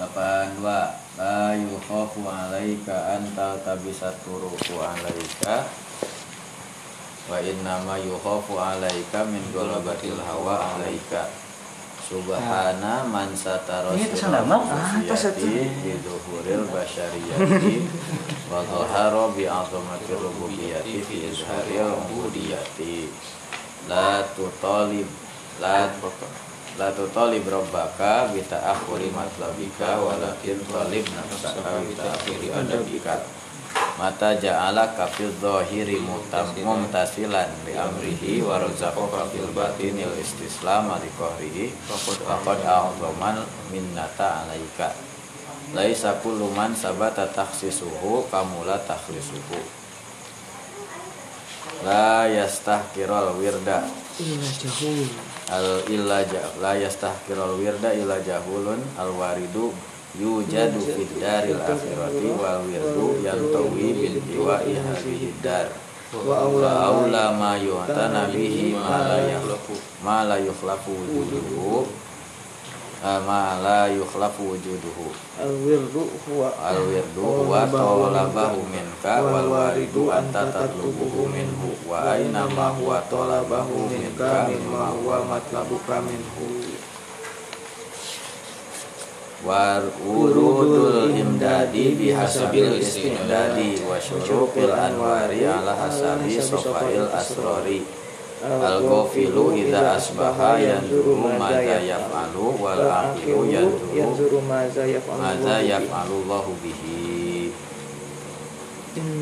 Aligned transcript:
82 0.00 0.64
La 1.20 1.52
yukhafu 1.52 2.24
alaika 2.24 3.12
anta 3.20 3.60
tabisa 3.64 4.08
turuku 4.24 4.80
alaika 4.80 5.68
Wa 7.28 7.36
innama 7.44 7.98
yukhafu 8.00 8.56
alaika 8.56 9.24
min 9.28 9.44
golabatil 9.52 10.16
hawa 10.24 10.74
alaika. 10.80 11.28
Subhana 12.08 13.04
man 13.06 13.30
satara 13.36 13.92
satu. 13.94 14.26
Biduhuril 15.84 16.64
basyariyati 16.72 17.86
Wa 18.50 18.64
dhahara 18.66 19.30
bi'azamati 19.36 20.10
rububiyati 20.16 21.04
Fi 21.06 21.30
izharil 21.30 21.92
ubudiyati 22.00 23.06
La 23.86 24.24
tutalib 24.34 25.06
La 25.62 25.86
La 26.78 26.94
tutalib 26.94 27.48
rabbaka 27.48 28.30
Bita 28.30 28.58
akhuri 28.62 29.10
matlabika 29.10 29.98
Walakin 29.98 30.58
talib 30.70 31.06
nafsaka 31.10 31.82
Bita 31.86 32.04
akhiri 32.14 32.52
adabika. 32.54 33.18
Mata 33.98 34.34
ja'ala 34.34 34.96
kafil 34.96 35.30
dhahiri 35.38 36.02
mutam 36.02 36.50
mumtasilan 36.58 37.50
li 37.66 37.74
amrihi 37.76 38.42
wa 38.42 38.58
razaqaka 38.58 39.28
fil 39.30 39.50
batinil 39.54 40.14
istislam 40.18 40.90
li 40.98 41.10
qahrihi. 41.14 41.70
Faqad 41.86 42.60
a'zaman 42.64 43.44
minnata 43.70 44.46
alaika. 44.46 44.90
Laisa 45.70 46.18
kullu 46.18 46.50
man 46.50 46.74
sabata 46.74 47.30
takhsisuhu 47.30 48.26
kamula 48.26 48.80
takhlisuhu 48.82 49.80
la 51.84 52.28
yastahkiral 52.28 53.32
wirda 53.40 53.84
Ila 54.20 54.48
jahul. 54.60 55.08
Al 55.48 55.66
illa 55.88 56.20
ja- 56.28 56.52
la 56.60 56.76
yastahkiral 56.76 57.56
wirda 57.56 57.96
illa 57.96 58.20
jahulun. 58.20 58.76
Al 59.00 59.10
waridu 59.16 59.72
yujadu 60.20 60.76
fid 60.84 61.08
daril 61.16 61.56
akhirati 61.56 62.28
wal 62.36 62.60
wirdu 62.68 63.24
yantawi 63.24 63.88
bil 63.96 64.16
iwa'i 64.36 64.76
hadhihi 64.76 65.32
dar. 65.40 65.72
Wa 66.12 66.44
aula 66.90 67.32
ma 67.32 67.54
yu'tana 67.56 68.28
bihi 68.28 68.74
ma 68.76 69.08
la 69.08 69.18
yakhlafu 69.24 69.74
ma 70.04 70.26
la 70.26 70.36
wujuduhu 71.16 71.86
ma 73.00 73.56
la 73.64 73.88
yukhlafu 73.88 74.52
wujuduhu. 74.52 75.08
Al 75.40 75.48
wirdu 75.64 76.04
huwa 76.28 76.52
al 76.60 76.84
wirdu 76.84 77.24
huwa 77.48 77.64
talabahu 77.64 78.60
minka 78.68 79.24
wal 79.24 79.48
waridu 79.48 80.12
anta 80.12 80.52
tatlubuhu 80.52 81.32
minhu. 81.32 81.72
wa 81.88 82.12
aina 82.12 82.44
ma 82.52 82.76
huwa 82.76 83.00
talabahu 83.08 83.88
minka 83.88 84.52
mimma 84.52 84.92
huwa 85.00 85.24
matlabuka 85.24 86.04
minhu. 86.04 86.76
War 89.48 89.80
urudul 90.04 91.16
imdadi 91.16 91.96
bihasabil 91.96 92.84
istimdadi 92.84 93.80
wa 93.88 93.96
syurukil 93.96 94.68
anwari 94.68 95.48
ala 95.48 95.72
hasabi 95.72 96.36
sofail 96.36 97.08
asrori 97.16 97.99
al 98.40 98.80
gofilu 98.80 99.52
idha 99.52 100.00
asbaha 100.00 100.56
yanzuru 100.56 101.12
madza 101.36 101.76
yaf'alu 101.84 102.56
wal 102.56 102.80
aqilu 102.88 103.44
yanzuru 103.52 103.92
yanzuru 103.92 104.40
maza 104.48 105.60
yaf'alu 105.60 106.24
Allahu 106.24 106.56
bihi. 106.64 107.52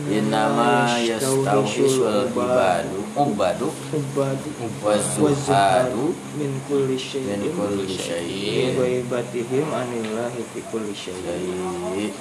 innama 0.06 1.02
yastawhisul 1.02 2.30
ibadu 2.30 3.02
ubadu. 3.19 3.69
ubadu. 3.91 4.48
Wazuhadu 4.86 6.14
min 6.38 6.55
kulli 6.70 6.94
min 6.94 7.03
syai'in 7.03 7.50
kulli 7.58 7.98
syai'in 7.98 8.78
ghaibatihim 8.78 9.66
anillahi 9.66 10.47
fi 10.55 10.62
kulli 10.70 10.94
syai'in 10.94 11.58
Syai' 11.58 12.14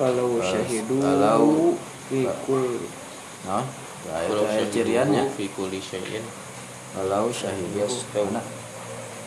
walau 0.00 0.40
syahidu 0.40 1.04
fi 2.08 2.24
kulli. 2.48 2.88
No 3.44 3.85
Kalau 4.06 4.44
ayat 4.46 4.68
ciriannya. 4.70 5.24
Fi 5.34 5.50
kulli 5.52 5.82
syai'in. 5.82 6.24
Kalau 6.96 7.28
syahidu 7.28 7.76
Yastawi. 7.82 8.30
mana 8.30 8.40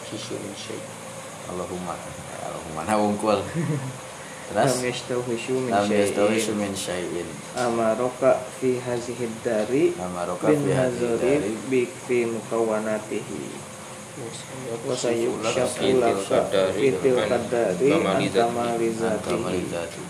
syai'un 0.10 0.56
syai'. 0.58 0.82
Allahumma 1.50 1.94
Allahumma 2.46 2.82
nah 2.86 2.98
ungkul 2.98 3.42
lam 4.50 4.66
terus 4.66 4.82
yastawhishu 4.82 5.62
min 5.62 5.70
lam 5.70 5.86
yastawishu 5.86 6.58
syai'in. 6.58 6.58
min 6.58 6.74
syai'in. 6.74 7.30
Amaroka 7.54 8.42
fi 8.58 8.82
hazihi 8.82 9.30
dari 9.46 9.94
amaroka 9.98 10.50
fi 10.50 10.58
nazari 10.58 11.38
dari. 11.38 11.54
bi 11.70 11.86
fi 11.86 12.26
mukawanatihi 12.26 13.42
wa 14.90 14.94
sayukshafu 14.98 15.86
Itil 15.86 16.02
laka 16.02 16.50
qadari 16.50 16.82
itil 16.90 17.18
an 17.22 17.46
kadari 17.46 17.90
kamali 18.34 18.90
zati. 19.70 20.02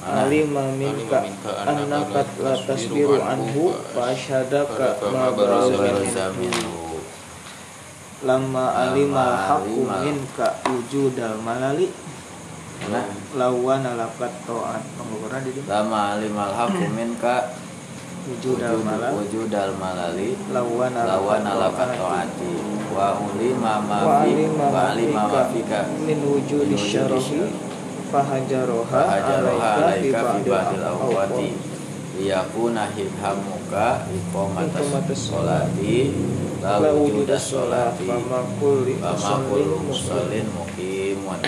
Alima 0.00 0.72
minka 0.76 1.20
annaka 1.68 2.24
la 2.40 2.54
tasbiru 2.56 3.20
anhu 3.20 3.76
fa 3.92 4.12
asyhadaka 4.16 4.96
ma 5.12 5.28
minhu 5.32 6.40
minhu 6.40 6.80
lama 8.20 8.64
alima 8.76 9.48
haqqu 9.48 9.80
minka 9.84 10.60
wujudal 10.68 11.40
malali. 11.40 11.88
Mana 12.80 13.04
lawan 13.36 13.84
alakat 13.84 14.32
to'at 14.48 14.80
pengukuran 14.96 15.44
di 15.44 15.52
lama 15.68 16.16
alimal 16.16 16.48
haqqu 16.48 16.88
minka 16.96 17.52
wujudal 18.24 18.80
wujud 18.80 18.88
malal 18.88 19.12
wujudal 19.20 19.72
malali. 19.76 20.32
Lawan 20.52 20.96
lawan 20.96 21.44
ala 21.44 21.68
alakat 21.68 21.96
taati 21.96 22.52
wa 22.92 23.20
ulima 23.20 23.84
ma 23.84 24.24
fi 24.24 24.48
wa 24.56 24.80
alima 24.96 25.22
ma 25.28 25.42
fika 25.52 25.88
min 26.04 26.24
wujudi 26.24 26.76
syarafi 26.76 27.69
fahajaroha 28.10 29.06
fahajaroha 29.06 29.86
alaika 29.86 30.34
fi 30.34 30.38
ba'dil 30.44 30.44
ba'dil 30.44 30.82
awqati 30.82 31.48
liyakuna 32.18 32.90
hibhamuka 32.92 34.04
iqamatas 34.12 35.30
sholati 35.30 36.10
la 36.60 36.76
la 36.82 36.92
wujuda 36.92 36.92
wujuda 36.92 37.40
sholat 37.40 37.96
sholati 37.96 39.64
wa 39.64 39.78
musallin 39.88 40.44
muqimun. 40.52 41.40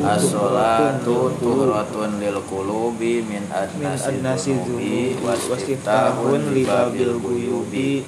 As-sholatu 0.00 1.38
tuhratun 1.38 2.18
lil 2.18 2.40
qulubi 2.50 3.22
min 3.22 3.46
adnasi 3.52 4.58
dhunubi 4.58 5.14
wastiftahun 5.22 6.50
li 6.56 6.66
babil 6.66 7.14
guyubi 7.20 8.02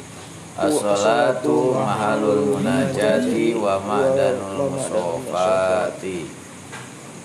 As-salatu 0.53 1.73
mahalul 1.73 2.57
munajati 2.57 3.57
wa 3.57 3.81
ma'danul 3.81 4.69
musofati. 4.77 6.29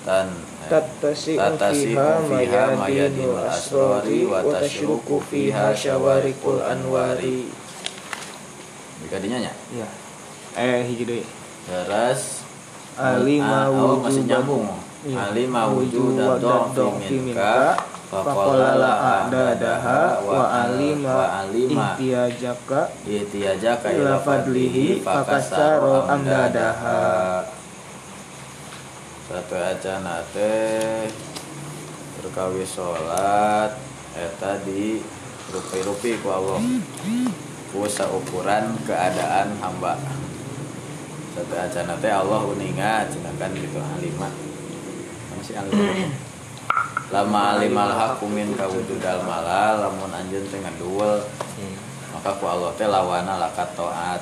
Tan 0.07 0.31
tattasi'u 0.71 1.35
Tatasi'u 1.35 2.31
fiha 2.31 2.75
mayadinul 2.79 3.43
asrari 3.43 4.23
wa 4.23 4.39
tashruku 4.47 5.19
fiha 5.27 5.75
syawarikul 5.75 6.63
anwari. 6.63 7.51
Jika 9.03 9.19
dinyanya 9.19 9.51
ya 9.75 9.87
eh 10.55 10.87
hiji 10.87 11.03
deui 11.03 11.23
Teras. 11.67 12.47
Alima 12.97 13.69
oh, 13.69 14.01
masih 14.01 14.25
nyambung. 14.25 14.65
Iya. 15.05 15.29
Alima 15.29 15.69
wujudan 15.69 16.41
Wujudan 16.41 16.73
do'fi 16.73 17.15
minka, 17.21 17.77
Faqala 18.07 18.79
la 18.79 18.93
a'dadaha 19.27 20.23
wa 20.23 20.47
alima 20.47 21.11
wa 21.11 21.27
alima 21.43 21.99
ihtiyajaka 21.99 22.87
Itiyajaka 23.03 23.91
ila 23.99 24.15
fadlihi 24.23 25.03
fakasaro 25.03 26.07
amdadaha. 26.07 27.43
Satu 29.27 29.55
acana 29.59 30.23
teh 30.31 31.11
Berkawi 32.23 32.63
sholat 32.63 33.75
Eta 34.15 34.55
di 34.63 35.03
rupi-rupi 35.51 36.23
ku 36.23 36.31
Allah. 36.31 36.63
Ku 37.75 37.83
ukuran 37.83 38.65
keadaan 38.87 39.59
hamba. 39.59 39.99
Satu 41.35 41.53
acana 41.59 41.99
teh 41.99 42.15
Allah 42.15 42.39
uninga 42.39 43.03
Cinakan 43.11 43.51
gitu 43.51 43.83
halimah 43.83 44.31
Masih 45.35 45.59
alimah 45.59 46.26
Lama 47.07 47.55
alimal 47.55 47.93
haku 47.95 48.27
min 48.27 48.51
kawujudal 48.51 49.23
malal 49.23 49.87
Lamun 49.87 50.11
anjun 50.11 50.43
tengah 50.51 50.75
duel 50.75 51.23
maka 52.17 52.33
ku 52.39 52.49
Allah 52.49 52.73
teh 52.73 52.89
lawana 52.89 53.37
lakat 53.37 53.77
toat 53.77 54.17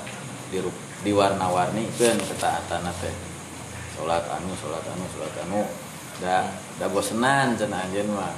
di 0.51 0.59
di 0.99 1.11
warna-warni 1.15 1.87
kan 1.95 2.19
ketaatan 2.19 2.83
teh. 2.99 3.15
Salat 3.95 4.27
anu 4.35 4.51
salat 4.59 4.83
anu 4.83 5.05
salat 5.15 5.35
anu 5.47 5.61
da 6.19 6.43
da 6.75 6.91
bosenan 6.91 7.55
cenah 7.55 7.87
anjeun 7.87 8.11
mah. 8.11 8.35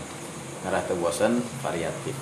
Ngarah 0.61 0.83
teu 0.85 0.97
bosen 1.01 1.41
variatif. 1.65 2.13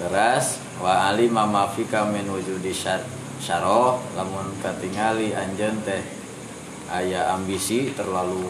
Teras 0.00 0.56
wa 0.80 1.12
ali 1.12 1.28
mama 1.28 1.68
fika 1.68 2.08
min 2.08 2.24
wujudi 2.24 2.72
syar 2.72 3.04
syaroh 3.44 4.00
lamun 4.16 4.56
katingali 4.64 5.36
anjeun 5.36 5.84
teh 5.84 6.00
aya 6.88 7.28
ambisi 7.36 7.92
terlalu 7.92 8.48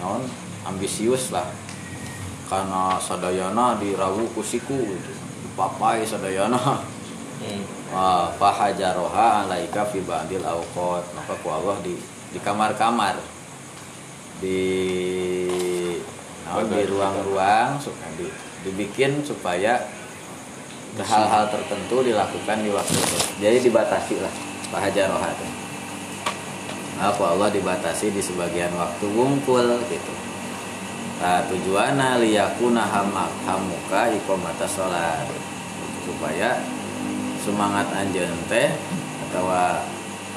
naon? 0.00 0.22
Ambisius 0.66 1.30
lah. 1.30 1.46
Karena 2.48 2.96
sadayana 2.96 3.76
dirawu 3.76 4.24
kusiku 4.32 4.74
gitu. 4.74 5.12
dipapai 5.44 6.02
sadayana. 6.02 6.58
Hmm. 7.38 7.62
Ah, 7.94 8.26
fahajaroha 8.34 9.46
alaika 9.46 9.86
fi 9.86 10.02
ba'dil 10.02 10.42
awqat. 10.42 11.04
Maka 11.14 11.32
ku 11.38 11.48
Allah 11.52 11.76
di 11.84 11.94
di 12.34 12.38
kamar-kamar. 12.42 13.14
Di 14.42 14.60
naon, 16.46 16.66
di 16.66 16.82
ruang-ruang 16.86 17.78
suka 17.78 18.06
di, 18.18 18.26
dibikin 18.66 19.22
supaya 19.22 19.82
hal-hal 20.98 21.46
tertentu 21.52 22.02
dilakukan 22.02 22.58
di 22.64 22.70
waktu 22.74 22.96
itu. 22.96 23.18
Jadi 23.38 23.58
dibatasi 23.70 24.14
lah 24.18 24.34
fahajaroha 24.68 25.28
itu 25.32 25.57
apa 26.98 27.22
Allah 27.30 27.48
dibatasi 27.54 28.10
di 28.10 28.18
sebagian 28.18 28.74
waktu 28.74 29.06
wungkul 29.14 29.78
gitu. 29.86 30.14
Nah, 31.22 31.42
tujuannya 31.46 32.22
liyakuna 32.26 32.82
hamak 32.82 33.30
hamuka 33.46 34.10
ikomata 34.18 34.66
sholat. 34.66 35.26
Supaya 36.02 36.58
semangat 37.42 37.86
anjeun 37.94 38.34
teh 38.50 38.70
atau 39.30 39.46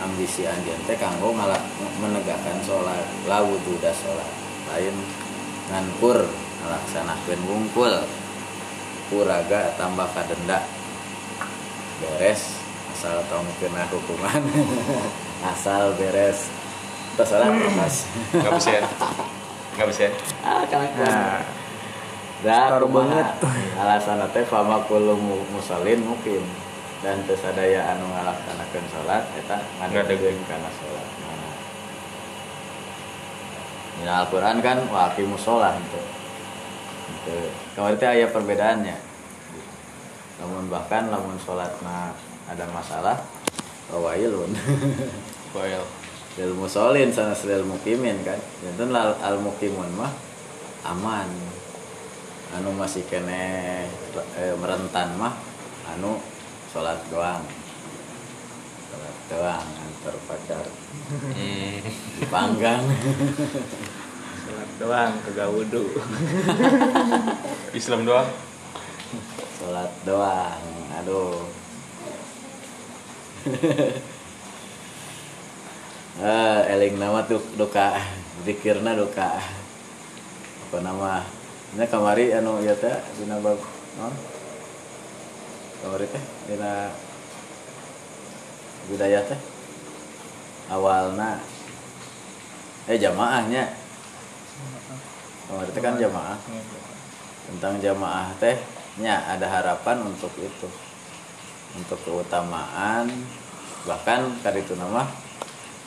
ambisi 0.06 0.46
anjeun 0.46 0.78
teh 0.86 0.98
kanggo 1.02 1.34
ngala 1.34 1.58
menegakkan 1.98 2.62
sholat 2.62 3.10
lawudu 3.26 3.82
da 3.82 3.90
sholat. 3.90 4.30
Lain 4.70 4.94
ngankur 5.74 6.30
ngalaksanakeun 6.62 7.42
wungkul 7.50 7.94
kuraga 9.10 9.74
tambah 9.82 10.06
kadenda. 10.14 10.62
Beres 12.02 12.62
asal 12.94 13.18
tong 13.34 13.50
kena 13.58 13.86
hukuman 13.90 14.46
asal 15.44 15.94
beres 15.96 16.48
terus 17.14 17.30
sholat 17.30 17.52
pas 17.76 17.96
nggak 18.32 18.54
bisa 18.56 18.70
ya 18.72 18.82
nggak 19.76 19.88
bisa 19.90 20.02
ya 20.06 20.12
ah 20.42 20.62
kelakuan 20.66 21.08
Nah, 21.08 21.40
Dah 22.42 22.74
Baru 22.74 22.90
kumaha? 22.90 23.06
banget. 23.06 23.28
Alasan 23.78 24.26
teh 24.34 24.42
fama 24.42 24.82
kullu 24.90 25.14
mu- 25.14 25.46
musallin 25.54 26.02
mukim 26.02 26.42
dan 27.06 27.22
teu 27.30 27.38
sadaya 27.38 27.94
anu 27.94 28.10
ngalaksanakeun 28.10 28.82
salat 28.90 29.22
eta 29.38 29.62
ngadegkeun 29.78 30.42
kana 30.50 30.70
salat. 30.74 31.06
Nah. 31.22 31.54
Di 33.94 34.10
Al-Qur'an 34.10 34.58
kan 34.66 34.90
wa 34.90 35.14
aqimus 35.14 35.46
shalah 35.46 35.78
itu. 35.78 36.02
Itu 37.14 37.36
kemarin 37.78 38.02
aya 38.02 38.26
perbedaannya. 38.26 38.98
Namun 40.42 40.66
bahkan 40.66 41.14
lamun 41.14 41.38
salatna 41.38 42.10
ada 42.50 42.66
masalah 42.74 43.22
wailun. 43.94 44.50
Well, 45.52 45.84
lil 46.40 46.56
musallin 46.56 47.12
sana 47.12 47.36
lil 47.44 47.68
mukimin 47.68 48.24
kan. 48.24 48.40
Janten 48.64 48.96
al, 48.96 49.20
al 49.20 49.36
mukimun 49.44 49.92
mah 50.00 50.16
aman. 50.88 51.28
Anu 52.56 52.72
masih 52.72 53.04
kene 53.12 53.84
eh, 54.40 54.56
merentan 54.56 55.12
mah 55.20 55.36
anu 55.92 56.24
sholat 56.72 57.04
doang. 57.12 57.44
Sholat 58.88 59.16
doang 59.28 59.68
antar 59.68 60.16
pacar 60.24 60.66
hmm, 61.36 61.84
dipanggang. 62.24 62.88
sholat 64.48 64.70
doang 64.80 65.14
kagak 65.28 65.52
wudhu. 65.52 65.84
Islam 67.80 68.08
doang 68.08 68.32
sholat 69.60 69.92
doang. 70.08 70.64
Aduh. 71.04 71.44
eh, 76.22 76.60
eling 76.78 77.02
nama 77.02 77.26
tuh 77.26 77.42
duka, 77.58 77.98
zikirna 78.46 78.94
duka. 78.94 79.42
Apa 80.70 80.78
nama? 80.80 81.26
Ini 81.72 81.88
kamari 81.88 82.36
anu 82.36 82.60
ya 82.62 82.76
teh 82.76 82.94
dina 83.16 83.40
bab 83.40 83.58
non? 83.98 84.14
Kamari 85.82 86.06
teh 86.06 86.24
dina 86.52 86.92
budaya 88.92 89.24
teh 89.24 89.40
awalna 90.68 91.40
eh 92.92 92.98
jamaahnya 93.00 93.72
kamari 95.48 95.72
teh 95.72 95.80
kan 95.84 95.96
jamaah 95.96 96.38
tentang 97.48 97.80
jamaah 97.80 98.36
teh 98.36 98.60
nya 99.00 99.16
ada 99.32 99.48
harapan 99.48 100.04
untuk 100.04 100.32
itu 100.44 100.68
untuk 101.80 102.00
keutamaan 102.04 103.08
bahkan 103.88 104.28
kali 104.44 104.60
itu 104.60 104.76
nama 104.76 105.08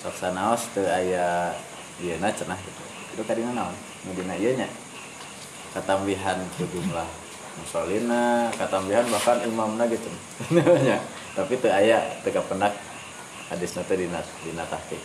soksanaos 0.05 0.69
teu 0.77 0.85
aya 0.85 1.57
ieuna 1.97 2.29
cenah 2.29 2.61
gitu. 2.61 2.83
Itu 3.17 3.23
kadina 3.25 3.57
naon 3.57 3.73
nu 4.05 4.13
dina 4.13 4.37
ieu 4.37 4.53
nya 4.53 4.69
katambihan 5.73 6.37
ke 6.61 6.69
jumlah 6.69 7.09
musolina 7.57 8.53
katambihan 8.53 9.09
bahkan 9.09 9.41
imamna 9.49 9.89
gitu. 9.89 10.13
Nya 10.85 11.01
tapi 11.33 11.57
teu 11.57 11.73
aya 11.73 12.21
teu 12.21 12.37
kapendak 12.37 12.77
hadisna 13.49 13.81
teh 13.89 13.97
dina 13.97 14.21
dina 14.45 14.69
tahqiq 14.69 15.01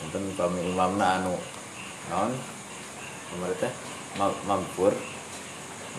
Enten 0.00 0.24
pami 0.34 0.64
imamna 0.64 1.20
anu 1.20 1.36
naon? 2.08 2.32
Kemarin 3.30 3.56
teh? 3.60 3.72
Mag- 4.16 4.42
magfur. 4.48 4.96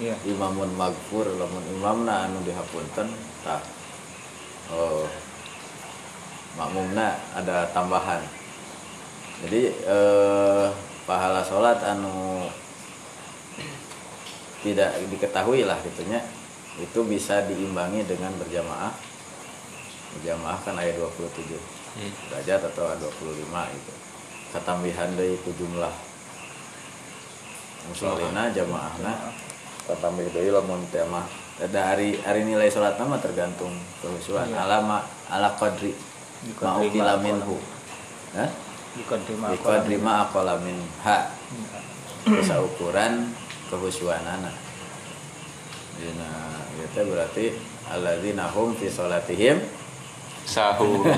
Iya. 0.02 0.16
imamun 0.24 0.72
magfur 0.80 1.28
lamun 1.36 1.62
imamna 1.68 2.26
anu 2.26 2.40
dihapunten 2.48 3.12
tah 3.44 3.60
oh 4.72 5.04
makmumna 6.56 7.16
ada 7.36 7.68
tambahan. 7.72 8.22
Jadi 9.46 9.74
eh, 9.74 10.68
pahala 11.08 11.42
sholat 11.42 11.82
anu 11.82 12.46
tidak 14.62 14.94
diketahui 15.10 15.66
lah 15.66 15.78
gitunya 15.82 16.22
itu 16.78 17.00
bisa 17.04 17.44
diimbangi 17.50 18.06
dengan 18.06 18.32
berjamaah. 18.38 18.94
Berjamaah 20.20 20.60
kan 20.62 20.76
ayat 20.78 21.00
27 21.00 21.56
hmm. 21.98 22.12
derajat 22.30 22.62
atau 22.72 22.92
25 23.00 23.48
itu 23.76 23.94
katambihan 24.52 25.08
dari 25.16 25.40
ku 25.40 25.56
jumlah 25.56 26.12
musolina 27.88 28.52
jamaahna 28.52 29.32
katambih 29.88 30.30
deui 30.30 30.54
lamun 30.54 30.84
teh 30.94 31.02
mah 31.08 31.26
ada 31.58 31.94
hari 31.94 32.20
hari 32.22 32.46
nilai 32.46 32.70
salat 32.70 32.98
mah 33.00 33.22
tergantung 33.22 33.74
kehusuan. 34.02 34.50
Iya. 34.50 34.66
alama 34.66 35.02
ala 35.30 35.54
qadri 35.58 35.94
mau 36.62 36.82
Dikadri 36.82 37.00
ma 37.00 37.16
minhu 37.22 37.58
Hah? 38.38 38.50
Dikadri 38.98 39.36
ma 39.38 39.48
Dikadri 39.54 39.98
ma 40.02 40.14
aqala 40.26 40.58
min 40.62 40.78
ha 41.06 41.30
bisa 42.26 42.62
ukuran 42.62 43.34
kehusuanana 43.70 44.52
Dina 46.02 46.30
itu 46.82 47.02
berarti 47.06 47.46
alladzina 47.94 48.50
hum 48.54 48.74
fi 48.74 48.90
salatihim 48.90 49.62
sahur 50.46 51.06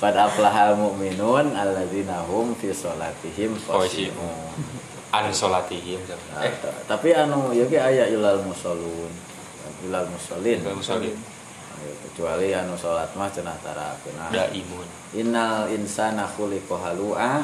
Qad 0.00 0.16
aflahal 0.16 0.80
mu'minun 0.80 1.52
alladzina 1.52 2.24
hum 2.24 2.56
fi 2.56 2.72
salatihim 2.72 3.52
Khoshi'un. 3.60 4.08
khoshi'un. 4.16 5.12
an 5.12 5.28
solatihim 5.28 6.00
eh 6.40 6.52
ta- 6.64 6.72
tapi 6.88 7.12
anu 7.12 7.52
ya 7.52 7.68
ge 7.68 7.76
aya 7.76 8.08
ilal 8.08 8.40
musallun. 8.46 9.12
Ilal 9.84 10.08
musallin. 10.08 10.62
Ilal 10.64 10.78
musallin. 10.80 11.12
Ya, 11.80 11.92
kecuali 12.04 12.52
anu 12.52 12.76
salat 12.76 13.08
mah 13.16 13.32
cenah 13.32 13.56
tarakeun. 13.64 14.12
da 14.28 14.52
imun 14.52 14.84
Innal 15.16 15.72
insana 15.72 16.28
khuliqa 16.28 16.76
halu'a 16.76 17.40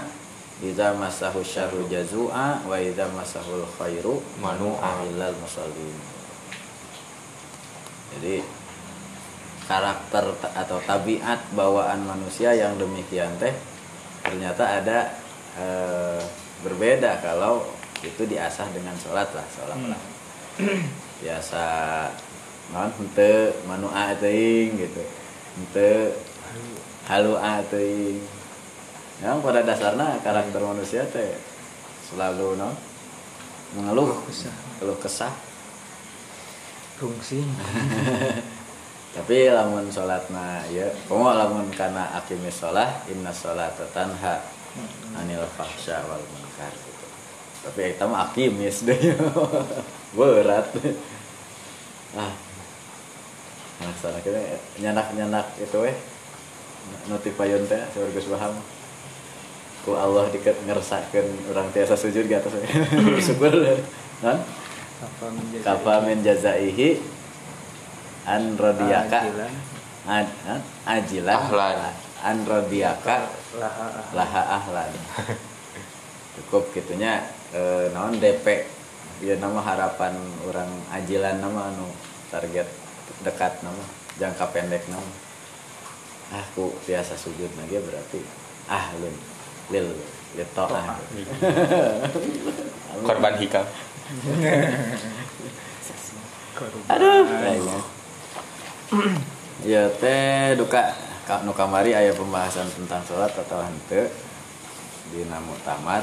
idza 0.61 0.93
massahu 0.93 1.41
syarru 1.41 1.89
jazua 1.89 2.61
wa 2.61 2.77
idza 2.77 3.09
massahul 3.17 3.65
khairu 3.81 4.21
manu'a 4.41 5.05
illal 5.09 5.33
musallin. 5.41 5.97
Jadi 8.17 8.45
karakter 9.67 10.25
ta- 10.39 10.55
atau 10.55 10.79
tabiat 10.85 11.41
bawaan 11.57 12.07
manusia 12.07 12.55
yang 12.55 12.79
demikian 12.79 13.35
teh 13.41 13.51
ternyata 14.23 14.63
ada 14.79 14.99
eh, 15.59 16.21
berbeda 16.63 17.19
kalau 17.19 17.67
itu 17.99 18.23
diasah 18.29 18.69
dengan 18.71 18.95
sholat 18.95 19.27
lah 19.35 19.47
sholat 19.51 19.81
lah 19.91 20.01
biasa 21.19 21.63
non 22.75 22.91
hente 22.91 23.55
manua 23.69 24.15
teuing 24.19 24.75
gitu. 24.79 25.03
Hente 25.59 25.91
halu 27.07 27.35
teuing. 27.71 28.23
Yang 29.23 29.37
pada 29.41 29.61
dasarnya 29.65 30.21
karakter 30.21 30.61
manusia 30.61 31.03
teh 31.09 31.37
selalu 32.09 32.59
non 32.59 32.75
mengeluh 33.75 34.15
Kesah. 34.27 34.57
keluh 34.79 34.99
kesah. 34.99 35.35
Rungsing. 36.97 37.51
tapi 39.17 39.49
lamun 39.49 39.89
sholatna 39.89 40.61
ya 40.69 40.93
komo 41.09 41.33
lamun 41.33 41.73
karena 41.73 42.13
akimis 42.21 42.61
sholat 42.61 43.09
inna 43.09 43.33
sholat 43.33 43.73
tanha 43.97 44.45
anil 45.17 45.41
fahsya 45.57 46.05
wal 46.05 46.21
munkar 46.21 46.69
gitu. 46.69 47.07
tapi 47.65 47.97
itu 47.97 48.05
mah 48.05 48.29
akimis 48.29 48.85
deh 48.85 49.17
berat 50.13 50.69
ah 52.13 52.33
nah 53.77 53.93
sana 54.01 54.19
kita 54.25 54.41
nyanak 54.81 55.13
nyanak 55.13 55.47
itu 55.61 55.79
eh 55.85 55.97
notifayon 57.11 57.63
teh 57.69 57.81
sebagai 57.93 58.25
paham 58.31 58.55
ku 59.87 59.95
Allah 59.95 60.27
diket 60.35 60.59
ngeresakeun 60.67 61.53
orang 61.55 61.71
tiasa 61.71 61.95
sujud 61.95 62.27
di 62.27 62.35
atas 62.35 62.51
we. 62.59 63.21
syukur 63.23 63.55
kan 64.25 64.39
Apa 64.97 65.29
menjadi 65.29 65.61
kapa 65.61 66.09
min 66.09 66.25
jazaihi 66.25 66.99
Anrodiaka 68.27 69.23
Ajilan. 69.23 69.53
Ad, 70.07 70.29
ad, 70.51 70.63
ajilan. 70.83 71.37
Ahlan. 71.37 71.95
Anrodiaka 72.27 73.31
Laha 73.55 73.87
laha 74.11 74.43
ahlan. 74.59 74.91
Cukup 76.35 76.75
gitunya 76.75 77.23
eh, 77.55 77.87
naon 77.95 78.19
DP 78.19 78.67
ya 79.23 79.39
nama 79.39 79.63
harapan 79.63 80.13
orang 80.45 80.69
ajilan 80.93 81.39
nama 81.41 81.73
anu 81.73 81.87
target 82.29 82.69
dekat 83.23 83.63
nama 83.65 83.85
jangka 84.21 84.49
pendek 84.53 84.85
nama. 84.89 85.13
Aku 86.43 86.75
biasa 86.85 87.15
sujud 87.15 87.49
lagi 87.55 87.79
berarti 87.79 88.21
ah 88.67 88.91
lin 88.99 89.15
lil 89.71 89.89
lito 90.35 90.65
ah. 90.67 90.99
Korban 93.07 93.35
hikam. 93.39 93.67
Aduh 96.89 97.29
ya 99.67 99.91
teh 99.99 100.55
duka 100.55 100.95
ka 101.27 101.43
nu 101.43 101.51
kamari 101.51 101.91
aya 101.91 102.15
pembahasan 102.15 102.71
tentang 102.71 103.03
sholat 103.03 103.35
atau 103.35 103.59
henteu 103.61 104.07
di 105.11 105.27
namu 105.27 105.53
tamar. 105.67 106.03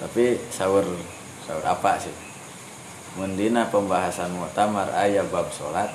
Tapi 0.00 0.40
sahur 0.48 0.86
sahur 1.44 1.64
apa 1.66 2.00
sih? 2.00 2.14
Mendina 3.18 3.66
pembahasan 3.68 4.32
muktamar 4.32 4.86
aya 4.94 5.26
bab 5.26 5.50
sholat 5.50 5.90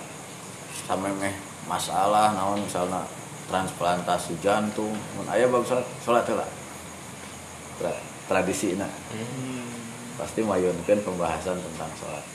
sampai 0.86 1.12
meh 1.18 1.36
masalah 1.66 2.34
naon 2.38 2.62
misalnya 2.62 3.02
transplantasi 3.50 4.38
jantung. 4.42 4.94
Mun 5.18 5.28
aya 5.30 5.50
bab 5.50 5.66
sholat 5.66 6.26
heula 6.30 6.46
Tra- 7.76 8.04
tradisi 8.32 8.80
na 8.80 8.88
pasti 10.16 10.40
mayunkeun 10.42 11.04
pembahasan 11.04 11.60
tentang 11.60 11.92
sholat. 12.00 12.26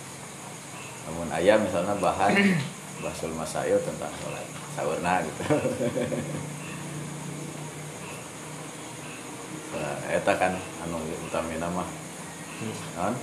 Namun 1.08 1.32
ayah 1.40 1.56
misalnya 1.56 1.96
bahan 1.96 2.36
basul 3.02 3.32
masail 3.32 3.80
tentang 3.80 4.12
sholat. 4.20 4.46
Sahurna 4.76 5.24
gitu. 5.24 5.42
Nah, 9.70 10.02
eta 10.10 10.34
kan 10.34 10.50
anu 10.82 10.98
utamina 11.30 11.70
mah. 11.70 11.86
Non 12.98 13.14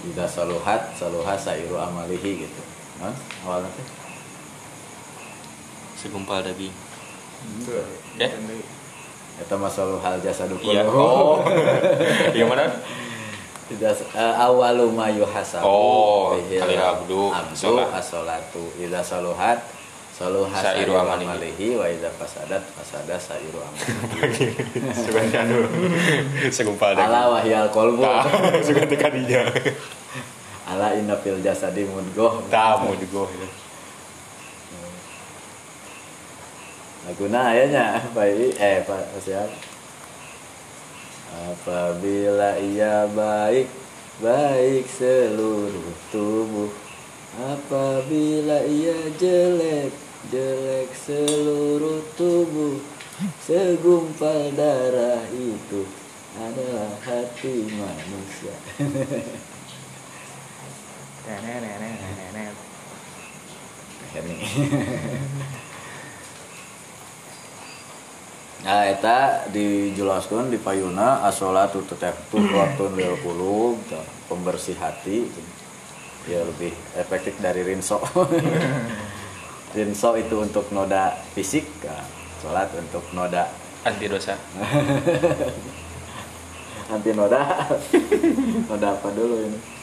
tidak 0.00 0.28
saluhat 0.32 0.96
saluha 0.96 1.36
sairu 1.36 1.76
amalihi 1.76 2.48
gitu 2.48 2.62
non 3.00 3.14
awalnya 3.48 3.70
teh 3.74 3.86
segumpal 5.96 6.40
daging. 6.40 6.72
Ya? 8.16 8.28
Eta 9.40 9.56
mah 9.56 9.72
saluhal 9.72 10.20
jasadu 10.20 10.56
iya. 10.60 10.84
Kulluhu. 10.84 11.00
oh. 11.00 11.36
Yang 12.36 12.48
mana 12.48 12.64
tidak 13.68 13.94
uh, 14.12 14.34
awalu 14.44 14.92
ma 14.92 15.08
yuhasabu 15.08 15.64
Oh, 15.64 16.36
kali 16.36 16.76
abdu, 16.76 17.32
abdu 17.32 18.64
idza 18.76 19.00
saluhat 19.00 19.60
saluha 20.10 20.52
Sairu 20.60 20.92
amalihi. 21.00 21.80
wa 21.80 21.88
idza 21.88 22.12
fasadat 22.12 22.60
fasada 22.76 23.16
sairu 23.16 23.56
amalihi. 23.64 24.52
Sebenarnya 25.08 25.48
anu 25.48 25.64
segumpal 26.56 26.92
daging. 26.92 27.08
Ala 27.08 27.32
wahyal 27.32 27.68
qalbu 27.72 28.04
suka 28.66 28.84
tekadinya 28.84 29.48
ala 30.70 30.94
inna 30.94 31.18
fil 31.18 31.42
jasadi 31.42 31.82
mudghah. 31.86 32.38
Tamu 32.46 32.94
juga 32.94 33.26
laguna 37.10 37.50
ayanya 37.50 38.06
baik. 38.14 38.54
Eh 38.54 38.86
pak 38.86 39.02
siap. 39.18 39.50
Apabila 41.30 42.58
ia 42.62 43.10
baik 43.10 43.66
baik 44.22 44.86
seluruh 44.86 45.90
tubuh. 46.14 46.70
Apabila 47.40 48.62
ia 48.66 48.98
jelek 49.18 49.90
jelek 50.30 50.90
seluruh 50.94 52.02
tubuh. 52.14 52.78
Segumpal 53.42 54.48
darah 54.56 55.20
itu 55.36 55.84
adalah 56.38 56.94
hati 57.02 57.66
manusia 57.74 58.54
Nah, 68.60 68.84
eta 68.84 69.48
dijelaskan 69.48 70.52
di 70.52 70.60
payuna 70.60 71.24
asolatu 71.24 71.80
tetep 71.80 72.12
tuh 72.28 72.44
waktu 72.44 72.92
lil 72.92 73.16
kulub 73.24 73.80
tah, 73.88 74.04
pembersih 74.28 74.76
hati 74.76 75.24
ya 76.28 76.44
lebih 76.44 76.68
efektif 76.92 77.40
dari 77.40 77.64
rinso. 77.64 78.04
Rinso 79.76 80.12
itu 80.12 80.44
untuk 80.44 80.68
noda 80.76 81.16
fisik 81.32 81.64
nah, 81.88 82.04
sholat 82.44 82.68
untuk 82.76 83.00
noda. 83.16 83.48
Anti 83.80 84.12
dosa. 84.12 84.36
Anti 86.92 87.16
noda. 87.16 87.64
Noda 88.68 88.88
apa 88.92 89.08
dulu 89.16 89.40
ini 89.40 89.79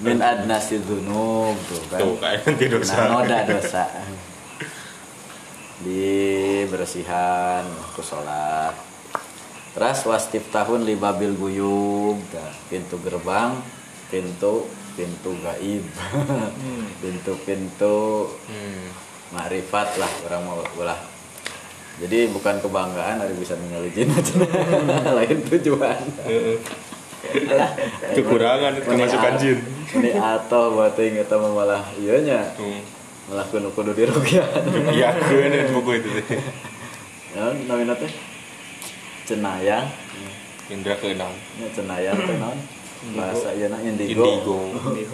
min 0.00 0.18
adnasi 0.22 0.80
dzunub 0.80 1.56
tuh 1.68 1.82
kan. 1.92 1.98
Tuh 2.00 2.14
kan 2.16 2.40
anti 2.40 2.66
dosa. 2.70 2.94
Nah, 2.96 3.06
noda 3.20 3.38
dosa. 3.44 3.84
Di 5.82 6.08
bersihan 6.70 7.66
waktu 7.66 8.02
sholat. 8.06 8.74
Terus 9.72 10.00
wastif 10.08 10.48
tahun 10.48 10.88
li 10.88 10.96
babil 10.96 11.36
guyub. 11.36 12.16
Dah, 12.32 12.52
pintu 12.72 12.96
gerbang 13.04 13.58
pintu 14.08 14.68
pintu 14.92 15.32
gaib. 15.40 15.84
Pintu-pintu 17.02 18.28
hmm. 18.28 18.86
makrifat 19.32 19.96
lah 19.96 20.12
orang 20.28 20.42
mau 20.44 20.60
ulah 20.76 21.12
jadi 22.00 22.32
bukan 22.32 22.56
kebanggaan 22.64 23.20
hari 23.20 23.34
bisa 23.36 23.52
ningali 23.60 23.92
jin 23.92 24.08
lain 25.16 25.38
tujuan 25.44 26.00
kekurangan 28.16 28.72
kemasukan 28.84 29.34
jin. 29.40 29.58
ini 29.98 30.10
atau 30.16 30.76
buat 30.76 30.96
yang 30.96 31.20
kita 31.24 31.36
malah 31.36 31.84
iya 32.00 32.16
nya. 32.22 32.40
Hmm. 32.56 32.80
malah 33.30 33.46
kudu 33.46 33.70
kudu 33.70 33.92
dirugian 33.94 34.44
iya 34.96 35.14
keren 35.14 35.54
buku 35.72 35.90
itu. 36.02 36.08
Ya 37.32 37.54
namanya 37.68 37.94
teh 37.96 38.12
cenayang. 39.24 39.86
Indra 40.70 40.96
keenam 40.98 41.32
ya 41.60 41.68
cenayang 41.70 42.18
naon 42.18 42.58
bahasa 43.18 43.50
ieu 43.58 43.66
na 43.66 43.82
indigo. 43.82 44.22
Indigo. 44.22 44.58
Di 44.94 45.04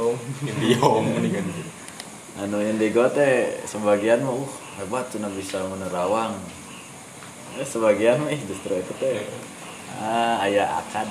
indium 0.53 1.05
ini 1.25 1.29
kan. 1.33 1.47
Anu 2.45 2.61
indigo 2.61 3.09
teh 3.09 3.65
sebagian 3.65 4.21
mah 4.23 4.37
uh 4.37 4.53
hebat 4.77 5.09
cenah 5.09 5.33
bisa 5.33 5.65
menerawang. 5.67 6.37
Eh, 7.57 7.65
sebagian 7.65 8.21
mah 8.21 8.31
justru 8.45 8.77
itu 8.77 8.93
teh. 9.01 9.25
Ah 9.99 10.45
aya 10.45 10.69
akad 10.85 11.09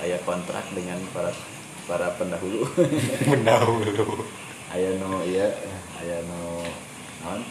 aya 0.00 0.16
kontrak 0.24 0.64
dengan 0.72 0.96
para 1.12 1.34
para 1.84 2.08
pendahulu. 2.16 2.64
Mendahulu 3.30 4.24
aya 4.72 4.96
nu 4.96 5.20
iya. 5.28 5.52
Aya 6.00 6.16
nu 6.24 6.64
naon 7.20 7.42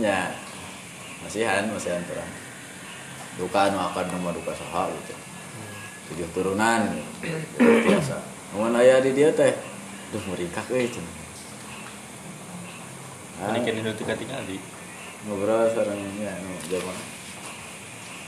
nya 0.00 0.32
masihan 1.20 1.68
masihan 1.68 2.00
terang. 2.08 2.32
Duka 3.36 3.68
nu 3.68 3.78
akan 3.82 4.06
nomor 4.16 4.32
duka 4.32 4.56
saha 4.56 4.88
gitu. 4.88 5.14
Tujuh 6.08 6.28
turunan 6.32 6.96
gitu. 7.20 7.60
biasa. 7.60 8.16
Namun 8.54 8.78
aya 8.78 9.04
di 9.04 9.12
dia 9.12 9.34
teh 9.34 9.52
duh 10.14 10.22
meringkak 10.30 10.70
euy 10.70 10.86
cenah 10.86 11.26
Ah, 13.36 13.52
ini 13.52 13.68
kan 13.68 13.76
itu 13.76 14.00
tinggal 14.16 14.40
di 14.48 14.56
ngobrol 15.28 15.68
sareng 15.68 16.00
nya 16.16 16.32
nu 16.40 16.56
jaman 16.72 16.96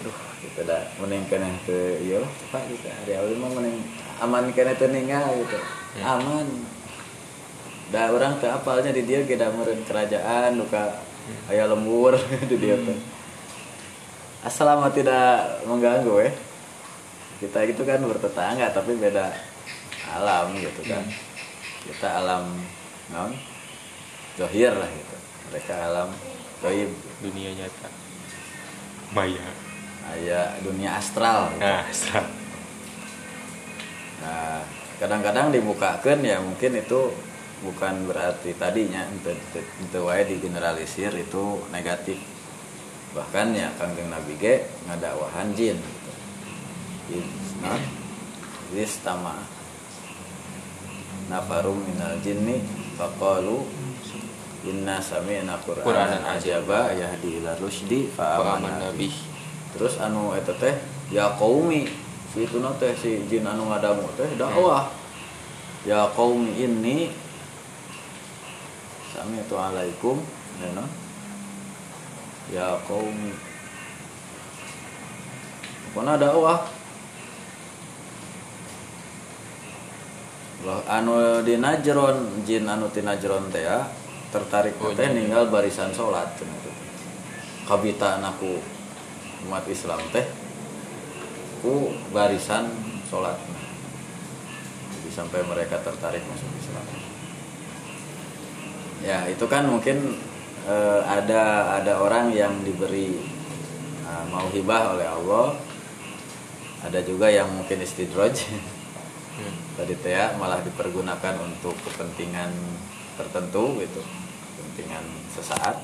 duh 0.04 0.12
kita 0.38 0.60
dah 0.62 0.82
mending 1.02 1.26
kena 1.26 1.50
ke 1.66 2.02
iya 2.02 2.22
lah 2.22 2.32
pak 2.54 2.62
kita. 2.70 2.88
Hari 2.90 3.12
awal 3.18 3.34
mah 3.42 3.50
mending 3.58 3.78
aman 4.22 4.44
kena 4.54 4.72
teu 4.78 4.88
ningal 4.90 5.34
gitu. 5.42 5.58
Hmm. 5.98 6.18
aman. 6.18 6.46
Da 7.88 8.12
orang 8.12 8.38
teu 8.38 8.52
apalnya 8.52 8.94
di 8.94 9.02
dia 9.02 9.24
kita 9.26 9.50
meureun 9.50 9.82
kerajaan 9.82 10.60
luka 10.60 11.02
aya 11.50 11.68
lembur 11.68 12.16
di 12.50 12.56
dia 12.56 12.76
teh 12.78 12.98
asal 14.38 14.70
mah 14.78 14.94
tidak 14.94 15.60
mengganggu 15.66 16.24
ya 16.24 16.32
kita 17.38 17.68
itu 17.70 17.82
kan 17.86 18.02
bertetangga 18.02 18.74
tapi 18.74 18.98
beda 18.98 19.30
alam 20.10 20.58
gitu 20.58 20.82
kan. 20.90 21.06
Kita 21.86 22.18
alam 22.18 22.50
naon 23.14 23.32
dohir 24.34 24.74
lah 24.74 24.90
gitu. 24.90 25.16
Mereka 25.48 25.74
alam 25.74 26.10
doib 26.58 26.90
dunia 27.22 27.54
nyata. 27.54 27.88
Maya 29.14 29.67
aya 30.14 30.56
dunia 30.64 30.96
astral 30.96 31.52
gitu. 31.52 31.64
nah 31.64 31.84
setelah 31.90 32.38
Nah, 34.18 34.60
kadang-kadang 34.98 35.54
dibukakan 35.54 36.18
ya 36.26 36.42
mungkin 36.42 36.74
itu 36.74 37.14
bukan 37.62 38.06
berarti 38.06 38.54
tadinya 38.54 39.06
ente 39.06 39.98
wae 39.98 40.26
digeneralisir 40.26 41.14
itu 41.14 41.62
negatif. 41.70 42.18
Bahkan 43.14 43.56
ya 43.56 43.70
Kangjeng 43.78 44.10
Nabi 44.10 44.34
ge 44.36 44.68
ngadakwahan 44.84 45.54
jin 45.54 45.78
gitu. 45.78 46.12
Jin, 47.08 47.26
nah, 47.62 47.80
istama. 48.76 49.34
nafarum 51.28 51.76
minal 51.84 52.16
jinni 52.24 52.64
faqalu 52.96 53.60
inna 54.64 54.96
sami'na 54.96 55.60
Qur'anan 55.60 56.24
ajaba 56.24 56.88
yahdi 56.96 57.36
ila 57.36 57.52
fa 58.16 58.40
amanna 58.40 58.88
Nabi 58.88 59.12
bih 59.12 59.27
terus 59.78 59.96
anu 60.02 60.34
eta 60.34 60.50
teh 60.58 60.74
ya 61.14 61.30
qaumi 61.38 61.86
si 62.34 62.44
itu 62.44 62.58
teh 62.82 62.92
si 62.98 63.22
jin 63.30 63.46
anu 63.46 63.70
ngadamu 63.70 64.04
teh 64.18 64.26
dakwah. 64.34 64.90
Ya 65.86 66.10
qaumi 66.12 66.58
ini 66.58 67.14
sami 69.14 69.38
itu 69.40 69.54
alaikum 69.54 70.18
ya 70.58 70.68
no 70.74 70.84
ya 72.50 72.74
qaumi. 72.84 73.32
Pokoknya 75.94 76.20
dakwah. 76.20 76.60
Loh, 80.66 80.82
anu 80.90 81.38
di 81.46 81.54
Najron 81.54 82.42
jin 82.42 82.66
anu 82.66 82.90
di 82.90 83.06
Najron 83.06 83.46
teh 83.54 83.62
ya 83.62 83.86
tertarik 84.34 84.74
Oh, 84.82 84.90
teh 84.92 85.06
iya. 85.06 85.14
ninggal 85.14 85.48
barisan 85.48 85.94
sholat 85.94 86.34
kabita 87.68 88.16
aku 88.20 88.77
umat 89.46 89.64
Islam 89.70 90.00
teh 90.10 90.26
ku 91.62 91.94
barisan 92.10 92.70
sholat. 93.06 93.38
Jadi 94.98 95.10
sampai 95.14 95.40
mereka 95.46 95.78
tertarik 95.82 96.22
masuk 96.26 96.50
Islam. 96.58 96.86
Ya 99.02 99.18
itu 99.30 99.44
kan 99.46 99.66
mungkin 99.70 100.18
eh, 100.66 101.00
ada 101.06 101.76
ada 101.82 102.02
orang 102.02 102.34
yang 102.34 102.62
diberi 102.66 103.14
eh, 104.06 104.24
mau 104.30 104.46
hibah 104.50 104.98
oleh 104.98 105.06
Allah. 105.06 105.54
Ada 106.78 107.02
juga 107.02 107.26
yang 107.26 107.50
mungkin 107.50 107.82
istidroj. 107.82 108.34
Hmm. 109.38 109.54
tadi 109.78 109.94
teh 110.02 110.18
ya 110.18 110.34
malah 110.34 110.58
dipergunakan 110.66 111.38
untuk 111.38 111.70
kepentingan 111.86 112.50
tertentu 113.14 113.78
gitu 113.78 114.02
kepentingan 114.02 115.06
sesaat 115.30 115.78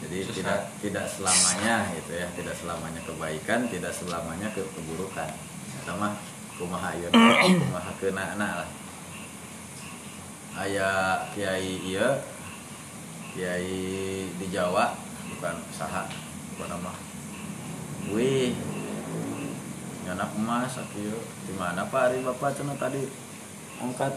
jadi 0.00 0.18
Sesaat. 0.24 0.34
tidak 0.36 0.60
tidak 0.80 1.06
selamanya 1.12 1.76
gitu 1.92 2.12
ya 2.16 2.28
tidak 2.32 2.56
selamanya 2.56 3.00
kebaikan 3.04 3.60
tidak 3.68 3.92
selamanya 3.92 4.48
ke 4.56 4.64
keburukan. 4.72 5.28
Sama 5.84 6.16
kumaha 6.56 6.96
ieu 6.96 7.08
kumaha 7.12 7.92
keuna 8.00 8.32
lah. 8.36 8.68
Aya 10.56 10.90
kiai 11.36 11.84
iya 11.84 12.24
kiai 13.36 14.28
di 14.40 14.46
Jawa 14.48 14.96
bukan 15.36 15.56
saha 15.76 16.08
bukan 16.56 16.68
nama. 16.80 16.92
Wih 18.16 18.56
anak 20.10 20.34
emas 20.34 20.74
akieu 20.74 21.22
di 21.46 21.54
mana 21.54 21.86
Pak 21.86 22.10
Ari 22.10 22.24
Bapak 22.26 22.56
cenah 22.56 22.74
tadi 22.74 23.04
angkat? 23.78 24.10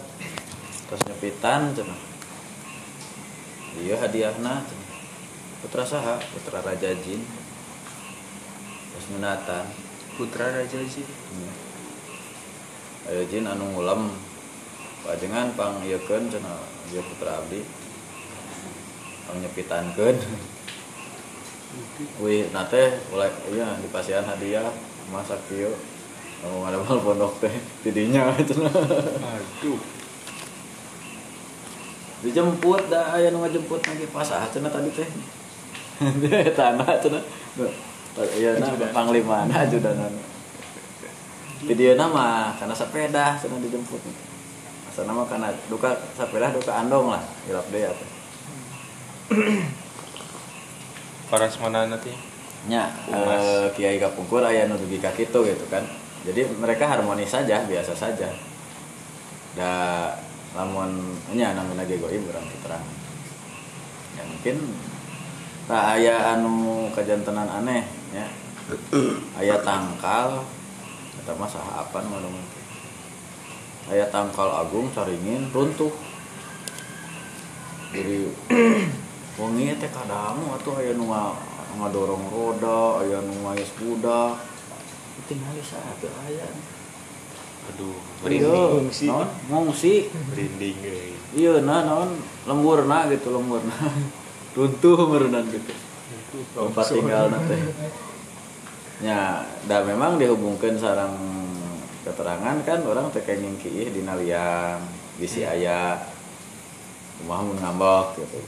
Terus 0.89 1.01
nyepitan 1.05 1.75
cenah. 1.75 2.01
Iya 3.77 4.01
hadiahna 4.01 4.63
cenah 4.65 4.82
putra 5.63 5.87
saha. 5.87 6.19
Putra 6.35 6.59
raja 6.59 6.91
jin. 6.99 7.23
Terus 8.93 9.07
menatan 9.17 9.65
Putra 10.13 10.53
Raja 10.53 10.77
Jin. 10.77 11.09
Ayo 13.09 13.25
jin 13.25 13.49
anu 13.49 13.73
ngulam. 13.73 14.13
Pajengan 15.01 15.51
pang 15.57 15.81
ieukeun 15.81 16.29
cenah 16.29 16.61
ieu 16.93 17.01
putra 17.01 17.41
abdi. 17.41 17.65
Pang 19.25 19.41
nyepitankeun 19.41 20.17
wih 22.21 22.53
nate 22.53 23.01
oleh 23.09 23.33
iya 23.49 23.73
dipasihan 23.81 24.21
hadiah 24.21 24.69
masak 25.09 25.41
kieu. 25.49 25.73
Mau 26.45 26.67
ada 26.69 26.77
mal 26.77 27.01
pondok 27.01 27.41
teh 27.41 27.55
tidinya 27.81 28.29
cenah 28.37 28.69
Aduh. 29.33 29.81
Dijemput 32.21 32.87
dah 32.93 33.17
aya 33.17 33.33
nu 33.33 33.41
ngajemput 33.41 33.81
lagi. 33.81 34.05
Pasah 34.13 34.45
cenah 34.53 34.69
tadi 34.69 34.93
teh 34.93 35.09
tanah 36.57 36.87
nah 38.53 38.73
panglima 38.93 39.45
na 39.49 39.65
ajudanan 39.65 40.13
di 41.63 41.73
dia 41.79 41.95
nama 41.95 42.51
karena 42.59 42.75
sepeda 42.75 43.39
cenah 43.39 43.59
dijemput. 43.63 44.03
Asal 44.91 45.07
nama 45.07 45.23
karena 45.23 45.47
duka 45.71 45.95
sepeda 46.11 46.51
duka 46.51 46.75
andong 46.75 47.15
lah 47.15 47.23
hilap 47.47 47.63
deh 47.71 47.87
teh 47.87 48.09
Paras 51.31 51.55
mana 51.63 51.87
nanti? 51.87 52.11
Nya 52.67 52.91
eh, 53.07 53.67
kiai 53.73 53.97
kapungkur 53.97 54.43
aya 54.43 54.67
nu 54.67 54.75
dugi 54.75 54.99
ka 54.99 55.15
kitu 55.15 55.39
gitu 55.47 55.65
kan. 55.71 55.87
Jadi 56.27 56.51
mereka 56.59 56.87
harmonis 56.87 57.31
saja 57.31 57.63
biasa 57.63 57.95
saja. 57.95 58.27
Da 59.55 59.71
lamun 60.53 61.15
nya 61.31 61.55
namina 61.55 61.87
ge 61.87 61.97
goib 61.97 62.27
urang 62.27 62.45
keterangan 62.45 63.01
ya 64.13 64.21
mungkin 64.29 64.77
tak 65.63 65.83
aya 65.95 66.35
anu 66.35 66.89
kajantenan 66.91 67.47
aneh 67.47 67.83
ya. 68.11 68.27
Aya 69.39 69.55
tangkal 69.63 70.43
mah 71.23 71.47
saha 71.47 71.87
apa 71.87 72.03
nu 72.03 72.19
aya 73.87 74.03
tangkal 74.11 74.51
agung 74.51 74.91
caringin 74.91 75.47
runtuh. 75.55 75.91
Jadi 77.93 78.27
wengi 79.39 79.75
teh 79.79 79.91
kadamu 79.91 80.51
atuh 80.57 80.75
aya 80.79 80.91
nu 80.95 81.07
nga- 81.07 81.39
ngadorong 81.73 82.27
roda 82.29 83.01
aya 83.01 83.17
nu 83.23 83.33
ngais 83.47 83.71
budak 83.79 84.37
tinggal 85.25 85.55
saat 85.63 85.99
aya. 86.27 86.47
Aduh 87.71 87.95
Iya, 88.27 88.51
Merinding. 88.83 89.07
naon? 89.07 89.27
ngungsi 89.47 90.11
Merinding 90.11 90.75
iya 91.31 91.63
nah 91.63 91.87
naon? 91.87 92.11
Lemburna 92.43 93.07
gitu 93.07 93.31
lemburna 93.31 93.71
runtuh 94.53 94.97
merenang 95.09 95.45
gitu. 95.49 95.73
Tempat 96.53 96.85
tinggal 96.93 97.29
nanti. 97.29 97.57
Ya 99.01 99.45
dah 99.65 99.81
memang 99.85 100.21
dihubungkan 100.21 100.77
sarang 100.77 101.13
keterangan 102.05 102.57
kan 102.65 102.79
orang 102.85 103.09
teh 103.13 103.21
kayak 103.25 103.41
ngingki 103.41 103.89
dina 103.93 104.17
liang 104.17 104.81
bisi 105.17 105.45
aya. 105.45 105.97
Kumaha 107.21 107.41
mun 107.45 107.57
ngambek 107.61 108.25
gitu. 108.25 108.39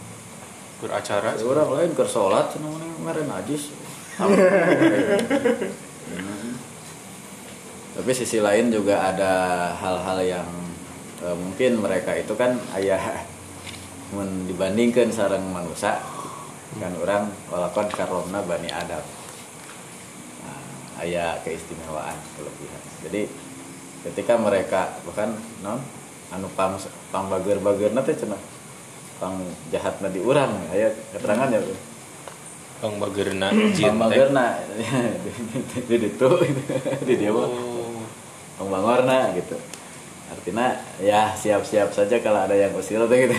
Beracara 0.76 1.40
Ya, 1.40 1.46
orang 1.48 1.70
lain 1.72 1.92
ke 1.96 2.04
sholat 2.04 2.52
mana 2.60 2.88
meren 3.02 3.30
najis. 3.30 3.72
Hmm. 4.20 4.32
tapi 7.96 8.12
sisi 8.12 8.44
lain 8.44 8.68
juga 8.76 9.00
ada 9.00 9.34
hal-hal 9.80 10.20
yang 10.20 10.50
eh, 11.24 11.36
mungkin 11.36 11.80
mereka 11.80 12.12
itu 12.12 12.36
kan 12.36 12.60
ayah 12.76 13.24
mun 14.14 14.46
dibandingkan 14.46 15.10
sarang 15.10 15.42
manusia 15.50 15.98
kan 16.76 16.92
orang 17.00 17.32
walakon 17.48 17.88
karomna 17.88 18.44
bani 18.44 18.68
adam. 18.68 19.02
Nah, 20.44 20.62
ayah 21.08 21.40
keistimewaan 21.42 22.20
kelebihan. 22.36 22.82
Jadi 23.08 23.22
ketika 24.06 24.36
mereka 24.36 25.00
bahkan 25.08 25.34
non 25.64 25.80
anu 26.36 26.52
pang 26.54 26.76
pang 27.10 27.32
bager 27.32 27.58
bager 27.64 27.96
nanti 27.96 28.14
cenah 28.14 28.38
pang 29.18 29.40
jahat 29.72 29.98
di 30.12 30.20
urang 30.20 30.52
ayah 30.76 30.92
keterangan 31.16 31.50
ya 31.50 31.62
Bagerna 33.00 33.50
pang 33.50 33.72
Jin 33.78 33.88
teh. 33.88 33.98
bagerna 33.98 34.46
di 35.90 35.96
itu 35.96 36.30
di 37.08 37.14
dia 37.16 37.32
mah 37.32 37.48
Oh. 37.48 38.04
Pang 38.56 38.72
bangorna 38.72 39.36
gitu. 39.36 39.56
Artinya 40.32 40.76
ya 41.04 41.36
siap-siap 41.36 41.92
saja 41.92 42.20
kalau 42.24 42.48
ada 42.48 42.56
yang 42.56 42.72
usil 42.76 43.04
tuh 43.04 43.16
gitu 43.16 43.36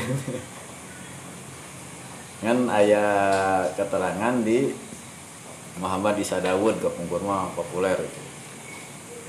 kan 2.44 2.68
ayah 2.68 3.64
keterangan 3.72 4.44
di 4.44 4.68
Muhammad 5.80 6.16
Isa 6.20 6.40
Dawud 6.40 6.80
ke 6.80 6.88
mah 7.24 7.52
populer 7.52 7.96
itu. 7.96 8.22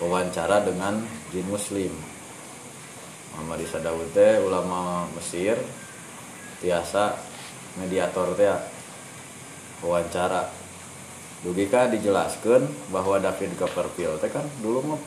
Wawancara 0.04 0.64
dengan 0.64 1.04
jin 1.32 1.48
muslim. 1.48 1.92
Muhammad 3.36 3.60
Isa 3.64 3.80
Dawud 3.84 4.12
teh 4.16 4.40
ulama 4.44 5.08
Mesir 5.16 5.60
tiasa 6.60 7.16
mediator 7.80 8.36
teh 8.36 8.52
wawancara. 9.84 10.48
Dugika 11.44 11.88
dijelaskan 11.88 12.66
bahwa 12.90 13.22
David 13.24 13.56
Copperfield 13.56 14.20
teh 14.20 14.32
kan 14.32 14.44
dulu 14.60 14.96
mah 14.96 15.02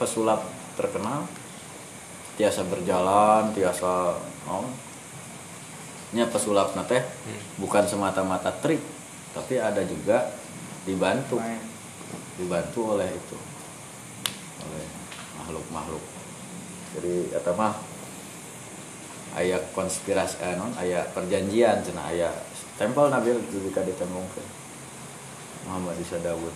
pesulap 0.00 0.44
terkenal. 0.76 1.24
Tiasa 2.36 2.68
berjalan 2.68 3.48
tiasa 3.56 4.12
oh, 4.44 4.68
nya 6.16 6.24
pesulap 6.32 6.72
teh 6.88 7.04
bukan 7.60 7.84
semata-mata 7.84 8.48
trik 8.64 8.80
tapi 9.36 9.60
ada 9.60 9.84
juga 9.84 10.32
dibantu. 10.88 11.36
Dibantu 12.40 12.96
oleh 12.96 13.08
itu 13.12 13.36
oleh 14.64 14.84
makhluk-makhluk. 15.36 16.04
Jadi 16.96 17.36
kata 17.36 17.52
mah 17.52 17.76
ayat 19.36 19.60
konspirasi 19.76 20.40
eh, 20.40 20.56
non 20.56 20.72
ayat 20.80 21.12
perjanjian 21.12 21.84
cina 21.84 22.08
ayat 22.08 22.32
tempel 22.80 23.12
nabil 23.12 23.36
juga 23.52 23.84
ditembongkeun 23.84 24.48
Muhammad 25.68 26.00
Isa 26.00 26.16
Dawud. 26.24 26.54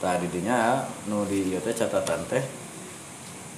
Tadi 0.00 0.26
dinya 0.32 0.88
nu 1.04 1.28
di 1.28 1.52
teh 1.60 1.76
catatan 1.76 2.24
teh 2.24 2.44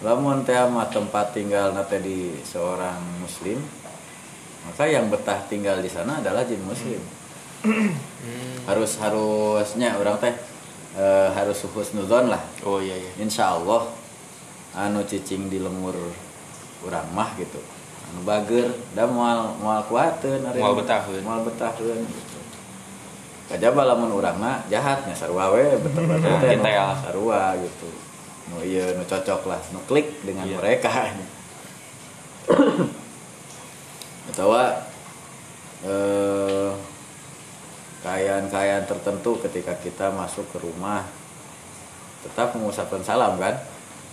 lamun 0.02 0.42
teh 0.42 0.58
mah 0.66 0.90
tempat 0.90 1.30
tinggal 1.30 1.70
nate 1.70 2.02
di 2.02 2.34
seorang 2.42 3.22
muslim 3.22 3.62
maka 4.62 4.82
yang 4.84 5.06
betah 5.06 5.38
tinggal 5.46 5.78
di 5.78 5.86
sana 5.86 6.18
adalah 6.18 6.42
jin 6.42 6.58
muslim. 6.62 6.98
Harus 8.64 8.96
harusnya 8.96 9.94
orang 9.94 10.18
teh 10.18 10.32
eh, 10.94 11.28
harus 11.32 11.62
husnuzon 11.64 12.26
lah. 12.26 12.40
Oh 12.62 12.78
iya 12.78 12.94
iya. 12.94 13.10
Insya 13.18 13.54
Allah 13.54 13.86
anu 14.72 15.02
cicing 15.02 15.46
di 15.46 15.58
lemur 15.58 15.92
urang 16.80 17.06
mah 17.10 17.34
gitu. 17.36 17.58
Anu 18.08 18.22
bager 18.22 18.70
da 18.92 19.04
moal 19.04 19.52
moal 19.58 19.82
kuateun 19.86 20.42
ari 20.42 20.58
Moal 20.58 20.74
betahkeun. 20.78 21.22
moal 21.22 21.40
betahkeun 21.42 21.98
gitu. 22.02 22.38
Kajaba 23.50 23.84
lamun 23.84 24.10
urang 24.10 24.38
mah 24.38 24.62
jahatnya 24.66 25.12
sarua 25.12 25.50
we 25.52 25.64
betah-betah 25.84 26.30
Nah, 26.30 26.40
teh 26.40 26.72
ya. 26.72 26.86
sarua 26.98 27.54
gitu. 27.58 27.88
Nu 28.50 28.58
ieu 28.60 28.84
nu 28.94 29.02
cocok 29.02 29.42
lah 29.46 29.58
nu 29.70 29.78
klik 29.86 30.22
dengan 30.22 30.46
Iya. 30.46 30.56
mereka 30.58 30.90
atau 34.30 34.54
eh 35.82 36.70
kayaan-kayaan 38.02 38.86
tertentu 38.86 39.38
ketika 39.46 39.74
kita 39.78 40.10
masuk 40.10 40.46
ke 40.50 40.58
rumah 40.58 41.06
tetap 42.22 42.54
mengucapkan 42.54 43.02
salam 43.02 43.38
kan? 43.38 43.58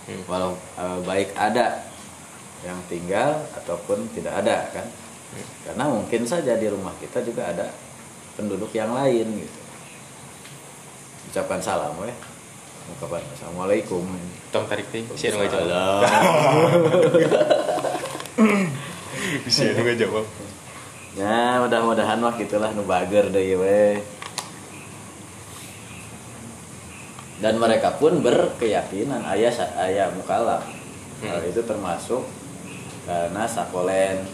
Hmm. 0.08 0.24
walau 0.26 0.56
eh, 0.80 0.98
baik 1.06 1.36
ada 1.36 1.84
yang 2.66 2.80
tinggal 2.90 3.46
ataupun 3.54 4.08
tidak 4.16 4.42
ada 4.42 4.66
kan? 4.74 4.86
Karena 5.62 5.86
mungkin 5.86 6.26
saja 6.26 6.58
di 6.58 6.66
rumah 6.66 6.90
kita 6.98 7.22
juga 7.22 7.54
ada 7.54 7.70
penduduk 8.34 8.74
yang 8.74 8.90
lain 8.90 9.46
gitu. 9.46 9.60
Ucapkan 11.30 11.62
salam 11.62 11.94
weh. 12.02 12.10
Ucapan 12.98 13.22
assalamualaikum. 13.38 14.02
Tong 14.50 14.66
tarik 14.66 14.90
teh 14.90 15.06
si 15.14 15.30
jawab 19.20 19.50
Salam. 19.50 19.52
si 19.52 19.64
anu 19.68 19.92
jawab 19.96 20.26
ya 21.18 21.60
mudah-mudahan 21.60 22.18
mah 22.22 22.34
gitulah 22.38 22.70
nu 22.72 22.86
bager 22.86 23.28
deui 23.28 23.58
we. 23.58 23.84
Dan 27.40 27.56
mereka 27.56 27.96
pun 27.96 28.20
berkeyakinan 28.20 29.24
ayah 29.32 29.56
ayah 29.88 30.12
mukalaf 30.12 30.60
hal 31.24 31.40
itu 31.48 31.64
termasuk 31.64 32.20
karena 33.08 33.48
sakolen. 33.48 34.28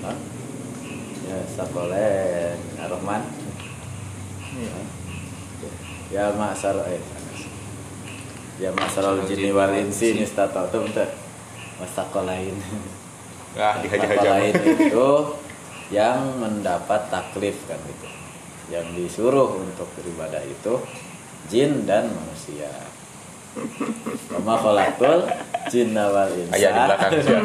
Hah? 0.00 0.16
ya 1.28 1.36
sakolen. 1.52 2.56
Ar-Rahman 2.80 3.22
ya 6.12 6.28
masar 6.36 6.76
eh 6.92 7.00
ya 8.60 8.68
masar 8.76 9.16
jinni 9.24 9.48
wal 9.48 9.72
insi 9.72 10.12
nistatautum 10.12 10.84
teh 11.82 11.90
wasakolain 11.90 12.54
ah 13.58 13.76
dihajar-hajar 13.82 14.32
lain 14.38 14.54
itu 14.54 15.08
yang 15.92 16.40
mendapat 16.40 17.12
taklif 17.12 17.68
kan 17.68 17.76
gitu. 17.84 18.08
Yang 18.72 18.86
disuruh 18.96 19.60
untuk 19.60 19.84
beribadah 19.98 20.40
itu 20.40 20.80
jin 21.52 21.84
dan 21.84 22.08
manusia. 22.08 22.72
Wama 24.32 24.56
khalaqul 24.56 25.28
jinna 25.68 26.08
wal 26.08 26.32
insa. 26.32 26.56
Ayah 26.56 26.70
di 26.72 26.80
belakang 26.80 27.12
siap. 27.20 27.44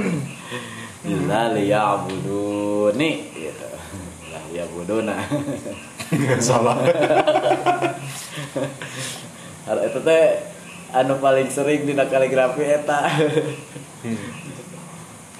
Illa 1.11 1.51
liya'buduni. 1.51 3.11
Gitu. 3.35 3.67
Lah 4.31 4.45
ya'buduna. 4.55 5.17
salah. 6.39 6.79
Itu 9.91 9.99
teh 10.07 10.55
anu 10.95 11.19
paling 11.19 11.49
sering 11.51 11.83
dina 11.83 12.07
kaligrafi 12.07 12.63
eta. 12.63 12.99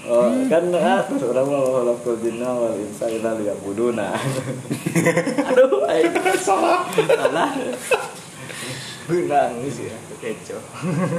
Oh, 0.08 0.32
kan 0.48 0.64
ah, 0.72 1.04
orang 1.04 1.48
mau 1.52 1.68
khalaqul 1.68 2.16
jinna 2.24 2.48
wal 2.48 2.80
insa 2.80 3.12
illa 3.12 3.36
liya'buduna. 3.36 4.16
Aduh, 5.52 5.84
aing 5.84 6.16
salah. 6.40 6.88
Salah. 6.96 7.52
Sih 9.68 9.92
ya, 9.92 9.98
kecoh. 10.24 10.64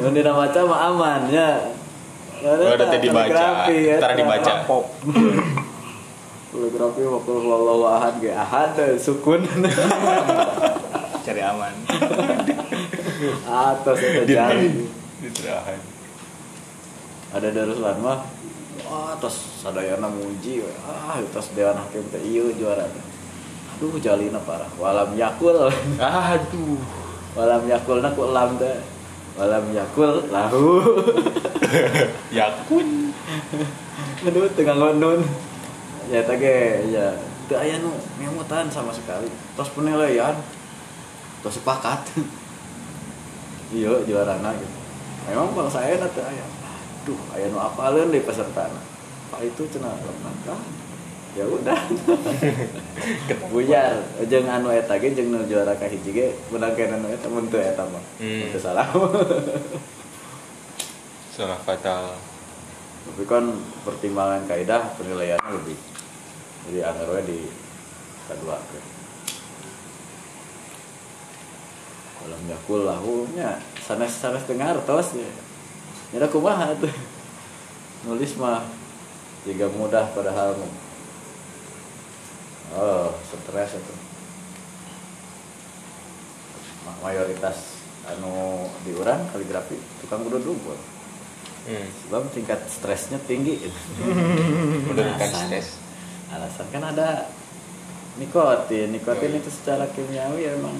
Mun 0.00 0.16
dina 0.16 0.32
maca 0.32 0.60
mah 0.64 0.80
aman 0.88 1.28
ya. 1.28 1.68
Oh, 2.40 2.56
udah 2.56 2.88
tadi 2.88 3.12
dibaca. 3.12 3.28
Kaligrafi, 3.28 3.78
eta. 3.92 4.00
Ntar 4.00 4.12
dibaca. 4.16 4.52
Pop. 4.64 4.86
Kaligrafi 6.48 7.02
waktu 7.04 7.32
wallahu 7.44 7.84
ahad 7.92 8.14
ge 8.24 8.32
ahad 8.32 8.72
teh 8.72 8.96
sukun. 8.96 9.44
Cari 11.28 11.42
aman. 11.44 11.76
Atas 13.46 13.98
itu 13.98 14.22
jari. 14.30 14.86
diterahan 15.18 15.80
Ada 17.34 17.50
Darussalam 17.50 17.98
mah 18.00 18.22
wah 18.86 19.12
tos 19.18 19.60
sadayana 19.60 20.06
muji 20.06 20.62
ah 20.86 21.18
tos 21.34 21.50
dewan 21.52 21.76
hakim 21.76 22.06
teh 22.08 22.22
ieu 22.22 22.54
juara. 22.54 22.86
Aduh 23.76 23.98
jalina 24.00 24.40
parah. 24.40 24.70
Walam 24.78 25.12
yakul. 25.18 25.68
aduh 25.98 26.80
Walam 27.36 27.62
yakulna 27.68 28.08
ku 28.14 28.30
lam 28.30 28.56
teh. 28.56 28.78
Walam 29.36 29.66
yakul 29.74 30.24
lahu. 30.30 30.80
yakun 32.38 33.12
Aduh 34.24 34.48
tengah 34.54 34.78
ngonun. 34.78 35.20
Ya 36.08 36.24
eta 36.24 36.32
ge 36.38 36.88
ya 36.88 37.12
teu 37.50 37.60
aya 37.60 37.76
nu 37.82 37.92
ngemutan 38.22 38.70
sama 38.72 38.94
sekali. 38.94 39.28
Tos 39.58 39.68
penilaian. 39.74 40.38
Tos 41.44 41.60
sepakat. 41.60 42.08
Iya 43.68 43.92
juarana 44.08 44.50
gitu. 44.56 44.76
Memang 45.28 45.52
bangsa 45.52 45.84
saya 45.84 46.00
teh 46.08 46.24
aya. 46.24 46.46
Aduh, 47.04 47.20
aya 47.36 47.46
nu 47.52 47.58
apaleun 47.60 48.12
deui 48.12 48.24
pesertana. 48.24 48.80
Pak 49.28 49.40
itu 49.44 49.64
cenah 49.68 49.92
kah? 50.44 50.60
Ya 51.36 51.44
udah. 51.44 51.76
Buyar, 53.52 54.00
jeung 54.24 54.48
anu 54.48 54.72
eta 54.72 54.96
ge 54.96 55.12
jeung 55.12 55.32
nu 55.32 55.44
juara 55.44 55.76
kahiji 55.76 56.10
ge 56.16 56.26
menang 56.48 56.72
kena 56.72 56.96
nu 56.96 57.12
eta 57.12 57.28
mun 57.28 57.48
teu 57.52 57.60
eta 57.60 57.84
mah. 57.84 58.04
Hmm. 58.20 58.48
Teu 58.52 58.60
salah. 58.60 58.88
salah 61.38 61.54
fatal 61.62 62.18
Tapi 63.06 63.22
kan 63.22 63.46
pertimbangan 63.86 64.42
kaidah 64.50 64.90
penilaiannya 64.98 65.54
lebih 65.54 65.78
jadi 66.66 66.90
anggar 66.90 67.14
we 67.14 67.22
di 67.24 67.40
kedua 68.26 68.58
ke. 68.58 68.97
Kalau 72.18 72.38
yakul 72.50 72.80
lahunya 72.84 73.62
sanes 73.82 74.12
sanes 74.14 74.44
dengar 74.44 74.78
tos 74.84 75.14
ya. 75.14 75.30
Nyada 76.14 76.26
kumaha 76.28 76.74
tuh. 76.76 76.92
Nulis 78.06 78.34
mah 78.36 78.64
jika 79.46 79.70
mudah 79.72 80.06
padahal. 80.12 80.58
Oh, 82.74 83.08
stres 83.24 83.80
itu. 83.80 83.94
Ma- 86.84 87.00
Mayoritas 87.08 87.78
anu 88.08 88.64
diurang 88.88 89.20
kaligrafi 89.28 89.76
tukang 90.00 90.24
kudu 90.24 90.40
dubur 90.40 90.78
hmm. 91.68 91.86
sebab 92.08 92.24
tingkat 92.32 92.60
stresnya 92.72 93.20
tinggi 93.28 93.60
menurunkan 94.88 95.28
stres 95.28 95.76
alasan 96.32 96.66
kan 96.72 96.84
ada 96.88 97.28
nikotin 98.16 98.96
nikotin 98.96 99.36
itu 99.36 99.52
secara 99.52 99.84
kimiawi 99.92 100.48
emang 100.56 100.76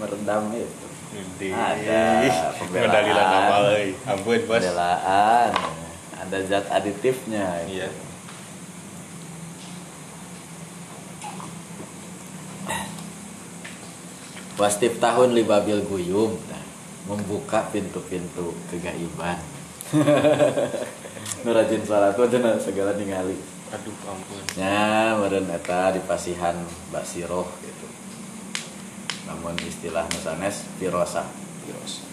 meredam 0.00 0.50
itu. 0.54 0.86
Ada 1.54 2.26
pembelaan. 2.58 3.50
Euy. 3.70 3.94
Ampun, 4.02 4.40
Bos. 4.50 4.58
pembelaan 4.58 5.52
ada 6.24 6.38
zat 6.48 6.66
aditifnya 6.72 7.62
itu. 7.68 7.84
Iya. 7.84 7.88
Wastif 14.54 15.02
tahun 15.02 15.34
libabil 15.34 15.82
guyum 15.84 16.38
nah, 16.46 16.64
membuka 17.10 17.66
pintu-pintu 17.74 18.54
kegaiban 18.70 19.36
nu 21.44 21.50
rajin 21.52 21.82
salat 21.84 22.16
tuh 22.16 22.30
cenah 22.30 22.56
segala 22.56 22.96
ningali 22.96 23.36
Aduh, 23.74 23.92
ampun. 24.06 24.42
nya 24.54 25.18
meureun 25.18 25.50
eta 25.50 25.90
di 25.90 26.00
pasihan 26.06 26.54
basiroh 26.94 27.50
gitu 27.60 27.86
namun 29.24 29.56
istilah 29.64 30.04
nusanes 30.12 30.68
firasah 30.76 31.26
Terus. 31.64 32.04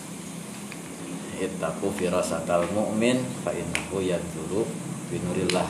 ittaqu 1.42 1.92
firasatal 1.98 2.70
mu'min 2.72 3.20
fa 3.44 3.52
innahu 3.52 4.00
yanzuru 4.00 4.64
binurillah 5.12 5.68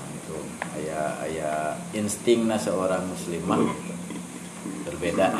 Nah, 0.00 0.08
itu 0.16 0.38
aya 0.80 1.00
aya 1.22 1.50
instingna 1.92 2.56
seorang 2.56 3.04
muslimah 3.06 3.60
berbeda 4.88 5.30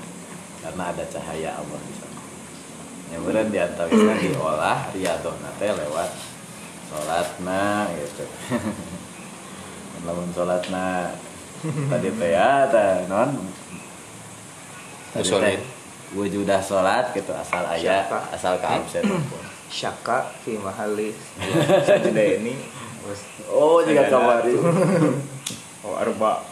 karena 0.64 0.82
ada 0.90 1.04
cahaya 1.06 1.60
Allah 1.60 1.80
di 1.84 1.94
sana. 1.94 2.18
Yang 3.08 3.20
kemudian 3.24 3.48
di 3.48 3.58
antawisna 3.60 4.14
diolah 4.20 4.78
riadoh 4.92 5.36
nate 5.44 5.68
lewat 5.70 6.10
sholatna 6.88 7.92
gitu. 7.94 8.24
Lamun 10.08 10.32
sholatna 10.32 11.12
tadi 11.62 12.08
teh 12.14 12.30
ya 12.30 12.70
non 13.10 13.34
Tadi 15.14 15.28
teh 15.28 15.56
wujudah 16.16 16.60
sholat 16.60 17.12
gitu 17.12 17.32
asal 17.36 17.64
ayah 17.76 18.08
asal 18.32 18.56
ke 18.56 18.66
absen 18.66 19.04
syaka 19.68 20.24
fi 20.44 20.56
mahali 20.56 21.12
sajadah 21.88 22.26
ini. 22.40 22.56
Oh 23.48 23.80
juga 23.84 24.08
kamari 24.08 24.56
oh 25.84 25.94
arba. 25.96 26.44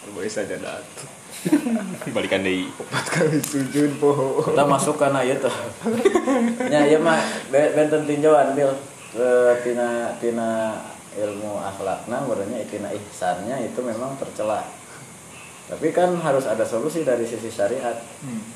Arba 0.00 0.18
sajadat 0.24 0.84
balikan 2.16 2.44
deui 2.44 2.68
empat 2.68 3.06
kali 3.10 3.38
sujud 3.40 3.96
po. 3.96 4.42
Kita 4.44 4.64
masuk 4.66 5.00
karena 5.00 5.24
itu 5.24 5.50
ya 6.68 6.84
ya 6.84 6.98
mah 7.00 7.20
be- 7.48 7.72
benten 7.74 8.04
tinjauan 8.04 8.52
bil. 8.54 8.70
Eh, 9.10 9.52
tina 9.66 10.06
tina 10.22 10.78
ilmu 11.18 11.58
akhlakna 11.58 12.22
berarti 12.22 12.62
tina 12.70 12.94
ihsannya 12.94 13.66
itu 13.66 13.82
memang 13.82 14.14
tercela 14.22 14.62
tapi 15.70 15.94
kan 15.94 16.18
harus 16.18 16.50
ada 16.50 16.66
solusi 16.66 17.06
dari 17.06 17.22
sisi 17.22 17.46
syariat 17.46 17.94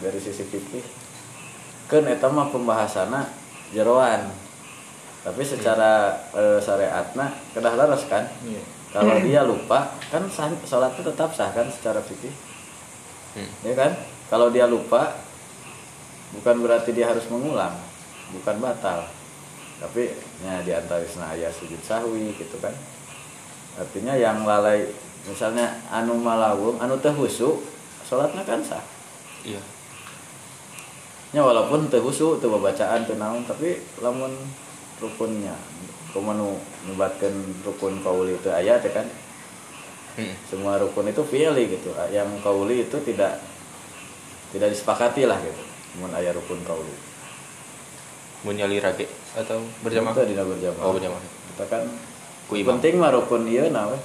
dari 0.03 0.19
sisi 0.19 0.43
fikih. 0.43 0.83
Kan 1.87 2.11
eta 2.11 2.27
mah 2.27 2.51
pembahasanna 2.51 3.31
jeroan. 3.71 4.35
Tapi 5.23 5.43
secara 5.47 6.19
eh, 6.35 6.59
syariatna 6.59 7.31
kedah 7.55 7.75
laras 7.79 8.03
kan? 8.11 8.27
Iya. 8.43 8.63
kalau 8.95 9.19
dia 9.27 9.43
lupa 9.43 9.91
kan 10.07 10.23
sah, 10.31 10.47
sholatnya 10.63 11.03
tetap 11.11 11.35
sah 11.35 11.51
kan 11.51 11.67
secara 11.71 11.99
fikih? 12.03 12.31
Hmm. 13.39 13.51
ya 13.63 13.75
kan? 13.79 13.95
Kalau 14.27 14.51
dia 14.51 14.67
lupa 14.67 15.15
bukan 16.35 16.67
berarti 16.67 16.91
dia 16.91 17.15
harus 17.15 17.27
mengulang. 17.31 17.79
Bukan 18.35 18.59
batal. 18.59 19.07
Tapi 19.79 20.11
ya 20.43 20.63
di 20.67 20.75
antara 20.75 21.07
ayat 21.31 21.55
sujud 21.55 21.79
sahwi 21.79 22.35
gitu 22.35 22.59
kan? 22.59 22.75
Artinya 23.79 24.15
yang 24.19 24.43
lalai 24.47 24.91
misalnya 25.25 25.81
anu 25.89 26.21
malawung 26.21 26.77
anu 26.81 27.01
teh 27.01 27.13
husu 27.13 27.61
sholatnya 28.05 28.45
kan 28.45 28.61
sah. 28.61 28.85
Iya. 29.45 29.61
Ya 31.33 31.41
walaupun 31.43 31.89
teh 31.89 32.01
husu 32.01 32.37
teu 32.39 32.53
bacaan 32.61 33.09
teu 33.09 33.17
naon 33.17 33.43
tapi 33.49 33.81
lamun 34.05 34.33
rukunnya 35.01 35.57
kumanu 36.15 36.55
nubatkeun 36.87 37.35
rukun 37.67 37.99
kauli 38.05 38.39
itu 38.39 38.49
ayat 38.53 38.85
ya 38.85 38.93
kan? 39.03 39.09
Hmm. 40.15 40.31
semua 40.47 40.79
rukun 40.79 41.11
itu 41.11 41.27
fi'li 41.27 41.75
gitu. 41.75 41.91
Yang 42.15 42.39
kauli 42.39 42.87
itu 42.87 42.97
tidak 43.03 43.43
tidak 44.55 44.71
disepakati 44.71 45.27
lah 45.27 45.35
gitu. 45.43 45.63
Mun 45.99 46.15
aya 46.15 46.31
rukun 46.31 46.63
kauli. 46.63 46.95
Mun 48.47 48.55
nyali 48.55 48.79
rage 48.79 49.11
atau 49.35 49.59
berjamaah? 49.83 50.15
Berjamaah. 50.15 50.87
Oh 50.87 50.95
berjamaah. 50.95 51.19
Kita 51.51 51.65
kan 51.67 51.83
ku 52.47 52.55
penting 52.63 52.95
mah 53.03 53.11
rukun 53.11 53.51
ieu 53.51 53.67
na 53.75 53.91
we 53.91 53.99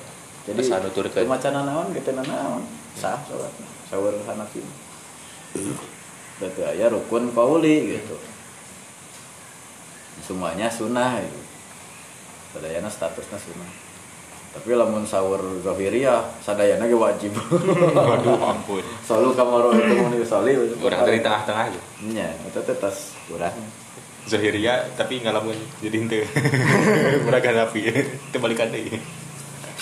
jadi 0.49 0.61
Asa 0.65 0.81
nuturkeun. 0.81 1.29
macana 1.29 1.61
naon 1.61 1.93
gitu 1.93 2.09
na 2.17 2.23
naon. 2.25 2.65
Sah 2.97 3.21
salatna 3.29 3.67
sawer 3.89 4.13
Hanafi 4.25 4.61
berarti 6.39 6.61
aya 6.63 6.87
rukun 6.89 7.33
kauli 7.35 7.97
gitu. 7.99 8.15
Semuanya 10.23 10.69
sunnah 10.71 11.19
gitu. 11.19 11.41
Sadayana 12.55 12.89
statusnya 12.89 13.37
sunnah. 13.37 13.71
Tapi 14.49 14.73
lamun 14.73 15.05
sahur 15.05 15.61
zahiriyah 15.61 16.41
sadayana 16.41 16.89
ge 16.89 16.97
wajib. 16.97 17.33
Waduh 17.97 18.39
ampun. 18.41 18.81
Selalu 19.05 19.37
kamar 19.37 19.69
itu 19.77 19.93
mau 20.01 20.09
soli 20.25 20.51
orang 20.81 21.01
dari 21.05 21.19
tengah-tengah 21.21 21.63
aja. 21.69 21.81
Nya 22.09 22.33
itu 22.45 22.59
teh 22.65 22.77
tas 22.77 23.13
kurang 23.29 23.53
Zahiria 24.29 24.85
tapi 24.93 25.21
ngalamun 25.25 25.57
jadi 25.81 25.95
henteu. 25.97 26.25
Urang 27.27 27.43
Hanafi 27.45 27.81
itu 27.89 28.37
balikan 28.37 28.69
deui 28.69 29.01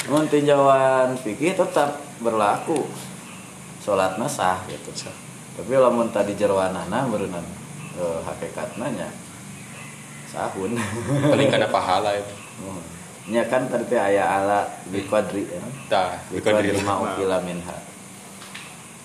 Namun 0.08 0.32
tinjauan 0.32 1.20
fikih 1.20 1.60
tetap 1.60 2.00
berlaku. 2.24 2.88
Sholatna 3.84 4.28
sah 4.28 4.64
gitu. 4.72 4.96
Tapi 5.60 5.72
lamun 5.76 6.08
tadi 6.16 6.32
jeroanana 6.36 7.08
berenang 7.12 7.44
eh, 8.00 8.20
hakikatna 8.24 8.88
nya 8.96 9.10
sahun. 10.32 10.80
Paling 11.32 11.50
kana 11.52 11.68
pahala 11.68 12.16
itu. 12.16 12.36
Hmm. 12.58 12.82
nya 13.28 13.44
kan 13.52 13.68
tadi 13.68 13.92
teh 13.92 14.00
aya 14.00 14.24
ala 14.24 14.64
bi 14.88 15.04
qadri 15.04 15.44
ya. 15.44 15.60
Tah 15.92 16.16
bi 16.32 16.40
bikadri 16.40 16.72
qadri 16.72 16.88
ma 16.88 17.04
ukila 17.04 17.44
minha. 17.44 17.76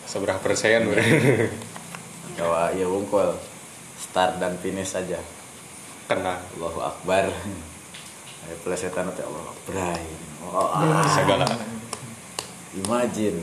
Seberapa 0.07 0.39
persen 0.39 0.87
urang 0.87 1.09
bahwa 2.39 2.71
ya 2.79 2.87
wungkul. 2.87 3.35
Start 3.99 4.39
dan 4.39 4.59
finish 4.59 4.95
saja. 4.95 5.19
Kena 6.07 6.43
Allahu 6.59 6.79
Akbar. 6.83 7.31
Ayo 8.47 8.55
plesetan 8.63 9.11
teh. 9.15 9.27
Allahu 9.27 9.51
Akbar 9.51 9.99
oh, 10.51 10.69
ah. 10.75 11.07
segala. 11.07 11.47
Imagine. 12.73 13.39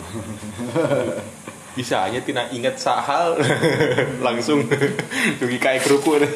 Bisa 1.77 2.09
aja 2.09 2.19
tina 2.19 2.49
inget 2.49 2.75
sahal. 2.81 3.37
Langsung. 4.25 4.65
Dugi 5.37 5.57
kayak 5.61 5.85
kerupuk. 5.85 6.25
Deh 6.25 6.33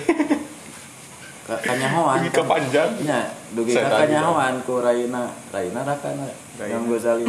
Ka- 1.44 1.60
kanyahoan. 1.60 2.24
Dugi 2.24 2.32
ke 2.32 2.44
panjang 2.48 2.90
nya 3.04 3.28
dugi 3.52 3.76
kanyahoan 3.76 4.64
ku 4.64 4.80
Raina. 4.80 5.28
Raina 5.52 5.82
rakana 5.84 6.30
yang 6.62 6.88
Ghazali 6.88 7.28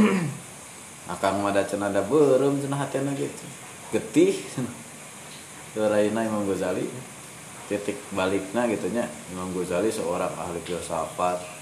akang 1.12 1.42
mah 1.42 1.50
da 1.50 1.66
cenah 1.66 1.90
da 1.90 2.04
beureum 2.04 2.60
cenah 2.60 2.78
hatena 2.78 3.10
gitu. 3.16 3.44
Getih. 3.90 4.38
Ke 5.74 5.82
Raina 5.90 6.22
Imam 6.22 6.46
Ghazali 6.46 6.86
titik 7.66 7.96
baliknya 8.12 8.68
gitu 8.68 8.92
nya 8.92 9.08
Imam 9.32 9.50
Ghazali 9.56 9.88
seorang 9.88 10.30
ahli 10.36 10.60
filsafat 10.62 11.53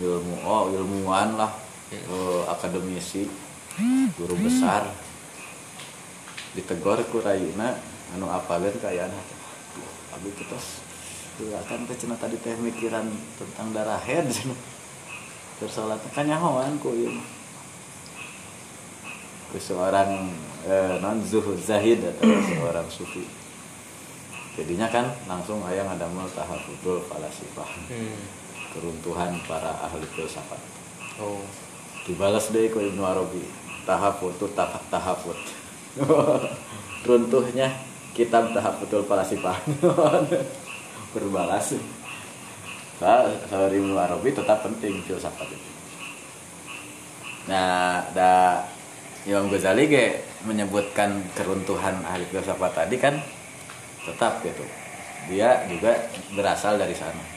ilmu 0.00 0.44
oh 0.44 0.68
ilmuwan 0.72 1.36
lah 1.40 1.52
eh, 1.92 2.42
akademisi 2.50 3.28
guru 4.16 4.34
besar. 4.40 4.88
Ditegor 6.56 7.04
ku 7.12 7.20
Raina 7.20 7.76
anu 8.16 8.32
apaleun 8.32 8.76
kaayaan 8.80 9.12
abi 10.16 10.30
kita 10.32 10.56
kan 11.68 11.84
teh 11.84 11.96
cenah 12.00 12.16
tadi 12.16 12.40
teh 12.40 12.56
mikiran 12.56 13.04
tentang 13.36 13.68
darah 13.76 14.00
head 14.00 14.24
terus 15.60 15.72
salat 15.76 16.00
teh 16.00 16.12
kanyahoan 16.16 16.80
ku 16.80 16.96
ieu 16.96 17.12
ku 19.52 19.60
seorang 19.60 20.32
eh, 20.64 20.96
non 21.04 21.20
zuhud 21.20 21.60
zahid 21.60 22.00
atau 22.02 22.24
seorang 22.24 22.88
sufi. 22.88 23.28
Jadinya 24.56 24.88
kan 24.88 25.12
langsung 25.28 25.60
aya 25.68 25.84
ngadamel 25.84 26.24
tahafudul 26.32 27.04
falasifah. 27.04 27.70
Hmm. 27.92 28.16
Keruntuhan 28.76 29.40
para 29.48 29.72
ahli 29.88 30.04
filsafat. 30.12 30.60
Oh. 31.16 31.40
Dibalas 32.04 32.52
deh 32.52 32.68
ku 32.68 32.78
Ibnu 32.84 33.00
Arabi. 33.00 33.40
Tahafut 33.88 34.36
tuh 34.36 34.50
tahap 34.50 34.82
tahafut 34.90 35.38
runtuhnya 37.06 37.70
kitab 38.18 38.50
tahafutul 38.50 39.06
falasifah 39.06 39.62
berbalas. 41.14 41.78
Nah, 42.98 43.30
kalau 43.46 43.70
Ibnu 43.70 43.94
Arabi 43.94 44.34
tetap 44.34 44.66
penting 44.66 45.00
filsafat 45.06 45.54
itu. 45.54 45.70
Nah 47.46 48.02
da 48.10 48.66
Imam 49.22 49.46
Ghazali 49.46 49.86
ge 49.86 50.18
menyebutkan 50.42 51.22
keruntuhan 51.38 52.02
ahli 52.02 52.26
filsafat 52.26 52.74
tadi 52.74 52.98
kan 52.98 53.22
tetap 54.02 54.42
gitu. 54.42 54.66
Dia 55.30 55.62
juga 55.70 55.94
berasal 56.34 56.78
dari 56.78 56.94
sana 56.94 57.35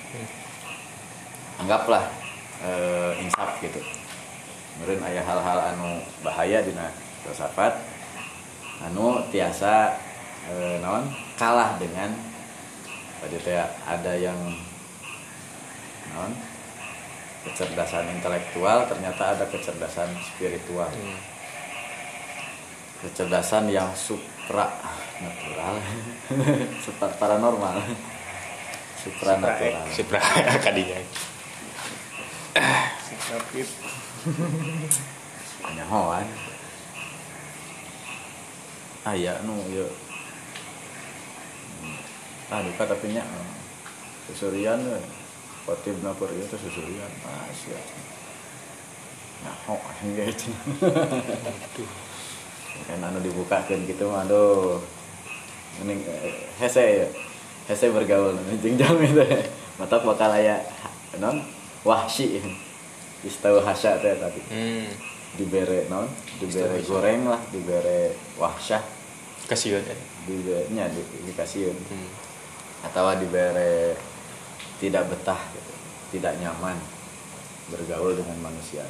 anggaplah 1.59 2.07
eh, 2.63 3.23
insaf 3.23 3.59
gitu. 3.59 3.79
Kemudian 4.79 5.03
ayah 5.11 5.23
hal-hal 5.27 5.59
anu 5.75 5.99
bahaya 6.23 6.63
dina 6.63 6.87
filsafat 7.27 7.75
anu 8.87 9.19
tiasa 9.27 9.91
eh, 10.47 10.79
naon? 10.79 11.11
Kalah 11.35 11.75
dengan 11.79 12.11
tadi 13.19 13.37
teh 13.43 13.59
ada 13.83 14.13
yang 14.15 14.39
naon? 16.15 16.31
Kecerdasan 17.39 18.07
intelektual 18.19 18.87
ternyata 18.87 19.35
ada 19.35 19.45
kecerdasan 19.47 20.11
spiritual. 20.23 20.91
Hmm. 20.91 21.19
kecerdasan 22.99 23.71
yang 23.71 23.87
supra 23.95 24.67
natural 25.23 25.79
super 26.83 27.07
paranormal. 27.21 27.79
Supra 28.99 29.39
natural 29.39 29.87
Sipra 32.59 33.39
kadinya 33.39 33.39
Rapid. 33.39 33.67
nyahoan 35.69 36.27
aya 39.07 39.39
nu 39.47 39.63
ieu 39.71 39.87
ah 42.51 42.59
duka 42.59 42.83
tapi 42.83 43.15
nya 43.15 43.23
susurian 44.27 44.83
we 44.83 44.99
khotib 45.63 45.95
na 46.03 46.11
ieu 46.11 46.45
teh 46.51 46.59
susurian 46.59 47.11
ah 47.23 47.47
sia 47.55 47.79
nyaho 49.45 49.79
gitu 50.03 50.51
kan 52.87 53.03
anu 53.03 53.19
dibukakeun 53.23 53.87
gitu 53.87 54.11
aduh. 54.11 54.79
Mending 55.79 56.03
eh, 56.07 56.47
hese 56.59 56.85
ya. 57.03 57.07
Hese 57.71 57.91
bergaul 57.93 58.35
jeung 58.59 58.75
jam 58.75 58.99
itu. 58.99 59.23
Mata 59.79 59.95
bakal 60.03 60.35
aya 60.35 60.59
non 61.19 61.39
wahsi 61.83 62.43
istau 63.23 63.59
hasya 63.63 63.99
teh 63.99 64.15
tadi 64.15 64.41
hmm. 64.51 64.87
dibere 65.39 65.87
non 65.91 66.07
dibere 66.39 66.79
goreng 66.83 67.27
lah 67.27 67.41
dibere 67.51 68.15
wahsyah. 68.39 68.83
Kasihan 69.49 69.81
ya? 69.81 69.97
Di 70.29 70.35
nya 70.75 70.85
di, 70.91 71.01
dikasihin 71.25 71.73
hmm. 71.73 72.09
atau 72.91 73.09
dibere 73.17 73.97
tidak 74.79 75.09
betah 75.11 75.41
gitu, 75.51 75.73
tidak 76.15 76.37
nyaman 76.39 76.77
bergaul 77.73 78.15
dengan 78.15 78.37
manusia. 78.51 78.85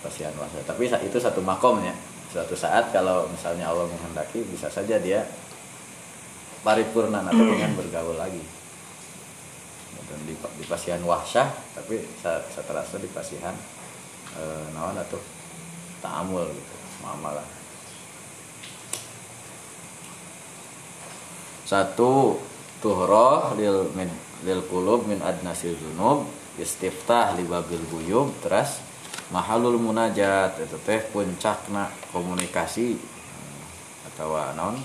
Pasihan 0.00 0.32
wasa 0.36 0.60
tapi 0.64 0.88
sa- 0.88 1.02
itu 1.02 1.16
satu 1.16 1.40
makomnya. 1.40 1.92
Suatu 2.34 2.58
saat 2.58 2.90
kalau 2.90 3.30
misalnya 3.30 3.70
Allah 3.70 3.86
menghendaki 3.86 4.42
bisa 4.50 4.66
saja 4.66 4.98
dia 4.98 5.22
paripurna 6.66 7.20
atau 7.22 7.44
dengan 7.52 7.72
bergaul 7.76 8.16
lagi 8.16 8.42
dan 10.10 10.18
di, 10.28 10.34
di 10.36 10.64
pasihan 10.68 11.00
wahsyah 11.00 11.48
tapi 11.76 12.00
setelah 12.52 12.84
itu 12.84 12.96
di 13.00 13.10
pasihan 13.10 13.54
eh, 14.36 14.66
naon 14.76 14.96
atau 14.98 15.18
ta'amul 16.04 16.44
gitu 16.48 16.74
muamalah. 17.04 17.48
Satu 21.64 22.36
tuhroh 22.84 23.56
lil 23.56 23.88
min 23.96 24.12
lil 24.44 24.60
kulub 24.68 25.08
min 25.08 25.24
adnasil 25.24 25.72
dzunub 25.72 26.28
istiftah 26.60 27.32
li 27.40 27.48
babil 27.48 27.80
guyub 27.88 28.28
terus 28.44 28.84
mahalul 29.32 29.80
munajat 29.80 30.60
itu 30.60 30.76
teh 30.84 31.00
puncakna 31.08 31.88
komunikasi 32.12 32.96
eh, 32.96 33.60
atau 34.12 34.36
non 34.52 34.76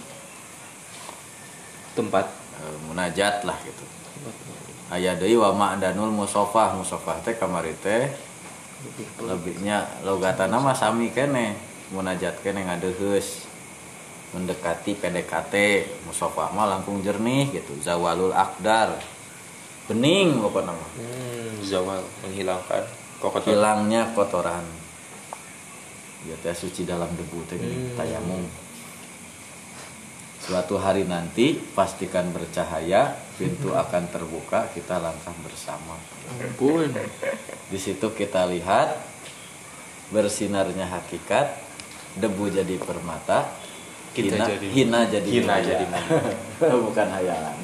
tempat. 1.95 2.39
Eh, 2.59 2.77
munajat 2.91 3.47
lah 3.47 3.55
gitu 3.63 3.85
aya 4.89 5.13
deui 5.13 5.37
wa 5.37 5.53
ma'danul 5.53 6.09
musafah 6.09 6.73
musafah 6.73 7.21
teh 7.21 7.37
kamari 7.37 7.73
teh 7.77 8.09
lebihnya 9.21 9.85
logatana 10.07 10.57
mah 10.57 10.73
sami 10.73 11.11
kene 11.13 11.53
munajat 11.93 12.39
kene 12.41 12.63
ngadeheus 12.65 13.49
mendekati 14.33 14.93
PDKT 14.93 15.53
musafah 16.05 16.53
mah 16.53 16.69
langkung 16.69 17.01
jernih 17.01 17.49
gitu 17.49 17.73
zawalul 17.81 18.33
akdar. 18.33 18.97
Bening 19.89 20.37
pokoknya 20.37 20.69
mah. 20.69 20.91
Hmm, 21.01 21.53
zawal 21.65 21.97
menghilangkan 22.21 22.85
kokotan. 23.17 23.57
Hilangnya 23.57 24.13
kotoran. 24.13 24.61
Ya 26.29 26.37
teh 26.45 26.53
suci 26.53 26.85
dalam 26.85 27.09
debu 27.17 27.41
teh 27.49 27.57
Hmm. 27.57 27.97
tayamum 27.97 28.45
suatu 30.49 30.81
hari 30.81 31.05
nanti 31.05 31.53
pastikan 31.53 32.33
bercahaya 32.33 33.13
pintu 33.37 33.69
akan 33.69 34.09
terbuka 34.09 34.65
kita 34.73 34.97
langkah 34.97 35.29
bersama. 35.45 35.93
Pun 36.57 36.89
di 37.69 37.77
situ 37.77 38.09
kita 38.09 38.49
lihat 38.49 38.97
bersinarnya 40.09 40.89
hakikat 40.89 41.53
debu 42.17 42.49
jadi 42.49 42.81
permata 42.81 43.45
Kita 44.09 44.41
hina, 44.41 44.45
jadi- 44.49 44.71
hina 44.73 44.99
jadi 45.05 45.29
hina 45.29 45.53
maya. 45.53 45.61
jadi 45.61 45.85
bukan 46.89 47.07
hayalan. 47.13 47.57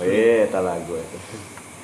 Wih, 0.00 0.48
tak 0.52 0.62
lagu 0.64 0.96
itu. 0.96 1.18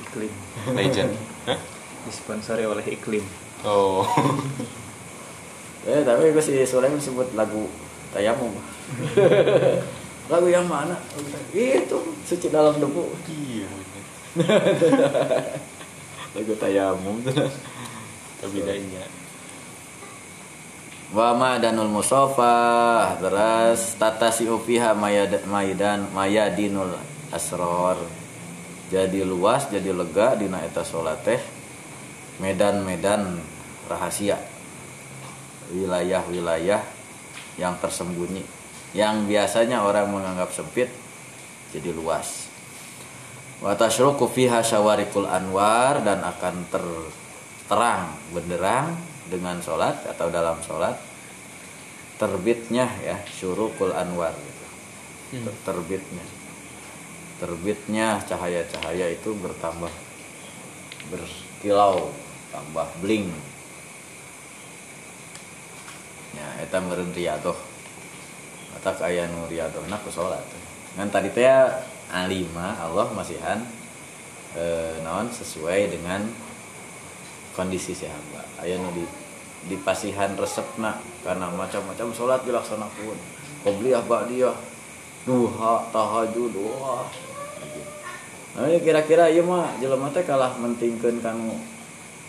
iklim. 0.00 0.32
Legend. 0.72 1.12
Hah? 1.44 1.60
disponsori 2.08 2.64
oleh 2.64 2.88
iklim. 2.88 3.24
Oh. 3.62 4.00
Eh, 5.88 6.04
tapi 6.04 6.36
gue 6.36 6.42
si 6.42 6.52
Sulaiman 6.68 7.00
sebut 7.00 7.32
lagu 7.32 7.64
Tayamum. 8.12 8.52
lagu 10.32 10.48
yang 10.48 10.68
mana? 10.68 10.96
Itu 11.52 12.16
suci 12.24 12.48
dalam 12.52 12.76
debu. 12.76 13.04
iya 13.28 13.68
Lagu 16.36 16.52
Tayamum. 16.60 17.24
tapi 18.38 18.62
bedanya 18.62 19.02
Wa 21.08 21.32
ma'danul 21.32 21.88
musafah 21.88 23.16
terus 23.16 23.96
tatasi 23.96 24.44
ufiha 24.44 24.92
mayad 24.92 25.40
maidan 25.48 26.04
mayadinul 26.12 26.92
asror. 27.32 27.96
Jadi 28.92 29.24
luas, 29.24 29.68
jadi 29.72 29.92
lega 29.92 30.36
dina 30.36 30.60
eta 30.60 30.84
salat 30.84 31.20
teh 31.24 31.40
medan-medan 32.40 33.40
rahasia. 33.88 34.36
Wilayah-wilayah 35.72 36.97
yang 37.58 37.76
tersembunyi 37.82 38.46
yang 38.96 39.28
biasanya 39.28 39.84
orang 39.84 40.08
menganggap 40.08 40.48
sempit 40.54 40.88
jadi 41.74 41.92
luas. 41.92 42.48
Wa 43.60 43.76
tasyruqu 43.76 44.24
fiha 44.32 44.64
syawarikul 44.64 45.28
anwar 45.28 46.00
dan 46.00 46.24
akan 46.24 46.64
terterang 46.72 48.16
benderang 48.32 48.96
dengan 49.28 49.60
sholat 49.60 50.08
atau 50.08 50.32
dalam 50.32 50.56
sholat 50.64 50.96
terbitnya 52.16 52.88
ya 53.04 53.20
syurukul 53.28 53.92
anwar 53.92 54.32
gitu. 54.32 54.66
Ter- 55.44 55.60
terbitnya 55.68 56.24
terbitnya 57.38 58.18
cahaya-cahaya 58.26 59.14
itu 59.14 59.30
bertambah 59.38 59.90
berkilau 61.08 62.10
tambah 62.50 62.88
bling 62.98 63.30
eta 66.36 66.82
meureun 66.82 67.14
riadoh. 67.14 67.56
Eta 68.76 68.92
aya 69.06 69.26
nu 69.30 69.48
riadohna 69.48 69.96
ku 70.02 70.10
salat. 70.12 70.44
Ngan 70.98 71.08
tadi 71.08 71.32
teh 71.32 71.48
alima 72.12 72.76
Allah 72.78 73.08
masihan 73.14 73.62
eh, 74.58 74.98
naon 75.00 75.30
sesuai 75.30 75.94
dengan 75.94 76.26
kondisi 77.54 77.94
si 77.94 78.06
hamba. 78.06 78.44
Aya 78.60 78.76
nu 78.78 78.90
di 78.92 79.04
di 79.66 79.76
pasihan 79.82 80.38
resepna 80.38 80.94
karena 81.26 81.50
macam-macam 81.50 82.14
sholat 82.14 82.46
dilaksanakan 82.46 83.18
qobliyah 83.66 84.06
ba'diyah 84.06 84.54
duha 85.26 85.74
tahajud 85.90 86.54
wah. 86.54 87.10
Nah 88.54 88.66
ini 88.70 88.78
kira-kira 88.82 89.26
ieu 89.30 89.42
mah 89.42 89.74
jelema 89.82 90.10
teh 90.14 90.22
kalah 90.22 90.54
mentingkeun 90.58 91.18
kanu 91.22 91.58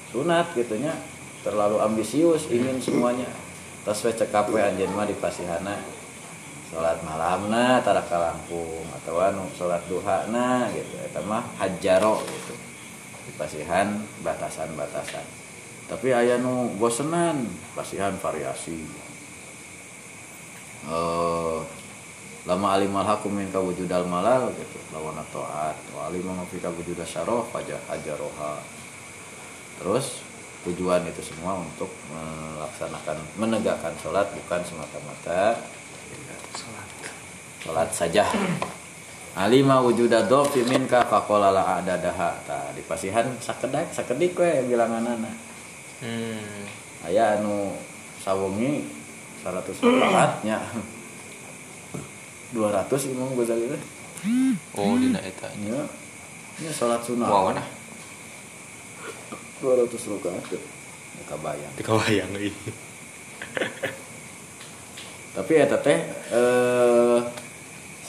sunat 0.10 0.54
gitu 0.58 0.78
nya. 0.82 0.94
Terlalu 1.40 1.80
ambisius 1.80 2.52
ingin 2.52 2.84
semuanya 2.84 3.30
tas 3.86 4.00
we 4.04 4.12
cekap 4.12 4.52
we 4.52 4.60
anjeun 4.60 4.92
mah 4.94 5.08
di 5.08 5.16
pasihana. 5.16 5.80
Sholat 6.70 7.02
malamna 7.02 7.82
tara 7.82 8.06
kalangkung 8.06 8.86
atau 8.94 9.18
anu 9.18 9.50
sholat 9.58 9.82
duhana 9.90 10.70
gitu. 10.70 11.02
Eta 11.02 11.20
mah 11.26 11.42
hajjaro 11.58 12.22
gitu. 12.22 12.54
Di 13.26 13.32
pasihan 13.34 13.98
batasan-batasan. 14.22 15.26
Tapi 15.90 16.14
aya 16.14 16.38
nu 16.38 16.70
bosenan 16.78 17.50
pasihan 17.74 18.14
variasi. 18.22 18.86
Eh 20.86 21.60
lama 22.48 22.68
alimal 22.78 23.06
hakum 23.06 23.34
min 23.34 23.50
kawujudal 23.50 24.06
malal 24.06 24.54
gitu. 24.54 24.78
Lawan 24.94 25.18
taat 25.34 25.78
wa 25.94 26.10
alimah 26.10 26.46
fi 26.50 26.62
kawujudal 26.62 27.50
fajah 27.50 27.82
hajaroha 27.90 28.62
terus 29.80 30.28
tujuan 30.70 31.02
itu 31.10 31.22
semua 31.26 31.58
untuk 31.58 31.90
melaksanakan 32.14 33.18
menegakkan 33.42 33.94
sholat 33.98 34.30
bukan 34.30 34.62
semata-mata 34.62 35.58
sholat 37.60 37.90
saja. 37.92 38.26
Alima 39.38 39.80
wujuda 39.80 40.26
dhofi 40.26 40.66
minka 40.66 41.06
faqala 41.06 41.54
la 41.54 41.80
adadaha. 41.80 42.34
Tah 42.44 42.74
di 42.74 42.82
pasihan 42.84 43.30
sakedak 43.40 43.94
sakedik 43.94 44.36
we 44.36 44.66
bilanganana 44.68 45.32
hmm. 46.02 47.08
aya 47.08 47.40
anu 47.40 47.78
sawengi 48.20 48.84
100 49.46 49.80
rakaatnya 49.80 50.58
200 52.52 53.14
Imam 53.14 53.32
Ghazali 53.38 53.70
teh. 53.70 53.84
Oh 54.76 54.98
dina 55.00 55.22
eta. 55.24 55.48
Nya 55.62 55.88
nya 56.60 56.72
salat 56.76 57.00
sunah 57.06 57.28
wow 57.30 57.56
nah 57.56 57.79
200 59.62 59.92
rakaat 59.92 60.44
teh 60.50 60.64
kabayang 61.28 61.74
teu 61.76 61.84
kabayang 61.84 62.32
euy 62.36 62.52
tapi 65.36 65.52
ya 65.56 65.66
teh 65.70 66.00
eh, 66.34 67.20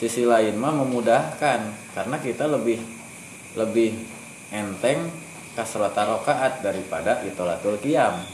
sisi 0.01 0.25
lain 0.25 0.57
mah 0.57 0.73
memudahkan. 0.81 1.59
Karena 1.93 2.17
kita 2.17 2.49
lebih 2.49 2.81
lebih 3.53 3.93
enteng 4.49 5.13
kasrata 5.53 6.09
rokaat 6.09 6.65
daripada 6.65 7.21
itolatul 7.21 7.77
qiyam. 7.77 8.25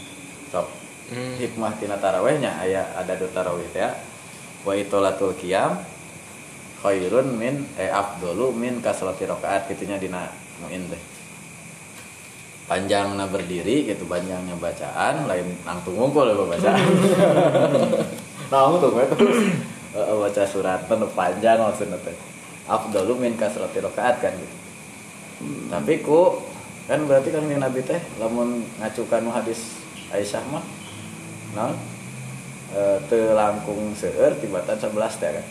Sok 0.47 0.67
hmm. 1.11 1.35
hikmah 1.43 1.75
tina 1.75 1.99
tarawehnya. 1.99 2.55
Aya 2.63 2.87
ada 2.95 3.19
do 3.19 3.27
tarawih 3.27 3.67
teh 3.75 3.83
wa 4.63 4.71
itolatul 4.71 5.35
qiyam 5.35 5.83
khairun 6.79 7.35
min 7.35 7.67
eh 7.75 7.91
afdolu 7.91 8.55
min 8.55 8.79
kasrati 8.79 9.27
rokaat 9.27 9.67
gitunya 9.67 9.99
dina 9.99 10.31
muin 10.63 10.87
teh 10.87 11.16
panjangnya 12.67 13.25
berdiri 13.31 13.87
gitu 13.87 14.03
panjangnya 14.05 14.55
bacaan 14.59 15.25
lain 15.25 15.47
nangtung 15.63 15.95
ngumpul 15.95 16.27
ya 16.27 16.35
bacaan. 16.35 16.85
Nangtung 18.51 18.95
itu 18.99 19.27
Eh, 19.97 20.13
baca 20.13 20.43
surat 20.45 20.85
penuh 20.85 21.09
panjang 21.17 21.57
maksudnya 21.57 21.97
teh 22.05 22.13
afdalu 22.69 23.17
min 23.17 23.33
kasrati 23.33 23.81
rokaat 23.81 24.21
kan 24.21 24.29
gitu. 24.37 24.55
Tapi 25.73 26.05
ku 26.05 26.37
kan 26.85 27.01
berarti 27.09 27.33
kan 27.33 27.41
yang 27.49 27.65
nabi 27.65 27.81
teh 27.81 27.97
lamun 28.21 28.61
ngacukan 28.77 29.25
hadis 29.33 29.81
Aisyah 30.13 30.45
mah 30.53 30.61
nah 31.57 31.73
eh, 32.77 33.01
teu 33.09 33.33
langkung 33.33 33.97
seueur 33.97 34.37
tibatan 34.37 34.77
11 34.77 35.17
teh 35.17 35.31
kan. 35.41 35.45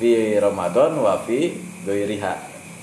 Fi 0.00 0.40
Ramadan 0.40 0.96
wa 0.96 1.20
fi 1.20 1.60
goiriha 1.84 2.34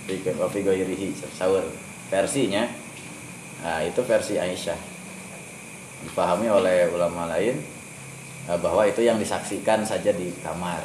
fi 0.06 0.22
wa 0.38 0.46
fi 0.54 0.60
goirihi 0.62 1.18
sahur. 1.34 1.66
Versinya 2.14 2.70
nah 3.62 3.82
itu 3.82 4.02
versi 4.06 4.38
Aisyah. 4.38 4.80
Dipahami 6.06 6.48
oleh 6.48 6.94
ulama 6.94 7.26
lain 7.26 7.58
eh, 8.48 8.58
bahwa 8.62 8.86
itu 8.86 9.02
yang 9.02 9.18
disaksikan 9.18 9.82
saja 9.84 10.14
di 10.14 10.34
kamar. 10.42 10.82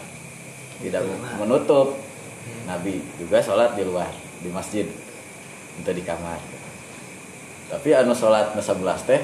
Tidak 0.81 1.03
menutup. 1.39 1.95
Nabi 2.67 2.99
juga 3.23 3.39
sholat 3.39 3.79
di 3.79 3.87
luar 3.87 4.11
di 4.43 4.51
masjid 4.51 4.87
itu 5.79 5.91
di 5.95 6.03
kamar. 6.03 6.39
Tapi 7.71 7.89
anu 7.95 8.13
sholat 8.13 8.53
nu 8.59 8.63
11 8.63 9.09
teh 9.09 9.21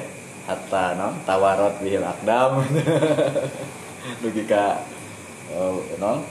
hatta 0.46 0.94
non 0.94 1.18
tawarot 1.26 1.82
bihil 1.82 2.07
akdam. 2.07 2.62
Dugi 4.22 4.46
ka 4.46 4.80
oh, 5.59 5.82
non 5.99 6.22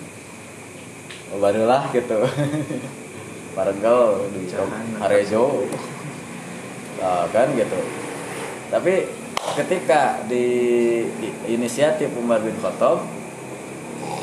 barulah 1.38 1.92
gitu. 1.92 2.24
Parenggel 3.58 4.30
dugi 4.38 4.54
harejo 5.02 5.66
Ah, 7.02 7.26
kan 7.30 7.52
gitu. 7.54 7.80
Tapi 8.74 9.08
ketika 9.56 10.22
di, 10.26 10.46
di 11.22 11.28
inisiatif 11.54 12.12
Umar 12.18 12.42
bin 12.42 12.58
Khattab 12.60 13.06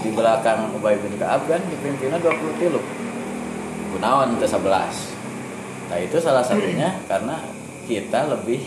di 0.04 0.10
belakang 0.12 0.74
Ubay 0.76 1.00
bin 1.00 1.16
Kaab 1.16 1.48
kan 1.48 1.62
dipimpinnya 1.64 2.20
20 2.20 2.60
tilu 2.60 2.76
kunaon 3.96 4.36
ke 4.36 4.44
11 4.44 4.68
nah 5.88 5.96
itu 5.96 6.16
salah 6.20 6.44
satunya 6.44 6.92
karena 7.10 7.40
kita 7.88 8.28
lebih 8.28 8.60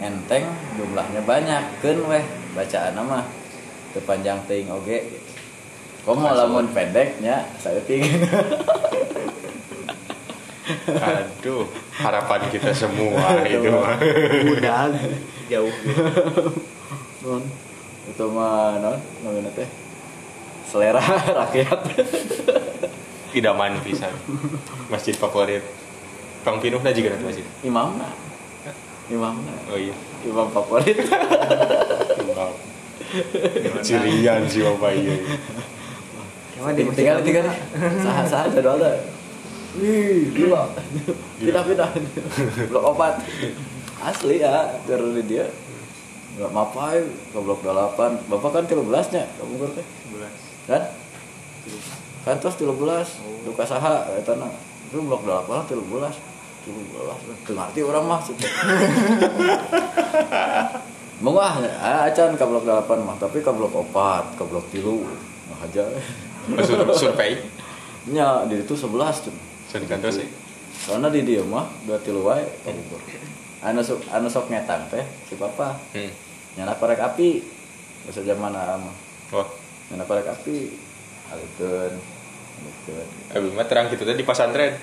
enteng 0.00 0.44
jumlahnya 0.76 1.22
banyak. 1.22 1.62
Kan 1.84 1.98
weh 2.08 2.24
bacaan 2.56 2.98
mah 3.04 3.24
terpanjang 3.94 4.40
ting 4.48 4.66
oge. 4.72 4.98
Gitu. 5.04 5.18
Komo 6.04 6.28
lamun 6.28 6.68
pendeknya 6.76 7.48
saya 7.56 7.80
tinggi 7.88 8.12
Aduh, 10.88 11.68
harapan 11.92 12.40
kita 12.48 12.72
semua 12.72 13.44
itu 13.44 13.68
mah. 13.68 14.00
Mudah 14.48 14.88
jauh. 15.46 15.74
non 17.24 17.42
itu 18.04 18.24
mah 18.28 18.80
non 18.80 18.96
namanya 19.20 19.52
teh 19.52 19.68
selera 20.64 21.00
rakyat 21.44 21.80
Idaman 23.34 23.76
pisan. 23.82 24.12
Masjid 24.88 25.12
favorit. 25.12 25.60
Kang 26.44 26.60
Pinuhna 26.60 26.92
juga 26.92 27.16
nanti 27.16 27.24
masjid. 27.24 27.46
imamna 27.64 28.08
imamna 29.08 29.52
Oh 29.68 29.80
iya. 29.80 29.96
imam 30.24 30.48
favorit 30.48 30.96
Wow. 32.34 32.52
Cirian 33.80 34.44
sih 34.44 34.60
Bapak 34.60 34.92
iya. 34.92 35.16
Cuma 36.52 36.72
di 36.72 36.84
tinggal 36.92 37.20
tinggal 37.20 37.48
sah 38.00 38.24
sah 38.24 38.44
ada 38.44 38.60
doa 38.60 38.92
wih 39.80 40.30
gila. 40.34 40.70
Pindah 41.38 41.62
blok 42.70 42.84
opat 42.94 43.18
asli 44.04 44.44
ya 44.44 44.78
terus 44.86 45.14
di 45.18 45.22
dia. 45.26 45.46
Nggak 46.34 46.50
mapai 46.50 47.02
ke 47.04 47.38
blok 47.38 47.62
delapan. 47.62 48.18
Bapak 48.26 48.50
kan 48.58 48.64
tiga 48.66 48.82
belasnya 48.82 49.26
kamu 49.38 49.54
ngerti? 49.62 49.82
Kan? 50.66 50.82
Kan 52.26 52.36
terus 52.42 52.58
tiga 52.58 52.74
belas 52.74 53.18
duka 53.46 53.62
saha 53.62 54.06
itu 54.18 54.34
na 54.34 54.50
itu 54.90 54.98
blok 55.02 55.22
delapan 55.26 55.62
tiga 55.66 55.84
belas 55.86 56.14
tiga 56.66 56.80
belas 56.94 57.18
ngerti 57.46 57.80
orang 57.86 58.04
mah 58.08 58.20
mau 61.22 61.38
ah 61.40 61.56
acan 62.10 62.34
ke 62.34 62.44
blok 62.44 62.66
delapan 62.66 62.98
mah. 63.06 63.16
Tapi 63.18 63.38
ke 63.42 63.50
blok 63.54 63.74
opat 63.74 64.38
ke 64.38 64.42
blok 64.42 64.66
tilu. 64.74 65.06
Mah 65.50 65.60
aja. 65.66 65.86
Oh, 66.44 66.60
sur- 66.60 66.84
survei. 66.92 67.40
nya 68.04 68.44
di 68.44 68.60
itu 68.60 68.76
sebelas 68.76 69.24
tuh 69.24 69.32
Sudah 69.74 69.90
kantor 69.90 70.12
sih. 70.14 70.28
karena 70.86 71.10
di 71.10 71.26
dia 71.26 71.42
mah 71.42 71.66
dua 71.82 71.98
tilu 71.98 72.22
wae. 72.22 72.46
Kabur 72.62 73.02
anu 73.64 73.80
sok 73.82 74.06
anu 74.14 74.30
sok 74.30 74.46
ngetang 74.46 74.86
teh 74.86 75.02
si 75.26 75.34
papa. 75.34 75.74
Hmm. 75.90 76.14
nyana 76.54 76.78
korek 76.78 77.02
api. 77.02 77.42
Bahasa 78.06 78.22
zaman 78.22 78.54
mah. 78.54 78.94
Wah, 79.34 79.48
nyana 79.90 80.06
korek 80.06 80.30
api. 80.30 80.78
Alikeun 81.34 81.98
alikeun. 82.62 83.08
Abis 83.34 83.50
mah 83.50 83.66
terang 83.66 83.90
gitu 83.90 84.06
tadi 84.06 84.22
di 84.22 84.26
pesantren. 84.26 84.78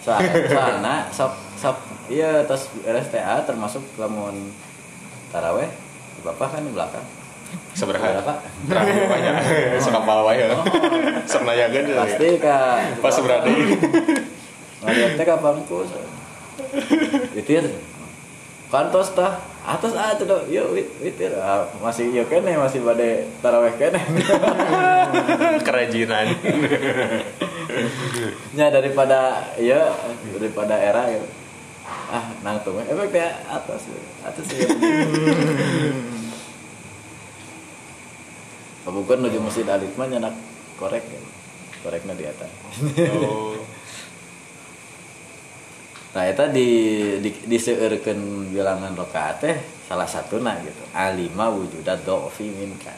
soalnya 0.00 1.12
sok 1.12 1.36
sok 1.60 1.76
iya 2.08 2.40
terus 2.48 2.72
RSTA 2.88 3.44
termasuk 3.44 3.84
lamun 4.00 4.56
taraweh. 5.28 5.68
Si 6.16 6.20
papa 6.24 6.48
kan 6.48 6.64
di 6.64 6.72
belakang 6.72 7.19
Seberapa? 7.74 8.06
berapa 8.68 8.92
banyak. 9.14 9.34
Sekapal 9.80 10.26
wae. 10.26 10.44
Oh. 10.50 10.64
Sernayagan 11.24 11.84
ya. 11.86 11.96
pasti 12.02 12.28
kak 12.36 13.00
Pas 13.00 13.16
berada. 13.22 13.48
ngeliat 14.80 15.12
teh 15.12 15.26
kapan 15.28 15.60
ku 15.68 15.84
witir 17.36 17.64
kantos 18.72 19.12
tah 19.12 19.36
atas 19.60 19.92
ah 19.92 20.16
tuh 20.16 20.24
dong 20.24 20.44
yuk 20.48 20.72
wit 20.72 20.88
witir 21.04 21.36
ah, 21.36 21.68
masih 21.84 22.08
yuk 22.08 22.32
kene 22.32 22.56
masih 22.56 22.80
pada 22.80 23.28
taraweh 23.44 23.76
kene 23.76 24.00
Kerajinan. 25.66 26.32
nya 28.56 28.66
daripada 28.76 29.52
ya 29.60 29.92
daripada 30.32 30.80
era 30.80 31.02
gitu 31.12 31.28
ah 32.08 32.24
nang 32.40 32.56
tuh 32.64 32.80
efek 32.80 33.12
teh 33.12 33.28
atas 33.52 33.84
atas 34.24 34.46
ya 34.48 34.64
Pabukan 38.90 39.22
nuju 39.22 39.38
masjid 39.38 39.62
alit 39.70 39.94
mah 39.94 40.10
nyanak 40.10 40.34
korek 40.74 41.06
ya. 41.06 41.22
koreknya 41.86 42.18
di 42.18 42.26
atas 42.26 42.50
Oh. 43.22 43.54
Nah, 46.10 46.26
itu 46.26 46.42
di, 46.50 46.68
di 47.22 47.30
diseueurkeun 47.46 48.50
bilangan 48.50 48.98
rakaat 48.98 49.46
teh 49.46 49.54
salah 49.86 50.10
satuna 50.10 50.58
gitu. 50.66 50.82
Alima 50.90 51.46
wujudat 51.54 52.02
do'fi 52.02 52.50
minka. 52.50 52.90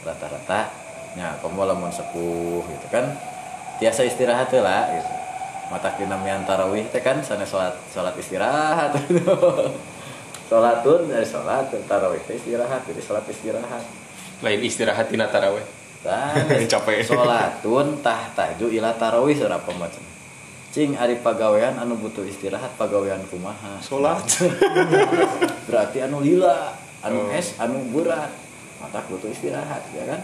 Rata-rata 0.00 0.72
nya 1.12 1.36
komo 1.44 1.68
lamun 1.68 1.92
sepuh 1.92 2.64
gitu 2.64 2.86
kan 2.88 3.04
tiasa 3.76 4.08
istirahat 4.08 4.48
lah 4.64 4.96
gitu. 4.96 5.12
Matak 5.68 6.00
dina 6.00 6.16
mian 6.16 6.48
tarawih 6.48 6.88
teh 6.88 7.04
kan 7.04 7.20
sana 7.20 7.44
salat 7.44 7.76
salat 7.92 8.16
istirahat. 8.16 8.96
Salatun 10.48 11.12
dari 11.12 11.28
salat 11.28 11.68
tarawih 11.84 12.24
teh 12.24 12.40
istirahat 12.40 12.80
jadi 12.88 13.04
salat 13.04 13.28
istirahat. 13.28 14.07
Lain 14.40 14.60
istirahat 14.60 15.08
tina 15.08 15.26
taraweh. 15.26 15.64
Capek. 16.70 17.02
Salatun 17.02 17.98
tah 18.00 18.30
taju 18.32 18.66
ila 18.68 18.94
tarawih 18.94 19.34
surah 19.34 19.58
pembaca. 19.58 19.98
Cing 20.68 20.94
ari 20.94 21.18
pagawean 21.18 21.74
anu 21.74 21.96
butuh 21.96 22.22
istirahat 22.22 22.70
pagawean 22.76 23.18
kumaha. 23.26 23.80
Salat. 23.80 24.22
Berarti 25.68 25.98
anu 26.00 26.20
lila, 26.20 26.70
anu 27.00 27.26
Oh. 27.26 27.34
es, 27.34 27.58
anu 27.58 27.82
berat. 27.90 28.30
Mata 28.78 29.02
butuh 29.04 29.26
istirahat 29.26 29.82
ya 29.90 30.06
kan? 30.06 30.20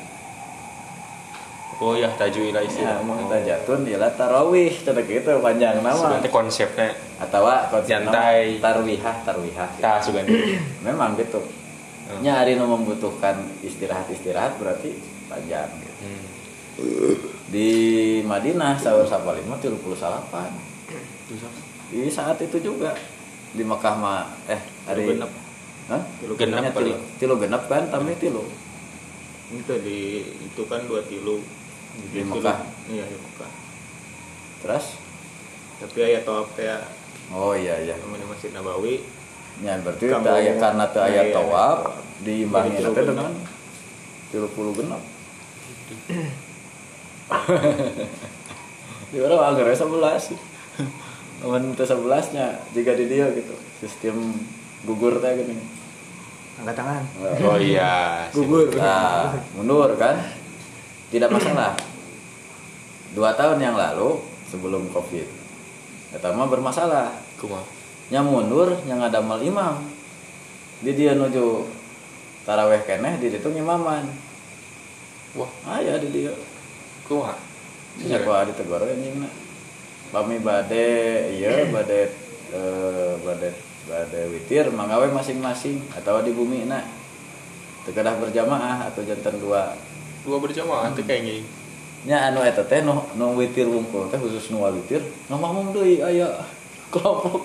Oh 1.74 1.98
ya 1.98 2.06
taju 2.06 2.38
ila 2.44 2.62
Ya, 2.62 2.70
istirahat. 2.70 3.02
mau 3.02 3.18
tajatun 3.26 3.82
ila 3.82 4.06
tarawih, 4.14 4.70
cenah 4.78 5.02
gitu 5.02 5.42
panjang 5.42 5.82
nama. 5.82 5.90
Sebenarnya 5.90 6.30
konsepnya 6.30 6.88
Atau 7.18 7.42
konsep 7.42 7.98
nama 7.98 8.14
Nyantai. 8.14 8.62
tarwihah, 8.62 9.16
tarwihah. 9.26 9.68
gitu. 9.74 10.06
sugan. 10.06 10.24
Memang 10.86 11.18
gitu. 11.18 11.42
Nya 12.20 12.44
ari 12.44 12.61
nu 12.61 12.68
membutuhkan 12.68 13.48
istirahat-istirahat 13.64 14.61
berarti 14.61 14.92
panjang 15.24 15.72
gitu. 15.80 15.94
Hmm. 16.05 16.24
di 17.48 17.70
Madinah 18.26 18.74
sahur 18.76 19.07
sapal 19.07 19.38
lima 19.38 19.55
tilu 19.62 19.78
puluh 19.78 19.94
salapan 19.94 20.50
di 21.86 22.11
saat 22.11 22.34
itu 22.42 22.59
juga 22.59 22.98
di 23.55 23.62
Mekah 23.62 23.94
mah 23.94 24.26
eh 24.50 24.59
hari 24.84 25.14
genep. 25.14 25.30
Hah? 25.86 26.02
Tilu 26.18 26.34
genep 26.34 26.74
tilu, 26.74 26.98
tilu 27.22 27.34
genep 27.38 27.62
kan 27.70 27.86
tapi 27.88 28.18
tilu 28.18 28.42
Itu 29.55 29.74
di 29.80 30.26
itu 30.34 30.62
kan 30.66 30.82
dua 30.90 31.05
tilu. 31.07 31.38
Di 32.11 32.20
Tilu. 32.20 32.42
Mekah. 32.42 32.59
Iya 32.90 33.05
di 33.07 33.16
Mekah. 33.16 33.50
terus 34.66 34.98
Tapi 35.78 35.98
ayat 36.02 36.26
tawaf 36.26 36.50
kayak 36.59 36.90
oh 37.30 37.55
iya 37.55 37.78
iya 37.80 37.94
namanya 38.02 38.26
Masjid 38.28 38.50
Nabawi. 38.50 38.98
Ya 39.62 39.78
berarti 39.78 40.05
Kamu- 40.11 40.34
aya 40.34 40.52
karena 40.59 40.84
teu 40.90 41.00
aya 41.02 41.20
Iya, 41.22 41.34
tawaf 41.34 41.78
diimbangi 42.24 42.80
teh 42.80 43.05
dengan 43.05 43.30
tilu 44.32 44.48
puluh 44.50 44.72
genep 44.74 45.02
di 49.11 49.18
orang 49.20 49.55
anggar 49.55 49.70
sebelas 49.70 50.34
Aman 51.44 51.76
itu 51.76 51.84
sebelasnya 51.84 52.57
jika 52.72 52.96
di 52.96 53.05
dia 53.07 53.28
gitu 53.30 53.55
sistem 53.78 54.32
gugur 54.82 55.20
teh 55.20 55.32
gini 55.36 55.57
Angkat 56.55 56.78
tangan. 56.78 57.02
Oh 57.50 57.59
iya. 57.59 58.30
Gugur. 58.30 58.70
Nah, 58.78 59.34
mundur 59.59 59.90
kan? 59.98 60.14
Tidak 61.11 61.26
masalah. 61.26 61.74
Dua 63.11 63.34
tahun 63.34 63.59
yang 63.59 63.74
lalu 63.74 64.22
sebelum 64.46 64.86
covid, 64.94 65.26
pertama 66.14 66.46
bermasalah. 66.46 67.11
Kumaha? 67.42 67.66
Nya 68.12 68.20
mundur, 68.20 68.76
yang 68.84 69.00
ada 69.00 69.20
mal 69.22 69.40
imam. 69.40 69.84
Di 70.84 70.92
dia 70.92 71.16
nuju 71.16 71.64
taraweh 72.44 72.84
keneh 72.84 73.16
di 73.22 73.32
ditu 73.32 73.48
ngimaman. 73.48 74.05
Wah. 75.38 75.50
Aya 75.64 75.96
di 75.96 76.09
dia. 76.12 76.34
Kumaha 77.05 77.55
nya 78.02 78.18
ku 78.26 78.30
di 78.34 78.52
tegur 78.59 78.82
anjingna 78.82 79.30
pami 80.11 80.42
bade 80.42 80.86
iya 81.38 81.70
bade 81.70 82.11
eh, 82.50 83.12
bade 83.22 83.50
bade 83.86 84.20
witir 84.34 84.66
mangawe 84.74 85.07
masing-masing. 85.14 85.78
Atau 85.94 86.18
di 86.26 86.34
bumi 86.34 86.66
na 86.66 86.82
tegadah 87.86 88.18
berjamaah 88.18 88.90
atau 88.90 89.07
jantan 89.07 89.38
dua. 89.38 89.78
Dua 90.26 90.42
berjamaah 90.42 90.90
teh 90.96 91.07
kayaknya 91.07 91.46
nya 92.05 92.16
anu 92.28 92.44
eta 92.44 92.66
teh 92.66 92.82
nu 92.82 93.00
nu 93.16 93.38
witir 93.38 93.70
wungkul 93.70 94.11
teh 94.11 94.18
khusus 94.18 94.50
nu 94.50 94.66
witir. 94.66 95.05
Ngomong 95.30 95.70
deui 95.70 96.02
aya 96.02 96.42
kelompok. 96.95 97.42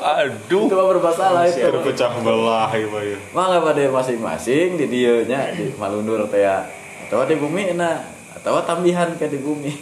Aduh. 0.00 0.64
Itu 0.64 0.74
bermasalah 0.74 1.44
itu. 1.44 1.60
Ada 1.60 1.80
pecah 1.84 2.10
belah 2.24 2.72
Pak, 2.72 3.02
ya. 3.04 3.18
mangga 3.36 3.58
pada 3.60 3.82
masing-masing 3.92 4.80
di 4.80 4.86
dieu 4.88 5.28
nya 5.28 5.52
di 5.52 5.76
malundur 5.76 6.24
teh 6.32 6.40
ya. 6.40 6.64
Atau 7.04 7.28
di 7.28 7.36
bumi 7.36 7.76
na 7.76 8.08
atau 8.32 8.56
tambihan 8.64 9.12
ke 9.20 9.28
di 9.28 9.38
bumi. 9.38 9.72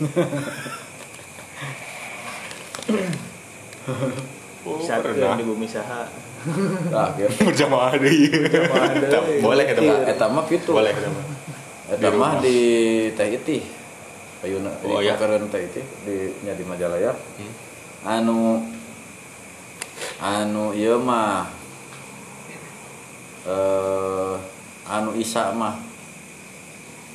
Oh, 4.65 4.81
pernah. 4.81 5.37
yang 5.37 5.37
di 5.37 5.45
bumi 5.45 5.69
saha. 5.69 6.09
terakhir 6.45 7.29
berjamaah 7.49 7.97
deui 7.97 8.29
boleh 9.41 9.65
eta 9.65 9.81
mah 9.81 9.99
eta 10.05 10.27
mah 10.29 10.45
kitu 10.45 10.77
boleh 10.77 10.93
eta 10.93 11.09
mah 11.09 11.25
eta 11.89 12.05
Di 12.05 12.17
mah 12.17 12.33
di 12.41 12.59
teh 13.17 13.29
itih. 13.33 13.65
Ayeuna 14.45 14.73
Oh, 14.85 15.01
di 15.01 15.09
iya. 15.09 15.17
teh 15.17 15.61
itih 15.65 15.85
di 16.05 16.17
nya 16.45 16.53
di 16.53 16.65
Majalaya. 16.69 17.13
Hmm. 17.13 17.53
Anu 18.05 18.61
anu 20.21 20.77
ieu 20.77 21.01
mah 21.01 21.49
eh 23.49 24.35
anu 24.85 25.11
isa 25.17 25.51
mah. 25.57 25.81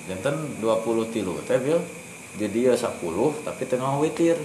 Janten 0.09 0.57
20 0.57 1.13
tilu 1.13 1.37
teh 1.45 1.61
bil. 1.61 1.77
Jadi 2.37 2.69
ya 2.69 2.73
10 2.73 2.97
tapi 3.45 3.63
tengah 3.69 4.01
witir. 4.01 4.37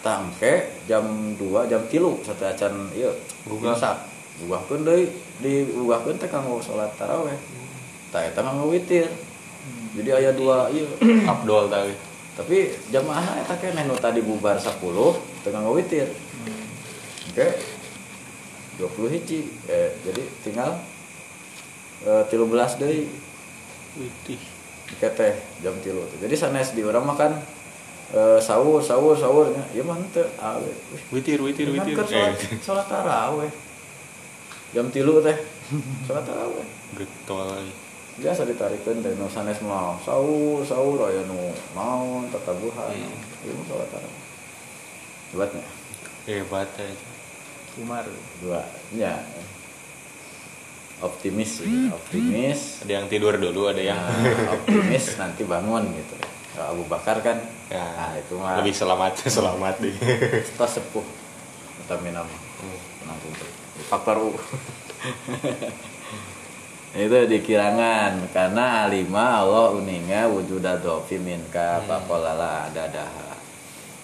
Tangke 0.00 0.80
jam 0.88 1.36
2 1.36 1.68
jam 1.68 1.82
tilu 1.92 2.16
satu 2.24 2.48
acan 2.48 2.88
ieu 2.96 3.12
Gugah. 3.44 3.76
imsak. 3.76 4.08
Gugahkeun 4.40 4.88
deui 4.88 5.04
di 5.44 5.68
gugahkeun 5.68 6.16
teh 6.16 6.30
kanggo 6.30 6.62
salat 6.64 6.88
taraweh. 6.96 7.36
Tah 8.08 8.24
eta 8.24 8.40
nganggo 8.40 8.72
witir 8.72 9.10
jadi 9.90 10.10
aya 10.22 10.30
dua 10.34 10.70
ieu 10.70 10.86
Abdul 11.26 11.66
tadi 11.66 11.94
tapi 12.38 12.70
jamaah 12.94 13.42
eta 13.42 13.54
keneh 13.58 13.84
nu 13.84 13.98
tadi 13.98 14.22
bubar 14.22 14.56
10 14.56 14.78
teu 15.42 15.50
nganggo 15.50 15.74
witir 15.74 16.08
oke. 17.30 17.46
20 18.80 19.12
hiji. 19.12 19.40
Eh, 19.68 19.92
jadi 20.00 20.22
tinggal 20.40 20.80
eh, 22.08 22.24
13 22.24 22.80
deui. 22.80 23.04
Witih. 24.00 24.40
Oke 24.96 25.08
teh 25.12 25.34
jam 25.60 25.76
tilu. 25.84 26.02
Jadi 26.18 26.34
sanes 26.34 26.72
di 26.72 26.82
orang 26.82 27.04
makan 27.04 27.36
eh, 28.16 28.38
sahur 28.40 28.80
sahur 28.80 29.12
sahurnya. 29.14 29.62
Ya 29.76 29.84
mah 29.84 30.00
teu 30.10 30.24
awe. 30.40 30.72
Witir 31.12 31.44
witir 31.44 31.68
kan 31.68 31.84
witir. 31.84 31.94
keur 32.00 32.08
salat 32.08 32.40
eh. 32.40 32.58
salat 32.64 32.86
taraweh. 32.88 33.52
Jam 34.72 34.88
tilu 34.88 35.20
teh. 35.20 35.36
Salat 36.06 36.24
taraweh. 36.26 36.66
Getol 36.98 37.70
biasa 38.20 38.44
ditarikeun 38.44 39.00
teh 39.00 39.12
nu 39.16 39.26
sanes 39.26 39.58
mah 39.60 39.96
sahur 40.00 40.60
sahur 40.62 41.08
aya 41.08 41.24
nu 41.24 41.40
naon 41.72 42.28
tatabuhan 42.28 42.92
Hmm. 42.92 43.16
ieu 43.42 43.56
mah 43.56 43.64
salat 43.66 43.88
taraweh 43.88 44.18
buatnya 45.30 45.64
hebat 46.26 46.68
aja 46.76 47.08
Umar. 47.78 48.04
dua 48.38 48.60
ya. 48.92 49.14
Optimis 51.00 51.64
ya, 51.64 51.96
optimis. 51.96 52.84
Ada 52.84 52.92
yang 52.92 53.06
tidur 53.08 53.32
dulu 53.32 53.72
ada 53.72 53.80
yang 53.80 53.96
Nah, 53.96 54.52
optimis 54.52 55.16
nanti 55.16 55.48
bangun 55.48 55.88
gitu. 55.96 56.12
Kalau 56.52 56.76
Abu 56.76 56.84
Bakar 56.84 57.24
kan 57.24 57.40
ya, 57.72 57.80
nah 57.96 58.12
itu 58.12 58.36
mah 58.36 58.60
lebih 58.60 58.76
selamat 58.76 59.16
selamat. 59.38 59.80
Deh 59.80 59.96
kita 60.44 60.66
sepuh 60.68 61.06
mah 61.88 61.96
tenang 61.96 62.28
kumpul 63.16 63.48
faktor 63.88 64.16
U 64.20 64.30
itu 66.90 67.18
dikirangan 67.30 68.34
karena 68.34 68.86
alima 68.86 69.46
Allah 69.46 69.78
uninga 69.78 70.26
wujuda 70.26 70.82
dofi 70.82 71.22
minka 71.22 71.78
pakolala 71.86 72.66
ada 72.66 72.90
daha 72.90 73.30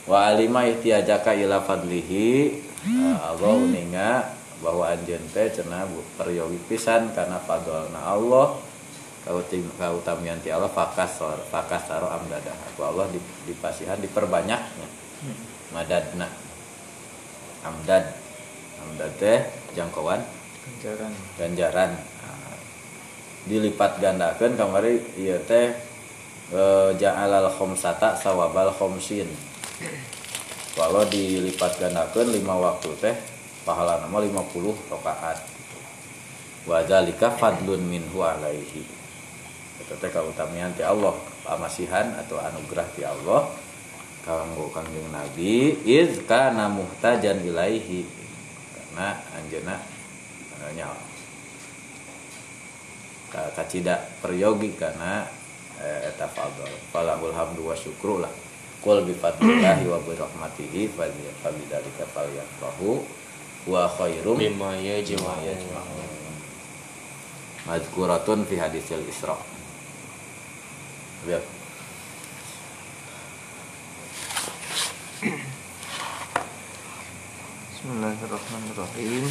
wa 0.07 0.19
alima 0.31 0.63
ihtiyajaka 0.65 1.35
ila 1.43 1.63
fadlihi 1.63 2.63
Eh, 2.87 3.19
Allah 3.19 3.51
uninga 3.59 4.31
bahwa 4.63 4.87
anjeun 4.87 5.19
teh 5.35 5.51
cenah 5.51 5.91
peryogi 6.15 6.55
pisan 6.71 7.11
karena 7.11 7.35
fadlna 7.43 7.99
Allah. 7.99 8.63
Kautim 9.27 9.67
kautamian 9.75 10.39
ti 10.39 10.55
Allah 10.55 10.71
fakas 10.71 11.19
fakas 11.51 11.83
taro 11.91 12.07
amdadah 12.07 12.55
ku 12.79 12.87
Allah 12.87 13.11
di- 13.11 13.19
dipasihan 13.43 13.99
diperbanyaknya. 13.99 14.87
Madadna. 15.75 16.31
Amdad. 17.67 18.07
Amdad 18.87 19.11
teh 19.19 19.43
jangkauan. 19.75 20.23
Ganjaran. 20.63 21.13
ganjaran 21.43 21.91
dilipat 23.47 24.03
gandakan 24.03 24.59
kamari 24.59 24.99
ieu 25.15 25.39
teh 25.47 25.71
e, 26.51 26.63
ja'alal 26.99 27.49
khomsata 27.55 28.19
sawabal 28.19 28.75
khomsin. 28.75 29.31
Kalau 30.77 31.07
dilipat 31.09 31.79
gandakan 31.81 32.27
lima 32.35 32.55
waktu 32.59 32.91
teh 33.01 33.15
pahala 33.63 34.03
nama 34.03 34.19
50 34.21 34.93
rakaat. 34.93 35.39
Wa 36.67 36.83
dzalika 36.83 37.39
fadlun 37.39 37.87
minhu 37.87 38.21
alaihi. 38.21 38.83
Itu 39.81 39.95
teh 39.97 40.11
kautamian 40.11 40.75
ti 40.75 40.83
Allah 40.83 41.15
pamasihan 41.47 42.19
atau 42.19 42.43
anugerah 42.43 42.87
ti 42.99 43.07
Allah 43.07 43.47
kanggo 44.27 44.75
kangjeng 44.75 45.07
Nabi 45.15 45.87
iz 45.87 46.19
kana 46.27 46.67
muhtajan 46.67 47.47
ilaihi. 47.47 48.03
Karena 48.75 49.23
anjeuna 49.39 49.77
nya 50.75 50.91
ka 53.33 53.51
kacida 53.55 54.01
peryogi 54.23 54.75
karena 54.75 55.27
eh, 55.81 56.11
eta 56.11 56.27
fadl. 56.31 56.67
Falahul 56.93 57.35
hamdu 57.35 57.67
wa 57.67 57.77
syukru 57.77 58.23
lah. 58.23 58.33
Qul 58.83 59.03
bi 59.03 59.15
fadlillahi 59.17 59.85
wa 59.91 59.99
bi 60.03 60.15
rahmatihi 60.15 60.91
fabidzalika 61.43 62.05
falyafrahu 62.15 63.03
wa 63.67 63.91
khairum 63.91 64.39
mimma 64.39 64.79
mimma 64.79 65.03
yajma'u. 65.03 65.43
Yajma'un 65.43 66.17
mazkuratun 67.67 68.47
fi 68.47 68.57
hadisil 68.63 69.03
isra. 69.11 69.35
Lihat 71.27 71.45
Bismillahirrahmanirrahim. 77.75 79.25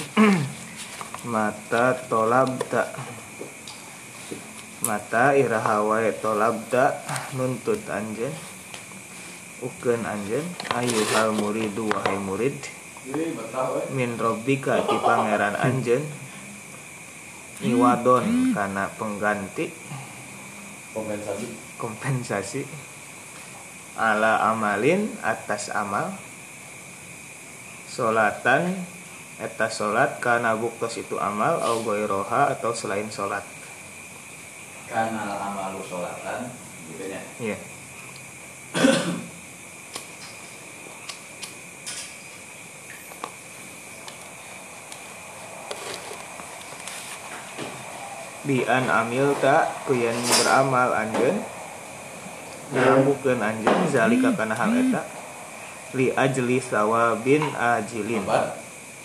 Mata 1.31 1.95
tolabda 2.11 2.91
Mata 4.85 5.33
irahawai 5.33 6.13
tolabda 6.21 6.93
nuntut 7.33 7.81
anjen 7.89 8.29
Ukeun 9.65 10.05
anjen 10.05 10.45
Ayuhal 10.69 11.33
muridu 11.33 11.89
wahai 11.89 12.21
murid 12.21 12.53
Min 13.97 14.13
robbika 14.21 14.85
ti 14.85 14.97
pangeran 15.01 15.57
anjen 15.57 16.05
Iwadon 17.65 18.53
kana 18.53 18.93
pengganti 18.93 19.73
kompensasi. 20.95 21.47
kompensasi 21.75 22.61
ala 23.95 24.43
amalin 24.51 25.11
atas 25.23 25.71
amal 25.71 26.11
solatan 27.87 28.75
eta 29.39 29.67
solat 29.67 30.19
karena 30.23 30.55
buktos 30.55 30.99
itu 30.99 31.19
amal 31.19 31.59
au 31.63 31.83
atau 31.83 32.71
selain 32.71 33.07
solat 33.11 33.43
karena 34.85 35.23
amalu 35.41 35.81
sholatan 35.85 36.49
gitu 36.93 37.03
ya. 37.09 37.21
Iya. 37.41 37.57
An 48.65 48.85
amil 48.89 49.33
tak 49.41 49.73
kuyan 49.89 50.13
beramal 50.41 50.93
anjen 50.93 51.41
ngarambukeun 52.73 53.41
anjen 53.41 53.77
zalika 53.89 54.33
kana 54.37 54.53
hal 54.53 54.69
eta? 54.73 55.01
Li 55.97 56.13
ajli 56.13 56.61
sawabin 56.61 57.41
ajilin. 57.57 58.21
Apa? 58.25 58.57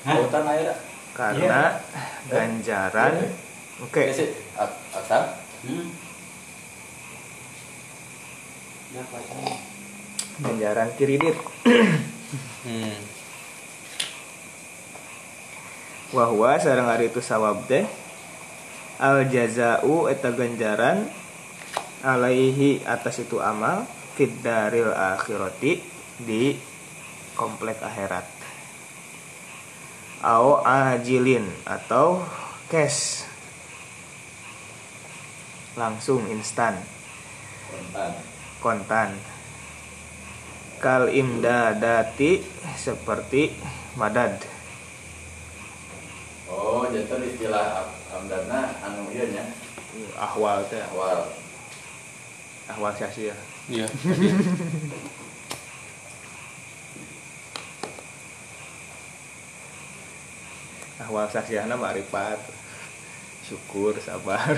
Hutan 0.05 0.45
air 0.45 0.77
karena 1.17 1.81
ganjaran. 2.29 3.33
Oke. 3.81 4.13
Sih, 4.13 4.29
asal 9.01 9.23
ganjaran 10.41 10.91
kiridit 10.97 11.37
hmm. 12.65 12.97
wahwa 16.17 16.57
sareng 16.57 16.89
ari 16.89 17.13
itu 17.13 17.21
sawab 17.21 17.69
teh 17.69 17.85
al 19.01 19.29
jazau 19.29 20.09
eta 20.09 20.33
ganjaran 20.33 21.09
alaihi 22.01 22.81
atas 22.89 23.21
itu 23.21 23.41
amal 23.41 23.85
fid 24.17 24.33
daril 24.45 24.93
akhirati 24.93 25.81
di 26.21 26.57
komplek 27.37 27.81
akhirat. 27.81 28.29
Au 30.21 30.61
ajilin 30.61 31.49
atau 31.65 32.21
cash 32.69 33.25
langsung 35.79 36.27
instan. 36.31 36.75
Kontan. 37.71 38.13
Kontan. 38.59 39.11
Kal 40.81 41.13
imdadati 41.13 42.41
seperti 42.75 43.53
madad. 43.95 44.41
Oh 46.51 46.89
jadi 46.89 47.07
istilah 47.07 47.87
amdana 48.11 48.75
anu 48.83 49.13
ieu 49.13 49.29
nya? 49.29 49.45
Ahwal 50.17 50.65
teh. 50.73 50.81
Awal 50.97 51.29
ahwal 52.71 52.95
sia-sia. 52.97 53.37
Iya. 53.69 53.87
ahwal 61.01 61.27
sia-siana 61.33 61.75
ma'rifat 61.77 62.60
syukur 63.51 63.99
sabar 63.99 64.55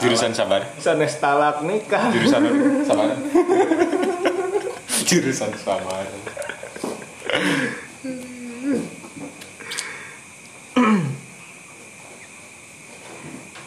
jurusan 0.00 0.32
sabar. 0.32 0.64
sanes 0.80 1.20
talak 1.20 1.60
nikah 1.60 2.08
Jurusan 2.08 2.42
sabar. 2.88 3.12
Jurusan 5.04 5.52
sabar. 5.60 6.08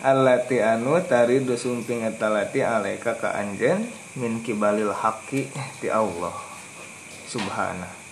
Allati 0.05 0.57
anu 0.61 1.01
tari 1.05 1.41
dusumping 1.45 2.05
etalati 2.05 2.65
alaika 2.65 3.17
ka 3.17 3.37
anjen 3.37 3.85
min 4.17 4.41
kibalil 4.41 4.93
haqi 4.93 5.49
ti 5.81 5.87
Allah 5.89 6.33
subhana 7.29 8.04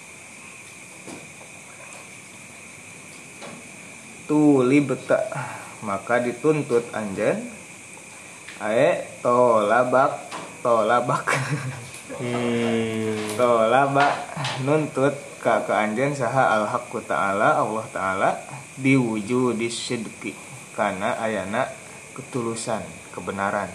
tuli 4.34 4.81
beta 4.81 5.21
maka 5.86 6.17
dituntut 6.17 6.89
anjen. 6.89 7.53
Ae 8.57 9.05
tolabak 9.21 10.25
tolabak. 10.65 11.29
Hmm. 12.17 13.38
tolabak. 13.38 14.13
Nuntut 14.65 15.13
ka 15.38 15.61
ka 15.69 15.86
anjen 15.86 16.17
saha 16.17 16.49
al 16.57 16.65
haqqu 16.65 16.97
ta'ala 17.05 17.61
Allah 17.61 17.86
ta'ala 17.93 18.29
diwujudi 18.81 19.69
sidqi. 19.69 20.34
Karena 20.73 21.13
ayana 21.21 21.69
ketulusan 22.17 22.81
kebenaran 23.13 23.69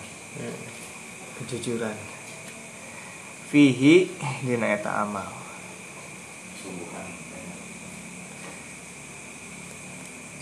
kejujuran. 1.38 1.94
Fihi 3.46 4.10
dina 4.42 4.74
eta 4.74 5.06
amal 5.06 5.37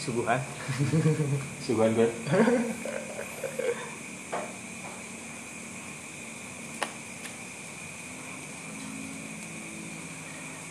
subuhan. 0.07 0.38
Sugan 1.66 1.90
ber. 1.98 2.11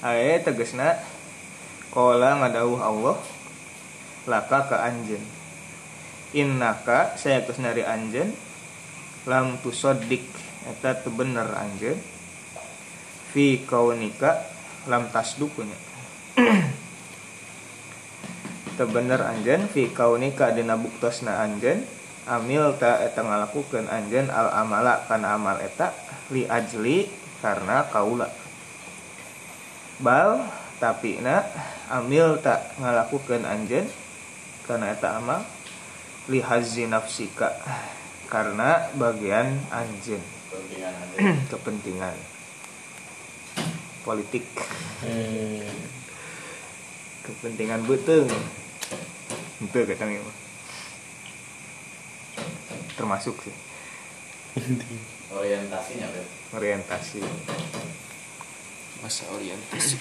ae 0.05 0.37
tegesna 0.45 1.01
kola 1.89 2.37
ngadauh 2.37 2.77
Allah 2.77 3.17
laka 4.29 4.69
ka 4.69 4.77
anjen 4.85 5.17
innaka 6.37 7.17
saya 7.17 7.41
terus 7.41 7.57
nari 7.57 7.81
anjen 7.81 8.29
lam 9.25 9.57
tusodik 9.65 10.21
eta 10.69 10.93
teu 11.01 11.09
bener 11.09 11.49
anjen 11.57 11.97
fi 13.33 13.65
kaunika 13.65 14.45
lam 14.85 15.09
tasdukunya 15.09 15.77
teu 18.75 18.91
bener 18.91 19.23
anjen 19.23 19.71
fi 19.71 19.87
kaunika 19.87 20.51
dina 20.51 20.75
buktosna 20.75 21.39
anjen 21.39 21.87
amil 22.27 22.75
ta 22.75 22.99
eta 22.99 23.23
ngalakukeun 23.23 23.87
anjen 23.87 24.27
al 24.27 24.51
amala 24.51 25.07
kana 25.07 25.39
amal 25.39 25.55
eta 25.63 25.95
li 26.33 26.43
ajli 26.43 27.07
karena 27.39 27.87
kaula. 27.87 28.27
Bal 30.01 30.43
tapi 30.81 31.23
na 31.23 31.45
amil 31.87 32.35
tak 32.43 32.75
ngalakukan 32.81 33.47
anjen 33.47 33.87
karena 34.67 34.91
eta 34.91 35.23
amal 35.23 35.45
li 36.27 36.43
hazzi 36.43 36.89
nafsika 36.89 37.55
karena 38.27 38.91
bagian 38.97 39.55
anjen 39.71 40.19
kepentingan 41.51 42.17
politik. 44.03 44.45
Hmm. 45.05 45.63
kepentingan 47.25 47.81
betung 47.89 48.29
itu 49.63 49.79
kata 49.87 50.03
mah 50.03 50.35
termasuk 52.95 53.35
sih. 53.43 53.55
Orientasinya 55.35 56.07
Beb. 56.11 56.27
orientasi. 56.55 57.19
Masa 59.03 59.23
orientasi. 59.35 59.99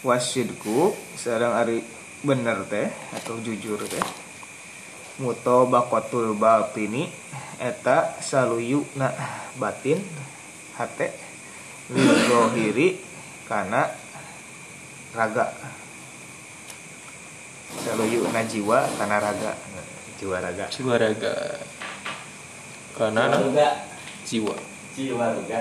wasidku 0.00 0.96
sareng 1.12 1.52
ari 1.52 1.84
bener 2.24 2.64
teh 2.68 2.88
atau 3.20 3.36
jujur 3.40 3.80
teh 3.84 4.00
mutobakotul 5.20 6.32
batini 6.32 7.12
eta 7.60 8.16
saluyu 8.24 8.80
na 8.96 9.12
batin 9.60 10.00
hate 10.80 11.12
lizohiri 11.92 12.96
kana 13.44 13.92
raga 15.12 15.52
saluyu 17.78 18.26
na 18.34 18.42
jiwa 18.44 18.82
kana 18.98 19.16
raga 19.22 19.52
jiwa 20.20 20.36
raga 20.42 20.66
Jiwa 20.68 20.94
raga. 20.98 21.32
Karena 22.98 23.32
Ruga. 23.40 23.68
jiwa. 24.28 24.54
jiwa 24.96 25.26
ruga 25.32 25.60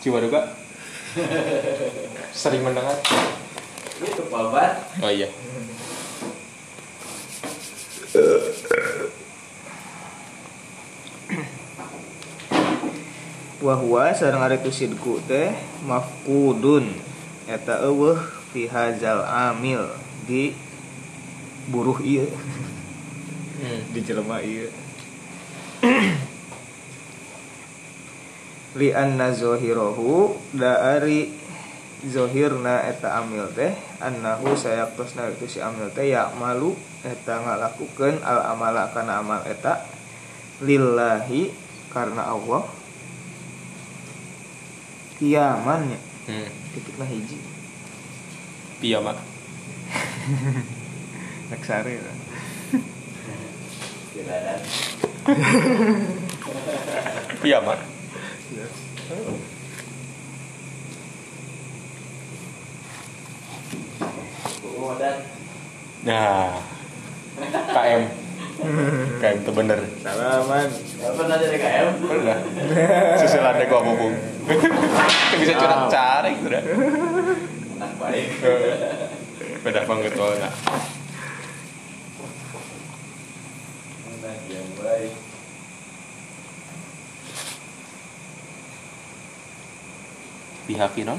Jiwa 0.00 0.18
raga. 0.24 0.40
Sering 2.40 2.62
mendengar. 2.64 2.96
itu 4.00 4.22
babat 4.32 4.80
Oh 5.04 5.12
iya. 5.12 5.28
wahwa 13.60 14.08
sareng 14.16 14.40
ari 14.40 14.56
sidku 14.72 15.20
teh 15.28 15.52
mafqudun 15.84 16.88
eta 17.44 17.84
eueuh 17.84 18.16
fi 18.56 18.64
hazal 18.64 19.20
amil 19.20 19.84
di 20.26 20.52
buruh 21.70 22.00
ieu 22.02 22.26
Hmm. 23.60 23.80
di 23.92 24.00
jelema 24.00 24.40
ieu 24.40 24.72
li 28.80 28.88
anna 28.94 29.34
zahirahu 29.36 30.32
da 30.56 30.96
ari 30.96 31.28
zohirna 32.08 32.88
eta 32.88 33.20
amil 33.20 33.52
teh 33.52 33.76
annahu 34.00 34.56
sayaktosna 34.56 35.28
itu 35.36 35.44
si 35.44 35.58
amil 35.60 35.92
teh 35.92 36.08
ya 36.08 36.32
malu 36.40 36.72
eta 37.04 37.44
ngalakukeun 37.44 38.24
al 38.24 38.56
amala 38.56 38.88
kana 38.96 39.20
amal 39.20 39.44
eta 39.44 39.84
lillahi 40.64 41.52
karena 41.92 42.32
Allah 42.32 42.64
kiamannya 45.20 46.00
Hmm. 46.30 46.46
titikna 46.72 47.04
hiji 47.10 47.36
Piyama. 48.80 49.12
Ada 54.30 54.54
Piyama. 57.40 57.74
oh 64.80 64.92
dan 64.96 65.16
Nah. 66.00 66.56
KM. 67.70 68.02
KM 69.20 69.36
itu 69.40 69.52
bener. 69.52 69.80
salaman 70.00 70.68
pernah 71.16 71.36
jadi 71.36 71.56
KM 71.60 71.86
Pernah. 72.00 72.38
Susulannya 73.20 73.64
gua 73.68 73.80
ngomong. 73.84 74.14
bisa 75.40 75.54
curhat 75.60 75.92
cari 75.92 76.30
gitu 76.40 76.48
dah. 76.48 76.62
Anak 77.80 77.92
baik 78.00 78.26
Beda 79.60 79.84
banget 79.84 80.12
soalnya. 80.16 80.50
Yang 84.50 84.68
baik 84.78 85.12
Pihak 90.70 90.94
non? 91.02 91.18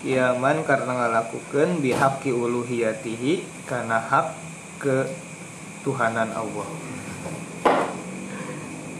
kiaman 0.00 0.64
karena 0.64 0.92
ngalakukan 0.96 1.84
bihaqi 1.84 2.32
uluhiyatihi 2.32 3.44
karena 3.68 4.00
hak 4.00 4.32
ke 4.80 5.12
Tuhanan 5.84 6.32
Allah 6.32 6.68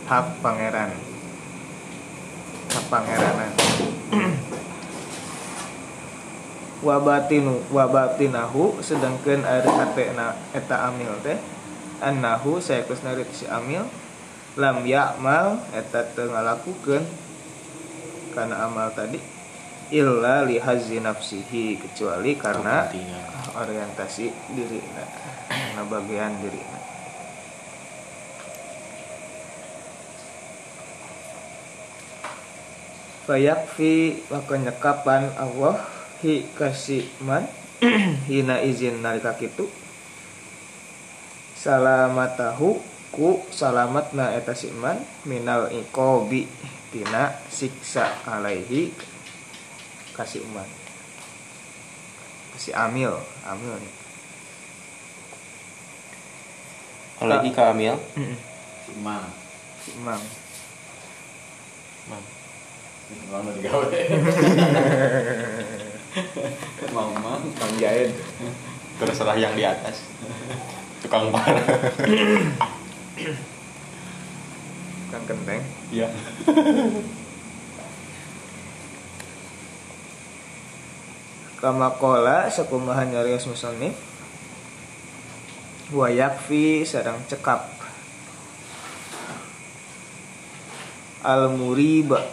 hak 0.04 0.26
pangeran 0.44 0.92
hak 2.68 2.84
pangeranan 2.92 3.52
wabatinu 6.80 7.60
wabatinahu 7.68 8.80
sedangkan 8.80 9.44
ari 9.44 9.68
hatena 9.68 10.32
eta 10.56 10.88
amil 10.88 11.12
teh 11.20 11.36
annahu 12.00 12.56
saya 12.56 12.84
kusnarit 12.88 13.28
si 13.36 13.44
amil 13.44 13.84
lam 14.56 14.82
ya'mal 14.82 15.60
eta 15.76 16.08
teu 16.16 16.32
ngalakukeun 16.32 17.04
karena 18.32 18.64
amal 18.64 18.88
tadi 18.96 19.20
illa 19.92 20.46
li 20.46 20.56
hazzi 20.56 21.02
nafsihi 21.02 21.76
kecuali 21.76 22.38
karena 22.38 22.88
orientasi 23.58 24.30
diri 24.54 24.80
karena 24.80 25.82
bagian 25.84 26.34
diri 26.40 26.62
Fayakfi 33.30 34.26
maka 34.26 34.58
nyekapan 34.58 35.30
Allah 35.38 35.99
hi 36.20 36.44
kasih 36.52 37.08
man 37.24 37.48
hina 38.28 38.60
izin 38.60 39.00
nalika 39.00 39.32
kitu. 39.40 39.64
Salamatahu 41.56 42.76
ku 43.12 43.40
salamatna 43.48 44.32
eta 44.36 44.52
si 44.56 44.68
man 44.72 45.00
minal 45.24 45.72
iqobi 45.72 46.44
tina 46.92 47.36
siksa 47.48 48.20
alaihi 48.24 48.92
kasih 50.16 50.44
man 50.52 50.68
kasih 52.56 52.72
amil 52.76 53.18
amil 53.44 53.74
nih 53.76 53.94
Alaihi 57.20 57.52
ka 57.52 57.76
amil. 57.76 58.00
Mang. 59.04 59.28
si 59.84 59.92
mang 60.00 60.24
Mam. 66.94 67.14
Mang 67.14 67.14
udah 67.14 67.14
digawe. 67.14 67.14
Mang 67.14 67.14
mang. 67.22 67.42
mang 67.44 67.72
jahit 67.78 68.10
Terserah 69.00 69.36
yang 69.38 69.54
di 69.56 69.64
atas. 69.64 70.04
Tukang 71.00 71.32
parah. 71.32 71.64
kan 75.10 75.22
kenteng 75.26 75.58
Iya. 75.90 76.06
kama 81.60 81.92
kola 82.00 82.48
sakumahan 82.48 83.12
nyarios 83.12 83.44
musonif 83.44 83.92
wa 85.92 86.08
yakfi 86.08 86.88
sarang 86.88 87.20
cekap 87.28 87.68
al 91.20 91.52
muriba 91.52 92.24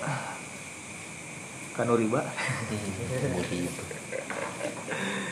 kanu 1.77 1.93
riba 1.93 2.21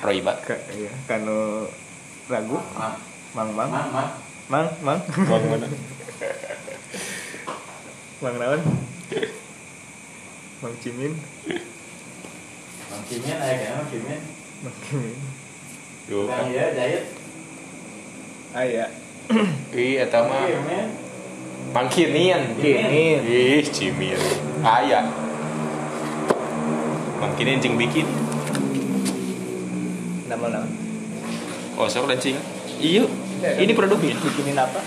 Roiba. 0.06 0.38
Ka- 0.46 0.62
iya, 0.78 0.94
kanu 1.10 1.66
ragu 2.30 2.62
Mang. 2.78 2.96
mang 3.34 3.50
mang 3.58 3.72
Mang 4.46 4.68
mang. 4.86 5.00
mang 5.02 5.44
mana? 5.50 5.68
mang 8.22 8.36
naon 8.38 8.62
mang 10.62 10.76
cimin 10.80 11.14
Mang 12.86 13.04
Kimin 13.10 13.38
aya 13.42 13.56
kan 13.60 13.74
Mang 13.82 13.88
Kimin. 13.90 14.22
mang 14.62 14.76
cimin 14.86 15.18
Yo. 16.06 16.30
Yang 16.30 16.48
iya 16.54 16.66
jahit. 16.78 17.04
aya 18.54 18.86
Ih, 19.74 19.98
eta 20.06 20.22
mah 20.22 20.46
mangkinian. 21.74 22.54
kini 22.62 23.18
Ih, 23.26 23.66
cimir. 23.74 24.22
Aya. 24.62 25.25
Mangkinin 27.26 27.58
cing 27.58 27.74
bikin. 27.74 28.06
nama 30.30 30.46
naon 30.46 30.70
Oh, 31.74 31.90
sok 31.90 32.06
lancing. 32.06 32.38
Iya. 32.78 33.10
Ini 33.42 33.74
produknya. 33.74 34.14
bikinin 34.14 34.54
apa 34.56 34.78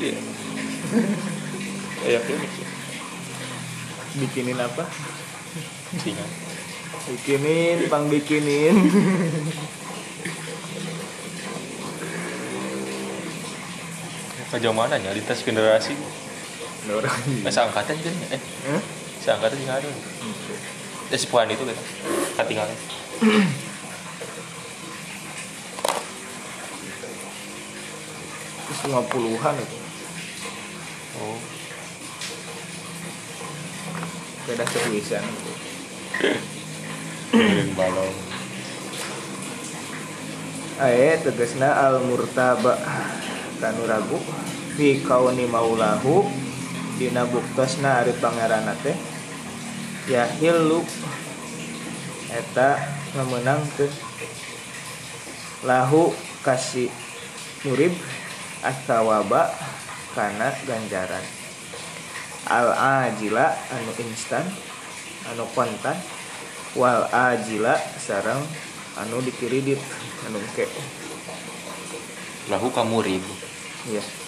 Iya. 0.00 0.16
Kayak 2.00 2.22
bikinin 4.16 4.56
apa 4.56 4.88
Singa. 6.00 6.24
bikinin 7.06 7.92
pang 7.92 8.08
bikinin 8.08 8.76
Kajau 14.48 14.72
mana 14.72 14.96
nya 14.96 15.10
lintas 15.12 15.42
generasi. 15.42 15.92
orang 16.86 17.18
Eh, 17.42 17.50
seangkatan 17.50 17.98
kan 17.98 18.14
ya? 18.14 18.38
Eh, 18.38 18.42
Hah? 18.70 18.82
seangkatan 19.18 19.58
juga 19.58 19.74
ada. 19.82 19.90
Eh, 21.06 21.18
sepuan 21.18 21.46
itu 21.46 21.62
kan. 21.62 21.78
Ketinggalan. 22.42 22.78
Terus 28.66 28.80
lima 28.90 29.02
puluhan 29.06 29.54
itu 29.56 29.78
Oh. 31.16 31.40
beda 34.44 34.68
setulisan 34.68 35.24
Ngirim 37.32 37.72
balong. 37.72 38.14
Ae 40.76 41.16
tegesna 41.24 41.72
al 41.72 42.04
murtaba 42.04 42.76
kanu 43.64 43.88
ragu 43.88 44.20
fi 44.76 45.00
kauni 45.00 45.48
maulahu 45.48 46.28
dina 47.00 47.24
buktosna 47.24 48.04
ari 48.04 48.12
pangeran 48.20 48.68
teh 48.84 49.15
ya 50.06 50.26
hilu 50.38 50.86
eta 52.30 52.78
ngamenang 53.14 53.62
teh. 53.74 53.90
Lahu 55.66 56.14
kasih 56.46 56.90
murib 57.66 57.90
astawaba 58.62 59.50
kana 60.14 60.54
ganjaran. 60.62 61.24
Al 62.46 62.70
ajila 62.70 63.50
anu 63.74 63.92
instan 64.06 64.46
anu 65.34 65.44
kontan. 65.54 65.98
Wal 66.76 67.08
ajila 67.08 67.74
sarang 67.98 68.44
anu 69.00 69.18
dikiridit 69.26 69.80
anu 70.28 70.38
ke. 70.54 70.70
Lahu 72.46 72.70
kamu 72.70 73.02
ribu. 73.02 73.34
iya 73.86 74.25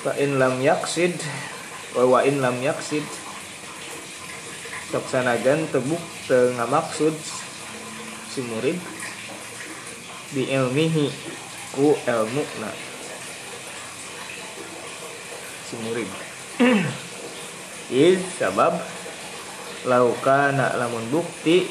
fa 0.00 0.16
in 0.16 0.40
lam 0.40 0.56
yaksid 0.64 1.12
wa 1.92 2.24
in 2.24 2.40
lam 2.40 2.56
yaksid. 2.64 3.04
Sok 4.90 5.04
sanajan 5.06 5.68
tebuk 5.70 6.02
teu 6.26 6.50
ngamaksud 6.56 7.14
si 8.32 8.40
murid 8.48 8.80
bi 10.34 10.48
ilmihi 10.50 11.06
ku 11.76 11.94
ilmu 11.94 12.44
na. 12.64 12.70
Si 15.68 15.74
murid. 15.84 16.10
Iz 17.90 18.18
sabab 18.38 18.78
laukana 19.84 20.76
lamun 20.80 21.06
bukti 21.12 21.68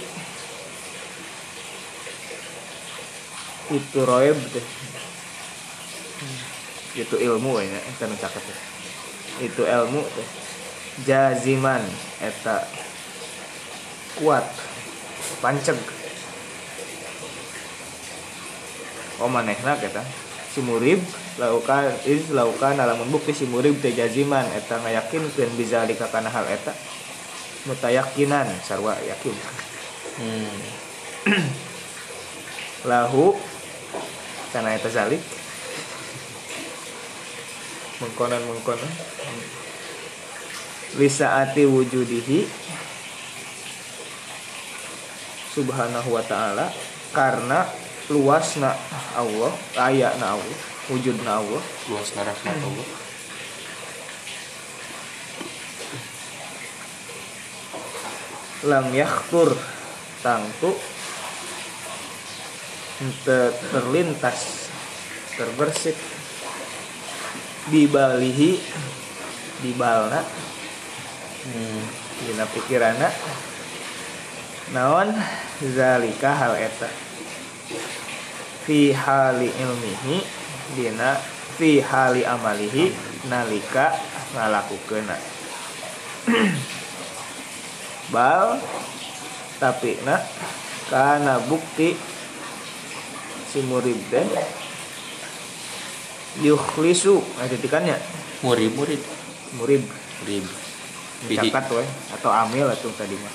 itu 3.70 4.00
roeb 4.02 4.38
teh 4.50 4.66
itu 6.96 7.16
ilmu 7.18 7.62
ya. 7.62 7.80
Eta 7.94 8.10
nu 8.10 8.16
caket 8.18 8.44
teh. 8.44 8.60
itu 9.46 9.62
ilmu 9.64 10.02
teh 10.02 10.28
jaziman. 11.06 11.84
Eta 12.22 12.66
kuat. 14.22 14.46
Panceg. 15.44 15.78
Oh 19.20 19.28
manehna 19.28 19.76
kita 19.76 20.02
si 20.50 20.64
murib 20.64 21.04
laukan 21.38 21.92
is 22.08 22.32
laukan 22.32 22.80
lamun 22.80 23.12
bukti 23.12 23.36
si 23.36 23.46
murib 23.46 23.78
teh 23.84 23.94
jaziman. 23.94 24.46
Eta 24.56 24.82
ngayakinkeun 24.82 25.52
bisa 25.60 25.86
kana 26.10 26.32
hal 26.32 26.48
eta. 26.50 26.74
Mutayakinan 27.68 28.48
sarwa 28.64 28.96
yakin. 29.04 29.36
Hmm. 30.20 30.60
lahu 32.90 33.36
karena 34.56 34.76
eta 34.76 34.88
zalik 34.88 35.20
mengkonan 38.00 38.42
mengkonan 38.48 38.92
lisaati 40.98 41.64
wujudihi. 41.70 42.48
Subhanahu 45.50 46.16
wa 46.16 46.24
ta'ala. 46.24 46.72
Karena 47.12 47.66
luasna 48.08 48.74
Allah 49.18 49.52
ayatna 49.76 50.38
Allah 50.38 50.58
wujudna 50.88 51.42
Allah. 51.42 51.62
Luas 51.90 52.10
rahmat 52.16 52.58
Allah. 52.58 52.88
lam 58.68 58.92
yakhtur 58.92 59.56
tangtu 60.20 60.76
terlintas 63.72 64.68
terbersit 65.40 65.96
dibalihi 67.70 68.60
dibalna. 69.64 70.22
Hmm. 71.40 71.84
dina 72.20 72.46
pikirana. 72.52 73.10
Naon? 74.76 75.16
Zalika 75.60 76.32
hal 76.36 76.56
eta. 76.60 76.90
Fi 78.68 78.94
hali 78.94 79.50
ilmihi 79.50 80.16
dina 80.78 81.18
fi 81.58 81.82
hali 81.82 82.22
amalihi 82.28 82.92
nalika 83.28 83.96
ngalakukeuna. 84.36 85.18
Bal 88.14 88.62
tapi 89.60 90.00
na 90.08 90.24
kana 90.88 91.44
bukti 91.46 91.94
si 93.52 93.60
murid 93.68 94.00
teh 94.08 94.26
yukhlisu 96.38 97.18
ada 97.42 97.50
titikannya 97.50 97.98
Murid, 98.40 98.72
murid. 98.78 99.02
murid. 99.60 99.84
Murid. 100.24 100.46
Mencatat 101.28 101.66
we 101.76 101.84
atau 102.16 102.32
amil 102.32 102.70
atau 102.72 102.88
tadi 102.96 103.18
mah 103.20 103.34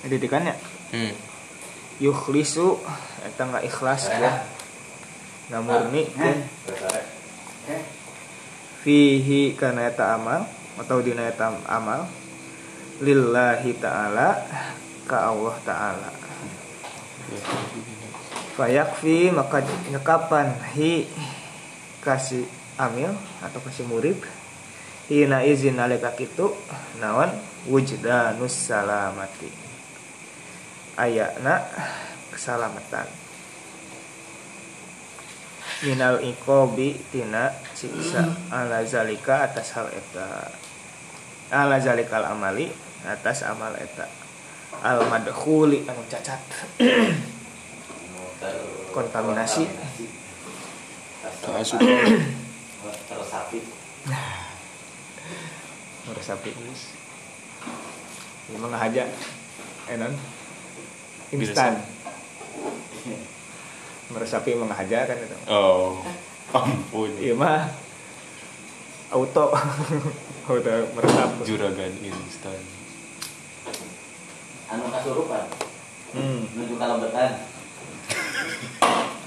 ada 0.00 0.14
titikannya 0.16 0.54
Hmm. 0.90 1.14
yukhlisu 2.02 2.82
eta 3.22 3.46
nggak 3.46 3.62
ikhlas 3.62 4.10
ya 4.10 4.42
nggak 5.52 5.62
murni 5.62 6.02
kan 6.18 6.36
fihi 8.82 9.54
kana 9.54 9.86
eta 9.86 10.18
amal 10.18 10.48
atau 10.80 10.98
dina 11.04 11.28
eta 11.28 11.52
amal. 11.68 12.08
Lillahi 13.00 13.80
ta'ala 13.80 14.44
ka 15.08 15.32
Allah 15.32 15.56
ta'ala 15.64 16.10
fayakfi 18.60 19.32
maka 19.32 19.64
nyekapan 19.88 20.52
hi 20.76 21.08
kasih 22.04 22.44
amil 22.76 23.12
atau 23.40 23.60
kasih 23.64 23.88
murid 23.88 24.20
hina 25.10 25.42
izin 25.42 25.80
nalika 25.80 26.14
kitu 26.14 26.54
naon? 27.02 27.32
Wujdanus 27.68 28.56
salamati. 28.56 29.52
Ayakna 30.96 31.60
keselamatan. 32.32 33.04
Minal 35.84 36.24
ikobi 36.24 36.96
tina 37.12 37.52
siksa 37.76 38.32
ala 38.48 38.80
zalika 38.88 39.44
atas 39.44 39.76
hal 39.76 39.92
eta. 39.92 40.48
Ala 41.52 41.82
zalikal 41.82 42.24
amali 42.24 42.72
atas 43.04 43.44
amal 43.44 43.76
eta 43.76 44.19
al 44.80 45.04
madkhuli 45.08 45.84
anu 45.84 46.02
cacat 46.08 46.40
kontaminasi. 48.90 49.64
Terus 51.40 53.28
sapi. 53.28 53.58
Meresapi 56.08 56.50
ini 58.50 58.56
mah 58.58 58.82
aja 58.82 59.06
enon 59.86 60.12
instan. 61.30 61.78
Meresapi 64.10 64.58
mengaja 64.58 65.06
kan 65.06 65.16
itu. 65.22 65.36
Oh. 65.46 66.02
Ampun. 66.50 67.14
iya 67.22 67.30
mah. 67.38 67.70
Auto. 69.14 69.54
Auto 70.50 70.74
meresap 70.98 71.30
Juragan 71.46 71.94
instan. 72.02 72.79
Anu 74.70 74.86
kasurupan. 74.94 75.44
Hmm. 76.14 76.46
menuju 76.54 76.74
kalembetan. 76.78 77.30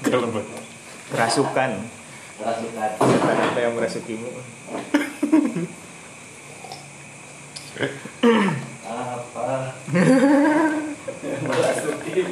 Kelembet. 0.04 0.46
kerasukan. 1.12 1.70
Kerasukan. 2.40 2.90
Setan 2.96 3.36
apa 3.40 3.58
yang 3.60 3.72
merasukimu? 3.76 4.28
Apa? 8.84 9.76
Merasuki 11.44 12.22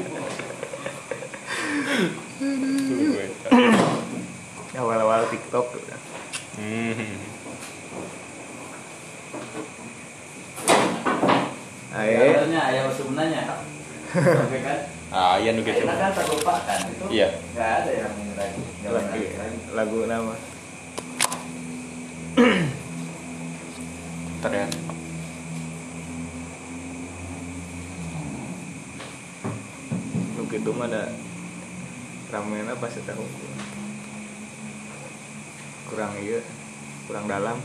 awal-awal 4.82 5.28
tiktok. 5.30 5.66
Hmm. 6.58 7.31
Sebenarnya 11.92 12.60
ayam 12.64 12.86
sebenarnya 12.90 13.40
Oke 14.12 14.58
kan? 14.64 14.78
Ah, 15.12 15.36
iya 15.36 15.52
nu 15.52 15.60
gitu. 15.60 15.76
kita 15.76 15.92
kan 15.92 16.08
terlupakan 16.16 16.78
itu 16.88 17.04
Iya. 17.12 17.36
nggak 17.52 17.70
ada 17.84 17.90
yang 17.92 18.12
ini 18.16 18.32
lagi. 18.32 18.60
Lagu, 18.88 19.20
lagu 19.76 19.98
nama. 20.08 20.32
Tren. 24.40 24.68
lu 30.32 30.42
gitu 30.48 30.70
mah 30.72 30.88
ada 30.88 31.12
ramen 32.32 32.68
apa 32.68 32.86
sih 32.88 33.04
tahu? 33.04 33.24
Kurang 35.92 36.16
iya 36.16 36.40
kurang 37.04 37.28
dalam 37.28 37.58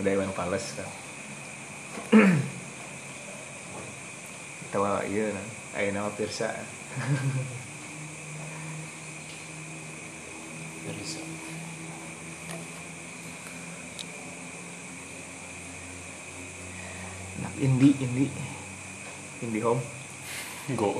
udah 0.00 0.12
Iwan 0.12 0.32
Fales 0.36 0.66
kan 0.76 0.88
tawa 4.72 5.00
iya 5.08 5.32
nah. 5.32 5.46
ayo 5.80 5.88
nama 5.94 6.10
Pirsa 6.12 6.52
Bisa. 10.86 11.18
nah, 17.42 17.52
indie 17.58 17.92
indie 17.98 18.30
indie 19.42 19.62
home 19.64 19.82
Go. 20.74 20.98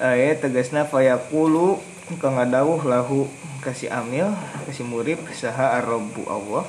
Aye 0.00 0.32
tegasna 0.40 0.88
fayaqulu 0.88 1.76
kang 2.18 2.34
ngadawuh 2.34 2.82
lahu 2.82 3.30
kasih 3.62 3.86
amil 3.94 4.34
kasih 4.66 4.82
murid 4.82 5.22
saha 5.32 5.78
ar-rabbu 5.78 6.26
Allah. 6.26 6.66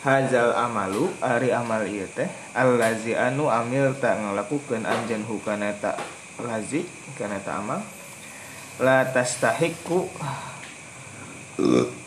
Hazal 0.00 0.56
amalu 0.56 1.12
ari 1.20 1.52
amal 1.52 1.84
ieu 1.84 2.08
teh 2.08 2.24
allazi 2.56 3.12
anu 3.12 3.52
amil 3.52 3.92
tak 4.00 4.16
ngalakukeun 4.16 4.88
anjeun 4.88 5.28
hukana 5.28 5.76
ta 5.76 5.92
lazi 6.40 6.88
kana 7.20 7.36
ta 7.42 7.60
amal. 7.60 7.84
La 8.80 9.04
tastahiqu 9.04 10.08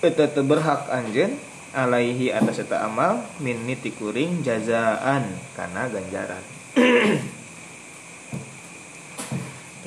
eta 0.02 0.26
teu 0.26 0.42
berhak 0.42 0.90
anjeun 0.90 1.38
alaihi 1.70 2.34
atas 2.34 2.66
eta 2.66 2.82
amal 2.82 3.22
min 3.38 3.62
niti 3.62 3.94
kuring 3.94 4.42
jazaan 4.42 5.30
kana 5.54 5.86
ganjaran. 5.86 6.42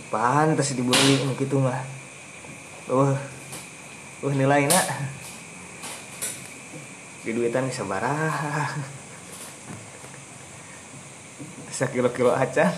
Pantas 0.07 0.71
dibeli 0.79 1.27
nu 1.27 1.35
kitu 1.35 1.59
mah 1.59 1.96
wah. 2.91 3.19
Wah 4.23 4.35
nilai 4.35 4.71
nak. 4.71 4.87
Di 7.27 7.31
duitan 7.35 7.67
bisa 7.67 7.83
barah. 7.83 8.71
Kilo 11.93 12.09
kilo 12.15 12.33
acan. 12.33 12.73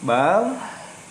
Bal 0.00 0.56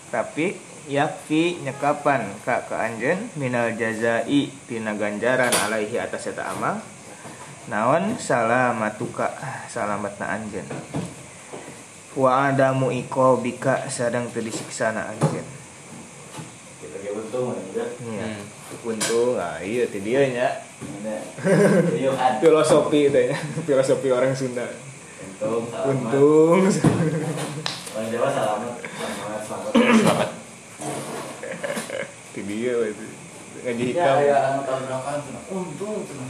tapi 0.10 0.58
yakfi 0.90 1.62
nyekapan 1.62 2.32
kak 2.42 2.72
ke 2.72 2.76
anjen 2.80 3.30
minal 3.38 3.76
jazai 3.76 4.50
tina 4.66 4.96
ganjaran 4.98 5.52
alaihi 5.52 6.00
atas 6.02 6.32
eta 6.32 6.50
amal. 6.56 6.82
Naon? 7.70 8.18
Salamatuka. 8.18 9.36
Salamatna 9.70 10.26
anjen 10.42 10.66
wa 12.16 12.48
adamu 12.48 12.96
iko 12.96 13.44
bika 13.44 13.84
kita 16.80 16.96
kayak 17.04 17.16
untung 17.20 17.52
ya 17.76 17.84
iya. 18.08 18.40
Hmm. 18.40 18.88
untung 18.88 19.36
ah 19.36 19.60
iya 19.60 19.84
ti 19.92 20.00
dieu 20.00 20.24
nya. 20.32 20.64
Yuk, 22.08 22.16
ad. 22.16 22.40
filosofi 22.40 23.12
itu 23.12 23.20
ya 23.20 23.36
filosofi 23.68 24.08
orang 24.16 24.32
Sunda. 24.32 24.64
Untung 25.20 25.68
selamat 25.68 25.92
untung. 25.92 26.60
Orang 27.96 28.08
Jawa 28.12 28.28
selamat 28.32 28.60
selamat. 28.64 28.76
Selamat. 29.44 29.72
Selamat. 29.76 30.30
dieu 32.46 32.76
we 32.80 32.88
itu. 32.96 33.06
Ngaji 33.66 33.84
ya 33.92 33.92
hikam. 33.92 34.18
ya 34.24 34.38
anu 34.54 34.62
tahun 34.64 34.82
berapa? 34.88 35.10
Cenah. 35.20 35.44
untung 35.52 36.00
cenah. 36.08 36.30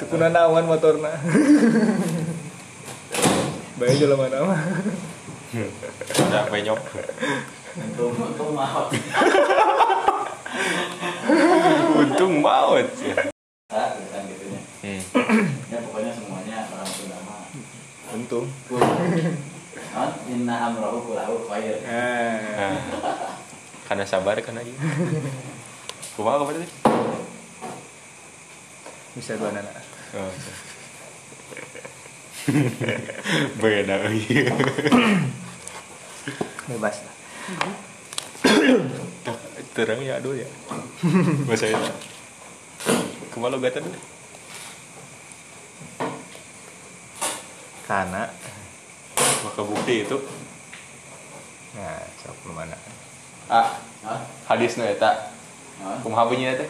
tekuna 0.00 0.28
naon 0.32 0.64
motorna? 0.64 1.12
Bae 3.76 3.92
jelema 4.00 4.32
nama 4.32 4.56
Ada 5.56 6.40
penyok. 6.46 6.80
untung 7.76 8.12
untung 8.14 8.50
maaf 8.52 8.88
Untung 11.96 12.34
maut. 12.40 12.88
ah 13.66 13.88
bukan 13.92 14.22
gitunya 14.26 14.60
Hmm. 14.80 15.00
ya 15.66 15.78
pokoknya 15.82 16.12
semuanya 16.12 16.56
orang 16.64 16.86
Sunda 16.86 17.18
mah 17.20 17.50
untung 18.14 18.46
non 18.70 20.10
inna 20.26 20.54
amrohu 20.64 20.98
kulahu 21.04 21.42
khair 21.46 21.82
nah 21.82 22.38
Nah. 22.56 22.78
Karena 23.84 24.02
sabar 24.02 24.34
kan 24.38 24.54
aja. 24.54 24.72
Kumaha 26.14 26.38
apa 26.38 26.52
tadi? 26.52 26.68
bisa 29.12 29.32
dua 29.34 29.50
anak 29.50 29.66
Oh. 30.12 30.30
Beda 33.58 34.06
iya. 34.08 34.54
Bebas 36.66 36.96
lah 37.02 37.14
Terang 39.76 40.00
ya 40.00 40.16
aduh 40.16 40.32
ya. 40.32 40.48
Bahasa 41.44 41.68
itu. 41.68 41.84
Ke 43.28 43.36
mana 43.36 43.60
gata 43.60 43.84
dulu? 43.84 44.00
karena 47.86 48.26
Maka 49.46 49.62
bukti 49.62 50.02
itu 50.02 50.18
nah 51.76 52.02
sok 52.18 52.50
mana 52.50 52.74
ah 53.46 53.78
Hah? 54.02 54.20
hadis 54.50 54.74
nu 54.74 54.82
eta 54.82 55.30
kumaha 56.02 56.26
bunyinya 56.26 56.58
teh? 56.58 56.66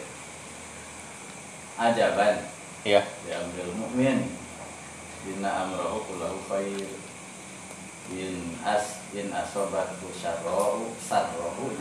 ajaban 1.79 2.37
Iya. 2.85 3.01
diambil 3.25 3.65
mukmin 3.73 4.29
inna 5.25 5.65
amrohu 5.65 6.05
kulahu 6.05 6.37
khair 6.45 6.85
in 8.13 8.55
as 8.63 9.03
in 9.11 9.27
asobatu 9.31 10.07
syarrohu 10.15 10.95
sarrohu 10.99 11.75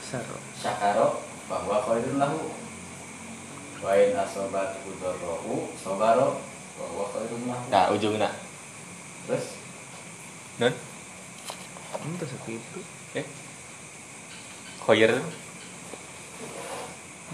saro 0.00 0.36
syakaro 0.56 1.20
bahwa 1.46 1.82
khairun 1.84 2.16
lahu 2.16 2.48
wa 3.84 3.92
in 3.92 4.16
asobatu 4.16 4.88
darrohu 4.98 5.68
sobaro 5.76 6.40
bahwa 6.80 7.04
khairun 7.12 7.42
lahu 7.48 7.64
Nah, 7.68 7.92
ujungna. 7.92 8.28
terus 9.28 9.56
Non? 10.56 10.72
itu 12.06 12.24
segitu 12.24 12.80
Eh. 13.12 13.26
Khoyer. 14.80 15.18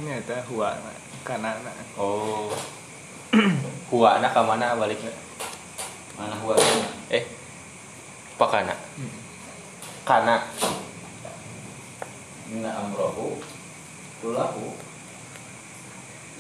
ini 0.01 0.11
ada 0.11 0.41
huwa 0.49 0.73
karena 1.23 1.55
Oh. 1.95 2.51
Huana 3.93 4.29
ka 4.33 4.41
mana 4.43 4.73
baliknya? 4.75 5.13
mana 6.17 6.33
huwa 6.41 6.57
Eh. 7.13 7.23
Pakana. 8.39 8.75
Kana. 10.03 10.43
inna 12.53 12.69
amrohu 12.85 13.41
kulahu 14.21 14.77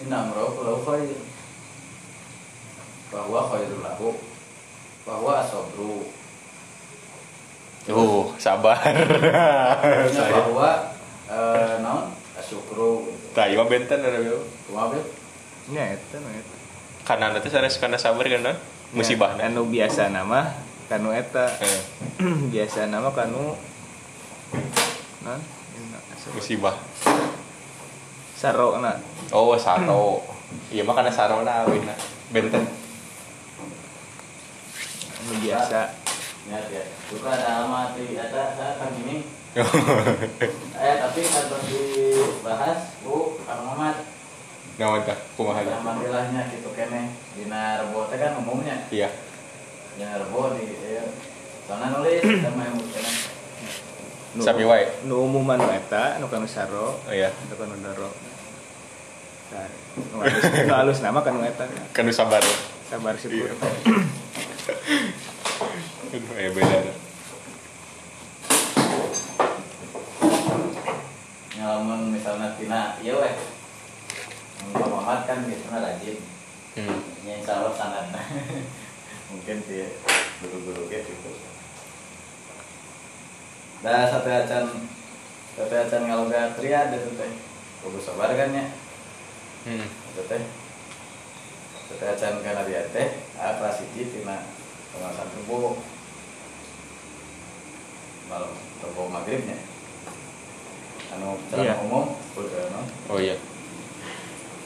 inna 0.04 0.28
amrohu 0.28 0.60
kulahu 0.60 0.78
khair 0.84 1.16
bahwa 3.08 3.40
khairun 3.48 3.80
lahu 3.80 4.08
bahwa 5.08 5.40
asobru 5.40 6.04
Uh, 7.82 8.30
sabar. 8.38 8.78
Saya. 8.78 10.38
bahwa 10.38 10.94
eh, 11.26 11.82
naon 11.82 12.14
syukru. 12.38 13.10
Tah, 13.34 13.50
ieu 13.50 13.58
benten 13.66 13.98
ada. 14.06 14.22
Kumaha 14.70 15.02
itu 15.02 15.10
nah 15.74 15.90
itu 15.90 16.54
Kana 17.02 17.34
nanti 17.34 17.50
sanes 17.50 17.82
kana 17.82 17.98
sabar 17.98 18.22
kan? 18.22 18.54
Musibah. 18.94 19.34
Anu 19.34 19.66
biasa 19.66 20.14
nama 20.14 20.54
kanu 20.88 21.10
eta 21.14 21.46
Eh, 21.60 21.80
biasa 22.52 22.90
nama 22.90 23.10
kanu 23.10 23.54
nah 25.22 25.38
musibah. 26.34 26.74
saro 28.34 28.78
na 28.82 28.98
Oh, 29.30 29.54
saro. 29.58 30.22
Iya 30.68 30.84
mah 30.84 30.92
kana 30.92 31.08
sarona 31.08 31.64
awina. 31.64 31.96
Benten. 32.28 32.68
anu 35.16 35.32
biasa 35.40 35.80
Ya, 36.42 36.58
ya. 36.68 36.82
Suka 37.06 37.30
ada 37.38 37.94
di 37.94 38.18
ada 38.18 38.50
saya 38.58 38.74
kan 38.76 38.90
ini. 38.98 39.22
Eh 40.82 40.94
tapi 40.98 41.20
harus 41.22 41.62
dibahas 41.70 42.78
Bu 43.06 43.38
Kang 43.46 43.62
Muhammad. 43.62 44.02
Tah? 45.06 45.18
Kumaha? 45.38 45.62
Alhamdulillahnya 45.62 46.50
gitu 46.50 46.74
kene. 46.74 47.14
Dina 47.38 47.78
rebo 47.78 48.10
teh 48.10 48.18
kan 48.18 48.34
umumnya. 48.42 48.90
Iya. 48.90 49.08
Dina 49.94 50.16
rebo 50.18 50.54
di 50.54 50.64
ya. 50.72 51.04
Soalnya 51.64 51.86
nulis 51.94 52.22
sama 52.44 52.62
yang. 52.64 52.76
Nu- 54.32 54.40
Sami 54.40 54.64
wae. 54.64 54.88
nu 55.04 55.28
umum 55.28 55.44
anu 55.44 55.68
eta 55.68 56.16
nu 56.16 56.24
kanu 56.24 56.48
saro 56.48 56.96
Oh 57.04 57.12
iya. 57.12 57.28
nu 57.28 57.54
kanu 57.54 57.76
daro 57.84 58.08
Nah, 59.52 59.68
nu 59.92 60.24
halus 60.24 60.40
nu 60.64 60.72
halus 60.72 60.98
nama 61.04 61.20
kanu 61.20 61.44
eta 61.44 61.68
Kan 61.92 62.08
sabar. 62.08 62.40
sabar 62.88 63.12
syukur 63.20 63.52
Iya. 63.52 63.68
Aduh, 66.12 66.32
ya 66.36 66.48
beda. 66.48 66.92
Ngalamun 71.52 72.00
misalnya 72.10 72.56
tina 72.56 72.96
iya 73.00 73.12
weh. 73.16 73.34
Muhammad 74.72 75.28
kan 75.28 75.44
biasanya 75.44 75.78
rajin. 75.82 76.16
Hmm. 76.72 76.98
Ya 77.28 77.36
insya 77.36 77.60
Allah 77.60 77.74
sangat 77.76 78.04
Mungkin 79.32 79.56
sih 79.64 79.88
guru-guru 80.44 80.86
gitu 80.86 81.12
Dah 83.82 84.06
satu 84.06 84.28
acan 84.28 84.64
Satu 85.56 85.74
acan 85.74 86.02
kalau 86.06 86.30
gak 86.30 86.54
triade 86.54 86.96
itu 86.96 87.10
teh. 87.18 87.32
Bagus 87.82 88.04
sabar 88.06 88.30
kan 88.32 88.52
ya 88.52 88.64
Hmm. 89.62 89.86
Itu 89.86 90.22
teh. 90.26 90.42
Satu 91.88 92.04
acan 92.04 92.34
karena 92.44 92.62
dia 92.68 92.82
teh 92.92 93.08
kelas 93.36 93.80
hiji 93.82 94.12
tina 94.12 94.44
Pengawasan 94.92 95.28
tubuh. 95.40 95.80
Malam 98.28 98.52
tubuh 98.80 99.06
maghribnya 99.08 99.56
Anu 101.12 101.36
Iya. 101.52 101.76
ceramah 101.76 101.84
umum 101.84 102.04
no? 102.72 102.80
Oh 103.12 103.20
iya, 103.20 103.36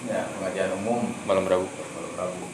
Ya 0.06 0.22
pengajian 0.30 0.70
umum. 0.78 1.10
Malam 1.26 1.42
Rabu. 1.50 1.66
Kalau 1.66 2.10
Rabu 2.14 2.46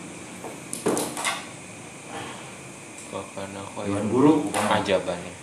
Karena 3.12 3.60
Dengan 3.84 4.08
guru 4.08 4.48
bukan 4.48 4.64
ajaban 4.72 5.20
ya. 5.20 5.34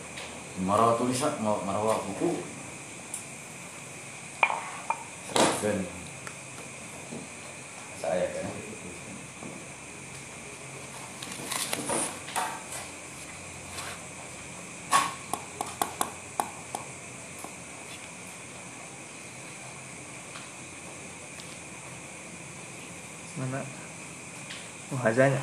marah 0.66 0.98
tulisan 0.98 1.38
mau 1.46 1.62
marah 1.62 2.02
buku. 2.02 2.42
Seragam 5.30 5.86
saya 8.02 8.26
kan. 8.34 8.46
Mana? 23.38 23.62
Wahazanya 24.90 25.40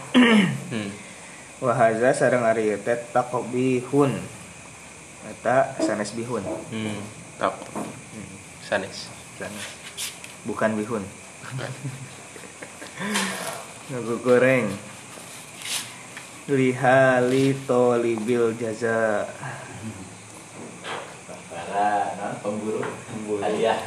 Hmm. 0.67 0.91
Wahaza 1.59 2.13
sareng 2.13 2.45
ari 2.45 2.77
teh 2.79 2.99
taqbihun 3.11 4.13
eta 5.27 5.75
sanes 5.79 6.13
bihun 6.13 6.45
Hmm. 6.69 7.01
Tak. 7.37 7.53
Sanes. 8.61 9.09
sanes 9.37 9.67
bukan 10.43 10.73
bihun 10.75 11.03
Nunggu 13.87 14.19
goreng 14.19 14.67
lihali 16.47 17.55
tolibil 17.67 18.55
jaza 18.57 19.27
para 21.47 21.89
non 22.17 22.35
pemburu 22.41 22.81
Pemburu. 22.83 23.41
hadiah 23.43 23.79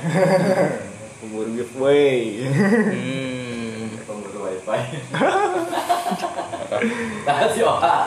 umur 1.24 1.48
giveaway 1.52 2.44
Hmm. 2.48 3.96
pemburu 4.04 4.40
wifi 4.48 4.82
tahu 6.70 7.48
sih 7.58 7.64
oh 7.66 7.78
ha 7.82 8.06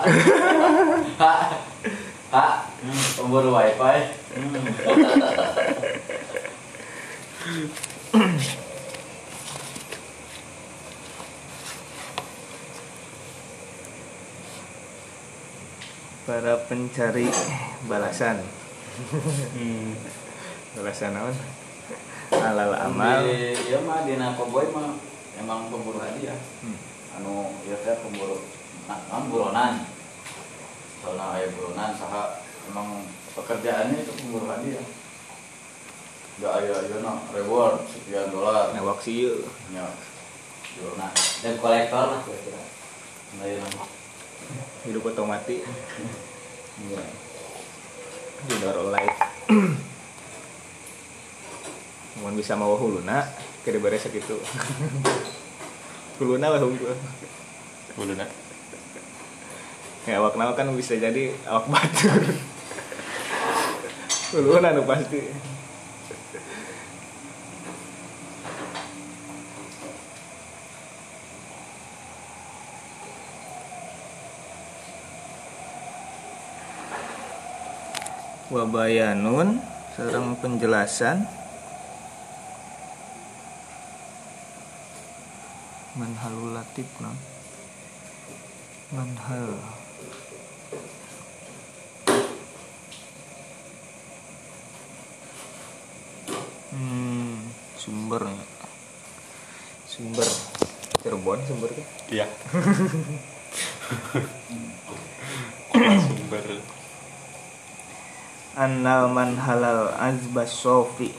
ha 2.31 2.45
pemburu 3.19 3.51
wifi 3.51 3.99
para 16.23 16.55
pencari 16.71 17.27
balasan 17.91 18.39
Hmm. 19.57 19.97
balasan 20.77 21.17
naon 21.17 21.33
alal 22.31 22.77
amal 22.77 23.25
iya 23.25 23.81
mah 23.81 24.05
di 24.05 24.15
boy 24.53 24.67
mah 24.71 25.01
emang 25.41 25.73
pemburu 25.73 25.99
hadiah 25.99 26.37
Hmm. 26.61 26.92
Anu 27.19 27.53
ya 27.69 27.77
teh 27.83 27.97
pemburu 28.01 28.39
nah, 28.89 28.99
non 29.11 29.29
buronan. 29.29 29.75
Soalnya 31.03 31.25
aya 31.35 31.47
buronan 31.53 31.91
saha 31.99 32.41
emang 32.71 33.03
pekerjaannya 33.35 33.97
itu 34.01 34.13
pemburu 34.23 34.47
hadiah. 34.49 34.87
Nggak 36.41 36.53
ayo 36.63 36.73
ayo 36.83 36.97
no 37.03 37.13
reward 37.35 37.85
sekian 37.91 38.31
dolar. 38.33 38.73
Newak 38.73 39.03
sih 39.05 39.29
ya 39.75 39.87
jurnal 40.73 41.13
dan 41.45 41.55
kolektor 41.61 42.17
lah 42.17 42.21
kira-kira. 42.25 42.63
Nah 43.37 43.47
ya 43.47 43.61
hidup 44.89 45.13
otomatis. 45.13 45.63
Iya. 46.73 47.03
Junior 48.49 48.91
life 48.91 49.19
Mohon 52.19 52.35
bisa 52.35 52.59
mau 52.59 52.75
huluna 52.75 53.31
Kira 53.63 53.79
beres 53.79 54.03
Huluna 56.23 56.55
lah 56.55 56.63
unggul 56.63 56.95
Dulu 57.99 58.15
nak. 58.15 58.31
Ya 60.07 60.23
awak 60.23 60.39
nama 60.39 60.55
kan 60.55 60.71
bisa 60.79 60.95
jadi 60.95 61.35
awak 61.51 61.67
batur 61.67 62.23
Huluna 64.31 64.71
nu 64.71 64.87
pasti. 64.87 65.19
Wabayanun 78.55 79.59
Serang 79.99 80.39
penjelasan 80.39 81.42
Manhalul 85.93 86.57
latif 86.57 86.89
no? 87.05 87.13
Manhal. 88.97 89.61
Hmm, 96.73 97.53
sumbernya 97.77 98.41
sumber. 99.85 100.25
Cirebon 101.05 101.45
sumbernya 101.45 101.85
Iya. 102.09 102.25
Sumber. 105.77 106.47
Annal 108.57 109.13
man 109.13 109.37
halal 109.37 109.93
azba 109.93 110.49
sofi. 110.49 111.13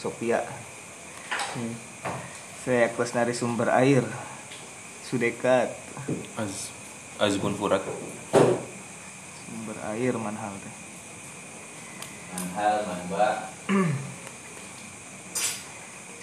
Sofia 0.00 0.40
Saya 2.64 2.90
kelas 2.92 3.12
dari 3.14 3.32
sumber 3.32 3.70
air 3.72 4.04
Sudekat 5.06 5.72
Az 6.36 6.68
Azbun 7.18 7.56
Furat. 7.58 7.82
Sumber 9.42 9.76
air 9.94 10.14
man 10.20 10.36
hal 10.36 10.54
teh 10.60 10.74
manhal 12.28 12.76
manba 12.84 13.28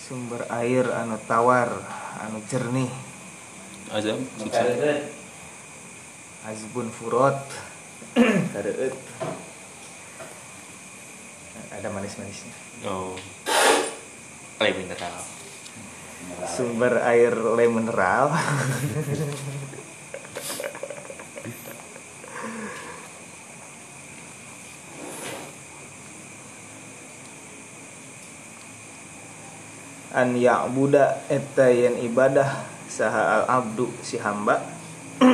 Sumber 0.05 0.45
air 0.53 0.85
anu 0.93 1.17
tawar 1.25 1.69
Anu 2.21 2.39
jernih 2.47 2.91
Azam. 3.89 4.21
Azbun 6.45 6.87
furot 6.93 7.41
Kareut 8.53 8.95
Ada 11.73 11.89
manis-manisnya 11.91 12.53
Oh. 12.85 13.17
Le 14.61 14.71
mineral. 14.71 15.34
Sumber 16.45 17.01
air 17.03 17.35
le 17.35 17.65
mineral. 17.67 18.31
An 30.15 30.31
ya'buda 30.39 31.27
eta 31.27 31.67
yen 31.73 31.99
ibadah 31.99 32.63
saha 32.87 33.41
al 33.41 33.43
abdu 33.51 33.91
si 33.99 34.15
hamba. 34.15 34.63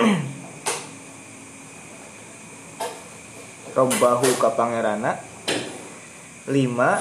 Robbahu 3.77 4.41
ka 4.41 4.57
pangerana. 4.57 5.21
Lima 6.49 6.97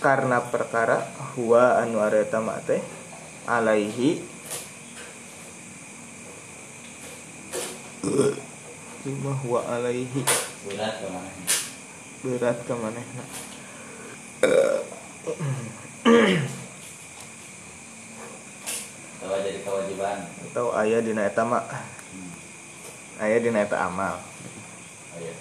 karena 0.00 0.40
perkara 0.40 1.04
huwa 1.36 1.76
anu 1.84 2.00
areta 2.00 2.40
mate 2.40 2.99
alaihi. 3.46 4.24
Lima 9.04 9.32
huwa 9.44 9.60
alaihi. 9.68 10.20
Berat 10.60 11.00
ke 11.00 11.08
mana 11.08 11.30
berat 12.20 12.58
ke 12.68 12.74
manehna 12.76 13.24
tawa 19.16 19.36
jadi 19.40 19.64
kewajiban. 19.64 20.28
Atau 20.52 20.76
aya 20.76 21.00
dina 21.00 21.24
eta 21.24 21.48
mah 21.48 21.64
aya 23.24 23.40
dina 23.40 23.64
eta 23.64 23.88
amal. 23.88 24.20
Ayo 25.16 25.32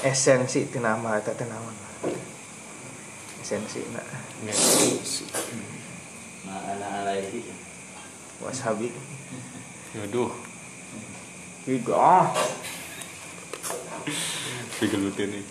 esensi 0.00 0.64
tina 0.72 0.96
amal 0.96 1.20
eta 1.20 1.36
teh 1.36 1.44
naon 1.44 1.76
esensi 3.44 3.84
na 3.92 4.00
ma'ana 6.48 7.04
alaihi 7.04 7.44
wasabi 8.40 8.88
Aduh. 10.00 10.32
Iga 11.68 11.92
ah 11.94 12.26
Digelutin 14.80 15.28
nih. 15.32 15.44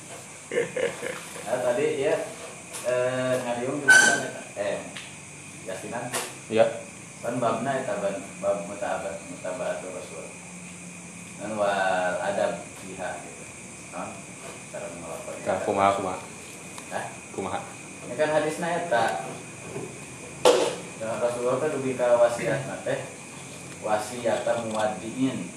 nah, 1.46 1.58
tadi 1.62 2.02
ya 2.06 2.18
eh 2.84 3.34
ngadiung 3.46 3.78
jurusan 3.82 4.18
eta 4.26 4.42
eh 4.58 4.78
yasinan 5.70 6.10
Ya. 6.50 6.66
kan 7.22 7.38
babna 7.38 7.78
eta 7.78 7.98
ban 8.02 8.18
bab 8.42 8.66
mutabat 8.66 9.22
mutabaatul 9.30 9.94
rasul 9.96 10.26
dan 11.40 11.54
wal 11.56 12.14
adab 12.20 12.58
biha 12.84 13.10
gitu 13.22 13.44
non 13.96 14.10
cara 14.74 14.86
melakukan 14.98 15.34
Kah 15.46 15.58
kumaha 15.62 15.90
kumaha. 15.98 16.20
Hah? 16.90 17.06
Kumaha. 17.34 17.60
Ini 18.08 18.14
kan 18.20 18.30
hadisna 18.32 18.68
eta 18.84 19.28
dengan 21.00 21.18
Rasulullah 21.20 21.60
kan 21.60 21.72
dugi 21.76 21.94
ka 22.00 22.16
wasiat 22.20 22.64
teh. 22.88 23.00
Wasiat 23.84 24.48
muwaddiin 24.72 25.52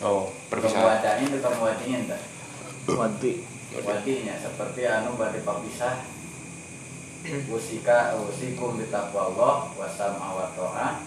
Oh, 0.00 0.32
perpisahan. 0.48 0.80
muwaddiin 0.80 1.36
itu 1.36 1.50
muwaddiin 1.60 2.02
teh 2.08 2.22
wadi 2.88 3.44
wadinya 3.70 4.34
seperti 4.40 4.88
anu 4.88 5.14
bade 5.14 5.44
papisah. 5.44 6.02
Usika 7.52 8.16
usikum 8.16 8.80
bitaqwallah 8.80 9.76
wa 9.76 9.86
sam'a 9.92 10.28
wa 10.32 10.48
ta'ah 10.56 11.04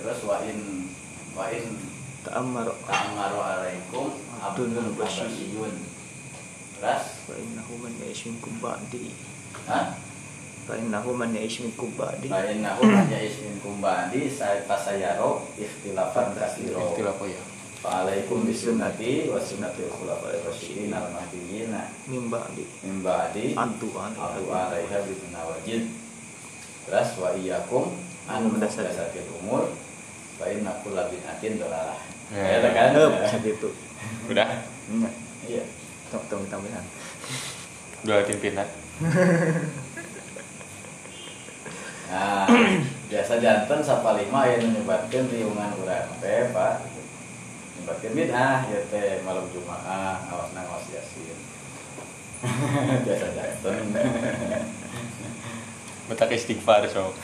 terus 0.00 0.24
wa 0.24 0.40
in 0.40 0.88
wa 1.36 1.52
in 1.52 1.76
ta'ammar 2.24 2.64
ta'amaru 2.88 3.38
alaikum 3.44 4.08
abdun 4.40 4.96
basiyun 4.96 5.84
terus 6.80 7.28
fa 7.28 7.32
innahu 7.36 7.76
man 7.76 7.92
ya'ish 8.00 8.24
minkum 8.32 8.56
ba'di 8.56 9.12
ha 9.70 9.94
fa 10.64 10.74
innahu 10.80 11.12
man 11.12 11.30
ya'ish 11.36 11.60
minkum 11.64 11.92
ba'di 11.96 12.28
fa 12.32 12.40
innahu 12.48 12.82
man 12.88 13.06
ya'ish 13.14 13.44
minkum 13.44 13.78
ba'di 13.84 14.28
sa 14.32 14.56
fasayaro 14.64 15.44
ikhtilafan 15.60 16.32
katsira 16.32 16.80
Istilah 16.80 17.12
apa 17.12 17.24
ya? 17.28 17.42
fa 17.84 17.90
alaikum 18.08 18.48
bisunnati 18.48 19.28
wa 19.28 19.36
sunnatil 19.36 19.92
khulafa'ir 19.92 20.40
rasyidin 20.40 20.88
al 20.88 21.12
mahdiyyin 21.12 21.68
min 22.08 22.32
ba'di 22.32 22.64
min 22.80 23.04
ba'di 23.04 23.52
antu 23.52 23.92
an 24.00 24.16
Abu 24.16 24.48
alaiha 24.48 25.04
bin 25.04 25.20
nawajid 25.32 25.84
Terus 26.84 27.16
wa 27.16 27.32
iyyakum 27.32 27.96
an 28.28 28.44
Muhdatsatil. 28.44 28.88
muhdatsatil 28.92 29.28
umur 29.40 29.72
fa 30.36 30.48
inna 30.52 30.72
kulla 30.84 31.08
bid'atin 31.08 31.56
dalalah. 31.56 31.96
Ya. 32.28 32.60
Ya 32.60 32.68
kan? 32.72 32.92
Gitu 33.40 33.68
Udah. 34.28 34.64
Iya. 35.48 35.64
tong 36.12 36.44
tambahan 36.48 36.84
Udah 38.04 38.20
pimpinan. 38.28 38.68
Nah, 42.14 42.46
biasa 43.10 43.42
jantan 43.42 43.82
sapalima 43.82 44.46
yang 44.46 44.70
menyebabkan 44.70 45.26
riungan 45.34 45.74
urang 45.82 46.14
teh, 46.22 46.54
Pak. 46.54 46.86
Menyebabkan 47.74 48.12
bid'ah 48.14 48.62
ya 48.70 48.80
teh 48.86 49.18
malam 49.26 49.50
Jumaah 49.50 50.22
awas 50.30 50.54
nang 50.54 50.70
awas 50.70 50.86
yasin. 50.94 51.38
biasa 53.06 53.26
jantan. 53.34 53.82
Betak 56.04 56.36
istighfar 56.36 56.86
sok. 56.86 57.18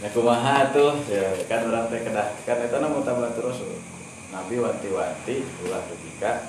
Ya 0.00 0.08
kumaha 0.16 0.72
tuh 0.72 1.04
ya 1.10 1.36
kan 1.50 1.68
orang 1.68 1.92
teh 1.92 2.00
kedah 2.00 2.32
kan 2.48 2.64
eta 2.64 2.80
na 2.80 2.88
mutabatur 2.88 3.52
rasul. 3.52 3.76
Nabi 4.32 4.56
wanti-wanti 4.56 5.44
ulah 5.68 5.84
ketika 5.84 6.48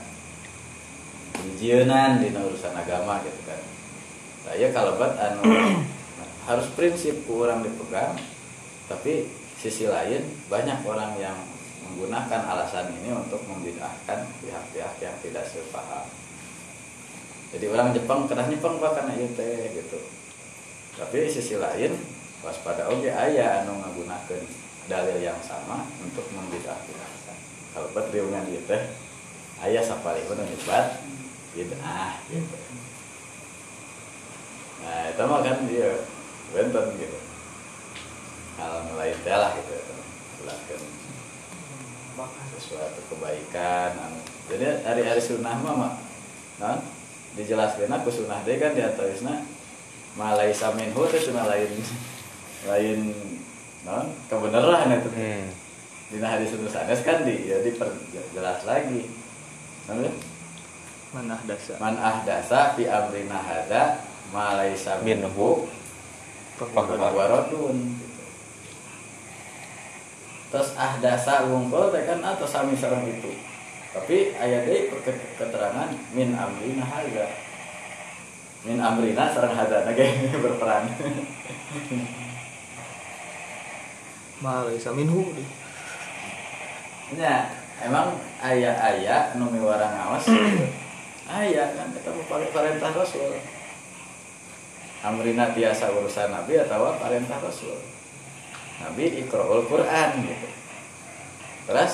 hijienan 1.44 2.24
di 2.24 2.32
urusan 2.32 2.72
agama 2.72 3.20
gitu 3.28 3.42
kan. 3.44 3.79
Saya 4.50 4.74
kalebat 4.74 5.14
anu 5.14 5.46
harus 6.50 6.66
prinsip 6.74 7.22
ku 7.30 7.46
orang 7.46 7.62
dipegang 7.62 8.18
tapi 8.90 9.30
sisi 9.62 9.86
lain 9.86 10.26
banyak 10.50 10.82
orang 10.82 11.14
yang 11.22 11.38
menggunakan 11.86 12.42
alasan 12.50 12.90
ini 12.98 13.14
untuk 13.14 13.46
membidahkan 13.46 14.26
pihak-pihak 14.42 14.96
yang 14.98 15.14
tidak 15.22 15.46
sepaham. 15.46 16.10
Jadi 17.54 17.66
orang 17.70 17.94
Jepang 17.94 18.26
kena 18.26 18.50
Jepang 18.50 18.82
karena 18.82 19.14
itu 19.22 19.38
teh 19.38 19.70
gitu. 19.78 20.02
Tapi 20.98 21.30
sisi 21.30 21.54
lain 21.54 21.94
waspada 22.42 22.90
oke 22.90 23.06
ayah 23.06 23.62
anu 23.62 23.78
menggunakan 23.78 24.42
dalil 24.90 25.18
yang 25.22 25.38
sama 25.46 25.86
untuk 26.02 26.26
membidahkan 26.34 26.98
kalau 27.78 27.90
pertriungan 27.94 28.50
itu 28.50 28.66
teh 28.66 28.82
ayah 29.70 29.86
sapali 29.86 30.26
pun 30.26 30.42
nyebat 30.42 30.98
bid'ah 31.54 32.18
gitu 32.34 32.58
nah 34.90 35.06
itu 35.06 35.22
mah 35.22 35.40
kan 35.46 35.58
dia 35.70 36.02
benten 36.50 36.86
gitu. 36.98 37.18
Hal 38.58 38.90
lain 38.98 39.18
teh 39.22 39.38
lah 39.38 39.54
gitu. 39.54 39.74
Jelaskan 40.42 40.82
sesuatu 42.60 43.00
kebaikan 43.08 43.96
anu. 43.96 44.20
jadi 44.52 44.84
hari-hari 44.84 45.24
sunnah 45.24 45.56
mah 45.64 45.76
mak 45.80 45.94
nah, 46.60 46.76
dijelaskan 47.40 47.88
aku 47.88 48.12
sunnah 48.12 48.44
deh 48.44 48.60
kan 48.60 48.76
di 48.76 48.84
atasnya 48.84 49.48
malai 50.20 50.52
saminhu 50.52 51.08
itu 51.08 51.32
sunnah 51.32 51.48
lain 51.48 51.72
lain 52.68 53.00
non 53.88 54.12
kebenaran 54.28 54.92
itu. 54.92 55.10
Hmm. 55.16 55.48
di 56.12 56.18
hari 56.20 56.44
sunnah 56.44 56.68
sanes 56.68 57.06
kan 57.06 57.24
di 57.24 57.48
ya 57.48 57.62
diperjelas 57.62 58.66
lagi. 58.66 59.08
Nah, 59.88 60.10
Manah 61.10 61.42
dasa. 61.50 61.74
man 61.82 61.98
ahdasa 61.98 62.78
fi 62.78 62.86
amrina 62.86 63.42
hadza 63.42 64.09
ma 64.30 64.58
laisa 64.60 65.02
Minhu. 65.02 65.66
gitu. 66.60 67.70
terus 70.50 70.74
ahdasa 70.74 71.46
wungkul 71.46 71.94
teh 71.94 72.04
kan 72.10 72.20
atau 72.26 72.44
sami 72.50 72.74
sareng 72.74 73.06
itu 73.06 73.32
tapi 73.94 74.34
ayat 74.38 74.66
ke- 75.06 75.26
keterangan 75.38 75.90
min 76.14 76.34
amrina 76.34 76.84
hadza 76.84 77.26
min 78.66 78.82
amrina 78.82 79.30
sareng 79.30 79.54
hadza 79.54 79.86
ge 79.98 80.34
berperan 80.42 80.90
Malai 84.40 84.80
saminhu 84.80 85.36
di. 85.36 85.44
nya 87.20 87.52
emang 87.84 88.16
ayat-ayat 88.40 89.36
nu 89.36 89.52
miwarang 89.52 89.92
ngawas 89.92 90.32
ayat 91.44 91.76
kan 91.76 91.92
ketemu 91.92 92.24
pakai 92.24 92.48
perintah 92.56 92.92
rasul 92.96 93.36
amrina 95.04 95.52
tiasa 95.56 95.92
urusan 95.96 96.32
nabi 96.32 96.60
atau 96.60 96.92
perintah 97.00 97.40
rasul. 97.40 97.78
Nabi 98.80 99.28
ikra'ul 99.28 99.68
quran 99.68 100.10
gitu. 100.24 100.50
Terus 101.68 101.94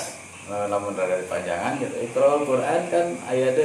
eh, 0.50 0.66
namun 0.70 0.94
rada 0.94 1.18
dipanjangan 1.18 1.78
gitu. 1.82 1.96
Ikra'ul 2.10 2.42
quran 2.46 2.80
kan 2.90 3.06
ayat 3.30 3.58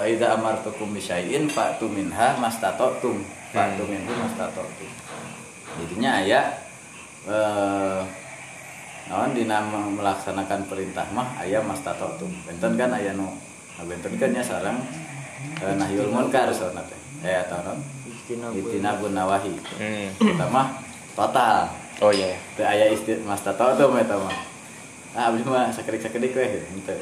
idza 0.00 0.32
amartukum 0.32 0.96
bisyai'in 0.96 1.48
fa'tu 1.52 1.88
minha 1.88 2.36
mastata'tum. 2.40 3.20
Fa'tu 3.52 3.84
minhu 3.84 4.12
mastata'tum. 4.12 4.90
Jadinya 5.80 6.20
ayat 6.24 6.46
eh 7.28 8.00
naon 9.10 9.34
dina 9.34 9.58
melaksanakan 9.68 10.70
perintah 10.70 11.04
mah 11.12 11.36
aya 11.40 11.60
mastata'tum. 11.60 12.32
Benten 12.48 12.76
kan 12.80 12.96
aya 12.96 13.12
nu. 13.12 13.28
Nah, 13.76 13.84
benten 13.84 14.12
kan 14.16 14.32
nya 14.32 14.44
sareng 14.44 14.76
eh, 15.60 15.74
nahyul 15.76 16.08
munkar 16.08 16.48
soalna 16.52 16.84
teh. 16.84 17.00
Eh 17.24 17.36
atau 17.44 17.76
itinabun 18.30 19.12
nawahi 19.12 19.54
Hmm. 19.76 20.08
kita 20.14 20.46
mah 20.46 20.78
total. 21.12 21.66
Oh 22.00 22.08
iya. 22.08 22.32
teu 22.56 22.64
aya 22.64 22.88
isti 22.88 23.18
mastata'tum 23.20 23.92
eta 23.98 24.16
mah. 24.16 24.32
Nah 25.12 25.28
abdi 25.28 25.42
mah 25.42 25.68
sakedik-sakedik 25.68 26.32
we 26.32 26.46
henteu 26.62 27.00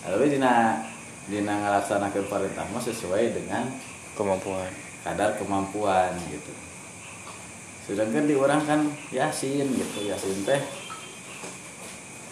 tapi 0.00 0.28
dina 0.28 0.80
dina 1.26 1.60
ngalaksanakeun 1.60 2.24
perintah 2.24 2.64
mah 2.68 2.80
sesuai 2.80 3.32
dengan 3.32 3.68
Kemampuan. 4.12 4.68
kadar 5.00 5.36
kemampuan 5.36 6.12
gitu. 6.28 6.52
Sedangkan 7.84 8.24
di 8.24 8.36
orang 8.36 8.60
kan 8.64 8.80
yasin 9.10 9.64
gitu. 9.66 9.98
Yasin 10.04 10.44
teh 10.44 10.60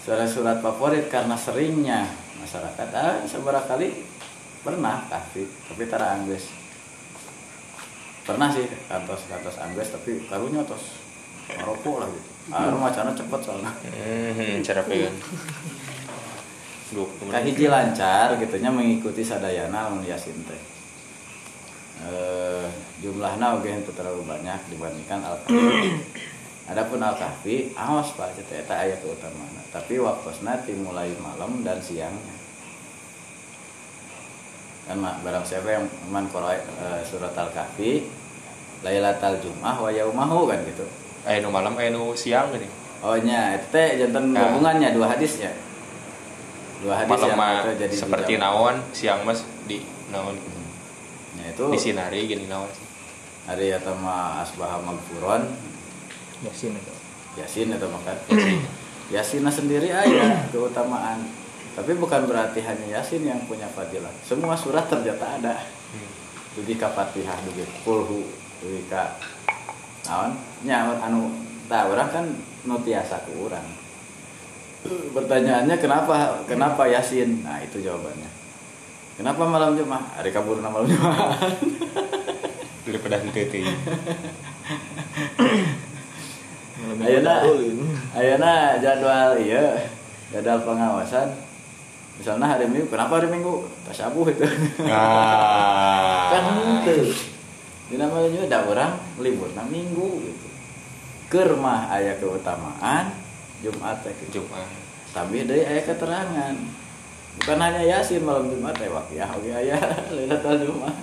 surat-surat 0.04 0.60
favorit 0.60 1.08
karena 1.08 1.36
seringnya 1.36 2.08
masyarakat. 2.38 2.88
Ah 2.92 3.20
seberapa 3.24 3.64
kali 3.64 4.04
pernah 4.60 5.04
kasih 5.06 5.46
tapi 5.66 5.82
tara 5.86 6.16
angges 6.16 6.48
pernah 8.28 8.52
sih 8.52 8.68
kantos 8.84 9.24
kantos 9.24 9.56
angges 9.56 9.88
tapi 9.96 10.20
karunya 10.28 10.60
tos 10.68 11.00
ngerokok 11.48 11.96
lah 12.04 12.08
gitu 12.12 12.28
ah 12.52 12.76
macana 12.76 13.16
cepet 13.16 13.40
soalnya 13.40 13.72
Hmm, 13.88 14.60
cara 14.64 14.80
pegang. 14.84 15.16
Kak 17.28 17.44
hiji 17.44 17.68
lancar 17.68 18.32
gitunya 18.40 18.72
mengikuti 18.72 19.20
sadayana 19.20 19.92
lamun 19.92 20.08
yasin 20.08 20.40
teh. 20.48 20.62
Eh, 22.00 22.64
henteu 23.04 23.92
terlalu 23.92 24.24
banyak 24.24 24.56
dibandingkan 24.72 25.20
al-kahfi. 25.20 26.00
Adapun 26.72 27.00
al-kahfi 27.04 27.76
aos 27.76 28.16
Pak 28.16 28.40
eta 28.40 28.54
eta 28.64 28.74
aya 28.88 28.96
keutamana, 29.04 29.60
tapi 29.68 30.00
waktosna 30.00 30.56
dimulai 30.64 31.12
malam 31.20 31.60
dan 31.60 31.76
siangnya. 31.82 32.37
Kan 34.88 34.96
mak 34.98 35.20
barang 35.20 35.44
siapa 35.44 35.68
yang 35.68 35.84
man 36.08 36.24
qara 36.26 36.56
eh, 36.56 37.00
surat 37.04 37.36
al-kahfi 37.36 38.08
Lailatul 38.80 39.36
Jumat 39.42 39.76
wa 39.76 39.90
yaumahu 39.90 40.46
kan 40.46 40.62
gitu. 40.64 40.86
Aya 41.26 41.42
nu 41.42 41.50
malam, 41.50 41.74
aya 41.76 41.90
nu 41.90 42.14
siang 42.14 42.48
gini. 42.50 42.64
Oh 42.98 43.14
nya, 43.14 43.54
itu 43.54 43.66
teh 43.68 43.98
jantan 43.98 44.32
Nah. 44.32 44.48
gabungannya 44.48 44.90
dua 44.90 45.12
hadisnya. 45.12 45.50
Dua 46.78 46.94
hadis 46.94 47.10
Malam 47.10 47.34
yang 47.34 47.58
itu 47.58 47.70
jadi 47.84 47.94
seperti 47.94 48.32
dijawab. 48.38 48.54
naon, 48.54 48.76
siang 48.94 49.20
mas 49.26 49.42
di 49.66 49.82
naon 50.08 50.38
Ya 51.36 51.50
itu 51.50 51.64
disinari 51.70 52.26
gini 52.26 52.46
naon 52.46 52.70
sih. 52.70 52.86
hari 53.46 53.74
atau 53.74 53.94
mah 53.98 54.42
asbah 54.42 54.78
magfuron 54.78 55.42
Yasin 56.42 56.70
itu. 56.70 56.94
yasin 57.34 57.68
atau 57.74 57.88
makan 57.90 58.14
yasin 59.08 59.42
sendiri 59.46 59.90
aja 59.90 60.46
keutamaan 60.50 61.22
tapi 61.78 61.94
bukan 61.94 62.26
berarti 62.26 62.58
hanya 62.66 62.98
yasin 62.98 63.22
yang 63.22 63.38
punya 63.46 63.70
fadilah. 63.70 64.10
Semua 64.26 64.58
surat 64.58 64.90
ternyata 64.90 65.38
ada. 65.38 65.54
Hmm. 65.94 66.10
dugi 66.58 66.74
ka 66.74 66.90
fatihah 66.90 67.38
dugi 67.46 67.62
kulhu 67.86 68.26
dugi 68.58 68.82
ka 68.90 69.14
naon? 70.10 70.34
Nya 70.66 70.90
anu 70.98 71.30
tah 71.70 71.86
orang 71.86 72.10
kan 72.10 72.26
nu 72.66 72.82
tiasa 72.82 73.22
ku 73.22 73.46
urang. 73.46 73.62
Pertanyaannya 75.14 75.78
kenapa 75.78 76.42
kenapa 76.50 76.90
yasin 76.90 77.46
nah 77.46 77.62
itu 77.62 77.78
jawabannya. 77.78 78.26
Kenapa 79.14 79.46
malam 79.46 79.78
jumat? 79.78 80.02
Hari 80.18 80.34
kabur 80.34 80.58
malam 80.58 80.82
jumat. 80.90 81.38
Daripada 82.82 83.22
henteu 83.22 83.62
Ulin. 87.54 87.78
Ayeuna 88.18 88.82
jadwal 88.82 89.38
iya 89.38 89.78
jadwal 90.34 90.66
pengawasan 90.66 91.47
misalnya 92.18 92.46
hari 92.50 92.66
minggu 92.66 92.90
kenapa 92.90 93.22
hari 93.22 93.30
minggu? 93.30 93.64
Tasabuh 93.86 94.26
itu. 94.26 94.44
Nah. 94.84 96.28
kan 96.34 96.44
itu 96.84 97.14
di 97.88 97.96
namanya 97.96 98.28
juga 98.28 98.44
ada 98.52 98.58
orang 98.68 98.92
libur 99.22 99.48
na 99.54 99.64
minggu 99.64 100.26
gitu. 100.26 100.46
Kermah 101.32 101.88
ayah 101.96 102.18
keutamaan 102.20 103.14
Jumat 103.64 104.04
teh 104.04 104.12
gitu. 104.26 104.42
Jumat. 104.42 104.66
tapi 105.14 105.46
dari 105.46 105.64
ayah 105.64 105.84
keterangan. 105.86 106.54
Bukan 107.38 107.58
hanya 107.62 107.82
yasin 107.86 108.26
malam 108.26 108.50
Jumat 108.50 108.76
teh 108.76 108.90
ya 109.14 109.24
oke 109.30 109.48
ayah 109.48 109.80
Lailatul 110.14 110.68
Jumat. 110.68 110.96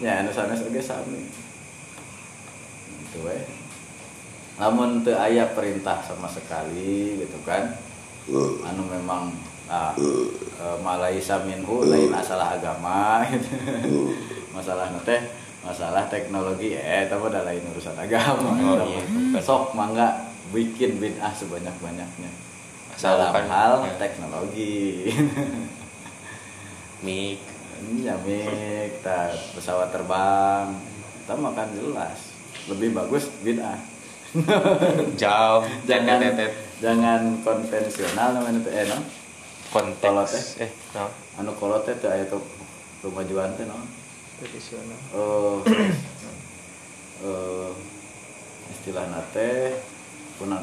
Ya 0.00 0.22
anu 0.22 0.30
sanes 0.32 0.62
sami. 0.80 1.28
Itu 3.10 3.20
we 3.26 3.66
namun 4.56 5.04
teu 5.04 5.12
aya 5.12 5.52
perintah 5.52 6.00
sama 6.00 6.24
sekali 6.28 7.20
gitu 7.20 7.36
kan. 7.44 7.76
Anu 8.64 8.82
memang 8.88 9.28
ah, 9.66 9.92
eh, 9.92 10.76
malaisa 10.78 11.42
minhu 11.42 11.82
lain 11.82 12.08
masalah 12.08 12.54
agama 12.54 13.22
gitu. 13.30 14.14
masalah 14.50 14.88
teh 15.02 15.20
masalah 15.60 16.06
teknologi 16.06 16.72
eh 16.72 17.04
tapi 17.04 17.26
ada 17.26 17.42
lain 17.42 17.62
urusan 17.68 17.94
agama 17.94 18.54
Oh, 18.54 18.78
Eta 18.78 18.86
iya. 18.86 19.02
mah. 19.34 19.42
sok 19.42 19.74
mangga 19.74 20.30
bikin 20.48 20.96
bid'ah 20.96 21.30
sebanyak 21.30 21.74
banyaknya 21.76 22.30
Asal 22.94 23.18
dalam 23.18 23.44
hal 23.44 23.72
ya. 23.84 23.92
teknologi 23.98 25.10
Mik. 27.04 27.38
nyamik 27.76 29.04
tak 29.04 29.36
pesawat 29.52 29.92
terbang 29.92 30.72
kita 31.20 31.34
makan 31.36 31.68
jelas 31.74 32.32
lebih 32.66 32.94
bagus 32.94 33.28
bid'ah 33.42 33.76
Jauh. 35.14 35.62
jangan 35.90 36.20
jangan 36.78 37.20
konvensional 37.42 38.32
namanya 38.32 38.64
eh, 38.70 38.84
no? 38.86 38.98
Kolot 39.76 39.92
Konteks. 40.00 40.56
Eh, 40.64 40.70
no. 40.96 41.04
anu 41.36 41.52
kolot 41.60 41.84
teh 41.84 41.92
teu 42.00 42.08
aya 42.08 42.24
ke 42.24 42.38
kemajuan 43.04 43.52
teh 43.60 43.68
no? 43.68 43.76
Tradisional. 44.40 45.00
Oh, 45.12 45.60
eh, 47.20 47.72
istilah 48.72 49.04
nate 49.12 49.76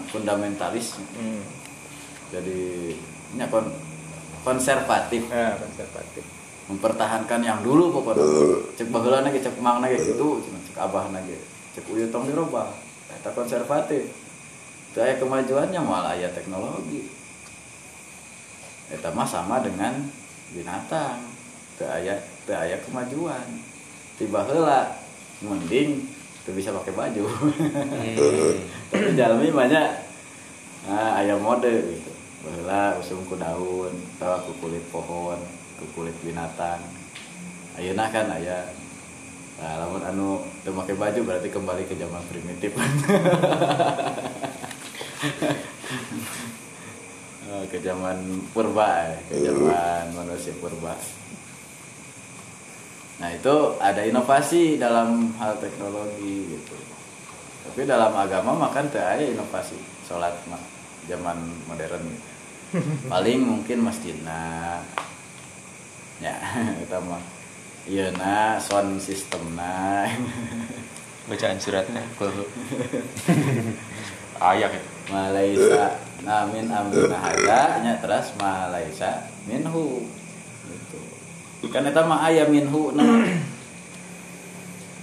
fundamentalis 0.10 1.02
Hmm. 1.18 1.42
jadi 2.30 2.94
nya 3.38 3.50
kon 3.50 3.74
konservatif 4.46 5.26
nah 5.34 5.58
konservatif 5.58 6.22
mempertahankan 6.70 7.42
yang 7.42 7.60
dulu 7.66 7.90
pokoknya 7.90 8.26
cek 8.78 8.88
baheula 8.94 9.26
ge 9.34 9.42
cek 9.42 9.58
mang 9.58 9.82
ge 9.82 9.98
gitu 9.98 10.46
cek 10.46 10.78
abah 10.78 11.10
ge 11.26 11.38
cek 11.74 11.86
uyut 11.90 12.14
tong 12.14 12.30
dirubah 12.30 12.70
eta 13.10 13.34
konservatif 13.34 14.14
teu 14.94 15.02
aya 15.02 15.18
kemajuannya 15.18 15.82
malah 15.82 16.14
aya 16.14 16.30
teknologi 16.30 17.10
eta 18.94 19.10
mah 19.10 19.26
sama 19.26 19.58
dengan 19.66 19.98
binatang 20.54 21.26
teu 21.82 21.90
aya 21.90 22.14
teu 22.46 22.54
aya 22.54 22.78
kemajuan. 22.86 23.42
Tiba 24.22 24.46
heula 24.46 24.94
mending 25.42 26.06
teu 26.46 26.54
bisa 26.54 26.70
pakai 26.70 26.94
baju. 26.94 27.26
Tapi 28.94 29.18
jalmi 29.18 29.50
banyak 29.50 29.88
nah, 30.86 31.18
aya 31.18 31.34
mode 31.42 31.74
gitu. 31.90 32.14
Baheula 32.46 33.02
usum 33.02 33.26
ku 33.26 33.34
daun 33.34 33.98
atau 34.22 34.46
ku 34.46 34.54
kulit 34.62 34.86
pohon 34.94 35.42
ku 35.82 35.90
kulit 35.98 36.14
binatang. 36.22 36.78
Ayeuna 37.74 38.14
kan 38.14 38.30
aya 38.30 38.62
nah 39.54 39.78
lamun 39.80 40.02
anu 40.02 40.42
teu 40.66 40.74
make 40.74 40.98
baju 40.98 41.20
berarti 41.24 41.50
kembali 41.54 41.86
ke 41.86 41.94
zaman 41.96 42.26
primitif 42.26 42.74
Eh, 47.54 47.70
ke 47.70 47.78
zaman 47.86 48.18
purba 48.50 49.14
eh, 49.14 49.22
ke 49.30 49.46
zaman 49.46 50.10
manusia 50.18 50.58
purba. 50.58 50.98
Nah 53.22 53.30
itu 53.30 53.78
ada 53.78 54.02
inovasi 54.02 54.82
dalam 54.82 55.30
hal 55.38 55.62
teknologi 55.62 56.50
gitu. 56.50 56.74
Tapi 57.70 57.86
dalam 57.86 58.10
agama 58.18 58.58
makan 58.58 58.90
teu 58.90 59.06
aya 59.06 59.30
inovasi 59.30 59.78
sholat 60.10 60.34
mah 60.50 60.58
zaman 61.06 61.38
modern. 61.70 62.02
Gitu. 62.10 62.30
paling 63.14 63.46
mungkin 63.46 63.86
masjidna. 63.86 64.82
Ya 66.18 66.34
kita 66.82 66.98
mah. 67.06 67.22
Iya 67.86 68.10
nah 68.18 68.58
sound 68.58 68.98
sistemna 68.98 70.10
bacaan 71.28 71.60
suratnya 71.60 72.00
ayak 74.50 74.72
itu. 74.76 74.90
Malaysia 75.12 76.03
namin 76.24 76.72
amrina 76.72 77.20
hada 77.20 77.84
nya 77.84 78.00
terus 78.00 78.32
Malaysia 78.40 79.28
minhu. 79.46 80.08
Gitu. 80.68 81.00
Kan 81.70 81.88
eta 81.88 82.08
mah 82.08 82.28
aya 82.28 82.48
minhu 82.48 82.96
nah. 82.96 83.28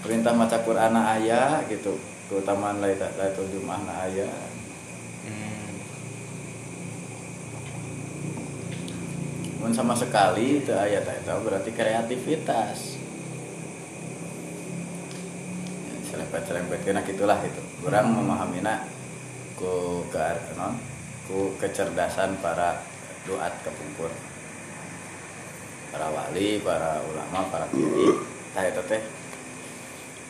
Perintah 0.01 0.33
maca 0.33 0.65
Quran 0.65 0.97
aya 0.97 1.61
gitu. 1.69 2.01
Keutamaan 2.33 2.81
laita 2.81 3.13
laitul 3.21 3.53
jumaah 3.53 3.85
na 3.85 3.95
aya. 4.09 4.29
Mun 9.61 9.77
sama 9.77 9.93
sekali 9.93 10.65
itu 10.65 10.73
aya 10.73 11.05
tah 11.05 11.13
eta 11.13 11.37
berarti 11.37 11.69
kreativitas. 11.77 12.97
Selempet 16.09 16.43
selempet 16.49 16.81
kena 16.81 17.05
gitulah 17.05 17.37
itu 17.45 17.61
orang 17.85 18.09
memahaminya 18.09 18.89
ku 19.55 20.03
ke 20.09 20.57
non 20.57 20.90
ku 21.31 21.55
kecerdasan 21.63 22.43
para 22.43 22.83
doat 23.23 23.55
kepungkur. 23.63 24.11
Para 25.95 26.11
wali 26.11 26.59
para 26.59 26.99
ulama 27.07 27.47
para 27.47 27.71
kiai. 27.71 28.11
Tah 28.51 28.67
itu 28.67 28.83
teh 28.91 29.03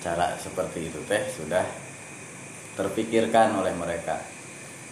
cara 0.05 0.37
seperti 0.37 0.93
itu 0.93 1.01
teh 1.09 1.25
sudah 1.33 1.65
terpikirkan 2.77 3.57
oleh 3.57 3.73
mereka. 3.73 4.21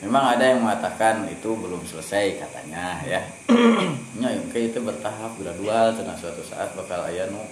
Memang 0.00 0.38
ada 0.38 0.48
yang 0.48 0.64
mengatakan 0.64 1.28
itu 1.28 1.52
belum 1.52 1.84
selesai 1.84 2.40
katanya 2.40 3.04
ya. 3.04 3.20
Nya 4.20 4.32
kayak 4.48 4.72
itu 4.72 4.78
bertahap 4.80 5.36
gradual 5.36 5.92
karena 5.92 6.14
suatu 6.16 6.40
saat 6.40 6.72
bakal 6.72 7.04
aya 7.04 7.28
nu 7.28 7.44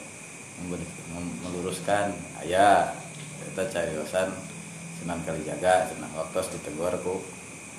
memberi- 0.62 0.96
mem- 1.12 1.36
meluruskan 1.44 2.16
aya 2.40 2.96
kita 3.52 3.68
cari 3.68 3.92
dosan 3.92 4.32
senang 4.98 5.20
kali 5.28 5.44
jaga 5.44 5.86
senang 5.90 6.10
waktu 6.16 6.40
ditegur 6.56 6.94
ku 7.04 7.20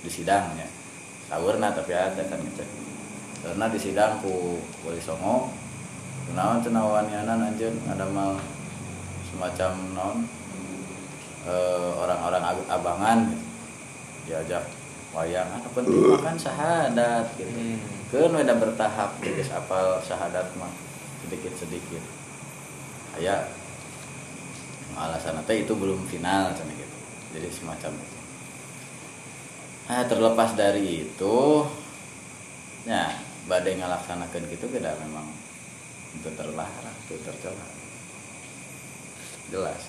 di 0.02 0.10
sidangnya 0.10 0.68
sahurna 1.28 1.76
tapi 1.76 1.92
ada 1.92 2.24
kan 2.24 2.40
ngecek. 2.40 2.70
Karena 3.44 3.66
di 3.70 3.80
sidang 3.80 4.24
ku 4.24 4.60
wali 4.88 5.00
songo. 5.04 5.52
Kunaon 6.28 6.60
cenah 6.60 6.84
wanianan 6.84 7.52
anjeun? 7.54 7.76
Ada 7.88 8.04
mal 8.12 8.36
semacam 9.32 9.72
non 9.96 10.18
eh, 11.48 11.92
orang-orang 12.00 12.44
abangan 12.68 13.20
gitu. 13.32 13.44
diajak 14.28 14.64
wayang 15.16 15.48
ah 15.48 15.64
penting 15.72 16.04
makan 16.20 16.36
syahadat 16.36 17.28
gitu. 17.40 17.80
Kan 18.12 18.36
udah 18.36 18.58
bertahap 18.60 19.20
guys 19.24 19.52
apal 19.52 20.00
syahadat 20.04 20.48
mah 20.60 20.72
sedikit 21.24 21.56
sedikit 21.56 22.04
aya 23.20 23.48
alasan 24.96 25.40
teh 25.48 25.64
itu 25.64 25.72
belum 25.76 26.04
final 26.12 26.52
gitu. 26.56 26.96
Jadi 27.36 27.48
semacam 27.52 27.92
itu 28.00 28.17
nah 29.88 30.04
terlepas 30.04 30.52
dari 30.60 31.08
itu 31.08 31.64
ya 32.84 33.08
badai 33.48 33.80
ngalaksanakan 33.80 34.52
gitu 34.52 34.68
kita 34.68 34.92
memang 35.00 35.28
itu 36.18 36.30
terlarang 36.34 36.98
itu 37.08 37.16
tercela. 37.22 37.68
Jelas. 39.48 39.82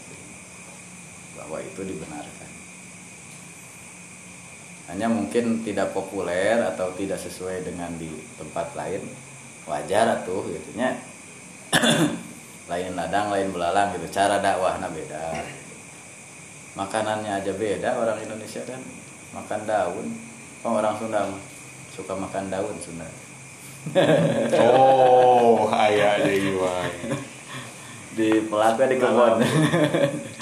Bahwa 1.34 1.58
itu 1.62 1.80
dibenarkan. 1.82 2.50
Hanya 4.88 5.06
mungkin 5.10 5.66
tidak 5.66 5.92
populer 5.92 6.56
atau 6.64 6.94
tidak 6.96 7.20
sesuai 7.20 7.66
dengan 7.66 7.92
di 8.00 8.08
tempat 8.40 8.72
lain 8.72 9.04
wajar 9.68 10.24
tuh 10.24 10.48
gitunya 10.48 10.96
lain 12.72 12.96
ladang 12.96 13.28
lain 13.28 13.52
belalang 13.52 13.92
gitu. 13.98 14.08
Cara 14.08 14.40
dakwahnya 14.40 14.88
beda. 14.88 15.44
Makanannya 16.78 17.42
aja 17.42 17.52
beda 17.52 17.98
orang 18.00 18.22
Indonesia 18.22 18.62
kan 18.64 18.80
makan 19.32 19.60
daun. 19.68 20.06
Oh 20.66 20.74
orang 20.74 20.96
Sunda 20.98 21.28
suka 21.94 22.14
makan 22.18 22.50
daun 22.50 22.76
Sunda? 22.82 23.08
Oh 24.58 25.70
ayah 25.70 26.18
ada 26.18 26.34
di 28.18 28.30
pelaknya 28.50 28.84
di 28.90 28.96
kebun 28.98 29.38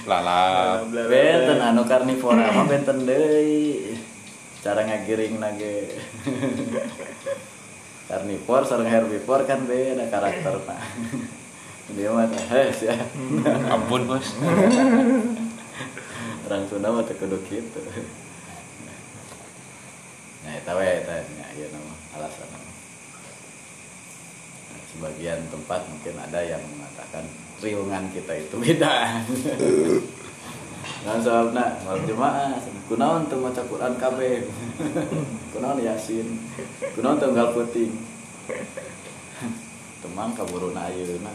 lalap. 0.08 0.88
Benten 1.12 1.60
anu 1.60 1.84
karnivora 1.84 2.48
mah 2.56 2.64
benten 2.64 3.04
deui. 3.04 3.92
Cara 4.64 4.82
ngagiring 4.82 5.36
nage. 5.36 5.92
Karnivor 8.06 8.62
sareng 8.62 8.86
herbivor 8.86 9.42
kan 9.50 9.66
beda 9.66 10.06
karakterna 10.06 10.78
dia 11.98 12.10
mah 12.10 12.30
hes 12.30 12.86
ya. 12.86 12.94
Ampun 13.70 14.06
bos. 14.08 14.38
Orang 16.46 16.62
Sunda 16.70 16.88
mah 16.94 17.02
teu 17.04 17.18
kudu 17.18 17.38
kitu 17.44 17.82
nah 20.47 20.55
eta 20.55 20.73
we 20.78 20.86
eta 21.02 21.27
nya 21.35 21.47
ieu 21.59 21.66
nama 21.74 21.94
alasan 22.14 22.47
Nah, 24.66 24.82
sebagian 24.93 25.40
tempat 25.51 25.82
mungkin 25.90 26.14
ada 26.20 26.40
yang 26.43 26.62
mengatakan 26.62 27.27
riungan 27.59 28.06
kita 28.14 28.35
itu 28.39 28.55
beda 28.59 28.94
Nah, 31.06 31.23
soalnya 31.23 31.78
malam 31.86 32.02
jemaah, 32.02 32.59
kunaon 32.90 33.31
tuh 33.31 33.39
maca 33.39 33.62
Quran 33.62 33.94
kabeh. 33.94 34.43
kunaon 35.55 35.78
Yasin. 35.82 36.27
Kunaon 36.98 37.23
tunggal 37.23 37.55
puting. 37.55 37.94
Temang 40.02 40.35
kaburuna 40.35 40.90
ayeuna. 40.90 41.31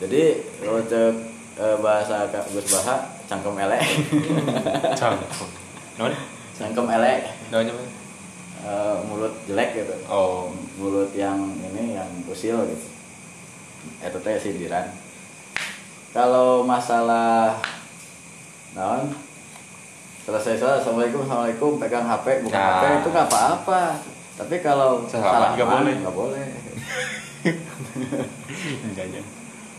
Jadi 0.00 0.40
kalau 0.60 0.80
cek 0.84 1.12
eh, 1.56 1.76
bahasa 1.80 2.28
Gus 2.28 2.68
Baha 2.68 2.96
cangkem 3.28 3.56
elek. 3.56 3.80
cangkem 5.00 6.12
cangkem 6.56 6.86
elek, 6.88 7.28
apa 7.52 7.60
eh, 8.64 8.96
mulut 9.04 9.34
jelek 9.44 9.70
gitu. 9.76 9.94
oh 10.08 10.48
Mulut 10.76 11.12
yang 11.12 11.36
ini 11.72 11.96
yang 11.96 12.08
usil 12.28 12.64
gitu. 12.68 12.86
Itu 14.00 14.18
teh 14.20 14.36
sindiran. 14.36 14.88
Kalau 16.12 16.64
masalah 16.64 17.60
naon 18.72 19.12
selesai 20.26 20.58
sholat 20.58 20.76
assalamualaikum 20.82 21.22
assalamualaikum 21.22 21.70
pegang 21.78 22.04
HP 22.04 22.26
bukan 22.44 22.58
Nah. 22.58 22.82
HP 22.82 22.84
itu 22.98 23.08
nggak 23.08 23.28
apa-apa 23.30 23.82
tapi 24.36 24.54
kalau 24.58 25.06
Salaman 25.08 25.54
nggak 25.56 25.64
boleh. 25.70 25.94
nggak 26.02 26.16
boleh 26.18 26.46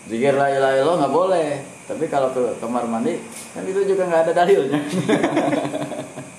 zikir 0.10 0.34
la 0.34 0.48
ilaha 0.50 0.74
illallah 0.80 0.98
nggak 1.04 1.14
boleh 1.14 1.50
tapi 1.84 2.08
kalau 2.08 2.32
ke 2.32 2.42
kamar 2.58 2.88
mandi 2.88 3.20
kan 3.52 3.68
itu 3.68 3.86
juga 3.86 4.08
nggak 4.08 4.22
ada 4.24 4.34
dalilnya 4.34 4.80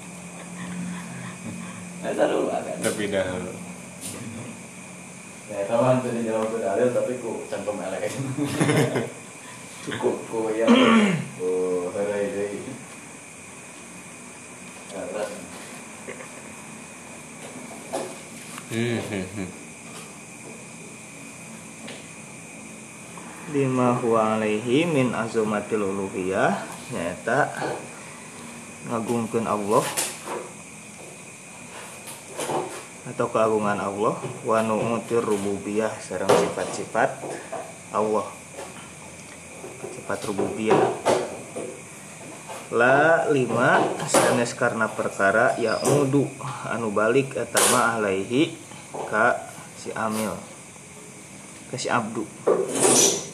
dulu 2.03 2.47
kan 2.51 2.79
tapi 2.79 3.11
dahulu 3.11 3.53
ya 5.49 5.65
kawan 5.65 6.05
tuh 6.05 6.13
dijawab 6.13 6.53
ke 6.53 6.59
dalil 6.61 6.89
tapi 6.93 7.13
ku 7.25 7.41
cangkem 7.49 7.81
elek. 7.81 8.13
Cukup 9.89 10.17
ku 10.29 10.53
ya. 10.53 10.69
Ku 11.41 11.89
herai 11.97 12.29
deui 12.29 12.61
Ya, 14.89 15.05
terus 15.09 15.31
lima 23.49 23.97
huwa 23.97 24.37
alaihi 24.37 24.85
min 24.85 25.17
azumatil 25.17 25.81
uluhiyah. 25.81 26.69
Nyata 26.93 27.49
ngagungkeun 28.89 29.49
Allah 29.49 29.85
atau 33.09 33.27
keagungan 33.33 33.81
Allah 33.81 34.21
wa 34.45 34.59
nu'utir 34.61 35.25
rububiyah 35.25 35.97
sareng 35.97 36.29
sifat-sifat 36.29 37.11
Allah. 37.97 38.29
Sifat 39.97 40.21
rububiyah. 40.29 40.77
La 42.69 43.25
lima 43.33 43.81
sanes 44.05 44.53
karena 44.53 44.93
perkara 44.93 45.57
ya 45.57 45.81
mudu 45.89 46.29
anu 46.69 46.93
balik 46.93 47.33
etama 47.33 47.97
alaihi 47.97 48.53
ka 49.09 49.41
si 49.81 49.89
amil. 49.97 50.37
Ka 51.73 51.77
si 51.81 51.89
abdu. 51.89 52.29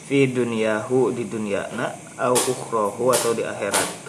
Fi 0.07 0.31
dunyahu 0.31 1.11
di 1.11 1.27
dunyana 1.27 1.99
au 2.15 2.39
ukhrahu 2.39 3.11
atau 3.11 3.35
di 3.35 3.43
akhirat 3.43 4.04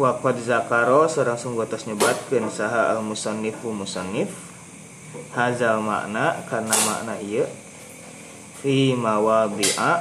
wa 0.00 0.16
qad 0.16 0.40
zakaro 0.40 1.04
sareng 1.04 1.36
sungguh 1.36 1.68
tos 1.68 1.84
nyebatkeun 1.84 2.48
saha 2.48 2.96
al 2.96 3.04
musannifu 3.04 3.68
musannif. 3.68 4.32
Hazal 5.36 5.84
makna 5.84 6.40
karena 6.48 6.72
makna 6.88 7.20
ieu 7.20 7.44
fi 8.64 8.96
mawadhi'a 8.96 9.92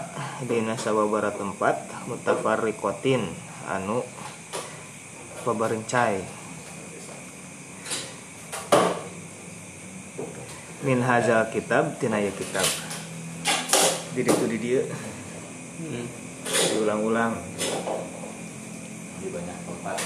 dina 0.47 0.79
sababara 0.79 1.35
tempat 1.35 1.83
mutafarriqatin 2.07 3.27
anu 3.67 4.05
pabarencai 5.43 6.23
min 10.87 11.03
hazal 11.03 11.51
kitab 11.51 11.99
tina 11.99 12.23
ieu 12.23 12.31
kitab. 12.31 12.63
Di 14.15 14.21
ditu 14.23 14.45
di 14.47 14.57
dieu 14.61 14.87
diulang-ulang 16.39 17.35
di 19.19 19.27
banyak 19.27 19.57
tempat. 19.67 19.99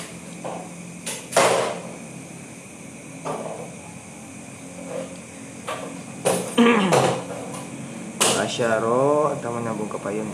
Asyaro 8.43 9.31
atau 9.33 9.49
menyambung 9.55 9.87
ke 9.87 9.97
payun 10.03 10.27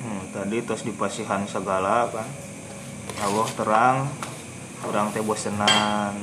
Hmm, 0.00 0.22
tadi 0.32 0.64
terus 0.64 0.82
dipasihan 0.82 1.44
segala 1.44 2.08
kan 2.08 2.49
Allah 3.18 3.48
terang 3.58 3.96
kurang 4.80 5.10
teh 5.10 5.20
bosenan 5.20 6.14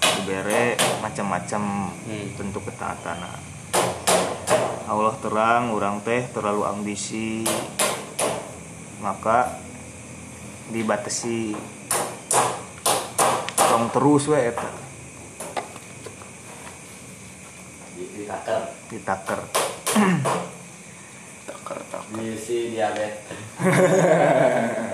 dibere 0.00 0.78
macam-macam 1.02 1.62
Hmm. 2.06 2.28
tentu 2.38 2.60
ketaatan. 2.62 3.18
Allah 4.86 5.14
terang 5.18 5.72
orang 5.72 5.98
teh 6.00 6.22
terlalu 6.30 6.62
ambisi 6.62 7.42
maka 9.02 9.58
dibatasi. 10.70 11.58
Tong 13.56 13.88
terus 13.90 14.28
we 14.28 14.38
eta. 14.38 14.70
Di, 17.96 18.04
di 18.04 18.22
taker 18.28 18.62
ditaker. 18.92 19.40
Takar 21.42 21.78
tak 21.90 22.04
di 22.14 22.36
si 22.36 22.76
diabetes 22.76 23.40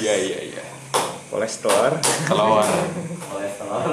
iya 0.00 0.14
iya 0.16 0.38
iya. 0.50 0.64
Kolesterol. 1.30 1.98
Kelawan. 2.26 2.68
Kolesterol. 3.30 3.90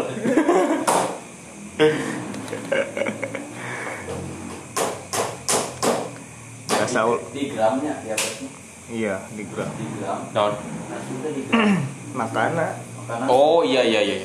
Biasa 6.67 6.99
ul- 7.09 7.23
di 7.33 7.43
gramnya 7.51 7.93
diabetesnya 8.05 8.49
iya 8.87 9.15
di 9.33 9.43
gram. 9.47 9.67
Di 9.75 9.85
gram. 9.99 10.19
Non 10.31 10.53
nah 10.87 10.99
juga 11.03 11.27
di 11.33 11.41
gram. 11.47 11.83
Makana 12.15 12.67
karena 13.07 13.25
oh 13.27 13.63
iya 13.65 13.81
iya 13.83 14.01
iya. 14.03 14.17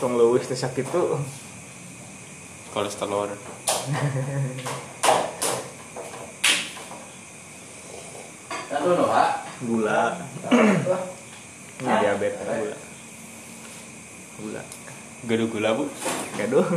Tong 0.00 0.16
leuwih 0.16 0.44
teh 0.44 0.56
sakit 0.56 0.86
tuh. 0.88 1.20
Kolesterol 2.72 3.32
dulu 8.86 9.04
pak 9.10 9.30
gula. 9.66 10.02
Ini 11.82 11.94
diabetes. 12.00 12.46
Gula. 12.46 12.76
Gula. 14.38 14.62
Gaduh 15.26 15.48
gula 15.50 15.68
bu. 15.74 15.84
Gaduh. 16.38 16.66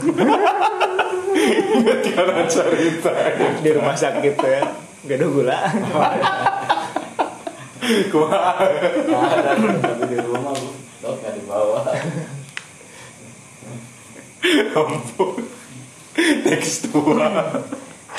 Tiada 2.03 2.43
cerita. 2.49 3.11
Di 3.61 3.69
rumah 3.75 3.93
sakit 3.93 4.33
tuh 4.33 4.49
ya. 4.49 4.63
Gaduh 5.05 5.29
gula. 5.29 5.57
Kuah 8.09 8.57
tapi 9.81 10.03
di 10.09 10.17
rumah 10.17 10.53
bu. 10.57 10.69
Dok 10.99 11.13
nggak 11.21 11.33
dibawa. 11.37 11.79
Ampun 14.73 15.59
tekstur 16.19 17.19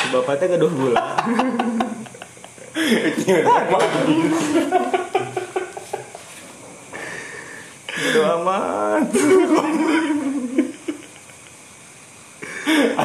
si 0.01 0.07
bapaknya 0.13 0.57
gaduh 0.57 0.73
gula 0.73 1.01
gaduh 8.01 8.27
amat 8.41 9.05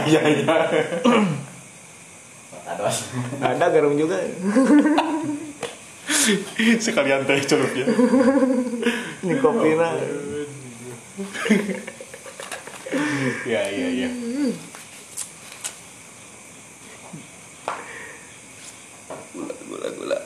ayah 0.06 0.22
ayah. 0.30 0.70
Ada 3.42 3.66
garam 3.74 3.98
juga. 3.98 4.22
Sekalian 6.82 7.26
teh 7.30 7.38
celupnya 7.46 7.86
ini 9.26 9.36
kopi 9.42 9.78
nah 9.78 9.94
ya 13.46 13.62
iya 13.70 13.88
iya 13.90 14.10
gula 19.86 19.94
gula 19.94 20.20
gula 20.20 20.22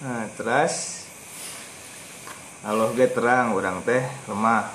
nah 0.00 0.24
terus? 0.32 1.04
Allah 2.64 2.88
ge 2.96 3.04
terang 3.08 3.52
orang 3.52 3.84
teh 3.84 4.00
lemah. 4.28 4.72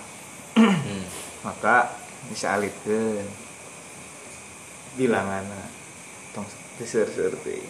Hmm. 0.57 1.05
maka 1.45 1.93
bisa 2.29 2.53
alitkeun 2.53 3.25
bilanganna 4.97 5.65
tong 6.33 6.45
diseur-seur 6.77 7.33
teh. 7.41 7.61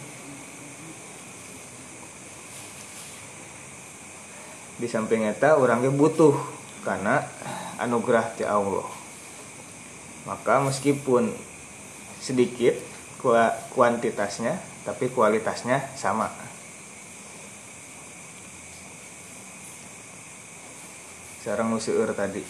Di 4.76 4.88
samping 4.92 5.24
eta 5.24 5.56
orang 5.56 5.80
ge 5.80 5.92
butuh 5.96 6.55
karena 6.86 7.26
anugerah 7.82 8.38
ti 8.38 8.46
Allah. 8.46 8.86
Maka 10.24 10.62
meskipun 10.62 11.34
sedikit 12.22 12.78
kua- 13.20 13.58
kuantitasnya 13.74 14.56
tapi 14.86 15.10
kualitasnya 15.10 15.82
sama. 15.98 16.30
Sekarang 21.42 21.70
nu 21.70 21.78
seueur 21.78 22.14
tadi. 22.14 22.42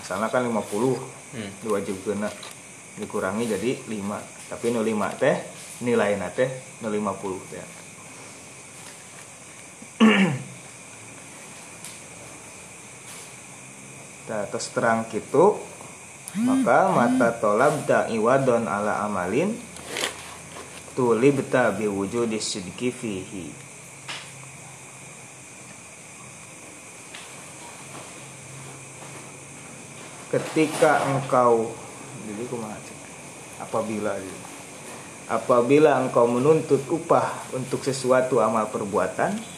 Asalnya 0.00 0.28
kan 0.28 0.44
50 0.44 0.96
Hmm. 1.34 1.50
diwajibkeun 1.66 2.22
dikurangi 2.94 3.50
jadi 3.50 3.74
5 3.90 4.22
tapi 4.46 4.70
nu 4.70 4.86
5 4.86 5.10
teh 5.18 5.34
nilainya 5.82 6.30
teh 6.30 6.46
nu 6.78 6.86
50 6.86 7.42
teh 7.50 7.58
Tah, 14.24 14.48
terus 14.48 14.72
terang 14.72 15.04
gitu 15.12 15.60
maka 16.34 16.90
mata 16.90 17.30
tolab 17.38 17.86
da 17.86 18.10
iwadon 18.10 18.66
ala 18.66 19.06
amalin 19.06 19.54
tulibta 20.98 21.70
biwujudi 21.70 22.42
sidki 22.42 22.90
fihi. 22.90 23.46
Ketika 30.34 31.06
engkau 31.06 31.70
jadi 32.26 32.42
kumaha 32.50 32.80
apabila 33.62 34.18
apabila 35.30 36.02
engkau 36.02 36.26
menuntut 36.26 36.82
upah 36.90 37.54
untuk 37.54 37.86
sesuatu 37.86 38.42
amal 38.42 38.66
perbuatan 38.72 39.53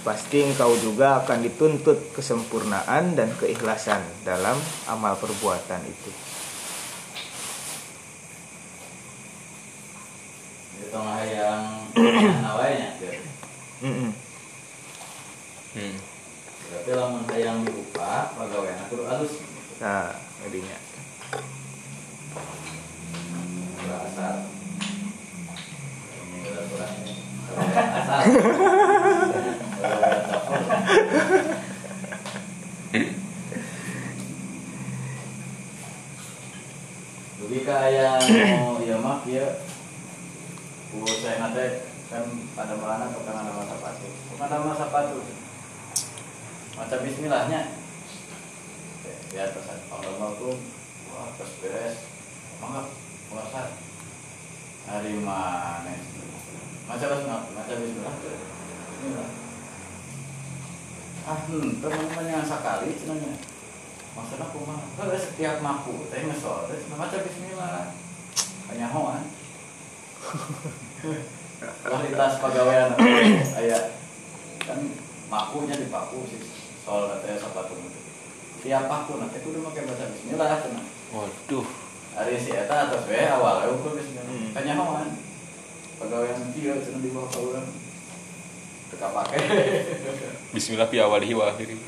pasti 0.00 0.40
engkau 0.40 0.72
juga 0.80 1.20
akan 1.20 1.44
dituntut 1.44 2.16
kesempurnaan 2.16 3.12
dan 3.12 3.28
keikhlasan 3.36 4.00
dalam 4.24 4.56
amal 4.88 5.12
perbuatan 5.20 5.84
itu 5.84 6.10
Itu 10.80 10.86
tengah 10.88 11.20
yang 11.28 11.84
nawainya. 12.40 12.96
Mm-mm. 13.84 14.12
Hmm. 15.70 15.94
Berarti 16.70 16.90
lamun 16.96 17.22
hayang 17.28 17.66
diupah 17.68 18.32
pegawaian 18.36 18.80
kudu 18.88 19.04
alus. 19.04 19.32
nah 19.80 20.12
jadinya 20.44 20.76
Asal. 23.90 24.34
Ini. 26.30 26.40
Asal. 27.74 28.20
Pegawaian 29.80 30.22
dapur. 30.28 30.60
Dugi 37.40 37.60
ka 37.64 37.74
aya 37.88 38.20
nu 38.20 38.84
ieu 38.84 38.98
mah 39.00 39.24
kieu. 39.24 39.48
Ku 40.92 41.02
saya 41.08 41.40
nate 41.40 41.88
kan 42.12 42.24
pada 42.52 42.74
mana 42.76 43.08
tukang 43.10 43.40
ada 43.40 43.50
masa 43.56 43.74
sepatu. 43.74 44.08
Tukang 44.28 44.46
ada 44.52 44.68
masa 44.68 44.84
sepatu. 44.86 45.18
Macam 46.76 46.98
bismillahnya. 47.02 47.80
di 49.30 49.38
atas 49.38 49.62
Alhamdulillah 49.86 50.58
wah 51.14 51.30
terus 51.38 51.54
beres 51.62 51.96
mangga 52.58 52.90
puasa 53.30 53.78
hari 54.90 55.22
mana 55.22 55.94
macam 56.90 57.08
apa 57.14 57.38
macam 57.54 57.76
bismillah 57.78 58.14
bismillah 58.18 59.39
ah 61.30 61.38
hmm 61.46 61.78
teman-teman 61.78 62.26
yang 62.26 62.42
sekali 62.42 62.90
cenanya 62.98 63.38
maksudnya 64.18 64.50
aku 64.50 64.58
mah 64.66 64.82
kalau 64.98 65.14
setiap 65.14 65.62
maku 65.62 66.10
teh 66.10 66.26
ngesol 66.26 66.66
terus 66.66 66.90
macam 66.90 67.22
bismillah 67.22 67.94
hanya 68.74 68.86
hoan 68.90 69.22
kualitas 71.86 72.32
pegawaian 72.42 72.90
ayah 73.62 73.94
kan 74.66 74.78
makunya 75.30 75.78
dipaku 75.78 76.26
sih 76.26 76.42
soal 76.82 77.06
katanya 77.14 77.38
sepatu 77.38 77.78
tiap 78.60 78.90
aku 78.90 79.22
nanti 79.22 79.38
aku 79.38 79.54
udah 79.54 79.62
pakai 79.72 79.82
bahasa 79.86 80.10
Bismillah 80.10 80.58
cenah 80.60 80.84
Waduh. 81.14 81.66
hari 82.18 82.36
si 82.36 82.50
eta 82.52 82.90
atas 82.90 83.06
we 83.08 83.22
awal 83.24 83.62
aku 83.62 83.94
Bismillah. 83.94 84.26
Hmm. 84.26 84.50
tanya 84.52 84.74
hoan 84.82 85.08
pegawaian 85.96 86.50
kieu 86.52 86.74
cenah 86.82 87.00
di 87.00 87.14
bawah 87.14 87.30
kaulan 87.30 87.66
teka 88.90 89.08
pake 89.10 89.36
Bismillah 90.54 90.90
fi 90.90 90.98
awalihi 90.98 91.30
wa 91.30 91.46
akhirih. 91.46 91.78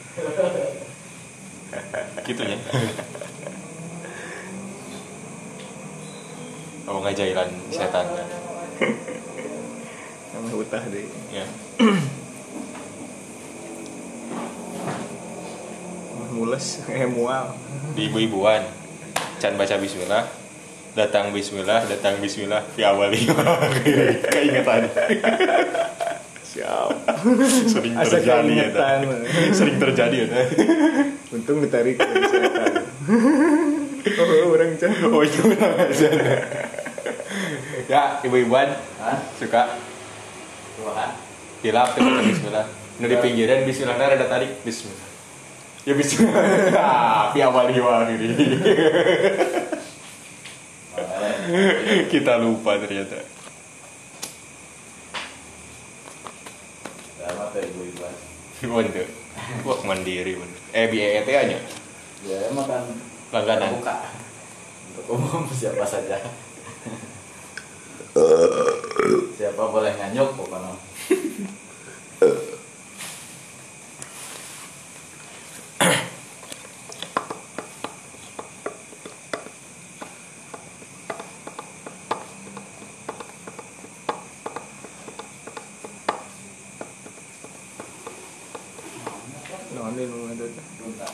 gitu 2.22 2.42
nya. 2.46 2.54
Oh 6.86 7.02
ngajailan 7.02 7.50
setan. 7.74 8.06
namanya 10.32 10.54
utah 10.54 10.82
deh 10.86 11.06
Ya. 11.30 11.44
mules 16.32 16.80
eh 16.86 17.06
mual 17.06 17.52
Di 17.98 18.08
ibu-ibuan. 18.08 18.62
Can 19.42 19.58
baca 19.58 19.74
bismillah. 19.76 20.24
Datang 20.92 21.32
bismillah, 21.34 21.82
datang 21.88 22.20
bismillah 22.22 22.62
wa 22.78 23.10
akhirih. 23.10 24.22
Keingetan. 24.32 24.86
Siap 26.52 26.92
Sering 27.72 27.94
Asa 27.96 28.20
terjadi 28.20 28.52
ya. 28.52 28.68
Sering 29.56 29.76
terjadi 29.80 30.16
ya. 30.28 30.28
untung 31.32 31.64
ditarik 31.64 31.96
setan 31.96 32.84
oh 34.20 34.52
orang 34.52 34.76
cah 34.76 34.92
Oh 35.08 35.22
itu 35.24 35.42
aja. 35.56 36.10
Ya, 37.88 38.02
ibu-ibuan 38.22 38.68
suka 39.40 39.78
Tuhan 40.76 41.10
hilap 41.64 41.96
tuh 41.96 42.02
bismillah. 42.02 42.66
Nu 43.00 43.06
di 43.08 43.16
pinggiran 43.16 43.64
bismillah 43.64 43.96
ada 43.96 44.26
tarik 44.28 44.60
bismillah. 44.66 45.08
Ya 45.88 45.94
bismillah. 45.96 46.44
Ah, 46.76 47.32
fi 47.32 47.40
awalihi 47.42 47.80
wa 47.80 48.04
akhirih. 48.04 48.30
Kita 52.12 52.38
lupa 52.38 52.78
ternyata. 52.78 53.32
sama 57.22 57.48
tuh 57.54 57.62
ibu-ibu 57.62 58.06
Bener. 58.62 59.08
Wah 59.66 59.78
mandiri 59.82 60.38
bener. 60.38 60.60
Eh 60.72 60.86
BET 60.88 61.26
aja. 61.28 61.58
ya 62.22 62.38
emang 62.46 62.70
kan 62.70 62.86
Langganan. 63.34 63.66
terbuka 63.74 63.98
untuk 64.94 65.18
umum 65.18 65.42
siapa 65.50 65.82
saja 65.82 66.22
siapa 69.34 69.62
boleh 69.66 69.90
nganyuk 69.98 70.30
pokoknya 70.38 70.70
Naonin 89.74 90.08
lu 90.12 90.18
ada 90.32 90.46
teh. 90.54 90.64
Bentar. 90.78 91.12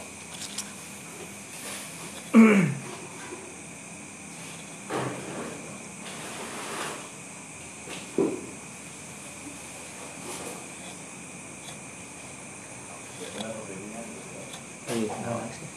Iya, 14.88 15.14
naon 15.24 15.46
sih. 15.56 15.68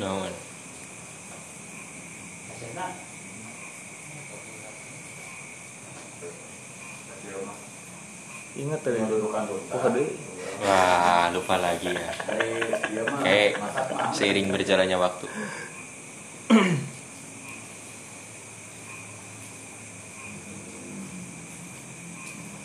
Naon. 0.00 0.32
Ingat 8.56 8.80
tadi 8.80 8.98
Mendudukan 9.04 9.44
duta. 9.44 9.74
Oh, 9.76 9.90
deui. 9.92 10.08
Wah, 10.64 11.28
lupa 11.28 11.60
lagi 11.60 11.92
ya. 11.92 12.12
Dari 12.24 12.48
dia 12.88 13.02
mah 13.04 13.20
Kayak 13.20 13.50
masak 13.60 13.86
mah. 13.92 14.10
seiring 14.16 14.48
berjalannya 14.48 14.96
waktu. 14.96 15.26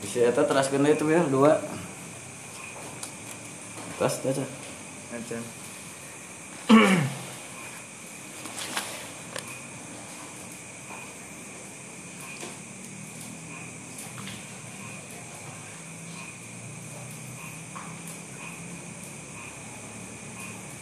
Bisa 0.01 0.17
eta 0.29 0.41
teraskeun 0.49 0.83
deui 0.85 0.95
itu 0.97 1.05
ya 1.15 1.21
dua. 1.33 1.51
Tas 3.99 4.15
aja. 4.25 4.45
Acan. 5.15 5.43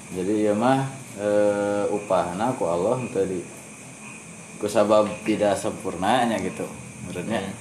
Jadi 0.10 0.34
ya 0.41 0.54
mah 0.58 0.90
eh, 1.22 1.84
upahna 1.94 2.52
ku 2.58 2.66
Allah 2.66 2.98
tadi 3.14 3.40
ku 4.58 4.66
sabab 4.80 5.11
tidak 5.27 5.60
sempurnanya 5.60 6.39
gitu 6.39 6.64
menurutnya 7.03 7.51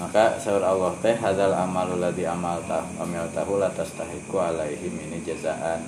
maka 0.00 0.40
sahur 0.40 0.64
Allah 0.64 0.96
teh 1.04 1.12
hadal 1.12 1.52
amalu 1.52 2.00
ladzi 2.00 2.24
amalta 2.24 2.88
amil 2.96 3.28
tahu 3.36 3.60
latas 3.60 3.92
tahiku 3.92 4.40
alaihim 4.40 4.96
ini 4.96 5.20
jazaan. 5.20 5.84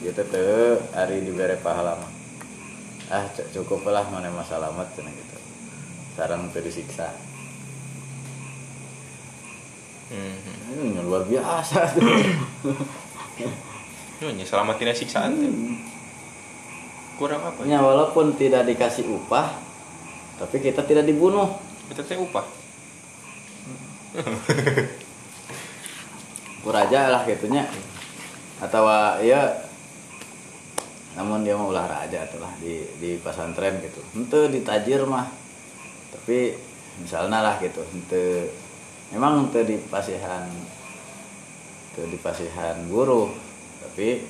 Gitu 0.00 0.16
teh 0.16 0.80
hari 0.96 1.20
diberi 1.20 1.60
pahala 1.60 1.92
mah. 1.92 2.08
Ah 3.12 3.28
cukup 3.52 3.84
lah 3.92 4.08
mana 4.08 4.32
masalah 4.32 4.72
cenah 4.96 5.12
gitu. 5.12 5.36
Sarang 6.16 6.48
teu 6.56 6.64
disiksa. 6.64 7.12
Hmm. 10.08 10.40
ini 10.74 10.98
luar 11.06 11.22
biasa 11.22 11.86
tuh 11.94 12.02
Ini 14.24 14.42
selamatin 14.42 14.90
siksaan 14.96 15.36
teh. 15.36 15.52
Kurang 17.20 17.44
apa? 17.44 17.60
Ya, 17.68 17.84
walaupun 17.84 18.32
tidak 18.40 18.64
dikasih 18.64 19.04
upah 19.04 19.52
tapi 20.40 20.56
kita 20.64 20.80
tidak 20.88 21.04
dibunuh. 21.04 21.52
Kita 21.92 22.00
teh 22.00 22.16
upah. 22.16 22.48
kuraja 26.60 27.08
lah 27.08 27.22
gitunya 27.24 27.64
atau 28.60 28.84
ya 29.24 29.48
namun 31.16 31.40
dia 31.40 31.56
mau 31.56 31.72
ulah 31.72 31.88
raja 31.88 32.26
tuh 32.28 32.40
lah 32.40 32.52
di 32.56 32.88
di 32.96 33.20
pesantren 33.20 33.84
gitu. 33.84 34.00
Ente 34.16 34.48
ditajir 34.48 35.04
mah. 35.04 35.28
Tapi 36.10 36.56
misalnya 37.04 37.44
lah 37.44 37.60
gitu 37.60 37.84
ente 37.92 38.48
memang 39.12 39.46
ente 39.46 39.60
di 39.68 39.76
pasihan 39.76 40.48
ente 41.92 42.02
di 42.08 42.16
pasihan 42.16 42.80
guru. 42.88 43.28
Tapi 43.84 44.24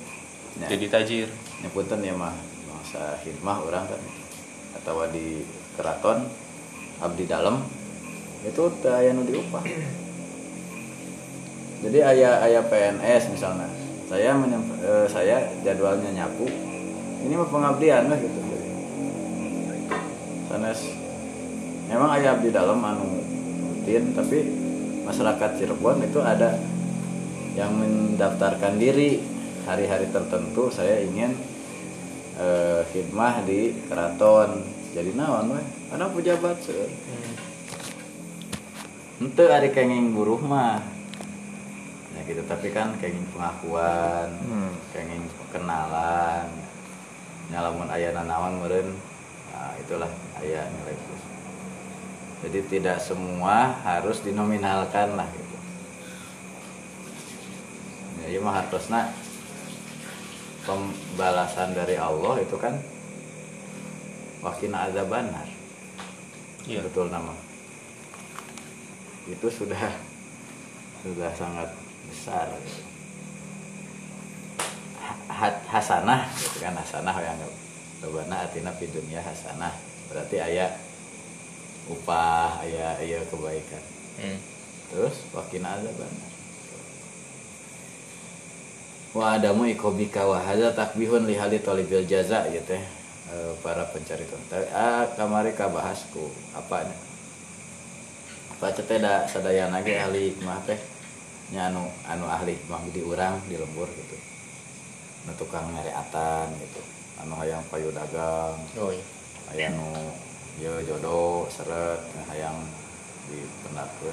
ya, 0.59 0.67
jadi 0.75 0.87
tajir. 0.91 1.29
nyepunten 1.61 2.01
ya 2.01 2.17
mah 2.17 2.50
masa 2.91 3.15
hikmah 3.23 3.63
orang 3.63 3.87
kan. 3.87 4.03
Atau 4.83 5.07
di 5.15 5.47
keraton 5.79 6.27
abdi 6.99 7.23
dalam 7.31 7.63
itu 8.43 8.67
teu 8.83 8.91
aya 8.91 9.15
nu 9.15 9.23
diupah. 9.23 9.63
Jadi 11.87 11.99
ayah 12.03 12.43
ayah 12.43 12.67
PNS 12.67 13.31
misalnya 13.31 13.71
saya 14.11 14.35
menyem- 14.35 14.75
eh, 14.83 15.07
saya 15.07 15.39
jadwalnya 15.63 16.11
nyapu 16.11 16.51
ini 17.23 17.39
mah 17.39 17.47
pengabdian 17.47 18.11
lah 18.11 18.19
gitu. 18.19 18.39
Sanes 20.51 20.81
memang 21.87 22.11
ayah 22.19 22.35
abdi 22.35 22.51
dalam 22.51 22.83
anu 22.83 23.23
rutin 23.71 24.11
tapi 24.19 24.51
masyarakat 25.07 25.63
Cirebon 25.63 26.03
itu 26.03 26.19
ada 26.19 26.59
yang 27.55 27.71
mendaftarkan 27.71 28.83
diri. 28.83 29.39
Hari-hari 29.61 30.11
tertentu 30.11 30.73
saya 30.73 30.99
ingin 31.05 31.37
eh, 32.41 32.81
khidmah 32.89 33.45
di 33.45 33.77
keraton. 33.85 34.65
Jadi 34.97 35.13
naon 35.15 35.53
weh? 35.55 35.67
Ada 35.93 36.09
pejabat 36.09 36.57
seueur. 36.65 36.89
Ente 39.21 39.45
ada 39.45 39.69
kenging 39.69 40.17
buruh 40.17 40.41
mah. 40.41 40.81
Ya 42.17 42.21
gitu 42.25 42.43
tapi 42.49 42.73
kan 42.73 42.97
kenging 42.97 43.29
pengakuan 43.37 44.33
Hmm. 44.41 44.73
kenging 44.97 45.29
kenalan. 45.53 46.49
Nyalamun 47.53 47.93
ayah 47.93 48.17
nanawan 48.17 48.57
meren 48.65 48.97
nah 49.51 49.75
itulah 49.83 50.07
ayah 50.41 50.63
nilai 50.63 50.95
plus 50.95 51.23
jadi 52.41 52.61
tidak 52.65 52.99
semua 53.05 53.77
harus 53.85 54.25
dinominalkan 54.25 55.13
lah 55.13 55.29
gitu. 55.29 55.57
Ya 58.25 58.41
mah 58.41 58.65
harusnya 58.65 59.13
pembalasan 60.65 61.73
dari 61.73 61.97
Allah 61.97 62.41
itu 62.41 62.57
kan 62.61 62.77
wakina 64.45 64.89
azabanar 64.89 65.49
iya. 66.69 66.81
Betul 66.85 67.09
nama. 67.09 67.33
Itu 69.29 69.49
sudah 69.49 69.97
sudah 71.01 71.31
sangat 71.33 71.69
besar. 72.09 72.47
Gitu. 72.61 72.83
Ha- 75.01 75.23
ha- 75.29 75.63
hasanah 75.69 76.29
gitu 76.37 76.61
kan 76.63 76.77
hasanah 76.77 77.17
yang 77.21 77.39
Robana 78.01 78.49
atina 78.49 78.73
fi 78.73 78.89
dunia 78.89 79.21
hasanah. 79.21 79.77
Berarti 80.09 80.41
ayat 80.41 80.73
upah 81.89 82.65
ayat 82.65 83.01
ayat 83.05 83.25
kebaikan. 83.29 83.85
Hmm. 84.21 84.37
terus 84.91 85.23
wakina 85.33 85.81
azaban 85.81 86.11
wa 89.11 89.35
adamu 89.35 89.67
ikobika 89.67 90.23
wa 90.27 90.39
hadza 90.39 90.71
takbihun 90.71 91.27
li 91.27 91.35
hali 91.35 91.59
talibil 91.59 92.07
jaza 92.07 92.47
ya 92.47 92.63
teh 92.63 92.79
eh, 93.31 93.53
para 93.63 93.83
pencari 93.91 94.23
kontak 94.27 94.71
ah 94.71 95.07
kamari 95.19 95.51
kabahasku 95.55 96.31
apanya 96.55 96.95
apa 98.61 98.77
teh 98.77 99.01
da 99.01 99.25
sadayana 99.25 99.81
ge 99.81 99.97
ahli 99.97 100.37
hikmah 100.37 100.61
teh? 100.69 100.77
Nya 101.49 101.73
anu 101.73 101.89
anu 102.05 102.29
ahli 102.29 102.61
hikmah 102.61 102.93
di 102.93 103.01
urang 103.01 103.41
di 103.49 103.57
lembur 103.57 103.89
gitu. 103.89 104.21
Nu 105.25 105.33
tukang 105.41 105.65
ngereatan 105.73 106.53
gitu. 106.61 106.85
Anu 107.25 107.41
hayang 107.41 107.65
payu 107.73 107.89
dagang. 107.89 108.61
Oh 108.77 108.93
iya. 108.93 109.01
Aya 109.49 109.73
nu 109.73 109.89
ieu 110.61 110.77
jodoh 110.85 111.49
seret 111.49 112.05
nah, 112.13 112.25
hayang 112.29 112.61
dipendakeun 113.33 114.13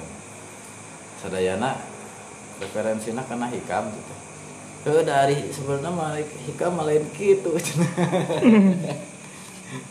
sadayana 1.20 1.76
referensina 2.56 3.20
kana 3.28 3.52
hikam 3.52 3.92
gitu 3.92 4.14
Heuh 4.86 5.02
dari 5.02 5.50
sebenarnya 5.50 5.90
mah 5.90 6.14
hikam 6.18 6.78
mah 6.78 6.86
lain 6.86 7.02
kitu 7.10 7.50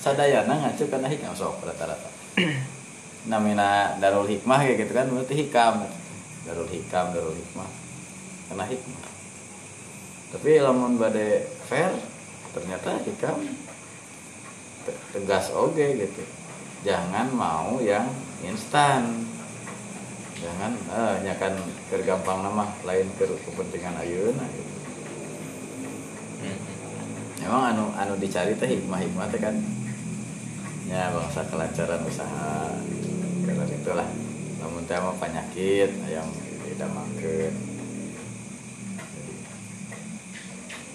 sadayana 0.04 0.54
ngacu 0.58 0.90
kana 0.90 1.12
hikam 1.12 1.36
sok 1.36 1.62
rata-rata. 1.62 2.10
Namina 3.28 4.00
darul 4.00 4.26
hikmah 4.26 4.64
kayak 4.64 4.88
gitu 4.88 4.94
kan 4.96 5.08
berarti 5.12 5.36
hikam. 5.36 5.84
Darul 6.48 6.70
hikam 6.72 7.12
darul 7.12 7.36
hikmah. 7.36 7.70
Kana 8.48 8.64
hikmah. 8.64 9.04
Tapi 10.32 10.60
lamun 10.60 11.00
bade 11.00 11.48
fair 11.68 11.92
ternyata 12.56 13.00
hikam 13.04 13.44
te- 14.88 15.02
tegas 15.14 15.52
oke 15.52 15.84
gitu. 15.84 16.24
Jangan 16.88 17.28
mau 17.36 17.84
yang 17.84 18.08
instan. 18.48 19.28
Jangan 20.38 20.72
eh 20.94 21.16
nyakan 21.26 21.54
kergampang 21.90 22.46
nama 22.46 22.70
lain 22.86 23.10
ke 23.18 23.26
kepentingan 23.26 23.98
ayeuna 24.00 24.46
gitu. 24.54 24.72
Hmm. 24.72 24.77
Memang 27.48 27.72
anu 27.72 27.86
anu 27.95 28.14
dicari 28.19 28.52
teh 28.60 28.68
hikmah 28.68 28.99
hikmah 28.99 29.32
teh 29.32 29.40
kan. 29.40 29.56
Ya 30.84 31.15
bangsa 31.15 31.48
kelancaran 31.48 32.03
usaha. 32.03 32.76
Karena 33.48 33.64
itulah. 33.64 34.07
Namun 34.60 34.84
teh 34.84 34.99
mah 34.99 35.15
penyakit 35.15 35.95
yang 36.11 36.28
tidak 36.68 36.91
makan. 36.91 37.53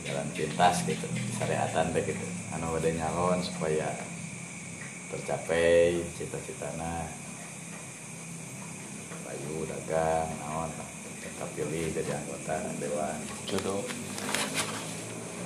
Jalan 0.04 0.28
pintas 0.36 0.76
gitu 0.84 1.08
syariatan 1.40 1.88
teh 1.96 2.04
gitu. 2.04 2.26
Anu 2.52 2.76
ada 2.76 2.90
nyalon 2.92 3.40
supaya 3.40 3.88
tercapai 5.08 6.04
cita-citana. 6.20 7.08
Bayu 9.24 9.64
dagang 9.64 10.28
naon 10.36 10.68
tetap 11.16 11.48
pilih 11.56 11.88
jadi 11.96 12.12
anggota 12.12 12.60
dewan. 12.76 13.16
Jodoh 13.48 13.88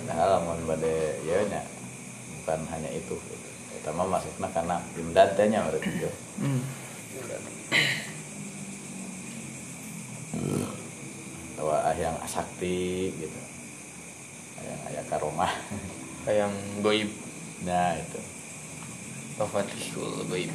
padahal 0.07 0.39
lamun 0.39 0.71
bade 0.71 1.19
ya 1.27 1.43
nya 1.51 1.67
bukan 2.39 2.63
hanya 2.71 2.87
itu 2.95 3.19
gitu. 3.19 3.49
Utama 3.83 4.07
masukna 4.07 4.47
karena 4.55 4.79
imdad 4.95 5.35
teh 5.35 5.51
nya 5.51 5.67
urip 5.67 5.83
gitu. 5.83 6.07
Hmm. 6.39 6.63
Atau 11.59 11.75
yang 11.99 12.15
sakti 12.23 13.11
gitu. 13.19 13.41
Yang 14.63 14.81
aya 14.95 15.03
karomah. 15.11 15.51
yang 16.31 16.55
goib 16.87 17.11
nah 17.67 17.99
itu. 17.99 18.23
Mafatihul 19.43 20.23
goib 20.31 20.55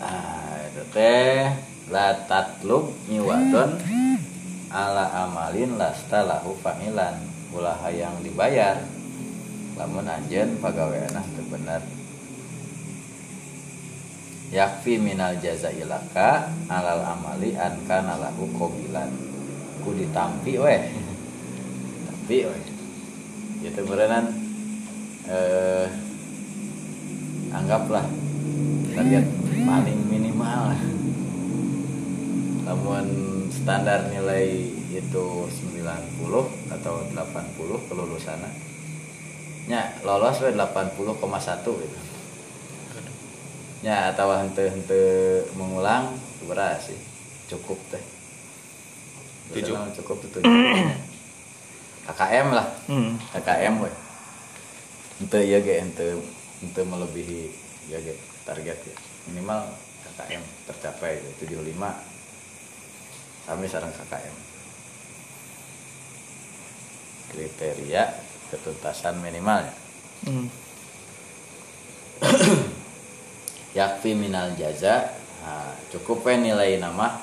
Ah, 0.00 0.56
itu 0.72 0.82
teh 0.88 1.52
la 1.92 2.16
tatlub 2.24 2.96
nyiwadon 3.12 3.76
ala 4.70 5.26
amalin 5.26 5.78
lasta 5.78 6.26
lahu 6.26 6.56
familan. 6.62 7.14
Ulah 7.54 7.78
hayang 7.86 8.20
dibayar. 8.20 8.82
Lamun 9.76 10.08
anjeun 10.08 10.56
pagaweana 10.58 11.20
teu 11.36 11.44
bener. 11.52 11.82
Yakfi 14.54 14.96
minal 15.02 15.36
jaza 15.42 15.74
ilaka 15.74 16.48
alal 16.70 17.02
amali 17.02 17.52
an 17.58 17.76
kana 17.84 18.16
lahu 18.16 18.48
qabilan. 18.56 19.10
Ku 19.84 19.92
ditampi 19.92 20.56
weh. 20.56 20.82
Tampi 22.06 22.38
weh. 22.46 22.62
Itu 23.66 23.82
berenan 23.84 24.30
eh 25.26 25.86
anggaplah 27.50 28.06
target 28.94 29.26
paling 29.66 30.00
minimal. 30.08 30.72
Namun 32.66 33.06
standar 33.66 34.06
nilai 34.14 34.46
itu 34.94 35.26
90 35.50 35.82
atau 36.70 36.94
80 37.02 37.90
kelulusannya. 37.90 38.50
Nya 39.66 39.90
lolos 40.06 40.38
we 40.38 40.54
80,1 40.54 40.94
gitu. 41.66 41.98
Nya 43.82 44.14
atau 44.14 44.30
hente 44.38 44.70
hente 44.70 45.02
mengulang 45.58 46.14
berapa 46.46 46.78
sih. 46.78 46.94
Cukup 47.50 47.74
teh. 47.90 47.98
Tujuh. 49.50 49.74
Cukup 49.98 50.22
itu 50.22 50.38
KKM 52.06 52.48
lah. 52.54 52.70
Hmm. 52.86 53.18
KKM 53.34 53.82
we. 53.82 53.90
Ente 55.26 55.42
ya 55.42 55.58
ge 55.58 55.82
ente 55.82 56.14
ente 56.62 56.80
melebihi 56.86 57.50
ya 57.90 57.98
ge 57.98 58.14
target 58.46 58.78
ya 58.78 58.94
minimal 59.26 59.66
KKM 60.06 60.42
tercapai 60.70 61.18
ya, 61.18 61.30
75 61.42 62.15
kami 63.46 63.70
sarang 63.70 63.94
KKM 63.94 64.46
kriteria 67.36 68.02
ketuntasan 68.48 69.20
minimalnya. 69.20 69.74
Hmm. 70.24 70.48
yakfi 73.78 74.16
minal 74.16 74.56
jaza. 74.56 75.12
Nah, 75.44 75.76
cukup 75.92 76.26
we 76.26 76.34
nilai 76.40 76.80
nama. 76.80 77.22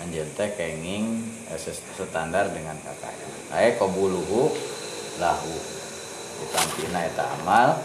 Anjeun 0.00 0.32
teh 0.32 0.48
kenging 0.56 1.20
eh, 1.52 1.60
standar 1.98 2.48
dengan 2.56 2.72
kakaknya 2.80 3.26
aya 3.52 3.76
qabuluhu 3.76 4.48
lahu. 5.20 5.56
Ditampina 6.40 7.04
eta 7.04 7.26
amal. 7.42 7.76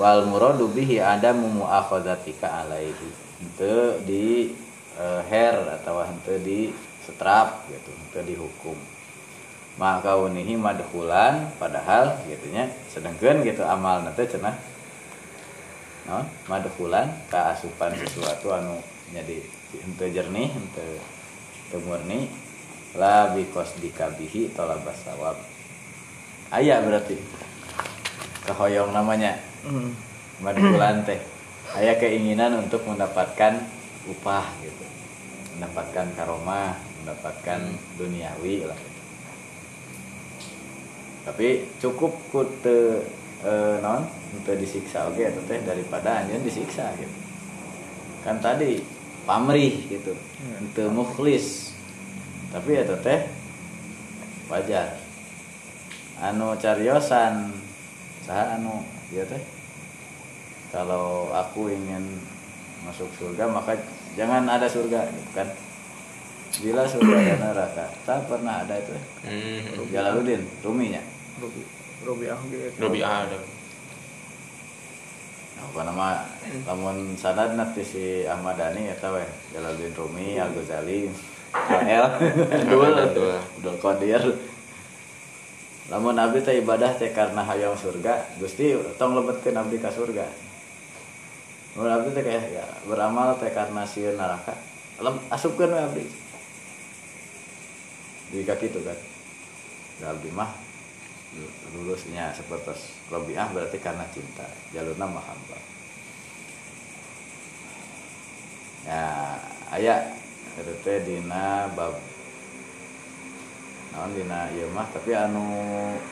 Wal 0.00 0.24
muradu 0.24 0.72
bihi 0.72 1.02
adamu 1.04 1.52
muakhadzatika 1.52 2.64
alaihi. 2.64 3.08
Henteu 3.42 4.00
di 4.08 4.56
eh, 4.96 5.20
her 5.28 5.56
atau 5.80 6.00
henteu 6.00 6.40
di 6.40 6.72
setrap 7.10 7.66
gitu 7.66 7.90
henteu 7.90 8.22
dihukum. 8.22 8.78
Maka 9.74 10.14
unihi 10.14 10.54
madhulan 10.54 11.50
padahal 11.58 12.14
gitunya 12.30 12.70
sedangkan 12.86 13.42
gitu 13.42 13.66
amal 13.66 14.06
nanti 14.06 14.26
cenah 14.28 14.54
non 16.06 16.26
madhulan 16.46 17.10
keasupan 17.30 17.94
sesuatu 17.98 18.54
anu 18.54 18.78
jadi 19.10 19.42
ente 19.82 20.06
jernih 20.10 20.50
ente 20.50 20.86
ente 21.66 21.76
murni 21.86 22.30
la 22.94 23.34
bikos 23.34 23.78
dikabihi 23.82 24.54
tolabas 24.54 24.98
sawab. 25.02 25.38
Aya 26.50 26.82
berarti 26.82 27.18
kehoyong 28.46 28.94
namanya 28.94 29.38
Hmm. 29.60 29.92
madhulan 30.40 31.04
teh. 31.04 31.20
Aya 31.76 32.00
keinginan 32.00 32.64
untuk 32.64 32.82
mendapatkan 32.88 33.60
upah 34.08 34.46
gitu 34.64 34.84
mendapatkan 35.60 36.08
karomah 36.16 36.72
mendapatkan 37.02 37.60
duniawi 37.96 38.68
lah. 38.68 38.78
Tapi 41.24 41.68
cukup 41.80 42.12
ku 42.32 42.44
teu 42.64 43.04
eh, 43.44 43.76
non 43.80 44.08
teu 44.44 44.56
disiksa 44.56 45.08
oke 45.08 45.20
atau 45.20 45.42
teh 45.44 45.60
daripada 45.64 46.24
anjeun 46.24 46.44
disiksa 46.44 46.92
gitu. 46.96 47.16
Kan 48.24 48.40
tadi 48.40 48.80
pamrih 49.24 49.88
gitu. 49.88 50.16
Teu 50.76 50.88
mukhlis. 50.92 51.76
Tapi 52.52 52.80
eta 52.80 52.96
teh 53.00 53.20
wajar. 54.48 54.96
Anu 56.20 56.56
cariosan 56.60 57.52
saha 58.24 58.60
anu 58.60 58.84
ya 59.12 59.24
teh. 59.28 59.40
Kalau 60.70 61.34
aku 61.34 61.66
ingin 61.66 62.22
masuk 62.86 63.12
surga 63.20 63.44
maka 63.44 63.76
jangan 64.16 64.48
ada 64.48 64.64
surga 64.64 65.04
gitu 65.12 65.30
kan 65.36 65.48
bila 66.58 66.82
surga 66.82 67.14
dan 67.14 67.38
neraka 67.40 67.86
tak 68.02 68.26
pernah 68.26 68.66
ada 68.66 68.74
itu. 68.74 68.90
Hmm. 69.22 69.86
Jalaluddin 69.86 70.42
Rumi 70.60 70.90
nya 70.90 71.02
Robi 71.38 71.62
Robi 72.02 72.24
ah 72.26 72.40
gitu 72.44 72.74
Robi 72.78 73.00
ada. 73.00 73.38
Nah, 75.54 75.62
apa 75.62 75.80
nama 75.86 76.06
lamun 76.66 77.14
sanad 77.14 77.54
nanti 77.54 77.84
si 77.84 78.04
Ahmad 78.26 78.58
Dhani 78.58 78.90
eta 78.90 79.14
we 79.14 79.22
Jalaluddin 79.54 79.94
Rumi 79.94 80.26
Al 80.36 80.50
Ghazali 80.50 81.06
Al. 81.96 82.06
Dul 82.66 82.94
Dul. 83.62 83.76
Qadir. 83.78 84.22
Lamun 85.90 86.14
abdi 86.14 86.38
teh 86.40 86.58
ibadah 86.58 86.94
teh 86.94 87.10
karena 87.10 87.42
hayang 87.42 87.74
surga 87.74 88.38
Gusti 88.38 88.70
tong 88.94 89.14
lebetkeun 89.14 89.54
abdi 89.54 89.78
ka 89.78 89.90
surga. 89.90 90.22
Lamun 91.74 91.90
abdi 91.90 92.10
teh 92.10 92.22
kayak 92.22 92.44
ya, 92.48 92.66
beramal 92.86 93.34
teh 93.38 93.50
karena 93.50 93.82
sieun 93.82 94.14
neraka 94.14 94.54
Lem- 94.98 95.22
asupkeun 95.28 95.70
we 95.70 95.80
abdi 95.80 96.04
jika 98.34 98.54
gitu 98.58 98.80
kan. 98.82 98.98
Da 100.00 100.16
abdi 100.16 100.30
mah 100.32 100.50
lulusnya 101.76 102.34
seperti 102.34 102.74
Robiah 103.06 103.46
berarti 103.54 103.78
karena 103.78 104.06
cinta 104.10 104.46
jalurna 104.74 105.06
mahabbah. 105.06 105.62
Ya 108.88 109.06
aya 109.70 109.94
itu 110.58 110.74
teh 110.82 110.98
dina 111.06 111.70
bab 111.78 111.94
naon 113.94 114.10
dina 114.16 114.50
ieu 114.54 114.66
mah 114.74 114.86
tapi 114.90 115.14
anu 115.14 115.46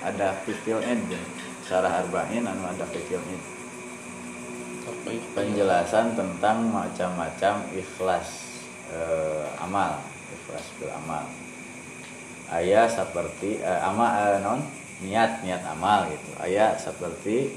ada 0.02 0.34
fikil 0.46 0.78
ed 0.84 1.02
sarah 1.66 2.04
arba'in 2.04 2.46
anu 2.46 2.62
ada 2.70 2.86
fikil 2.86 3.18
itu? 3.18 3.58
penjelasan 5.32 6.12
tentang 6.16 6.68
macam-macam 6.68 7.64
ikhlas 7.72 8.28
eh, 8.92 9.46
amal 9.62 10.00
ikhlas 10.32 10.64
beramal 10.76 11.24
ayat 12.48 12.88
seperti 12.88 13.60
eh, 13.60 13.80
amal 13.80 14.12
eh, 14.16 14.40
non? 14.40 14.60
Niat 14.98 15.46
niat 15.46 15.62
amal 15.62 16.10
gitu. 16.10 16.30
Ayat 16.42 16.80
seperti 16.80 17.54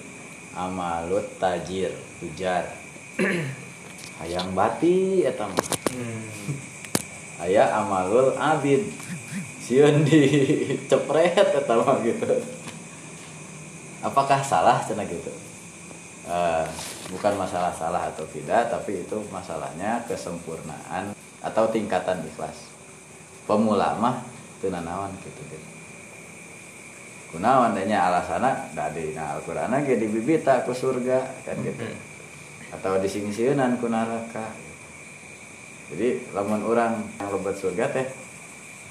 amalut 0.54 1.26
tajir 1.40 1.96
tujar 2.20 2.68
hayang 4.22 4.52
bati 4.52 5.24
eta 5.24 5.48
mah 5.48 5.80
Hmm. 5.92 6.56
aya 7.44 7.68
amalul 7.84 8.32
abid. 8.40 8.88
Sieun 9.60 10.08
dicepret 10.08 11.36
eta 11.60 11.74
mah 11.76 12.00
gitu. 12.00 12.32
Apakah 14.00 14.40
salah 14.40 14.80
cenah 14.88 15.04
gitu? 15.04 15.36
Eh, 16.32 16.66
bukan 17.12 17.34
masalah 17.36 17.76
salah 17.76 18.08
atau 18.08 18.24
tidak 18.32 18.72
tapi 18.72 19.04
itu 19.04 19.20
masalahnya 19.36 20.00
kesempurnaan 20.08 21.12
atau 21.44 21.68
tingkatan 21.68 22.24
ikhlas. 22.24 22.72
Pemula 23.44 24.00
mah 24.00 24.31
nanaon 24.70 25.16
gitu 25.24 25.42
gitu. 25.50 25.68
Kunaon 27.32 27.80
nya 27.88 28.12
alasana 28.12 28.68
da 28.76 28.92
di 28.92 29.16
na 29.16 29.40
Al-Qur'an 29.40 29.72
ge 29.88 29.96
dibibita 29.96 30.68
ku 30.68 30.76
surga 30.76 31.48
kan 31.48 31.56
gitu. 31.64 31.88
Atau 32.76 33.00
disingsieunan 33.00 33.80
ku 33.80 33.88
neraka. 33.88 34.52
Jadi 35.96 36.28
lamun 36.36 36.60
orang 36.68 37.00
yang 37.24 37.32
lebat 37.32 37.56
surga 37.56 37.88
teh 37.96 38.08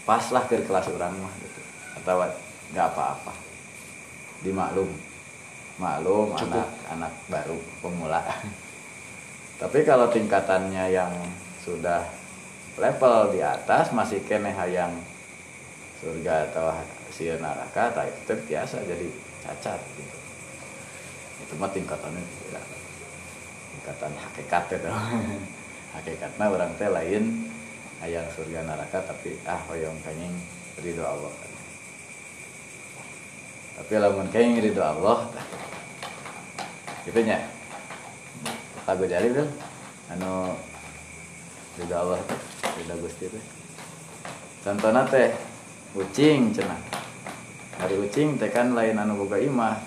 pas 0.09 0.25
lah 0.33 0.45
ke 0.49 0.65
kelas 0.65 0.89
orang 0.89 1.13
mah 1.21 1.35
gitu. 1.45 1.61
Atau 2.01 2.25
nggak 2.73 2.87
apa-apa. 2.97 3.33
Dimaklum. 4.41 4.89
Maklum 5.77 6.33
Cukup. 6.37 6.65
anak 6.65 6.69
anak 6.93 7.13
baru 7.29 7.57
pemula. 7.85 8.25
Tapi 9.61 9.85
kalau 9.85 10.09
tingkatannya 10.09 10.97
yang 10.97 11.13
sudah 11.61 12.09
level 12.81 13.37
di 13.37 13.45
atas 13.45 13.93
masih 13.93 14.25
kene 14.25 14.57
hayang 14.57 14.97
surga 16.01 16.49
atau 16.49 16.73
si 17.13 17.29
neraka 17.29 17.93
tak 17.93 18.09
itu 18.09 18.21
teh 18.25 18.39
biasa 18.49 18.81
jadi 18.89 19.07
cacat 19.45 19.81
gitu. 20.01 20.17
Itu 21.45 21.55
mah 21.61 21.69
tingkatannya 21.69 22.25
tidak. 22.25 22.65
Tingkatan 23.77 24.13
hakikat 24.17 24.65
itu. 24.81 24.89
Hakikatnya 25.95 26.45
orang 26.49 26.73
teh 26.81 26.89
lain 26.89 27.53
hayang 28.01 28.25
surga 28.33 28.65
neraka 28.65 29.05
tapi 29.05 29.37
ah 29.45 29.61
hoyong 29.69 30.01
kanying 30.01 30.33
ridho 30.81 31.05
Allah. 31.05 31.33
Tapi 33.77 33.93
lamun 34.01 34.29
kayaknya 34.33 34.65
ridho 34.65 34.81
Allah 34.81 35.29
gitu 37.05 37.21
nya. 37.21 37.45
Lagu 38.89 39.05
jari 39.05 39.29
kan 39.37 39.49
anu 40.17 40.57
ridho 41.77 41.97
Allah 41.97 42.21
ridho 42.81 42.95
Gusti 43.05 43.29
teh. 43.29 43.45
Contohna 44.65 45.05
teh 45.05 45.50
ucing 45.93 46.51
cenah 46.51 46.79
hari 47.77 47.97
ucing 47.97 48.37
teh 48.37 48.49
kan 48.49 48.73
lain 48.73 48.97
anu 48.97 49.19
boga 49.19 49.37
imah 49.37 49.79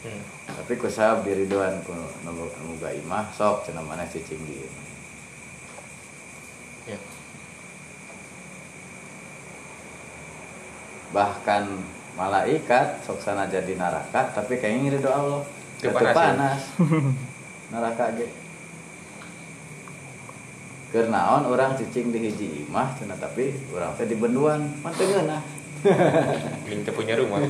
Hmm. 0.00 0.16
tapi 0.48 0.80
kusab 0.80 1.28
diriduan 1.28 1.76
ku 1.84 1.92
nu 1.92 2.08
anu 2.24 2.48
boga 2.72 2.88
imah 2.88 3.28
sok 3.30 3.68
cenah 3.68 3.84
mana 3.84 4.08
cicing 4.08 4.40
di 4.48 4.64
Ya. 6.88 6.96
bahkan 11.12 11.68
malaikat 12.16 13.02
sok 13.02 13.20
sana 13.20 13.44
jadi 13.44 13.74
neraka 13.74 14.30
tapi 14.32 14.56
kayaknya 14.56 14.96
ridho 14.96 15.10
Allah 15.10 15.42
Teu 15.76 15.90
Teu 15.90 15.94
panas, 15.94 16.08
ya? 16.08 16.14
panas 16.16 16.60
neraka 17.72 18.04
ge 18.16 18.26
Keur 20.90 21.06
naon 21.06 21.46
orang 21.46 21.78
cicing 21.78 22.10
di 22.10 22.18
hiji 22.20 22.66
imah 22.66 22.98
cenah 22.98 23.14
tapi 23.14 23.54
urang 23.70 23.94
teh 23.94 24.04
di 24.04 24.18
benduan. 24.18 24.66
Ngeunah 24.82 25.42
Ming 26.66 26.82
teu 26.84 26.92
punya 26.92 27.14
rumah. 27.14 27.40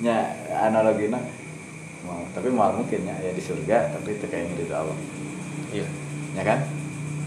nya 0.00 0.16
analogina. 0.66 1.20
Mau 2.02 2.24
tapi 2.32 2.48
mau 2.48 2.72
mungkin 2.72 3.04
ya, 3.04 3.14
ya 3.20 3.30
di 3.30 3.42
surga 3.42 3.92
tapi 3.92 4.16
teu 4.16 4.26
kayaknya 4.26 4.54
ridho 4.56 4.74
Allah 4.74 4.96
Iya. 5.68 5.84
ya 6.34 6.42
kan? 6.42 6.58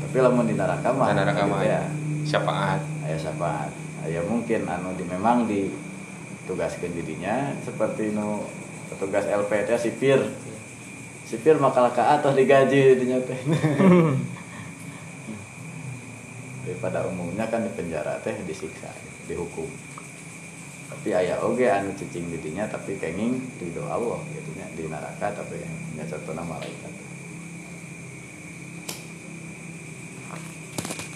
Tapi 0.01 0.17
lamun 0.17 0.49
di 0.49 0.57
neraka 0.57 0.89
mah 0.89 1.13
Nah, 1.13 1.21
neraka 1.21 1.45
mah 1.45 1.61
ya. 1.61 1.85
syafaat. 2.25 2.81
aya 3.05 3.15
syafaat. 3.15 3.69
Aya 4.01 4.25
mungkin 4.25 4.65
anu 4.65 4.97
di 4.97 5.05
memang 5.05 5.45
ditugaskeun 5.45 6.91
dirinya 6.91 7.53
seperti 7.61 8.09
nu 8.09 8.41
petugas 8.89 9.29
LPT 9.29 9.69
sipir. 9.77 10.19
Sipir 11.23 11.55
makalah 11.55 11.93
ka 11.93 12.17
atas 12.17 12.33
digaji 12.33 12.97
dinya 12.97 13.21
daripada 16.81 17.05
umumnya 17.05 17.45
kan 17.45 17.61
di 17.61 17.69
penjara 17.77 18.17
teh 18.25 18.33
disiksa 18.41 18.89
dihukum. 19.29 19.69
Tapi 20.89 21.13
aya 21.13 21.37
oge 21.45 21.69
anu 21.69 21.93
cicing 21.93 22.25
dirinya 22.33 22.65
tapi 22.65 22.97
kenging 22.97 23.37
ridho 23.61 23.85
Allah 23.85 24.17
gitu 24.33 24.49
nya 24.57 24.65
di 24.73 24.89
neraka 24.89 25.29
tapi 25.29 25.61
nya 25.93 26.09
contohna 26.09 26.41
malaikat. 26.41 26.89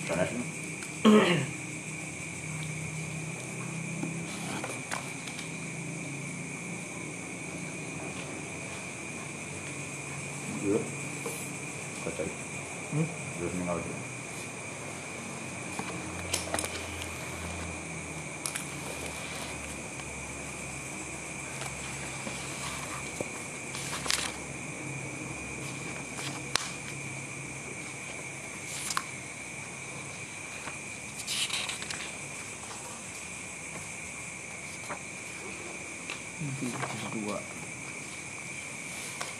Panas 0.05 0.29
Nanti 36.45 36.67
jus 36.69 37.03
dua 37.15 37.39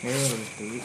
Eh, 0.06 0.11
betul. 0.11 0.81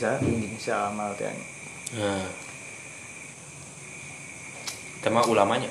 Jaza 0.00 0.16
min 0.24 0.40
jinsi 0.40 0.72
amal 0.72 1.12
teh. 1.12 1.28
Nah. 1.92 2.24
Tema 5.04 5.20
ulamanya. 5.28 5.68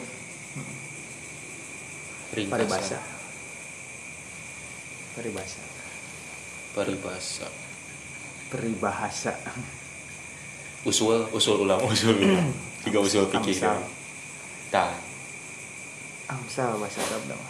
Paribasa. 2.29 3.01
Paribasa. 5.17 5.61
Paribasa. 6.77 7.47
Peribahasa. 8.53 9.33
Usul, 10.85 11.25
usul 11.33 11.65
ulama, 11.65 11.89
usul 11.89 12.13
ulama. 12.13 12.53
Tiga 12.85 13.01
usul 13.01 13.25
fikih. 13.33 13.57
Amsal. 13.65 13.81
Tah, 14.69 14.93
Amsal 16.29 16.77
bahasa 16.77 17.01
Arab 17.01 17.25
nama. 17.33 17.49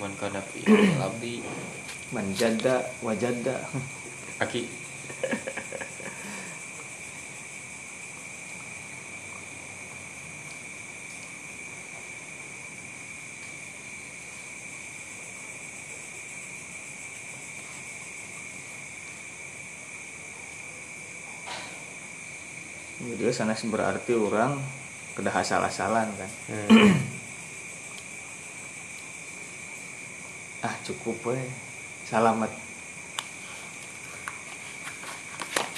man 0.00 0.16
kana 0.16 0.40
fi 0.40 0.64
labdi 1.00 1.44
Manjada 2.08 2.88
wajada. 3.04 3.68
aki 4.40 4.64
Dia 23.30 23.46
sana 23.46 23.54
berarti 23.54 24.10
orang 24.10 24.58
kedah 25.14 25.30
asal-asalan 25.30 26.10
kan. 26.18 26.30
Hmm. 26.50 26.98
Ah 30.66 30.74
cukup 30.82 31.30
we. 31.30 31.38
Salamat. 32.10 32.50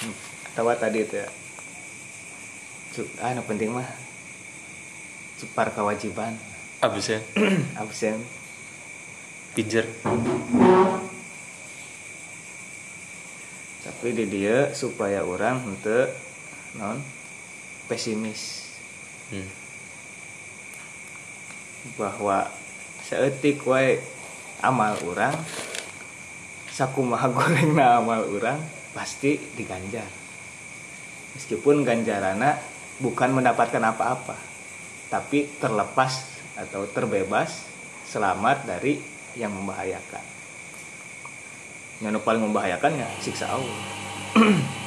Hmm, 0.01 0.15
Tawa 0.57 0.73
tadi 0.81 1.05
itu 1.05 1.13
ya. 1.13 1.29
Cuk, 2.97 3.05
ah, 3.21 3.37
nu 3.37 3.45
penting 3.45 3.69
mah 3.69 3.85
cupar 5.37 5.69
kewajiban 5.77 6.33
absen 6.81 7.21
absen 7.85 8.17
pijer 9.53 9.85
tapi 13.85 14.09
di 14.17 14.25
dia 14.25 14.73
supaya 14.73 15.21
orang 15.21 15.61
untuk 15.69 16.09
non 16.81 17.22
pesimis. 17.87 18.63
Hmm. 19.33 19.49
bahwa 21.99 22.47
seetik 23.03 23.59
wae 23.67 23.99
amal 24.63 24.95
orang 25.03 25.35
sakumaha 26.71 27.27
gorengna 27.35 27.99
amal 27.99 28.23
orang 28.23 28.59
pasti 28.95 29.35
diganjar. 29.59 30.07
Meskipun 31.35 31.83
ganjarana 31.83 32.61
bukan 33.01 33.35
mendapatkan 33.35 33.83
apa-apa 33.83 34.37
tapi 35.11 35.49
terlepas 35.59 36.29
atau 36.57 36.85
terbebas 36.89 37.65
selamat 38.07 38.65
dari 38.69 39.01
yang 39.33 39.51
membahayakan. 39.51 40.25
Yang 42.01 42.21
paling 42.21 42.43
membahayakan 42.47 42.91
ya 43.01 43.07
siksa 43.21 43.49
Allah 43.49 43.79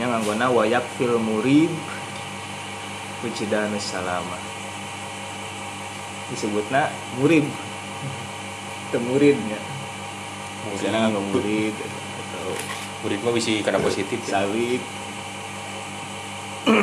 jadi 0.00 0.08
dinya 0.08 0.16
nganggona 0.16 0.46
wayak 0.56 0.84
fil 0.96 1.20
murib 1.20 1.68
wujudanus 3.20 3.84
salama. 3.84 4.40
Disebutna 6.32 6.88
murib 7.20 7.44
temuridnya 8.88 9.60
misalnya 10.72 11.04
nganggo 11.04 11.20
murid 11.36 11.76
atau 11.76 12.48
murid 13.04 13.20
mah 13.20 13.32
bisa 13.36 13.52
karena 13.60 13.76
positif 13.84 14.16
ya. 14.24 14.40
sawit. 14.40 14.80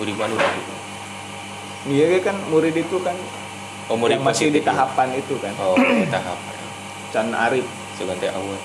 Murid 0.00 0.16
mah 0.16 0.24
udah 0.24 0.52
iya 1.92 2.16
kan 2.24 2.36
murid 2.48 2.72
itu 2.72 2.96
kan 3.04 3.12
oh 3.92 3.96
murid 4.00 4.16
yang 4.16 4.24
masih 4.24 4.48
di 4.48 4.64
ya. 4.64 4.72
tahapan 4.72 5.20
itu 5.20 5.36
kan. 5.36 5.52
Oh 5.60 5.76
di 5.76 6.08
tahap 6.08 6.40
can 7.12 7.28
arif. 7.36 7.68
Segan 8.00 8.16
teh 8.16 8.32
awal 8.32 8.56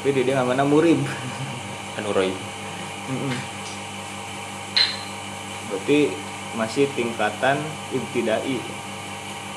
tapi 0.00 0.24
dia 0.24 0.40
nggak 0.40 0.64
murib 0.64 0.96
anu 2.00 2.10
roy 2.16 2.32
Mm-mm. 3.12 3.36
berarti 5.68 6.16
masih 6.56 6.88
tingkatan 6.96 7.60
ibtidai 7.92 8.58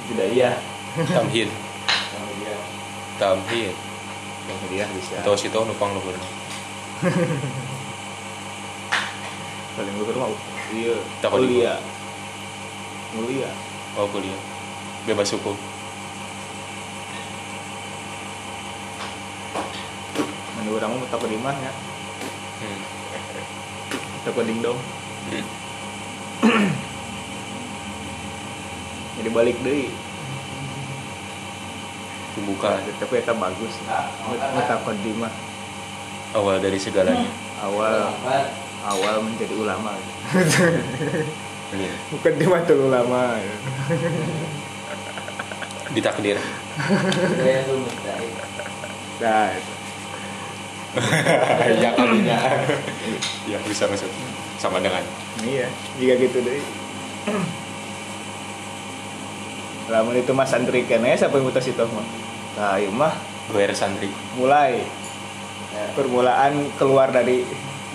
ibtidaiyah 0.03 0.73
tamhid. 0.93 1.49
Tamhid. 3.17 3.73
Yang 4.43 4.59
dia 4.69 4.85
bisa. 4.93 5.15
Atau 5.25 5.33
situ 5.39 5.57
numpang 5.57 5.95
luhur 5.97 6.13
paling 9.73 9.95
luhur 9.97 10.15
mah 10.21 10.29
iya. 10.69 10.93
Mulia. 11.33 11.73
Mulia. 13.17 13.49
Oh 13.97 14.05
kuliah. 14.05 14.37
Bebas 15.09 15.33
hukum 15.33 15.57
kamu 20.79 20.95
mau 21.01 21.09
takut 21.09 21.29
di 21.29 21.39
mana 21.39 21.69
hmm. 22.63 22.79
takut 24.25 24.43
dingdong. 24.47 24.79
Hmm. 25.29 25.45
jadi 29.19 29.29
balik 29.29 29.57
deh. 29.61 29.89
Pembuka. 32.33 32.81
Tapi 32.97 33.13
itu 33.21 33.33
bagus. 33.37 33.73
Takut 34.65 34.95
di 35.05 35.11
mah. 35.13 35.33
Awal 36.33 36.57
dari 36.57 36.81
segalanya. 36.81 37.29
Awal. 37.61 38.09
Awal 38.83 39.15
menjadi 39.21 39.53
ulama. 39.53 39.93
Ini 41.73 41.89
bukan 42.13 42.33
di 42.37 42.45
mata 42.45 42.73
ulama 42.73 43.37
ditakdir. 45.93 46.37
Nah 49.21 49.45
itu. 49.53 49.82
Ya 51.81 51.89
kalinya 51.97 52.37
ya 53.49 53.57
bisa 53.65 53.89
masuk. 53.89 54.09
Sama 54.61 54.77
dengan. 54.79 55.01
Iya 55.41 55.67
jika 55.97 56.13
gitu 56.21 56.37
deh. 56.45 56.61
Lamun 59.91 60.15
itu 60.15 60.31
mas 60.31 60.47
santri 60.53 60.87
kene 60.87 61.17
siapa 61.17 61.35
yang 61.35 61.49
mutus 61.49 61.67
itu 61.67 61.83
mah 61.83 62.07
nah 62.53 62.77
iya 62.77 62.87
mah 62.93 63.13
gue 63.49 63.65
santri 63.73 64.13
mulai. 64.37 64.85
Permulaan 65.97 66.69
keluar 66.77 67.09
dari 67.09 67.41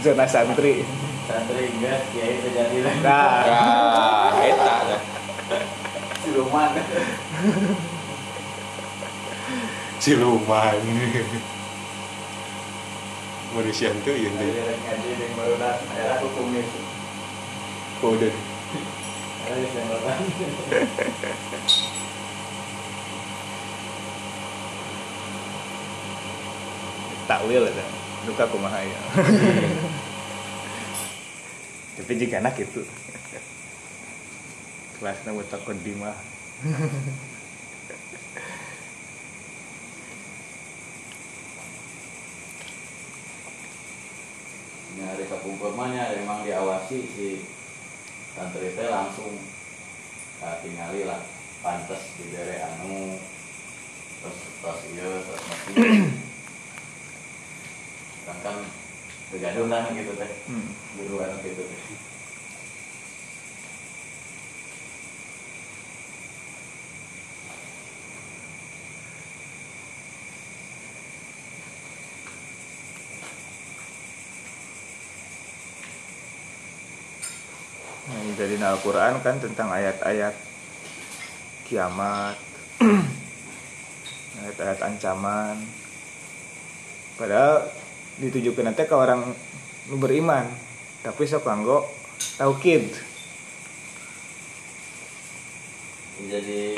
zona 0.02 0.26
santri 0.26 0.82
Santri 1.28 1.68
enggak, 1.76 2.00
kiai 2.10 2.40
terjadi 2.40 2.76
lagi. 2.88 3.00
nah. 3.04 3.44
Ah 3.44 4.32
eta. 4.40 4.76
Siluman. 6.24 6.72
siluman 9.98 10.78
manusia 13.56 13.88
itu 13.92 14.10
ya 14.12 14.28
itu. 14.28 14.46
kode 17.98 18.30
takwil 27.28 27.64
itu 27.68 27.84
duka 28.28 28.44
kumaha 28.48 28.80
ya 28.84 29.00
tapi 31.98 32.12
jika 32.16 32.40
anak 32.40 32.56
itu 32.60 32.84
kelasnya 35.00 35.32
buat 35.32 35.48
takut 35.48 35.76
dimah 35.80 36.16
nyari 44.98 45.24
kekumpulmannya 45.30 46.18
memang 46.18 46.42
diawasi 46.42 46.98
si 47.06 47.46
santri 48.34 48.74
teh 48.74 48.90
langsung 48.90 49.30
nah, 50.42 50.58
tingali 50.58 51.06
lah 51.06 51.22
pantas 51.62 52.02
dibere 52.18 52.58
anu. 52.58 53.14
Terus 54.18 54.38
tos 54.58 54.80
iya 54.90 55.06
terus 55.22 55.42
mati 55.46 55.72
kan 58.26 58.36
kan 58.42 58.56
lah 59.30 59.94
gitu 59.94 60.12
teh. 60.18 60.30
Hmm. 60.50 60.68
gitu 61.46 61.62
teh 61.62 61.80
Nah, 78.08 78.24
jadi 78.40 78.47
di 78.58 78.66
Al-Quran 78.66 79.22
kan 79.22 79.38
tentang 79.38 79.70
ayat-ayat 79.70 80.34
kiamat, 81.70 82.34
ayat-ayat 84.42 84.78
ancaman. 84.82 85.62
Padahal 87.14 87.70
ditujukan 88.18 88.66
nanti 88.66 88.82
ke 88.82 88.94
orang 88.98 89.30
beriman, 89.94 90.50
tapi 91.06 91.22
sok 91.22 91.46
kanggo 91.46 91.86
taukid. 92.34 92.90
jadi 96.18 96.74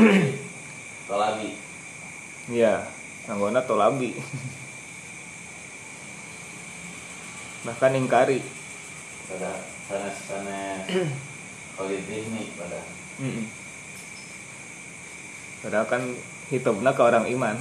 tolabi 1.08 1.56
Iya, 2.52 2.84
kanggona 3.24 3.64
tolabi. 3.64 4.12
Bahkan 7.66 7.92
ingkari. 7.96 8.44
pada 9.30 9.62
sana 9.86 10.10
sana 10.10 10.60
kolidih 11.80 12.28
nih 12.28 12.44
pada 12.60 12.76
Mm-mm. 13.24 13.48
Padahal 15.64 15.88
kan 15.88 16.04
hitopna 16.52 16.92
ke 16.92 17.00
orang 17.04 17.28
iman. 17.28 17.56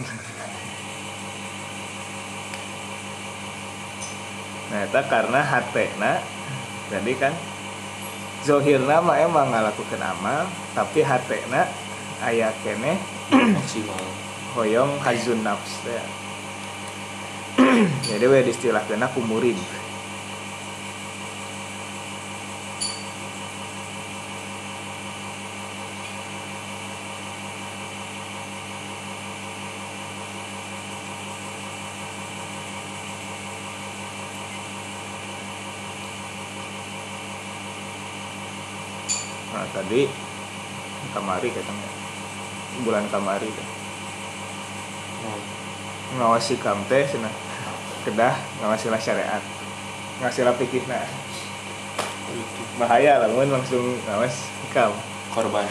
nah, 4.72 4.88
itu 4.88 5.02
karena 5.08 5.40
hatena 5.44 6.24
jadi 6.92 7.12
kan 7.16 7.32
zohirna 8.44 9.04
mah 9.04 9.20
emang 9.20 9.52
ngalakukan 9.52 10.00
amal 10.00 10.48
tapi 10.76 11.04
hatena 11.04 11.68
aya 12.24 12.56
kene 12.64 13.00
maksimal 13.32 14.04
hoyong 14.56 15.00
hazun 15.04 15.44
nafs 15.44 15.84
teh. 15.84 16.04
jadi 18.08 18.26
we 18.32 18.44
distilahkeuna 18.48 19.12
ku 19.12 19.20
murid 19.24 19.60
Tadi 39.90 40.06
kamari 41.18 41.50
katanya. 41.50 41.90
Bulan 42.86 43.10
kamari 43.10 43.50
teh. 43.50 43.70
ngawasi 46.14 46.62
kam 46.62 46.78
teh 46.86 47.10
cenah 47.10 47.34
kedah 48.06 48.38
ngawasilah 48.62 49.02
syariat. 49.02 49.42
Ngasilah 50.22 50.54
pikir 50.62 50.86
nah. 50.86 51.10
Bahaya 52.78 53.18
lah 53.18 53.34
mun 53.34 53.50
langsung 53.50 53.98
ngawas 54.06 54.46
kam. 54.70 54.94
Korban. 55.34 55.66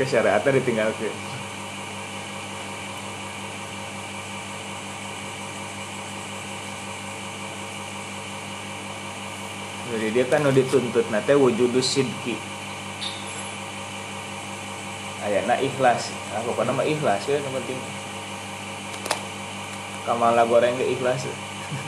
Ke 0.00 0.08
syariatnya 0.08 0.56
ditinggalkan 0.56 1.12
jadi 9.90 10.06
dia 10.14 10.24
kan 10.30 10.46
udah 10.46 10.54
dituntut 10.54 11.06
nate 11.10 11.34
wujudus 11.34 11.86
sidki 11.98 12.38
ayana 15.24 15.54
ikhlas. 15.60 16.10
Nah 16.32 16.42
pokoknya 16.44 16.72
mah 16.74 16.86
ikhlas 16.86 17.28
ya 17.28 17.38
yang 17.38 17.54
penting. 17.54 17.78
Kamala 20.08 20.42
goreng 20.48 20.74
ke 20.80 20.84
ikhlas. 20.96 21.28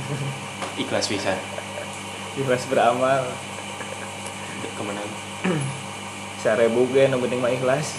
Ikhlas 0.82 1.08
bisa 1.10 1.34
ikhlas 2.40 2.64
beramal. 2.68 3.24
Kemenang. 4.78 5.10
Sarebu 6.42 6.86
ge 6.92 7.08
yang 7.08 7.20
penting 7.20 7.40
mah 7.42 7.50
ikhlas. 7.52 7.98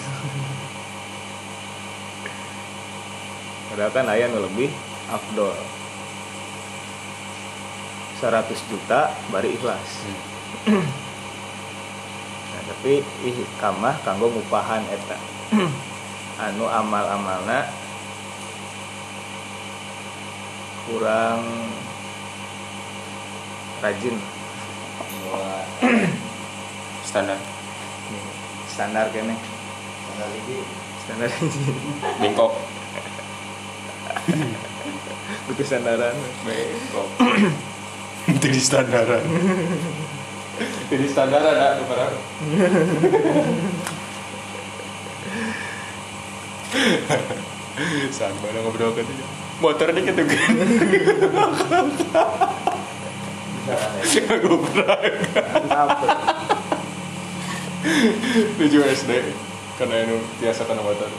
Padahal 3.74 3.90
kan 3.90 4.06
aya 4.10 4.30
nu 4.30 4.38
lebih 4.42 4.70
afdol. 5.10 5.54
100 8.20 8.70
juta 8.70 9.10
bari 9.34 9.58
ikhlas. 9.58 10.06
Nah, 12.54 12.62
tapi 12.70 13.02
ih 13.26 13.36
kamah 13.58 13.98
kanggo 14.06 14.30
ngupahan 14.30 14.86
eta. 14.86 15.18
anu 16.34 16.66
amal-amalna 16.66 17.70
kurang 20.86 21.42
rajin. 23.82 24.16
Standar. 27.06 27.38
Standar 28.70 29.06
kene. 29.10 29.34
Tanggal 30.10 30.30
ini 30.42 30.58
standar 31.02 31.30
bengkok. 32.22 32.52
Butuh 35.44 35.66
standaran 35.66 36.16
bengkok 36.46 37.08
itu 38.36 38.46
di 38.48 38.60
standaran. 38.60 39.24
Jadi 40.90 41.04
standaran 41.10 41.56
ah 41.58 41.72
barang 41.82 42.14
sama 48.14 48.46
lah 48.54 48.60
ngobrol 48.62 48.94
kan 48.94 49.06
motor 49.58 49.90
dikit 49.90 50.14
tuh 50.14 50.26
kan 50.26 50.54
aku 54.30 54.48
apa 55.70 56.08
tujuh 58.58 58.82
SD 58.84 59.10
karena 59.74 59.96
itu 60.06 60.16
biasa 60.38 60.60
kena 60.68 60.82
motor. 60.84 61.10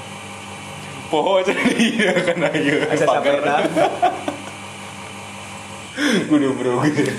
Poho 1.11 1.44
aja 1.44 1.53
dia 1.53 2.14
karena 2.23 2.49
asa 2.90 3.06
sepeda 3.06 3.56
kudu 6.27 6.51
bro 6.59 6.84
gitu. 6.91 7.13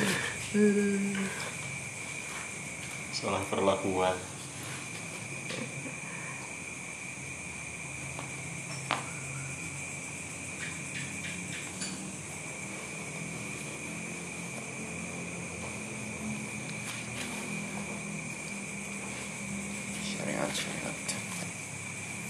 Salah 3.17 3.41
perlakuan. 3.49 4.17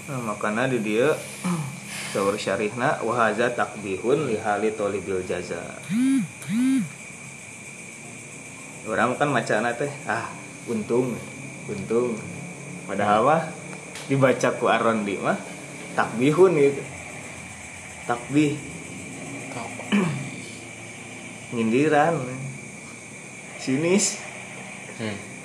Nah, 0.07 0.23
makanya 0.23 0.71
di 0.71 0.79
dia 0.79 1.11
sahur 2.17 2.33
syarihna 2.33 2.97
wahaza 3.05 3.53
takbihun 3.53 4.25
lihali 4.25 4.73
tolibil 4.73 5.21
jaza. 5.21 5.61
Orang 8.89 9.21
kan 9.21 9.29
macana 9.29 9.69
teh 9.77 9.93
ah 10.09 10.25
untung 10.65 11.13
untung. 11.69 12.17
Padahal 12.89 13.21
mah 13.21 13.43
dibaca 14.09 14.49
ku 14.57 14.65
arondi 14.65 15.21
mah 15.21 15.37
takbihun 15.93 16.57
gitu. 16.57 16.81
Takbih 18.09 18.57
nyindiran. 21.53 22.17
Sinis. 23.61 24.17
Hmm. 24.97 25.36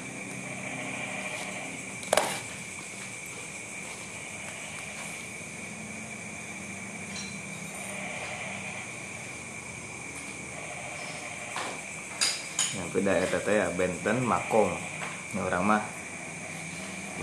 Yang 12.92 13.08
beda 13.08 13.24
eta 13.24 13.40
ya 13.48 13.66
benten 13.72 14.20
makom. 14.20 14.68
Ini 15.32 15.40
orang 15.40 15.64
mah 15.64 15.82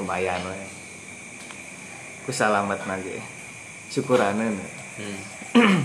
lumayan 0.01 0.41
we 0.49 0.57
ku 2.25 2.33
salamet 2.33 2.81
nage. 2.89 3.21
Syukuraneun. 3.93 4.57
Hmm. 4.97 5.81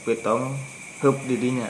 tapi 0.00 0.16
tong 0.24 0.56
heup 1.04 1.16
didinya. 1.28 1.68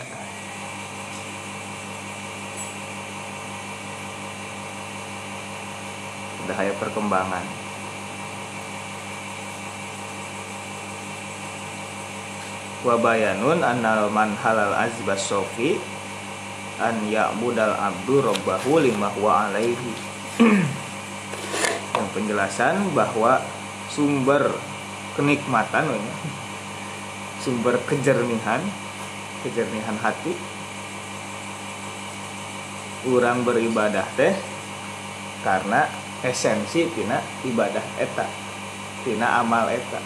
Udah 6.47 6.57
aya 6.59 6.73
perkembangan 12.81 12.85
wabayanun 12.85 13.61
annal 13.61 14.09
man 14.11 14.33
halal 14.41 14.73
azbas 14.73 15.21
sofi 15.21 15.77
an 16.81 16.97
ya'budal 17.09 17.77
abdu 17.77 18.25
rabbahu 18.25 18.81
lima 18.81 19.13
huwa 19.17 19.49
alaihi. 19.49 19.93
Yang 22.01 22.09
penjelasan 22.17 22.97
bahwa 22.97 23.45
sumber 23.93 24.57
kenikmatan 25.17 25.93
we 25.93 25.99
nya, 26.01 26.15
sumber 27.45 27.77
kejernihan 27.85 28.63
kejernihan 29.45 29.97
hati 30.01 30.33
orang 33.09 33.45
beribadah 33.45 34.05
teh 34.17 34.33
karena 35.45 35.89
esensi 36.21 36.89
tina 36.93 37.21
ibadah 37.45 37.85
eta 38.01 38.29
tina 39.05 39.41
amal 39.41 39.69
eta. 39.69 40.01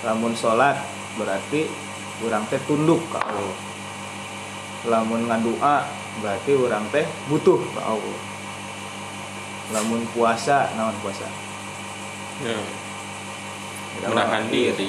Lamun 0.00 0.32
salat 0.32 0.99
berarti 1.20 1.68
orang 2.24 2.48
teh 2.48 2.56
tunduk 2.64 3.04
ke 3.12 3.18
Allah. 3.20 3.56
Lamun 4.88 5.28
ngadua 5.28 5.84
berarti 6.24 6.56
orang 6.56 6.88
teh 6.88 7.04
butuh 7.28 7.60
ke 7.60 7.80
Allah. 7.84 8.20
Lamun 9.76 10.08
puasa 10.16 10.72
naon 10.80 10.96
puasa? 11.04 11.28
Ya, 12.40 12.56
menahan 14.08 14.48
diri. 14.48 14.88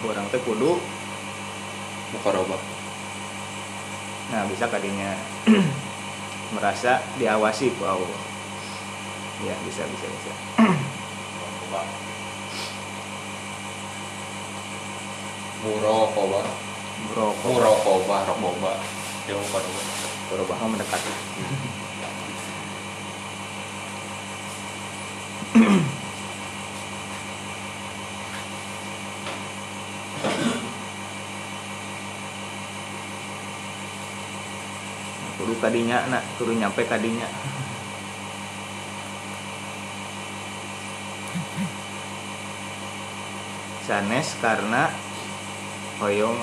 Orang 0.00 0.26
teh 0.32 0.40
kudu. 0.40 0.80
Mukarabah 2.16 2.72
nah 4.32 4.48
bisa 4.48 4.64
kadinya 4.64 5.12
merasa 6.56 7.04
diawasi 7.20 7.68
ku 7.76 7.84
Allah. 7.84 8.16
Ya 9.44 9.52
bisa 9.68 9.84
bisa 9.92 10.08
bisa 10.08 10.32
muraqabah 15.62 16.46
bro 17.10 17.26
muraqabah 17.46 18.20
raqabah 18.26 18.76
ya 19.30 19.34
mukarabah 19.38 19.86
berubah 20.26 20.58
mendekat 20.66 21.00
kudu 35.38 35.54
kadinya 35.58 35.98
nak. 36.10 36.22
Kudu 36.38 36.58
nyampe 36.58 36.82
kadinya 36.88 37.28
sanes 43.82 44.38
karena 44.38 44.88
hoyong 46.02 46.34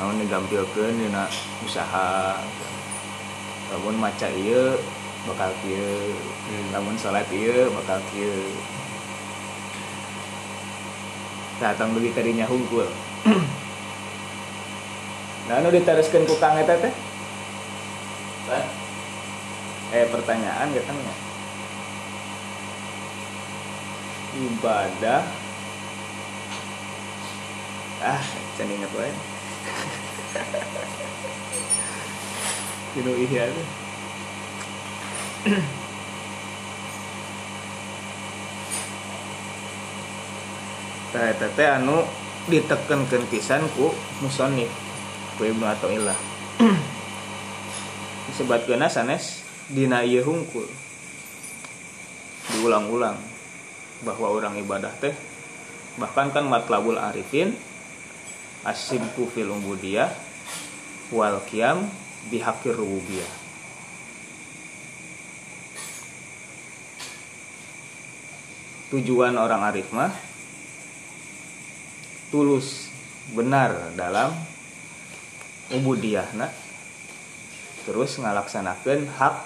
naon 0.00 0.16
digampilkeun 0.16 0.96
dina 0.96 1.28
usaha. 1.60 2.40
Lamun 3.68 4.00
maca 4.00 4.32
ieu 4.32 4.80
bakal 5.28 5.52
kieu. 5.60 6.16
Hmm. 6.48 6.72
lamun 6.72 6.96
salat 6.96 7.28
ieu 7.28 7.68
bakal 7.76 8.00
kieu. 8.08 8.48
Datang 11.60 11.92
bagi 11.92 12.14
kadinya 12.14 12.46
hungkul 12.46 12.86
nah 15.50 15.58
anu 15.58 15.74
diteruskeun 15.74 16.22
ku 16.22 16.38
Kang 16.38 16.54
eta 16.54 16.78
teh? 16.78 16.94
Eh 19.90 20.06
pertanyaan 20.06 20.70
katanya 20.70 21.14
ibadah. 24.38 25.26
Ah 27.98 28.22
can 28.58 28.66
inget 28.66 28.90
wae. 28.90 29.14
Tinu 32.90 33.14
ihya 33.14 33.46
tuh 33.54 33.66
Tah 41.08 41.24
eta 41.30 41.46
teh 41.54 41.68
anu 41.70 42.02
ditekenkeun 42.50 43.30
pisan 43.30 43.62
ku 43.78 43.94
musonif 44.18 44.68
ku 45.38 45.46
Ibnu 45.46 45.62
Athaillah 45.62 46.18
disebutkeun 48.26 48.82
sanes 48.90 49.46
dina 49.70 50.02
ieu 50.02 50.26
hungkul. 50.26 50.66
Diulang-ulang 52.50 53.16
bahwa 54.02 54.26
orang 54.34 54.58
ibadah 54.58 54.90
teh 54.98 55.14
bahkan 56.02 56.34
kan 56.34 56.46
matlabul 56.50 56.98
arifin 56.98 57.54
asimku 58.66 59.30
fil 59.30 59.50
ubudiyah 59.50 60.10
wal 61.14 61.38
qiyam 61.46 61.86
bihaqir 62.32 62.74
rububiyah. 62.74 63.30
Tujuan 68.88 69.36
orang 69.36 69.68
arif 69.68 69.92
mah 69.92 70.12
tulus 72.32 72.88
benar 73.36 73.92
dalam 73.92 74.32
ubudiyah 75.68 76.28
nah 76.32 76.48
terus 77.84 78.16
ngalaksanakan 78.16 79.08
hak 79.12 79.36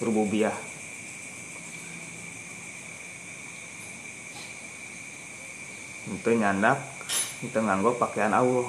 rububiyah. 0.00 0.56
Itu 6.06 6.32
nyandak 6.32 6.95
itu 7.44 7.58
nganggo 7.60 7.92
pakaian 8.00 8.32
Allah 8.32 8.68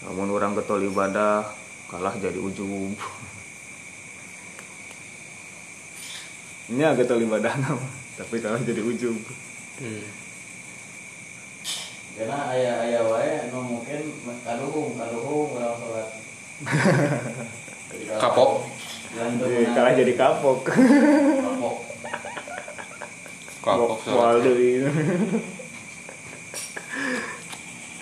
namun 0.00 0.32
orang 0.32 0.56
getol 0.56 0.80
ibadah 0.80 1.44
kalah 1.92 2.16
jadi 2.16 2.40
ujub 2.40 2.96
ini 6.70 6.80
agak 6.80 7.04
getol 7.04 7.20
ibadah 7.20 7.52
tapi 8.18 8.40
kalah 8.40 8.60
jadi 8.62 8.80
ujub 8.80 9.16
Hmm. 9.80 10.04
karena 12.12 12.52
ayah-ayah 12.52 13.00
wae 13.08 13.48
nu 13.48 13.64
mungkin 13.64 14.12
kaluhung, 14.44 14.92
kaluhung 14.92 15.56
orang 15.56 15.72
sholat. 15.80 16.08
Kapok. 18.20 18.68
Menang. 19.16 19.40
kalah 19.72 19.96
jadi 19.96 20.12
kapok 20.20 20.68
kapok. 23.60 24.00
kapok 24.00 24.00
Wal 24.08 24.40
soalnya 24.40 24.50
deui. 24.50 24.72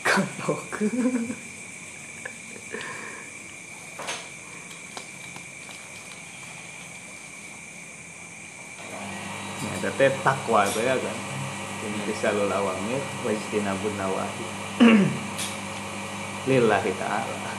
kapok 0.06 0.62
teh 9.98 10.14
takwa 10.22 10.62
itu 10.62 10.78
ya 10.78 10.94
kan. 10.94 11.16
Ini 11.82 11.98
risalul 12.06 12.46
awamir 12.46 13.02
wa 13.26 13.30
ijtinabun 13.34 13.94
nawahi. 13.98 14.46
Lillahi 16.48 16.92
ta'ala. 16.94 17.57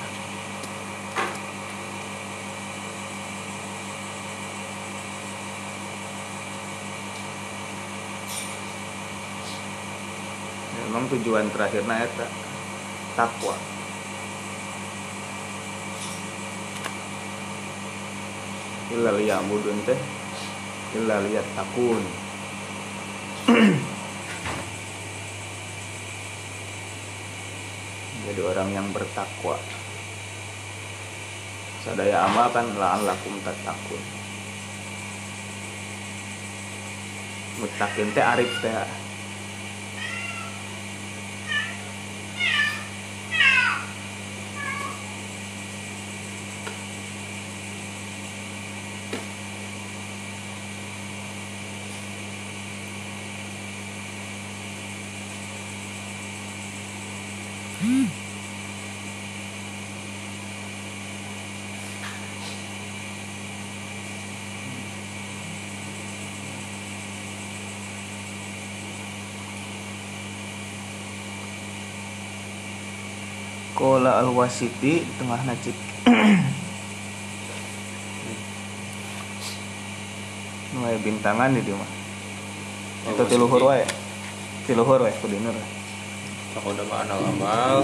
Memang 10.90 11.06
tujuan 11.06 11.45
terakhirnya 11.53 12.02
eta 12.02 12.26
takwa. 13.14 13.53
Illa 18.98 19.14
liya'budun 19.14 19.86
teh 19.86 19.94
illa 20.98 21.22
takun. 21.53 22.02
Jadi 28.26 28.41
orang 28.41 28.74
yang 28.74 28.90
bertakwa. 28.90 29.61
Sadaya 31.86 32.26
amal 32.34 32.49
kan 32.49 32.66
la'allakum 32.74 33.38
tatakun. 33.45 34.02
Mutakin 37.61 38.10
teh 38.18 38.26
arif 38.26 38.49
teh. 38.66 39.09
Kola 73.80 74.19
al 74.19 74.35
wasiti 74.35 75.07
tengah 75.15 75.39
nacik. 75.47 75.72
Nunggu 80.76 80.99
bintangan 80.99 81.56
di 81.56 81.64
dia 81.65 81.73
mah 81.73 81.89
Itu 83.10 83.23
tiluhur 83.26 83.72
wae. 83.72 83.88
Tiluhur 84.69 84.99
wae 85.01 85.14
kudiner 85.18 85.56
Aku 86.60 86.76
udah 86.76 86.85
mah 86.85 87.07
anal 87.07 87.23
amal 87.23 87.77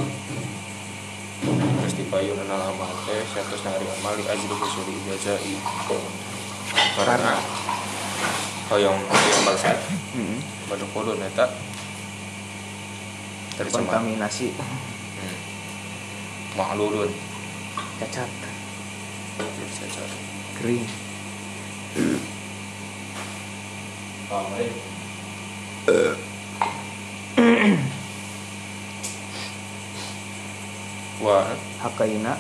Terus 1.42 1.94
dipayun 1.98 2.38
anal 2.46 2.76
amal 2.76 2.92
teh 3.10 3.26
Siatus 3.26 3.66
nari 3.66 3.88
amal 4.00 4.14
di 4.20 4.24
ajri 4.28 4.54
kusuri 4.54 4.94
ijazai 5.02 5.56
Karena 7.00 7.40
Hoyong 8.70 9.00
Hoyong 9.00 9.44
balsat. 9.48 9.78
Hmm. 10.14 10.38
Baduk 10.70 10.90
kulun 10.94 11.22
eta 11.22 11.50
Tercemar 13.56 14.04
Kontaminasi. 14.04 14.52
Hmm. 14.52 14.95
Maklulun. 16.56 17.12
Cacat. 18.00 18.32
Cacat. 19.76 20.12
Kering. 20.56 20.88
Wah 31.20 31.44
Hakaina. 31.84 32.40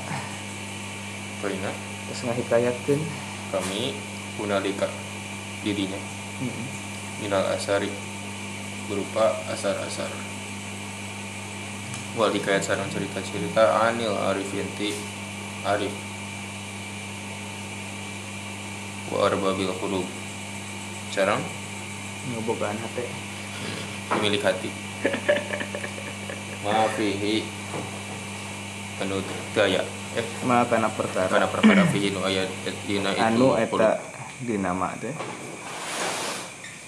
Kaina 1.43 1.71
Terus 2.07 2.21
ngahikayatkan 2.23 2.99
kami 3.51 3.99
Punalika 4.39 4.87
Dirinya. 5.59 5.99
Hmm. 6.39 6.67
minal 7.19 7.43
asari. 7.51 7.91
Berupa 8.87 9.43
asar-asar 9.51 10.34
wal 12.15 12.31
hikayat 12.31 12.63
sarang 12.63 12.87
cerita-cerita 12.91 13.85
anil 13.85 14.15
arifinti 14.15 14.95
arif. 15.67 15.93
Wa 19.11 19.29
arbabil 19.29 19.71
qulub. 19.77 20.07
Sarang? 21.11 21.43
Ngebogaan 22.33 22.79
hati 22.79 23.25
pemilik 24.09 24.41
hati. 24.41 24.69
Maafihi 26.65 27.45
anu 29.03 29.21
daya. 29.53 29.81
Eh. 30.15 30.25
Makana 30.47 30.89
perkara. 30.89 31.27
Karena 31.27 31.49
perkara 31.51 31.83
fihi 31.91 32.15
nu 32.15 32.23
ayat 32.23 32.49
dina 32.87 33.11
itu. 33.11 33.21
Anu 33.21 33.47
eta 33.59 33.99
dinama 34.41 34.95
teh. 34.97 35.13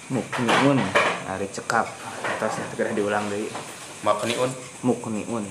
Mukniun 0.08 0.78
ari 1.28 1.46
cekap. 1.52 1.86
Atas 2.38 2.58
kira 2.74 2.94
diulang 2.94 3.28
deui 3.28 3.46
makniun 4.02 4.50
mukniun. 4.86 5.44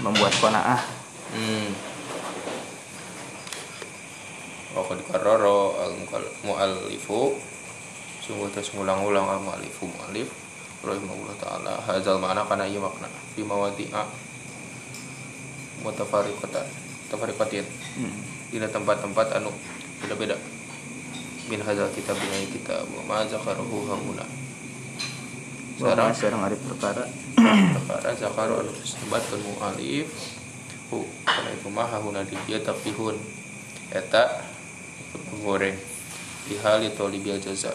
Membuat 0.00 0.32
qanaah. 0.40 0.80
Hmm. 1.32 1.68
Wa 4.76 4.82
qad 4.84 5.00
karrara 5.08 5.60
al 5.84 5.94
muallifu. 6.44 7.36
Sungguh 8.20 8.48
tes 8.52 8.72
ngulang-ulang 8.76 9.26
al 9.28 9.40
muallifu 9.40 9.88
muallif. 9.88 10.28
Rahimahullah 10.80 11.36
taala. 11.40 11.74
Hadzal 11.84 12.16
ma'na 12.16 12.44
kana 12.48 12.64
ieu 12.64 12.80
makna. 12.80 13.08
Fi 13.36 13.44
mawadi'a. 13.44 14.04
Mutafariqatan 15.80 16.68
mutafariqatin 17.08 17.64
hmm. 17.64 18.52
dina 18.52 18.68
tempat-tempat 18.68 19.40
anu 19.40 19.48
beda-beda. 20.04 20.36
Min 21.48 21.64
hadzal 21.64 21.88
kitab 21.96 22.20
dina 22.20 22.36
ieu 22.36 22.52
kitab. 22.52 22.84
Wa 22.84 23.02
ma 23.08 23.18
zakaruhu 23.24 23.88
hauna 23.88 24.49
Sarang 25.80 26.12
sareng 26.12 26.36
sarang 26.36 26.42
ari 26.44 26.56
perkara. 26.60 27.04
Perkara 27.40 28.12
zakaru 28.12 28.60
anu 28.60 28.72
sebatkeun 28.84 29.40
mualif 29.48 30.12
hu 30.92 31.08
kana 31.24 31.56
iku 31.56 31.72
mah 31.72 31.88
hauna 31.88 32.20
di 32.20 32.36
dia 32.44 32.60
tapihun 32.60 33.16
eta 33.88 34.44
goreng 35.40 35.72
di 36.44 36.60
hal 36.60 36.84
itu 36.84 37.00
libil 37.08 37.40
jaza. 37.40 37.72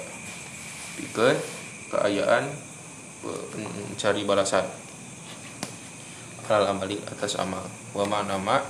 Pikeun 1.02 1.34
keayaan 1.90 2.46
mencari 3.58 4.22
balasan. 4.22 4.70
Alal 6.46 6.78
amali 6.78 7.02
atas 7.10 7.42
amal. 7.42 7.66
Wa 7.90 8.06
ma 8.06 8.22
nama 8.22 8.62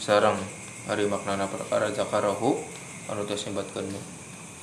sarang. 0.00 0.40
Hari 0.88 1.04
maknana 1.04 1.52
perkara 1.52 1.92
zakarahu 1.92 2.56
anu 3.12 3.28
teh 3.28 3.36
sebatkeun 3.36 3.92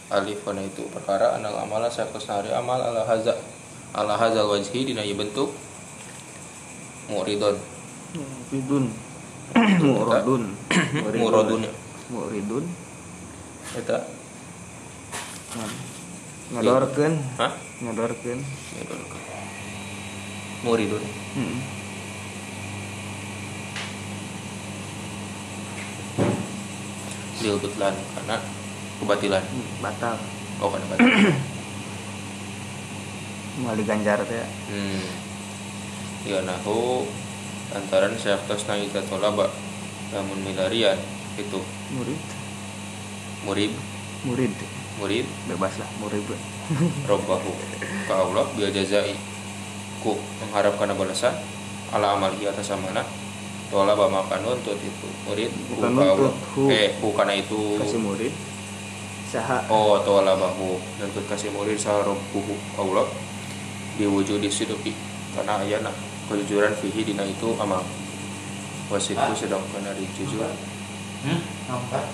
alif 0.09 0.41
kana 0.41 0.65
itu 0.65 0.89
perkara 0.89 1.37
anal 1.37 1.53
amala 1.61 1.85
sakosna 1.85 2.41
hari 2.41 2.49
amal 2.49 2.81
ala 2.81 3.05
haza 3.05 3.60
ala 3.91 4.15
hazal 4.15 4.47
wajhi 4.47 4.87
dina 4.87 5.03
ieu 5.03 5.19
bentuk 5.19 5.51
muridon 7.11 7.59
muridun. 8.51 8.85
Muradun. 9.79 10.43
Muradun. 11.21 11.61
Muridun. 12.11 12.65
Eta 13.75 13.97
ngadorkeun 16.51 17.13
hah? 17.39 17.51
Ngadorkeun 17.79 18.39
muridun. 20.67 21.03
Hmm. 21.35 21.59
lil 27.41 27.57
butlan 27.57 27.95
karena 27.95 28.37
kebatilan. 29.01 29.43
Batal. 29.81 30.17
Oh 30.61 30.69
karena 30.69 30.85
batilan 30.93 31.33
mali 33.61 33.85
ganjar 33.85 34.19
teh 34.25 34.41
hmm. 34.69 35.03
Ya 36.21 36.37
nahu 36.45 37.05
antaran 37.73 38.13
syaftos 38.13 38.69
na 38.69 38.77
ita 38.77 39.01
tolaba 39.09 39.49
namun 40.13 40.37
milarian 40.45 40.99
itu. 41.33 41.57
Murid. 41.97 42.21
Murid. 43.47 43.73
Murid. 44.29 44.53
Murid. 45.01 45.25
Bebas 45.49 45.73
lah 45.81 45.89
murid. 45.97 46.21
Robbahu 47.09 47.51
ka 48.05 48.13
Allah 48.21 48.45
bil 48.53 48.69
jazai. 48.69 49.17
Ku 50.05 50.13
mengharapkan 50.45 50.93
balasan 50.93 51.33
ala 51.89 52.13
amalihi 52.13 52.45
atas 52.45 52.69
amanah. 52.69 53.07
Tolaba 53.73 54.05
maka 54.05 54.37
nuntut 54.45 54.77
itu. 54.77 55.07
Murid 55.25 55.49
Bukan 55.73 55.89
nuntut, 55.95 56.35
hu. 56.53 56.69
eh 56.69 56.93
ku 57.01 57.17
kana 57.17 57.33
itu. 57.33 57.81
Kasih 57.81 57.97
murid. 57.97 58.33
Saha. 59.31 59.63
Oh, 59.73 59.97
tawala 60.05 60.37
bahu 60.37 60.77
nuntut 61.01 61.25
kasih 61.25 61.49
murid 61.49 61.79
sarabbuhu 61.81 62.53
Allah 62.77 63.09
diwujudi 64.01 64.49
sidqi 64.49 64.97
karena 65.37 65.61
ayana 65.61 65.93
kejujuran 66.25 66.73
fihi 66.81 67.05
dina 67.05 67.21
itu 67.21 67.53
amal. 67.61 67.85
Wasidku 68.89 69.31
sedangkan 69.37 69.85
dari 69.85 70.03
jujur. 70.17 70.43
Hmm? 71.23 71.39
Nampak? 71.69 72.05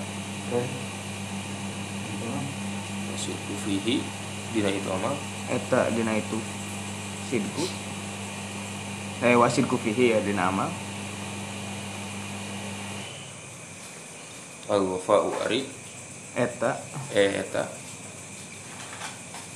wasidku 3.08 3.54
fihi 3.64 4.04
dina 4.52 4.68
itu 4.68 4.88
amal. 4.92 5.16
Eta 5.48 5.88
dina 5.96 6.12
itu 6.12 6.38
sidku. 7.32 7.64
Eh 9.24 9.34
wasidku 9.34 9.80
fihi 9.80 10.12
ya 10.12 10.20
dina 10.20 10.52
amal. 10.52 10.70
Al 14.68 14.84
wafa'u 14.84 15.32
ari. 15.48 15.64
Eta. 16.36 16.78
Eh 17.16 17.42
eta. 17.42 17.64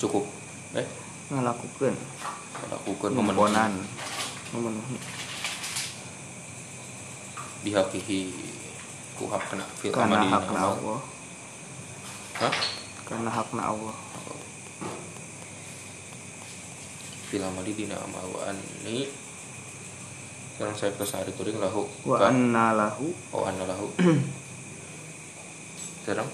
Cukup 0.01 0.27
eh 0.75 1.02
ngalakukeun 1.31 1.94
lakukan 2.70 3.11
memenuhi 3.15 3.78
memenuhi 4.51 4.99
bihakihi 7.62 8.20
ku 9.15 9.31
hakna 9.31 9.62
fil 9.78 9.94
karena 9.94 10.27
hakna 10.27 10.59
amal 10.59 10.74
Allah. 10.74 11.01
Hah? 12.43 12.55
Karena 13.07 13.31
hakna 13.31 13.62
Allah. 13.70 13.97
Fil 17.31 17.44
amali 17.47 17.73
dina 17.73 17.97
amal 18.03 18.27
wa 18.35 18.40
anni. 18.51 19.07
Saya 20.59 20.94
ke 20.94 21.05
sehari 21.07 21.31
turing 21.35 21.59
lahu. 21.59 21.86
Wa 22.07 22.31
anna 22.31 22.74
lahu. 22.74 23.15
Oh 23.31 23.47
anna 23.47 23.66
lahu. 23.66 23.90
Sekarang. 26.03 26.28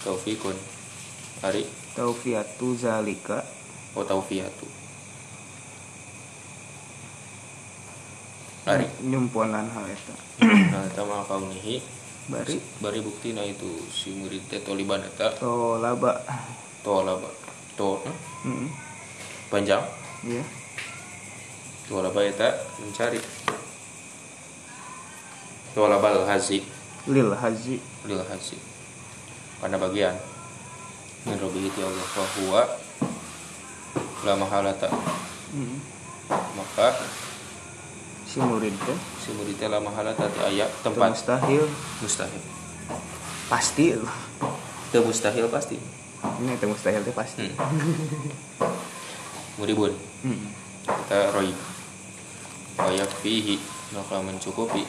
Taufikun. 0.00 0.56
Hari 1.40 1.64
taufiatu 2.00 2.72
zalika. 2.80 3.44
Oh 3.92 4.06
taufiyatu 4.08 4.80
hari 8.70 8.86
nyumponan 9.02 9.66
hal 9.72 9.86
eta 9.88 10.14
nah 10.70 10.84
tama 10.94 11.24
kaunihi 11.24 11.82
bari. 12.30 12.62
Bari 12.78 13.00
bukti 13.02 13.34
na 13.34 13.42
itu 13.42 13.66
si 13.90 14.14
murid 14.14 14.46
teh 14.46 14.62
toliban 14.62 15.02
eta. 15.02 15.34
Tolaba. 15.42 16.22
Tolaba. 16.86 17.26
To 17.74 17.98
eh, 18.06 18.16
hmm. 18.46 18.68
panjang? 19.50 19.82
Iya. 20.22 20.44
Tolaba 21.90 22.20
eta 22.22 22.54
mencari. 22.78 23.18
Tolabal 25.74 26.22
hazi. 26.30 26.62
Lil 27.10 27.34
haji 27.34 27.82
lil 28.06 28.22
hazi. 28.22 28.58
Karena 29.58 29.76
bagian 29.82 30.14
Min 31.28 31.36
ti 31.36 31.80
Allah 31.84 32.06
Fahuwa 32.16 32.62
La 34.24 34.34
mahalata 34.36 34.88
Hmm. 35.50 35.82
Maka 36.30 36.94
si 38.22 38.38
murid 38.38 38.70
teh 38.70 38.98
si 39.18 39.34
murid 39.34 39.58
teh 39.58 39.66
la 39.66 39.82
mahalata 39.82 40.30
ti 40.30 40.38
aya 40.46 40.70
tempat. 40.86 41.10
mustahil. 41.10 41.66
Mustahil. 41.98 42.42
Pasti. 43.50 43.98
Teu 44.94 45.02
mustahil 45.02 45.50
pasti. 45.50 45.74
Ini 46.22 46.54
teu 46.62 46.70
mustahil 46.70 47.02
teh 47.02 47.10
pasti. 47.10 47.50
Hmm. 47.50 48.70
Muribun. 49.58 49.90
Hmm. 50.22 50.54
kita 50.86 51.34
roy 51.34 51.50
Wayak 52.78 53.10
fihi. 53.26 53.58
Maka 53.90 54.22
mencukupi. 54.22 54.86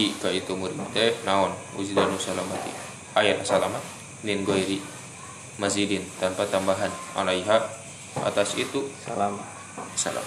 Hi 0.00 0.04
ka 0.16 0.32
itu 0.32 0.56
murid 0.56 0.80
teh 0.96 1.12
naon. 1.28 1.52
Uzidanu 1.76 2.16
salamati. 2.16 2.72
Ayat 3.12 3.44
salamat 3.44 3.97
min 4.26 4.42
goiri 4.42 4.82
mazidin 5.58 6.02
tanpa 6.18 6.46
tambahan. 6.46 6.90
Alaiha 7.14 7.58
atas 8.24 8.58
itu 8.58 8.88
salam. 9.02 9.38
salam. 9.94 10.24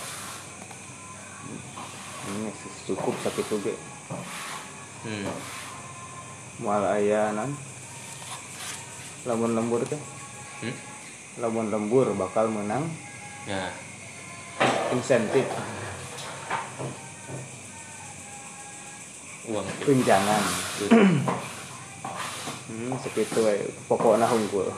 Ini 2.31 2.51
cukup 2.87 3.15
sakitu 3.25 3.59
ge 3.59 3.75
hmm. 5.03 5.25
moal 6.63 6.85
aya 6.85 7.33
non 7.35 7.51
lamun 9.25 9.57
lembur 9.57 9.83
teh? 9.83 9.99
Hmm? 10.61 10.75
lamun 11.41 11.67
lembur 11.73 12.13
bakal 12.15 12.47
menang. 12.47 12.87
Nah 13.49 13.71
insentif. 14.91 15.47
Uang. 19.49 19.65
Tunjangan 19.81 20.43
hmm, 22.71 22.95
segitu 23.03 23.43
we 23.43 23.59
pokoknya 23.91 24.23
hungkul 24.31 24.71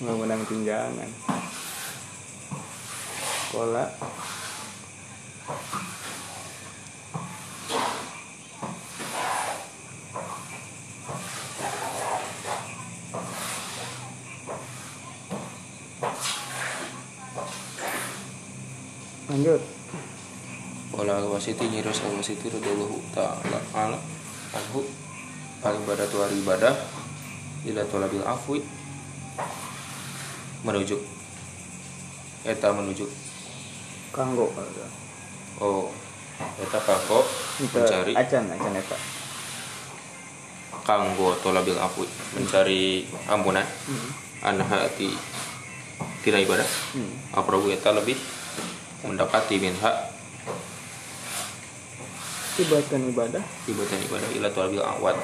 nggak 0.00 0.16
menang 0.16 0.40
tunjangan 0.48 1.10
sekolah 3.52 3.88
lanjut. 19.36 19.62
Wala 20.96 21.20
wasiti 21.28 21.68
nyiros 21.68 22.00
al 22.08 22.16
wasiti 22.16 22.48
radhiyallahu 22.48 22.98
ta'ala. 23.12 23.60
Ala 23.76 23.98
anhu 24.56 24.80
al 25.64 25.76
ibadatu 25.80 26.20
al 26.20 26.32
ibadah 26.32 26.74
ila 27.66 27.82
talabil 27.88 28.24
afwi 28.24 28.60
menuju. 30.66 30.98
Eta 32.46 32.72
menuju. 32.72 33.06
Kanggo 34.14 34.48
oh 35.60 35.88
eta 36.60 36.78
kanggo 36.84 37.20
mencari. 37.60 38.12
acan 38.16 38.44
acan 38.52 38.74
eta. 38.76 38.96
Kanggo 40.84 41.36
talabil 41.40 41.78
afwi 41.78 42.06
mencari 42.36 43.08
ampunan 43.26 43.64
hmm. 43.64 44.10
an 44.46 44.60
hati 44.62 45.10
tina 46.22 46.40
ibadah. 46.40 46.68
Hmm. 46.94 47.12
aprobu 47.36 47.72
eta 47.72 47.92
lebih 47.92 48.16
mendekati 49.04 49.60
minha 49.60 50.15
ibatan 52.56 53.12
ibadah. 53.12 53.42
Ibadah 53.68 53.98
ibadah 54.08 54.28
ila 54.40 54.48
talabil 54.52 54.82
awad. 54.82 55.16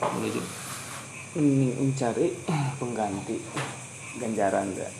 Menuju 0.00 0.40
ini 1.30 1.70
mencari 1.78 2.34
pengganti 2.82 3.38
ganjaran 4.18 4.74
enggak? 4.74 4.90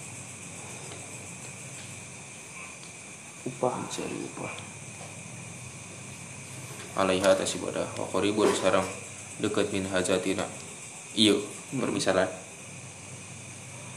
Upah. 3.51 3.75
Mencari 3.83 4.19
upah. 4.31 4.53
Alaiha 7.03 7.35
atas 7.35 7.59
ibadah. 7.59 7.87
Wa 7.99 8.07
qaribun 8.15 8.55
sarang 8.55 8.87
dekat 9.43 9.75
min 9.75 9.91
hajatina. 9.91 10.47
Iya 11.19 11.35
permisalan. 11.75 12.31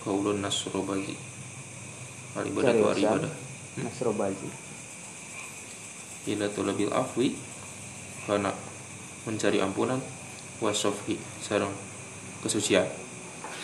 Kaulun 0.04 0.44
nasrobazi 0.44 1.16
al 2.36 2.44
ibadah 2.50 2.76
wa 2.76 2.92
ibadah 2.92 3.32
nasrobaji 3.80 4.50
ila 6.28 6.48
tulabil 6.52 6.92
afwi 6.92 7.36
karena 8.24 8.52
mencari 9.28 9.60
ampunan 9.60 10.00
wasofhi 10.64 11.20
sarang 11.44 11.72
kesucian. 12.44 12.88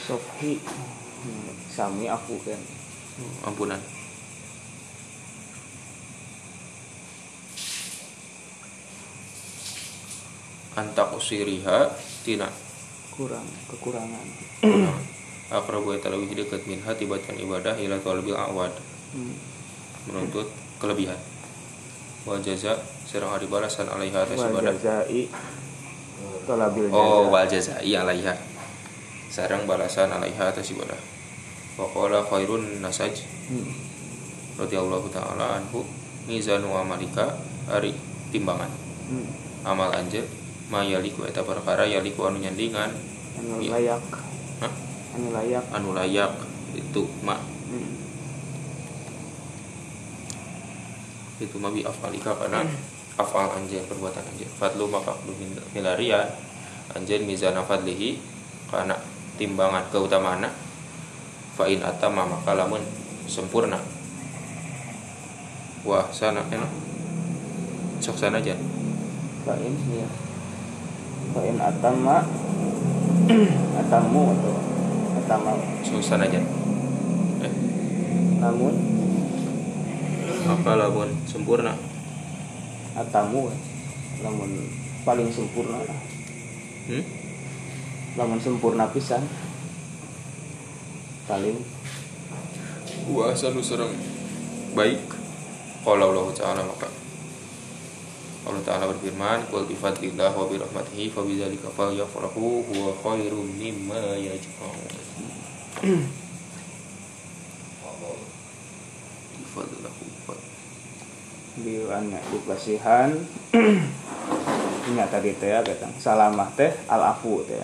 Sofi 0.08 0.60
hmm, 0.60 1.72
sami 1.72 2.08
aku 2.12 2.40
kan. 2.44 2.60
Ampunan. 3.48 3.80
Antak 10.80 11.12
usiriha 11.16 11.92
tina. 12.24 12.48
Kurang 13.12 13.48
kekurangan. 13.68 14.28
Akrabu 15.50 15.92
eta 15.92 16.08
lebih 16.08 16.40
dekat 16.40 16.64
min 16.70 16.80
hatibatan 16.80 17.36
ibadah 17.36 17.76
ila 17.76 18.00
talabil 18.00 18.38
awad. 18.38 18.72
Hmm. 19.10 19.34
menuntut 20.10 20.48
kelebihan 20.78 21.18
wa 22.30 22.38
jaza 22.38 22.78
serang 23.10 23.34
hari 23.34 23.50
balasan 23.50 23.90
alaiha 23.90 24.22
atas 24.22 24.38
ibadah 24.38 24.74
jazai 24.78 25.26
tolabil 26.46 26.86
oh 26.94 27.26
wal 27.34 27.50
jazai 27.50 27.90
alaiha. 27.98 28.38
Sarang 29.34 29.66
balasan 29.66 30.14
alaiha 30.14 30.54
atas 30.54 30.70
ibadah 30.70 30.98
wa 31.82 31.90
qala 31.90 32.22
khairun 32.22 32.86
nasaj. 32.86 33.26
Hmm. 33.50 33.66
radhiyallahu 34.62 35.10
taala 35.10 35.58
anhu 35.58 35.82
mizanu 36.30 36.70
amalika? 36.78 37.34
Ari 37.66 37.98
timbangan. 38.30 38.70
Hmm. 39.10 39.26
amal 39.66 39.90
anjeun 39.90 40.26
ma 40.70 40.86
yaliku 40.86 41.26
eta 41.26 41.42
perkara 41.42 41.90
yaliku 41.90 42.30
anu 42.30 42.38
nyandingan. 42.46 42.94
Anu 43.42 43.58
layak. 43.74 44.06
Hah? 44.62 44.74
anu 45.18 45.28
layak. 45.34 45.66
Anu 45.74 45.90
layak 45.98 46.34
itu 46.78 47.10
ma 47.26 47.42
itu 51.40 51.56
mah 51.56 51.72
bi 51.72 51.88
afalika 51.88 52.36
karena 52.36 52.68
afal 53.16 53.48
anjeun 53.52 53.84
perbuatan 53.88 54.24
anjeun 54.24 54.52
fadlu 54.60 54.92
maka 54.92 55.16
kudu 55.24 55.36
milarian. 55.72 56.28
Anjeun 56.96 57.24
mizana 57.24 57.64
fadlihi 57.64 58.20
karena 58.68 58.98
timbangan 59.40 59.88
keutamaana 59.94 60.50
fa 61.56 61.64
in 61.72 61.80
atama 61.80 62.28
maka 62.28 62.52
lamun 62.56 62.84
sempurna. 63.30 63.80
Wah 65.88 66.12
sana 66.12 66.44
enak 66.52 66.72
sok 68.04 68.20
sana 68.20 68.44
aja. 68.44 68.56
Kain 69.48 69.74
ya 69.96 70.08
kain 71.36 71.58
atama 71.62 72.28
atamu 73.86 74.22
atau 74.36 74.56
atama. 75.24 75.52
Sok 75.88 76.04
sana 76.04 76.28
aja. 76.28 76.42
Eh. 77.48 77.54
Namun 78.44 78.99
maka 80.50 80.74
lamun 80.74 81.14
sempurna. 81.30 81.78
Atamu 82.98 83.54
namun 84.26 84.50
paling 85.06 85.30
sempurna. 85.30 85.78
Hmm? 86.90 87.06
namun 88.18 88.42
sempurna 88.42 88.90
pisan. 88.90 89.22
Paling. 91.30 91.62
Wa 93.14 93.30
asanu 93.30 93.62
serang 93.62 93.94
baik. 94.74 94.98
Qala 95.86 96.10
Allah 96.10 96.28
taala 96.34 96.66
maka. 96.66 96.90
Allah 98.50 98.66
taala 98.66 98.90
berfirman 98.90 99.46
qul 99.54 99.70
bi 99.70 99.78
fadlillah 99.78 100.34
wa 100.34 100.50
bi 100.50 100.58
rahmatihi 100.58 101.14
fa 101.14 101.22
bi 101.22 101.38
dzalika 101.38 101.70
falyafrahu 101.70 102.66
huwa 102.66 102.90
khairum 103.06 103.46
mimma 103.46 104.18
yajma'un 104.18 104.90
Bi 109.38 109.44
fadlillah 109.54 109.94
biuannya 111.62 112.20
dikasihan 112.32 113.12
ini 114.90 115.04
tadi 115.12 115.32
teh 115.38 115.52
katang 115.62 115.94
salamah 116.02 116.50
teh 116.56 116.72
al 116.90 117.04
afu 117.14 117.46
teh. 117.46 117.62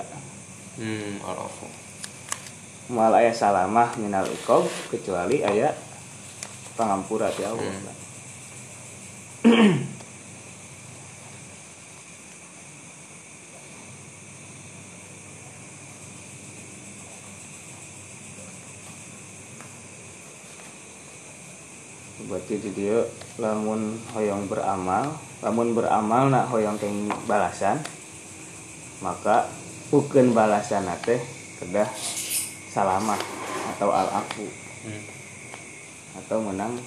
Hmm 0.75 1.17
al-afu. 1.23 1.67
Mal 2.91 3.13
aya 3.17 3.33
salamah 3.33 3.97
minal 3.97 4.27
iqab 4.29 4.67
kecuali 4.93 5.41
aya 5.41 5.73
pangampura 6.77 7.31
ti 7.33 7.41
Allah. 7.41 7.73
Hmm. 9.43 9.77
berarti 22.25 22.57
di 22.57 22.69
dia 22.73 23.05
lamun 23.37 24.01
hoyong 24.13 24.49
beramal. 24.49 25.17
Lamun 25.45 25.77
beramal 25.77 26.33
nak 26.33 26.49
hoyong 26.49 26.79
keng 26.81 27.05
balasan 27.29 27.77
maka 29.03 29.45
ukeun 29.91 30.31
balasan 30.33 30.87
teh 31.03 31.19
kedah 31.61 31.85
salamat 32.71 33.19
atau 33.75 33.89
al 33.91 34.09
afu 34.23 34.47
Hmm. 34.85 35.01
atau 36.21 36.37
menang 36.45 36.77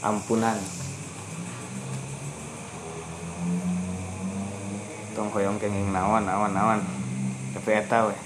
ampunan. 0.00 0.56
Tong 5.12 5.28
hoyong 5.32 5.60
kenging 5.60 5.92
nawan 5.92 6.24
nawan 6.24 6.52
nawan 6.56 6.80
tapi 7.52 7.76
eta 7.76 8.08
we 8.08 8.16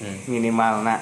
Hmm. 0.00 0.16
minimal 0.28 0.80
nak 0.80 1.00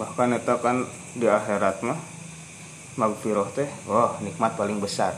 bahkan 0.00 0.32
eta 0.32 0.56
kan 0.60 0.88
di 1.16 1.28
akhirat 1.28 1.80
mah 1.80 2.00
magfirah 3.00 3.48
teh 3.56 3.68
wah 3.84 4.16
nikmat 4.20 4.52
paling 4.56 4.76
besar. 4.76 5.12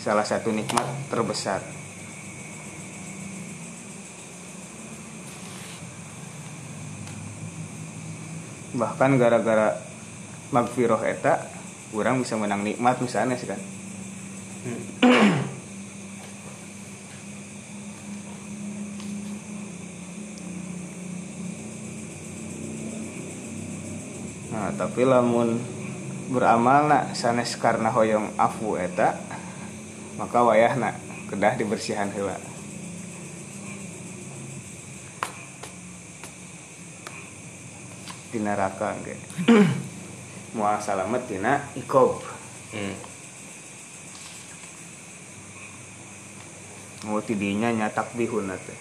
Salah 0.00 0.24
satu 0.24 0.52
nikmat 0.52 0.84
terbesar. 1.08 1.64
Bahkan 8.72 9.10
gara-gara 9.16 9.80
magfirah 10.52 11.04
eta 11.08 11.44
orang 11.92 12.20
bisa 12.20 12.36
menang 12.36 12.64
nikmat 12.64 13.00
misalnya 13.00 13.36
sih 13.36 13.48
kan. 13.48 13.60
Nah 15.04 15.23
tapi 24.74 25.06
lamun 25.06 25.62
beramal 26.30 26.90
nak 26.90 27.14
sanes 27.14 27.54
karena 27.54 27.94
hoyong 27.94 28.34
afu 28.34 28.74
eta 28.74 29.14
maka 30.18 30.42
wayah 30.42 30.74
nak 30.78 30.94
kedah 31.30 31.54
dibersihan 31.58 32.10
heula. 32.10 32.38
Di 38.34 38.38
neraka 38.42 38.98
ge 39.06 39.14
mual 40.58 40.82
salamet 40.82 41.22
tina 41.30 41.70
ikob. 41.78 42.18
Hmm. 42.74 43.14
mau 47.04 47.20
tidinya 47.20 47.68
nyatak 47.68 48.16
bihun 48.16 48.48
teh 48.48 48.78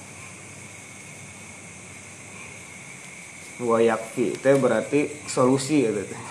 wayakfi 3.64 4.36
teh 4.38 4.56
berarti 4.60 5.08
solusi 5.26 5.88
gitu. 5.88 6.04
Teh 6.04 6.24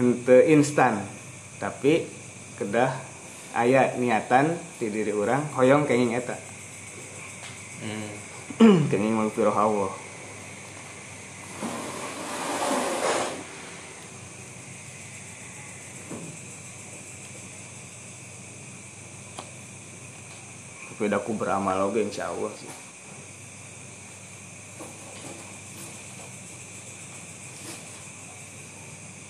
Henteu 0.00 0.40
instan. 0.50 0.98
Tapi 1.60 2.02
kedah 2.58 2.90
aya 3.54 3.94
niatan 3.94 4.58
di 4.80 4.90
diri 4.90 5.14
orang 5.14 5.54
hoyong 5.54 5.86
kenging 5.86 6.16
eta. 6.18 6.34
Hmm. 7.84 8.10
kenging 8.90 9.14
magfirah 9.14 9.54
Allah. 9.54 9.92
Tapi 20.94 21.10
aku 21.10 21.34
beramal 21.34 21.90
oge 21.90 22.06
insya 22.06 22.30
Allah 22.30 22.54
sih 22.54 22.93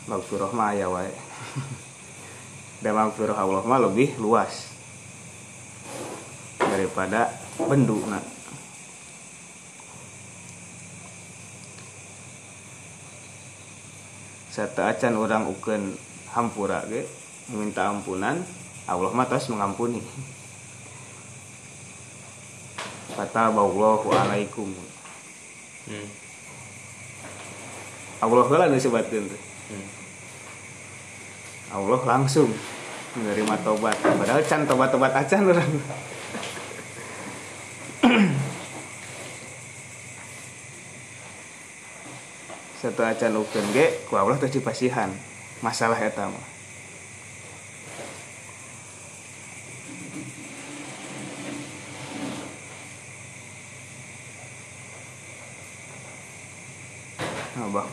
Magfirah 0.04 0.52
mah 0.52 0.76
aya 0.76 0.86
wae. 0.92 1.12
Dan 2.84 2.92
magfirah 2.92 3.40
Allah 3.40 3.64
mah 3.64 3.80
lebih 3.80 4.20
luas 4.20 4.68
daripada 6.60 7.32
bendu 7.56 8.04
nak. 8.04 8.20
Sata 14.52 14.92
acan 14.92 15.16
orang 15.16 15.48
ukeun 15.50 15.96
hampura 16.36 16.84
ge 16.86 17.08
meminta 17.50 17.88
ampunan 17.88 18.38
Allah 18.84 19.10
mah 19.16 19.24
tos 19.24 19.48
mengampuni. 19.48 20.04
Fataballahu 23.16 24.12
alaikum. 24.12 24.68
Hmm. 25.88 26.08
Allah 28.20 28.46
lah 28.52 28.68
disebutkan 28.68 29.32
tuh 29.32 29.53
Hmm. 29.72 29.88
Allah 31.74 32.00
langsung 32.04 32.52
menerima 33.14 33.54
tobat 33.62 33.94
padahal 33.98 34.42
can 34.42 34.66
tobat-tobat 34.66 35.12
acan 35.14 35.42
orang 35.50 35.72
satu 42.82 43.00
acan 43.00 43.40
ukeun 43.40 43.66
ge 43.72 44.04
ku 44.10 44.18
Allah 44.18 44.36
teh 44.36 44.50
dipasihan 44.50 45.08
masalah 45.62 45.96
eta 45.96 46.28
mah 46.28 46.53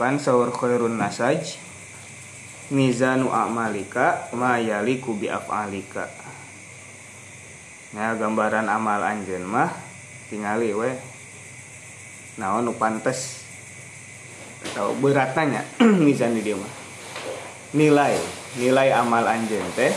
Bahkan 0.01 0.17
sahur 0.17 0.49
khairun 0.49 0.97
nasaj? 0.97 1.61
Mizanu 2.73 3.29
a'malika 3.29 4.33
ma 4.33 4.57
yaliku 4.57 5.13
bi 5.13 5.29
af'alika 5.29 6.09
nah 7.91 8.15
gambaran 8.15 8.71
amal 8.71 9.03
anjeun 9.03 9.43
mah 9.43 9.67
tingali 10.31 10.71
we 10.73 10.89
naon 12.41 12.65
nu 12.65 12.73
pantes? 12.73 13.45
Atau 14.73 14.97
beratnya 14.97 15.61
mizan 16.07 16.33
di 16.33 16.41
dia 16.41 16.57
mah. 16.57 16.71
Nilai 17.77 18.17
nilai 18.57 18.89
amal 18.97 19.29
anjeun 19.29 19.69
teh 19.77 19.93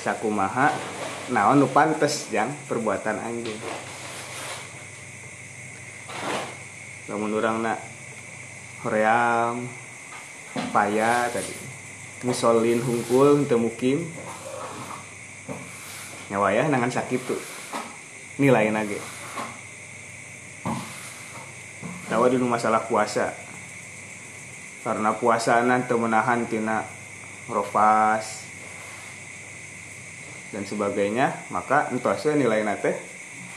sakumaha 0.00 0.72
naon 1.28 1.60
nu 1.60 1.68
pantes 1.68 2.32
jang 2.32 2.48
perbuatan 2.70 3.20
anjeun. 3.20 3.60
Lamun 7.12 7.36
urang 7.36 7.60
nak 7.60 7.91
hoream 8.82 9.66
paya 10.70 11.26
tadi. 11.30 11.54
Ngusolin 12.22 12.82
hungkul 12.82 13.46
teu 13.50 13.58
mukim. 13.58 14.06
Nyawaya 16.30 16.70
nangan 16.70 16.90
sakit 16.90 17.20
tuh. 17.26 17.42
Nilai 18.38 18.70
nage 18.72 19.00
tawa 22.12 22.28
di 22.28 22.36
masalah 22.36 22.84
puasa. 22.84 23.32
Karena 24.84 25.16
puasa 25.16 25.64
nanti 25.64 25.96
menahan 25.96 26.44
tina 26.44 26.84
rofas 27.48 28.44
dan 30.52 30.68
sebagainya 30.68 31.32
maka 31.48 31.88
we 31.88 32.32
nilai 32.36 32.60
nate 32.60 32.92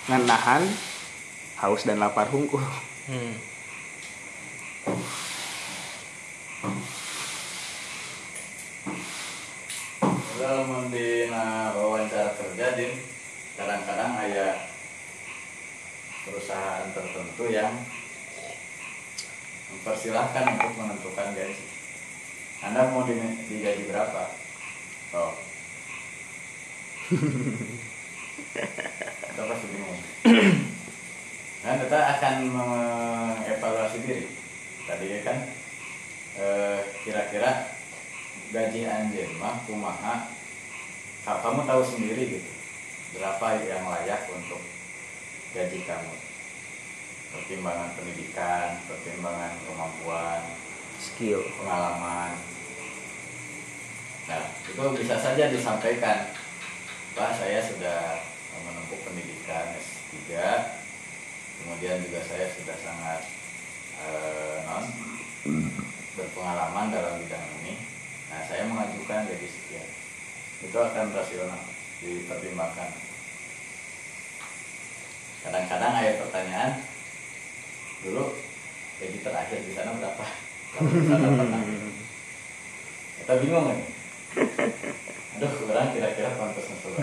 ngan 0.08 0.24
nahan 0.24 0.64
haus 1.60 1.84
dan 1.84 2.00
lapar 2.00 2.32
hungkul. 2.32 2.64
Hmm. 3.12 3.36
Dalam 10.36 10.94
di 10.94 11.26
wawancara 11.74 12.38
kerja 12.38 12.78
din 12.78 12.94
kadang-kadang 13.58 14.14
ada 14.14 14.70
perusahaan 16.22 16.86
tertentu 16.94 17.50
yang 17.50 17.74
mempersilahkan 19.74 20.54
untuk 20.54 20.78
menentukan 20.78 21.34
gaji. 21.34 21.66
Anda 22.62 22.94
mau 22.94 23.10
di, 23.10 23.18
digaji 23.50 23.90
berapa? 23.90 24.30
Oh. 25.18 25.34
Kita 29.34 29.42
pasti 29.50 29.66
bingung. 29.74 29.98
Nah, 31.66 31.74
kita 31.82 31.98
akan 31.98 32.36
mengevaluasi 32.54 33.98
diri. 34.06 34.45
Tadi 34.86 35.06
kan 35.26 35.38
eh, 36.38 36.80
kira-kira 37.02 37.74
gaji 38.54 38.82
anjir 38.86 39.30
mah 39.42 39.58
kumaha? 39.66 40.30
Ka- 41.26 41.42
kamu 41.42 41.66
tahu 41.66 41.82
sendiri 41.82 42.38
gitu 42.38 42.52
berapa 43.18 43.66
yang 43.66 43.82
layak 43.90 44.30
untuk 44.30 44.62
gaji 45.58 45.80
kamu? 45.90 46.14
Pertimbangan 47.34 47.92
pendidikan 47.98 48.80
pertimbangan 48.86 49.58
kemampuan 49.66 50.42
skill. 51.02 51.42
pengalaman. 51.60 52.38
Nah 54.30 54.44
itu 54.70 54.84
bisa 55.02 55.16
saja 55.18 55.50
disampaikan. 55.50 56.30
Pak 57.16 57.32
saya 57.40 57.64
sudah 57.64 58.22
menempuh 58.64 59.00
pendidikan 59.08 59.72
S3 59.76 60.36
kemudian 61.64 62.04
juga 62.04 62.20
saya 62.24 62.48
sudah 62.52 62.76
sangat 62.76 63.22
eh, 64.04 64.58
non 64.68 64.86
berpengalaman 66.16 66.92
dalam 66.92 67.22
bidang 67.22 67.46
ini. 67.64 67.80
Nah 68.32 68.42
saya 68.44 68.68
mengajukan 68.68 69.30
gaji 69.30 69.48
sekian 69.48 69.88
itu 70.66 70.78
akan 70.78 71.16
rasional 71.16 71.62
dipertimbangkan. 72.04 72.90
Kadang-kadang 75.46 75.94
ada 75.94 76.20
pertanyaan 76.20 76.72
dulu 78.04 78.36
gaji 79.00 79.20
terakhir 79.24 79.60
di 79.64 79.72
sana 79.72 79.96
berapa? 79.96 80.26
Kita 83.22 83.34
bingung 83.40 83.72
kan 83.72 83.80
aduh 85.36 85.52
kurang 85.64 85.92
kira-kira 85.92 86.32
pantas 86.40 86.68
untuk 86.72 86.96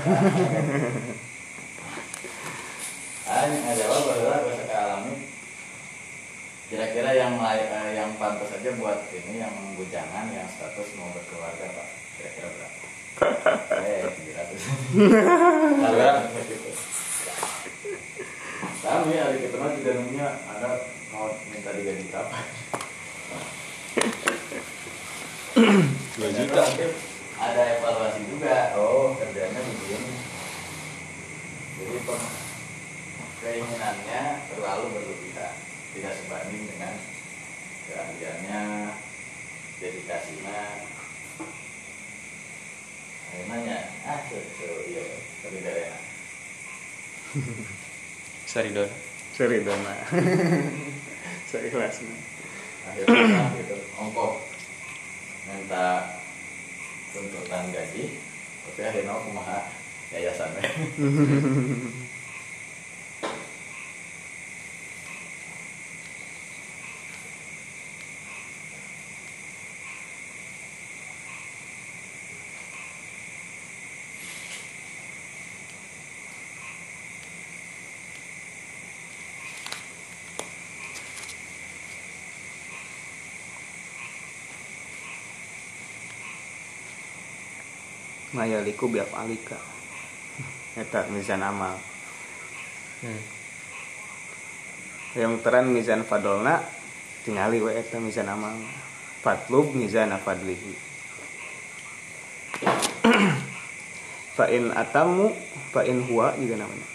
ah 3.28 3.72
jawab 3.76 4.04
adalah 4.08 4.38
bahasa 4.44 4.64
alami 4.72 5.31
kira-kira 6.72 7.12
yang 7.12 7.36
eh, 7.36 8.00
yang 8.00 8.16
pantas 8.16 8.48
saja 8.48 8.72
buat 8.80 9.04
ini 9.12 9.44
yang 9.44 9.52
bujangan 9.76 10.32
yang 10.32 10.48
status 10.48 10.88
mau 10.96 11.12
berkeluarga 11.12 11.68
pak. 11.68 11.88
Kira-kira 12.16 12.48
berapa? 12.48 12.80
Eh 13.84 14.08
tujuh 14.08 14.32
ratus. 14.32 14.62
Kami 18.80 19.14
hari 19.20 19.36
kita 19.44 19.56
mah 19.60 19.76
juga 19.76 19.90
nunggunya. 20.00 20.28
Ada 20.48 20.68
mau 21.12 21.28
minta 21.52 21.76
digaji 21.76 22.08
kapan? 22.08 22.44
Dua 26.16 26.28
juta. 26.32 26.62
ada 27.36 27.62
evaluasi 27.76 28.20
juga. 28.32 28.72
Oh 28.80 29.12
kerjanya 29.20 29.60
begini. 29.60 30.12
Jadi 31.76 31.96
keinginannya 33.44 34.22
terlalu 34.48 34.84
berlebihan 34.96 35.71
tidak 35.92 36.14
sebanding 36.16 36.64
dengan 36.72 36.94
keahliannya 37.88 38.62
dedikasinya. 39.76 40.60
Ayo 43.32 43.42
nanya 43.48 43.78
ah 44.04 44.20
so, 44.28 44.36
iya 44.88 45.04
tapi 45.40 45.58
dari 45.64 45.80
enak. 45.88 46.02
Saridon. 48.44 48.90
seri 49.32 49.64
dona 49.64 49.96
seri 51.48 51.72
kelas 51.72 52.04
akhirnya 52.84 53.48
gitu. 53.56 53.76
Ongkos. 53.96 54.44
Minta 55.48 56.20
tuntutan 57.16 57.72
gaji. 57.72 58.20
Tapi 58.68 58.80
akhirnya 58.84 59.12
aku 59.16 59.32
mah 59.32 59.72
yayasan 60.12 60.52
mayaliku 88.32 88.88
biap 88.88 89.12
alika 89.16 89.60
eta 90.76 91.04
mizan 91.12 91.44
amal. 91.44 91.76
Hmm. 93.02 93.22
yang 95.12 95.36
teran 95.44 95.68
mizan 95.68 96.06
fadolna 96.08 96.64
tingali 97.26 97.60
we 97.60 97.76
eta 97.76 98.00
mizan 98.00 98.28
amal. 98.32 98.56
Fatlub 99.22 99.70
mizan 99.78 100.10
fadlihi 100.18 100.74
fa 104.36 104.50
in 104.50 104.74
atamu 104.74 105.30
fa 105.70 105.86
in 105.86 106.02
huwa 106.08 106.34
juga 106.40 106.58
namanya. 106.58 106.88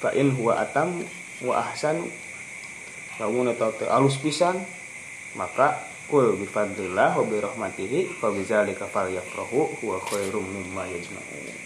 Fa 0.00 0.14
in 0.14 0.32
huwa 0.32 0.62
atamu 0.62 1.04
wa 1.44 1.54
ahsanu. 1.60 2.06
Lamun 3.18 3.52
teu 3.54 3.86
alus 3.90 4.18
pisan 4.18 4.58
maka 5.34 5.93
kul 6.08 6.36
bi 6.36 6.44
fadlillah 6.44 7.16
wa 7.16 7.24
bi 7.24 7.40
rahmatihi 7.40 8.20
fa 8.20 8.28
bi 8.28 8.44
dzalika 8.44 8.84
falyafrahu 8.84 9.80
huwa 9.80 9.96
khairum 10.04 10.44
mimma 10.44 10.84
yajma'un. 10.88 11.56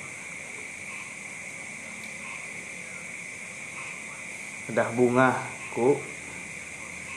Kedah 4.68 4.88
bunga 4.94 5.34
ku 5.74 5.96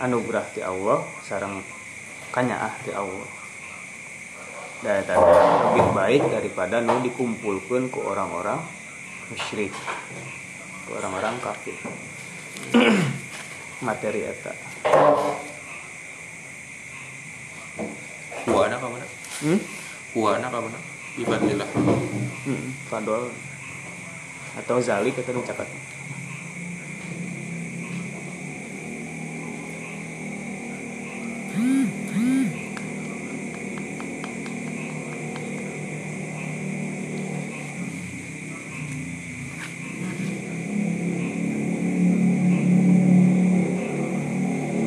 anugerah 0.01 0.45
ti 0.55 0.65
Allah 0.65 1.05
sarang 1.21 1.61
kanyaah 2.33 2.73
ti 2.81 2.91
Allah. 2.95 3.29
Dan 4.81 5.05
tadi 5.05 5.21
lebih 5.69 5.87
baik 5.93 6.23
daripada 6.33 6.81
nu 6.81 7.05
dikumpulkan 7.05 7.93
ku 7.93 8.01
orang-orang 8.01 8.57
musyrik 9.29 9.69
ku 10.89 10.97
orang-orang 10.97 11.37
kafir. 11.37 11.77
Materi 13.85 14.25
eta 14.25 14.53
Ka 18.81 18.89
mana? 18.89 19.05
hmm? 19.45 19.59
Kuana 20.09 20.47
ka 20.49 20.57
mana? 20.57 20.79
Bifadlillah. 21.13 21.69
hmm. 21.69 22.89
fadol 22.89 23.29
atau 24.57 24.77
zalik 24.83 25.15
atau 25.15 25.39
cakat 25.45 25.69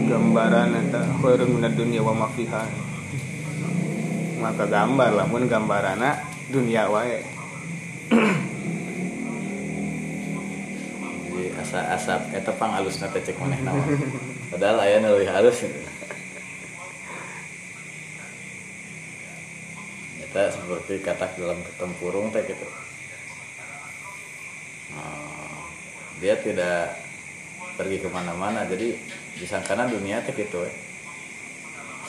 gambaran 0.05 0.77
eta 0.77 1.01
khairun 1.25 1.57
minad 1.57 1.73
dunya 1.73 2.05
wa 2.05 2.12
ma 2.12 2.29
fiha 2.29 2.84
maka 4.45 4.69
gambar 4.69 5.16
lamun 5.16 5.49
gambarana 5.49 6.21
dunia 6.53 6.85
wae. 6.93 7.25
Jadi 11.33 11.49
asa 11.57 11.97
asap 11.97 12.37
eta 12.37 12.53
pang 12.53 12.77
halus 12.77 13.01
teh 13.01 13.09
cek 13.09 13.41
maneh 13.41 13.57
padahal 14.53 14.85
aya 14.85 15.01
nu 15.01 15.16
leuwih 15.16 15.33
halus. 15.33 15.65
Eta 20.21 20.53
seperti 20.53 21.01
katak 21.01 21.41
dalam 21.41 21.65
ketempurung 21.65 22.29
teh 22.29 22.45
gitu. 22.45 22.69
Nah, 24.93 25.65
dia 26.21 26.37
tidak 26.37 27.01
pergi 27.81 27.97
ke 27.97 28.12
mana-mana 28.12 28.69
jadi 28.69 28.93
disangkana 29.41 29.89
dunia 29.89 30.21
teh 30.21 30.37
gitu 30.37 30.61
we. 30.61 30.71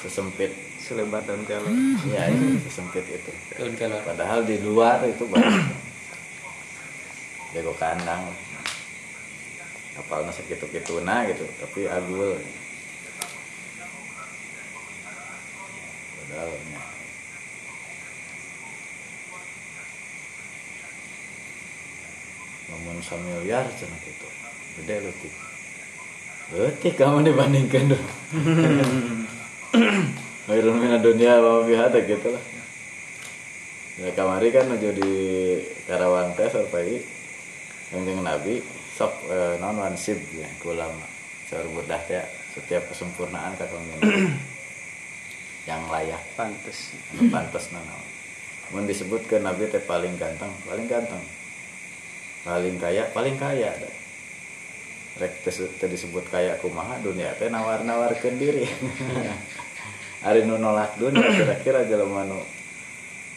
sesempit 0.04 0.65
selebar 0.86 1.26
daun 1.26 1.42
kelor. 1.50 1.66
Ya 2.14 2.30
itu 2.30 2.62
sesempit 2.70 3.10
itu. 3.10 3.32
Daun 3.58 3.74
kelor. 3.74 4.06
padahal 4.06 4.46
di 4.46 4.62
luar 4.62 5.02
itu 5.10 5.26
banyak. 5.26 5.74
Jago 7.58 7.74
kandang. 7.82 8.30
Kapalnya 9.98 10.30
segitu 10.30 10.70
gitu 10.70 11.02
nah 11.02 11.26
gitu 11.26 11.42
tapi 11.58 11.90
agul. 11.90 12.38
Padahal 16.22 16.54
ya. 16.54 16.82
ngomong 22.66 22.98
samiliar 23.00 23.66
cina 23.78 23.96
gitu 24.02 24.28
gede 24.82 24.96
letik 25.06 25.34
letik 26.52 26.94
kamu 26.98 27.30
dibandingkan 27.30 27.94
dong 27.94 28.08
Khairun 30.46 30.78
mina 30.78 31.02
dunia 31.02 31.42
wa 31.42 31.66
biha 31.66 31.90
teh 31.90 32.06
gitu 32.06 32.30
lah. 32.30 32.44
Ya 33.98 34.14
kamari 34.14 34.54
kan 34.54 34.70
nuju 34.70 34.94
di 34.94 35.12
Karawang 35.90 36.38
teh 36.38 36.46
sarpai 36.46 37.02
Kanjeng 37.90 38.22
Nabi 38.22 38.62
sok 38.94 39.26
eh, 39.26 39.58
non 39.58 39.82
wansib 39.82 40.22
ya 40.38 40.46
ku 40.62 40.78
ulama. 40.78 41.02
Saur 41.50 41.66
teh 41.90 42.22
setiap 42.54 42.86
kesempurnaan 42.94 43.58
ka 43.58 43.66
Kanjeng 43.66 43.98
Nabi. 43.98 44.54
yang 45.66 45.82
layak 45.90 46.22
pantes 46.38 46.94
anu 47.18 47.26
pantas 47.34 47.74
nana. 47.74 47.98
Mun 48.70 48.86
disebutkeun 48.86 49.42
Nabi 49.42 49.66
teh 49.66 49.82
paling 49.82 50.14
ganteng, 50.14 50.54
paling 50.70 50.86
ganteng. 50.86 51.26
Paling 52.46 52.78
kaya, 52.78 53.10
paling 53.10 53.34
kaya. 53.42 53.74
Rek 55.18 55.42
teh 55.42 55.54
teh 55.82 55.90
disebut 55.90 56.30
kaya 56.30 56.54
kumaha 56.62 57.02
dunia 57.02 57.34
teh 57.34 57.50
nawar-nawarkeun 57.50 58.38
diri. 58.38 58.70
Ari 60.26 60.42
nu 60.50 60.58
nolak 60.58 60.98
dunia 60.98 61.22
kira-kira 61.22 61.86
jelema 61.86 62.26
nu 62.26 62.42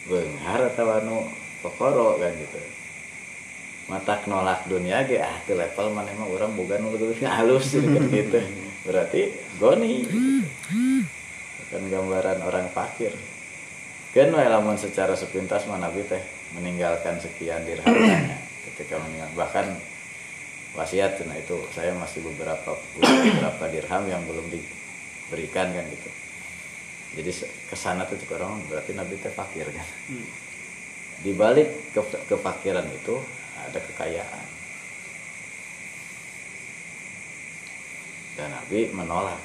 beunghar 0.09 0.73
atawa 0.73 1.05
nu 1.05 1.29
kokoro 1.61 2.17
kan 2.17 2.33
gitu. 2.33 2.57
mata 3.89 4.21
nolak 4.25 4.65
dunia 4.69 5.05
ge 5.05 5.21
ah 5.21 5.37
teu 5.45 5.57
level 5.57 5.93
mana 5.93 6.13
mah 6.13 6.29
orang 6.29 6.53
boga 6.57 6.81
nu 6.81 6.93
leuwih 6.93 7.21
halus 7.37 7.77
gitu 7.77 7.99
gitu. 8.09 8.41
Berarti 8.89 9.33
goni. 9.61 10.05
Kan 11.69 11.85
gambaran 11.85 12.41
orang 12.41 12.69
fakir. 12.73 13.13
Kan 14.09 14.33
wae 14.33 14.49
lamun 14.49 14.77
secara 14.77 15.13
sepintas 15.13 15.69
mah 15.69 15.77
nabi 15.77 16.01
teh 16.09 16.21
meninggalkan 16.57 17.21
sekian 17.21 17.61
dirhamnya 17.61 18.41
ketika 18.65 18.97
meninggal 18.97 19.29
bahkan 19.37 19.77
wasiat 20.73 21.17
nah 21.25 21.37
itu 21.37 21.57
saya 21.73 21.93
masih 21.97 22.25
beberapa 22.25 22.77
beberapa 22.97 23.65
dirham 23.69 24.03
yang 24.09 24.21
belum 24.25 24.49
diberikan 24.49 25.69
kan 25.73 25.85
gitu 25.89 26.09
jadi 27.17 27.31
ke 27.65 27.73
sana 27.73 28.05
tuh 28.05 28.21
cek 28.21 28.37
orang 28.37 28.61
berarti 28.69 28.93
nabi 28.93 29.17
teh 29.17 29.33
fakir 29.33 29.65
kan? 29.65 29.87
Di 31.25 31.33
balik 31.33 31.89
ke 31.89 32.01
kefakiran 32.29 32.85
itu 32.93 33.17
ada 33.57 33.79
kekayaan. 33.81 34.47
Dan 38.37 38.53
nabi 38.53 38.93
menolak. 38.93 39.41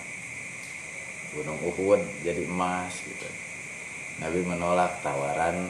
Gunung 1.34 1.58
Uhud 1.66 1.98
jadi 2.22 2.46
emas 2.46 2.94
gitu. 3.00 3.26
Nabi 4.22 4.44
menolak 4.46 5.02
tawaran 5.02 5.66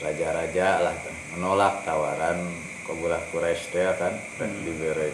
raja-raja 0.00 0.80
lah 0.80 0.96
tuh. 1.02 1.12
menolak 1.36 1.84
tawaran 1.84 2.40
kabulah 2.86 3.20
Quraisy 3.34 3.74
teh 3.74 3.90
kan. 3.98 4.16
Rek 4.38 4.52
diberi 4.64 5.10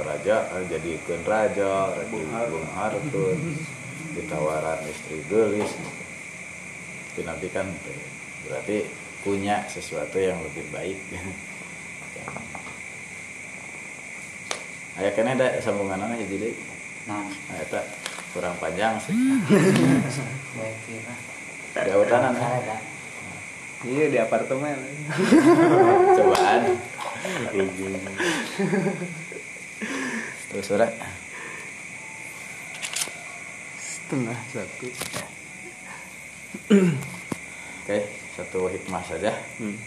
kerajaan 0.00 0.64
jadikan 0.70 1.20
raja 1.28 1.92
rek 1.92 2.08
dibung 2.08 2.66
hartun 2.72 3.38
ditawaran 4.14 4.80
istri 4.88 5.20
gelis. 5.26 5.74
Tapi 7.14 7.20
nabi 7.26 7.46
kan 7.50 7.66
berarti 8.46 8.86
punya 9.22 9.66
sesuatu 9.70 10.18
yang 10.18 10.38
lebih 10.42 10.66
baik. 10.74 10.98
Ayah 14.94 15.10
kan 15.10 15.26
ada 15.26 15.58
sambungan 15.58 15.98
aja 15.98 16.22
jadi 16.22 16.54
nah. 17.10 17.26
Nah, 17.26 17.56
eta 17.58 17.82
kurang 18.30 18.54
panjang 18.62 18.94
sih. 19.02 19.14
Ada 21.74 21.98
iya 23.84 24.04
di 24.08 24.18
apartemen. 24.18 24.78
Cobaan. 26.16 26.62
Terus 30.50 30.64
surat 30.64 30.90
setengah 34.04 34.38
satu 34.52 34.86
oke 37.80 37.98
satu 38.36 38.60
hikmah 38.68 39.02
saja. 39.06 39.32
Hmm. 39.56 39.80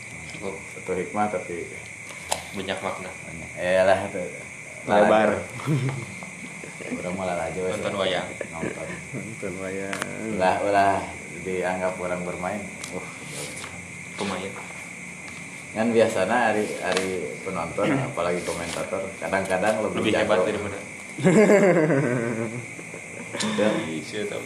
satu 0.74 0.92
hikmah 0.98 1.30
tapi 1.30 1.70
banyak 2.58 2.80
makna. 2.82 3.12
Banyak. 3.14 3.50
Eh 3.62 3.82
lah 3.86 4.00
itu. 4.10 4.24
Lebar. 4.90 5.30
Udah 6.98 7.12
malah 7.14 7.46
aja. 7.46 7.60
Nonton 7.62 7.94
wayang. 8.00 8.28
nonton. 8.50 8.88
Nonton 9.14 9.54
wayang. 9.62 10.02
Ulah 10.34 10.56
ulah 10.66 10.98
dianggap 11.46 11.94
orang 12.02 12.22
bermain. 12.26 12.62
Uh. 12.96 13.06
Lumayan 14.18 14.50
kan 15.78 15.94
biasanya 15.94 16.38
hari 16.50 16.66
hari 16.82 17.38
penonton 17.46 17.86
apalagi 18.10 18.42
komentator 18.42 18.98
kadang-kadang 19.22 19.78
lebih, 19.86 20.10
lebih 20.10 20.14
hebat 20.26 20.40
Yeah, 23.40 23.70
I 23.88 24.02
了 24.24 24.42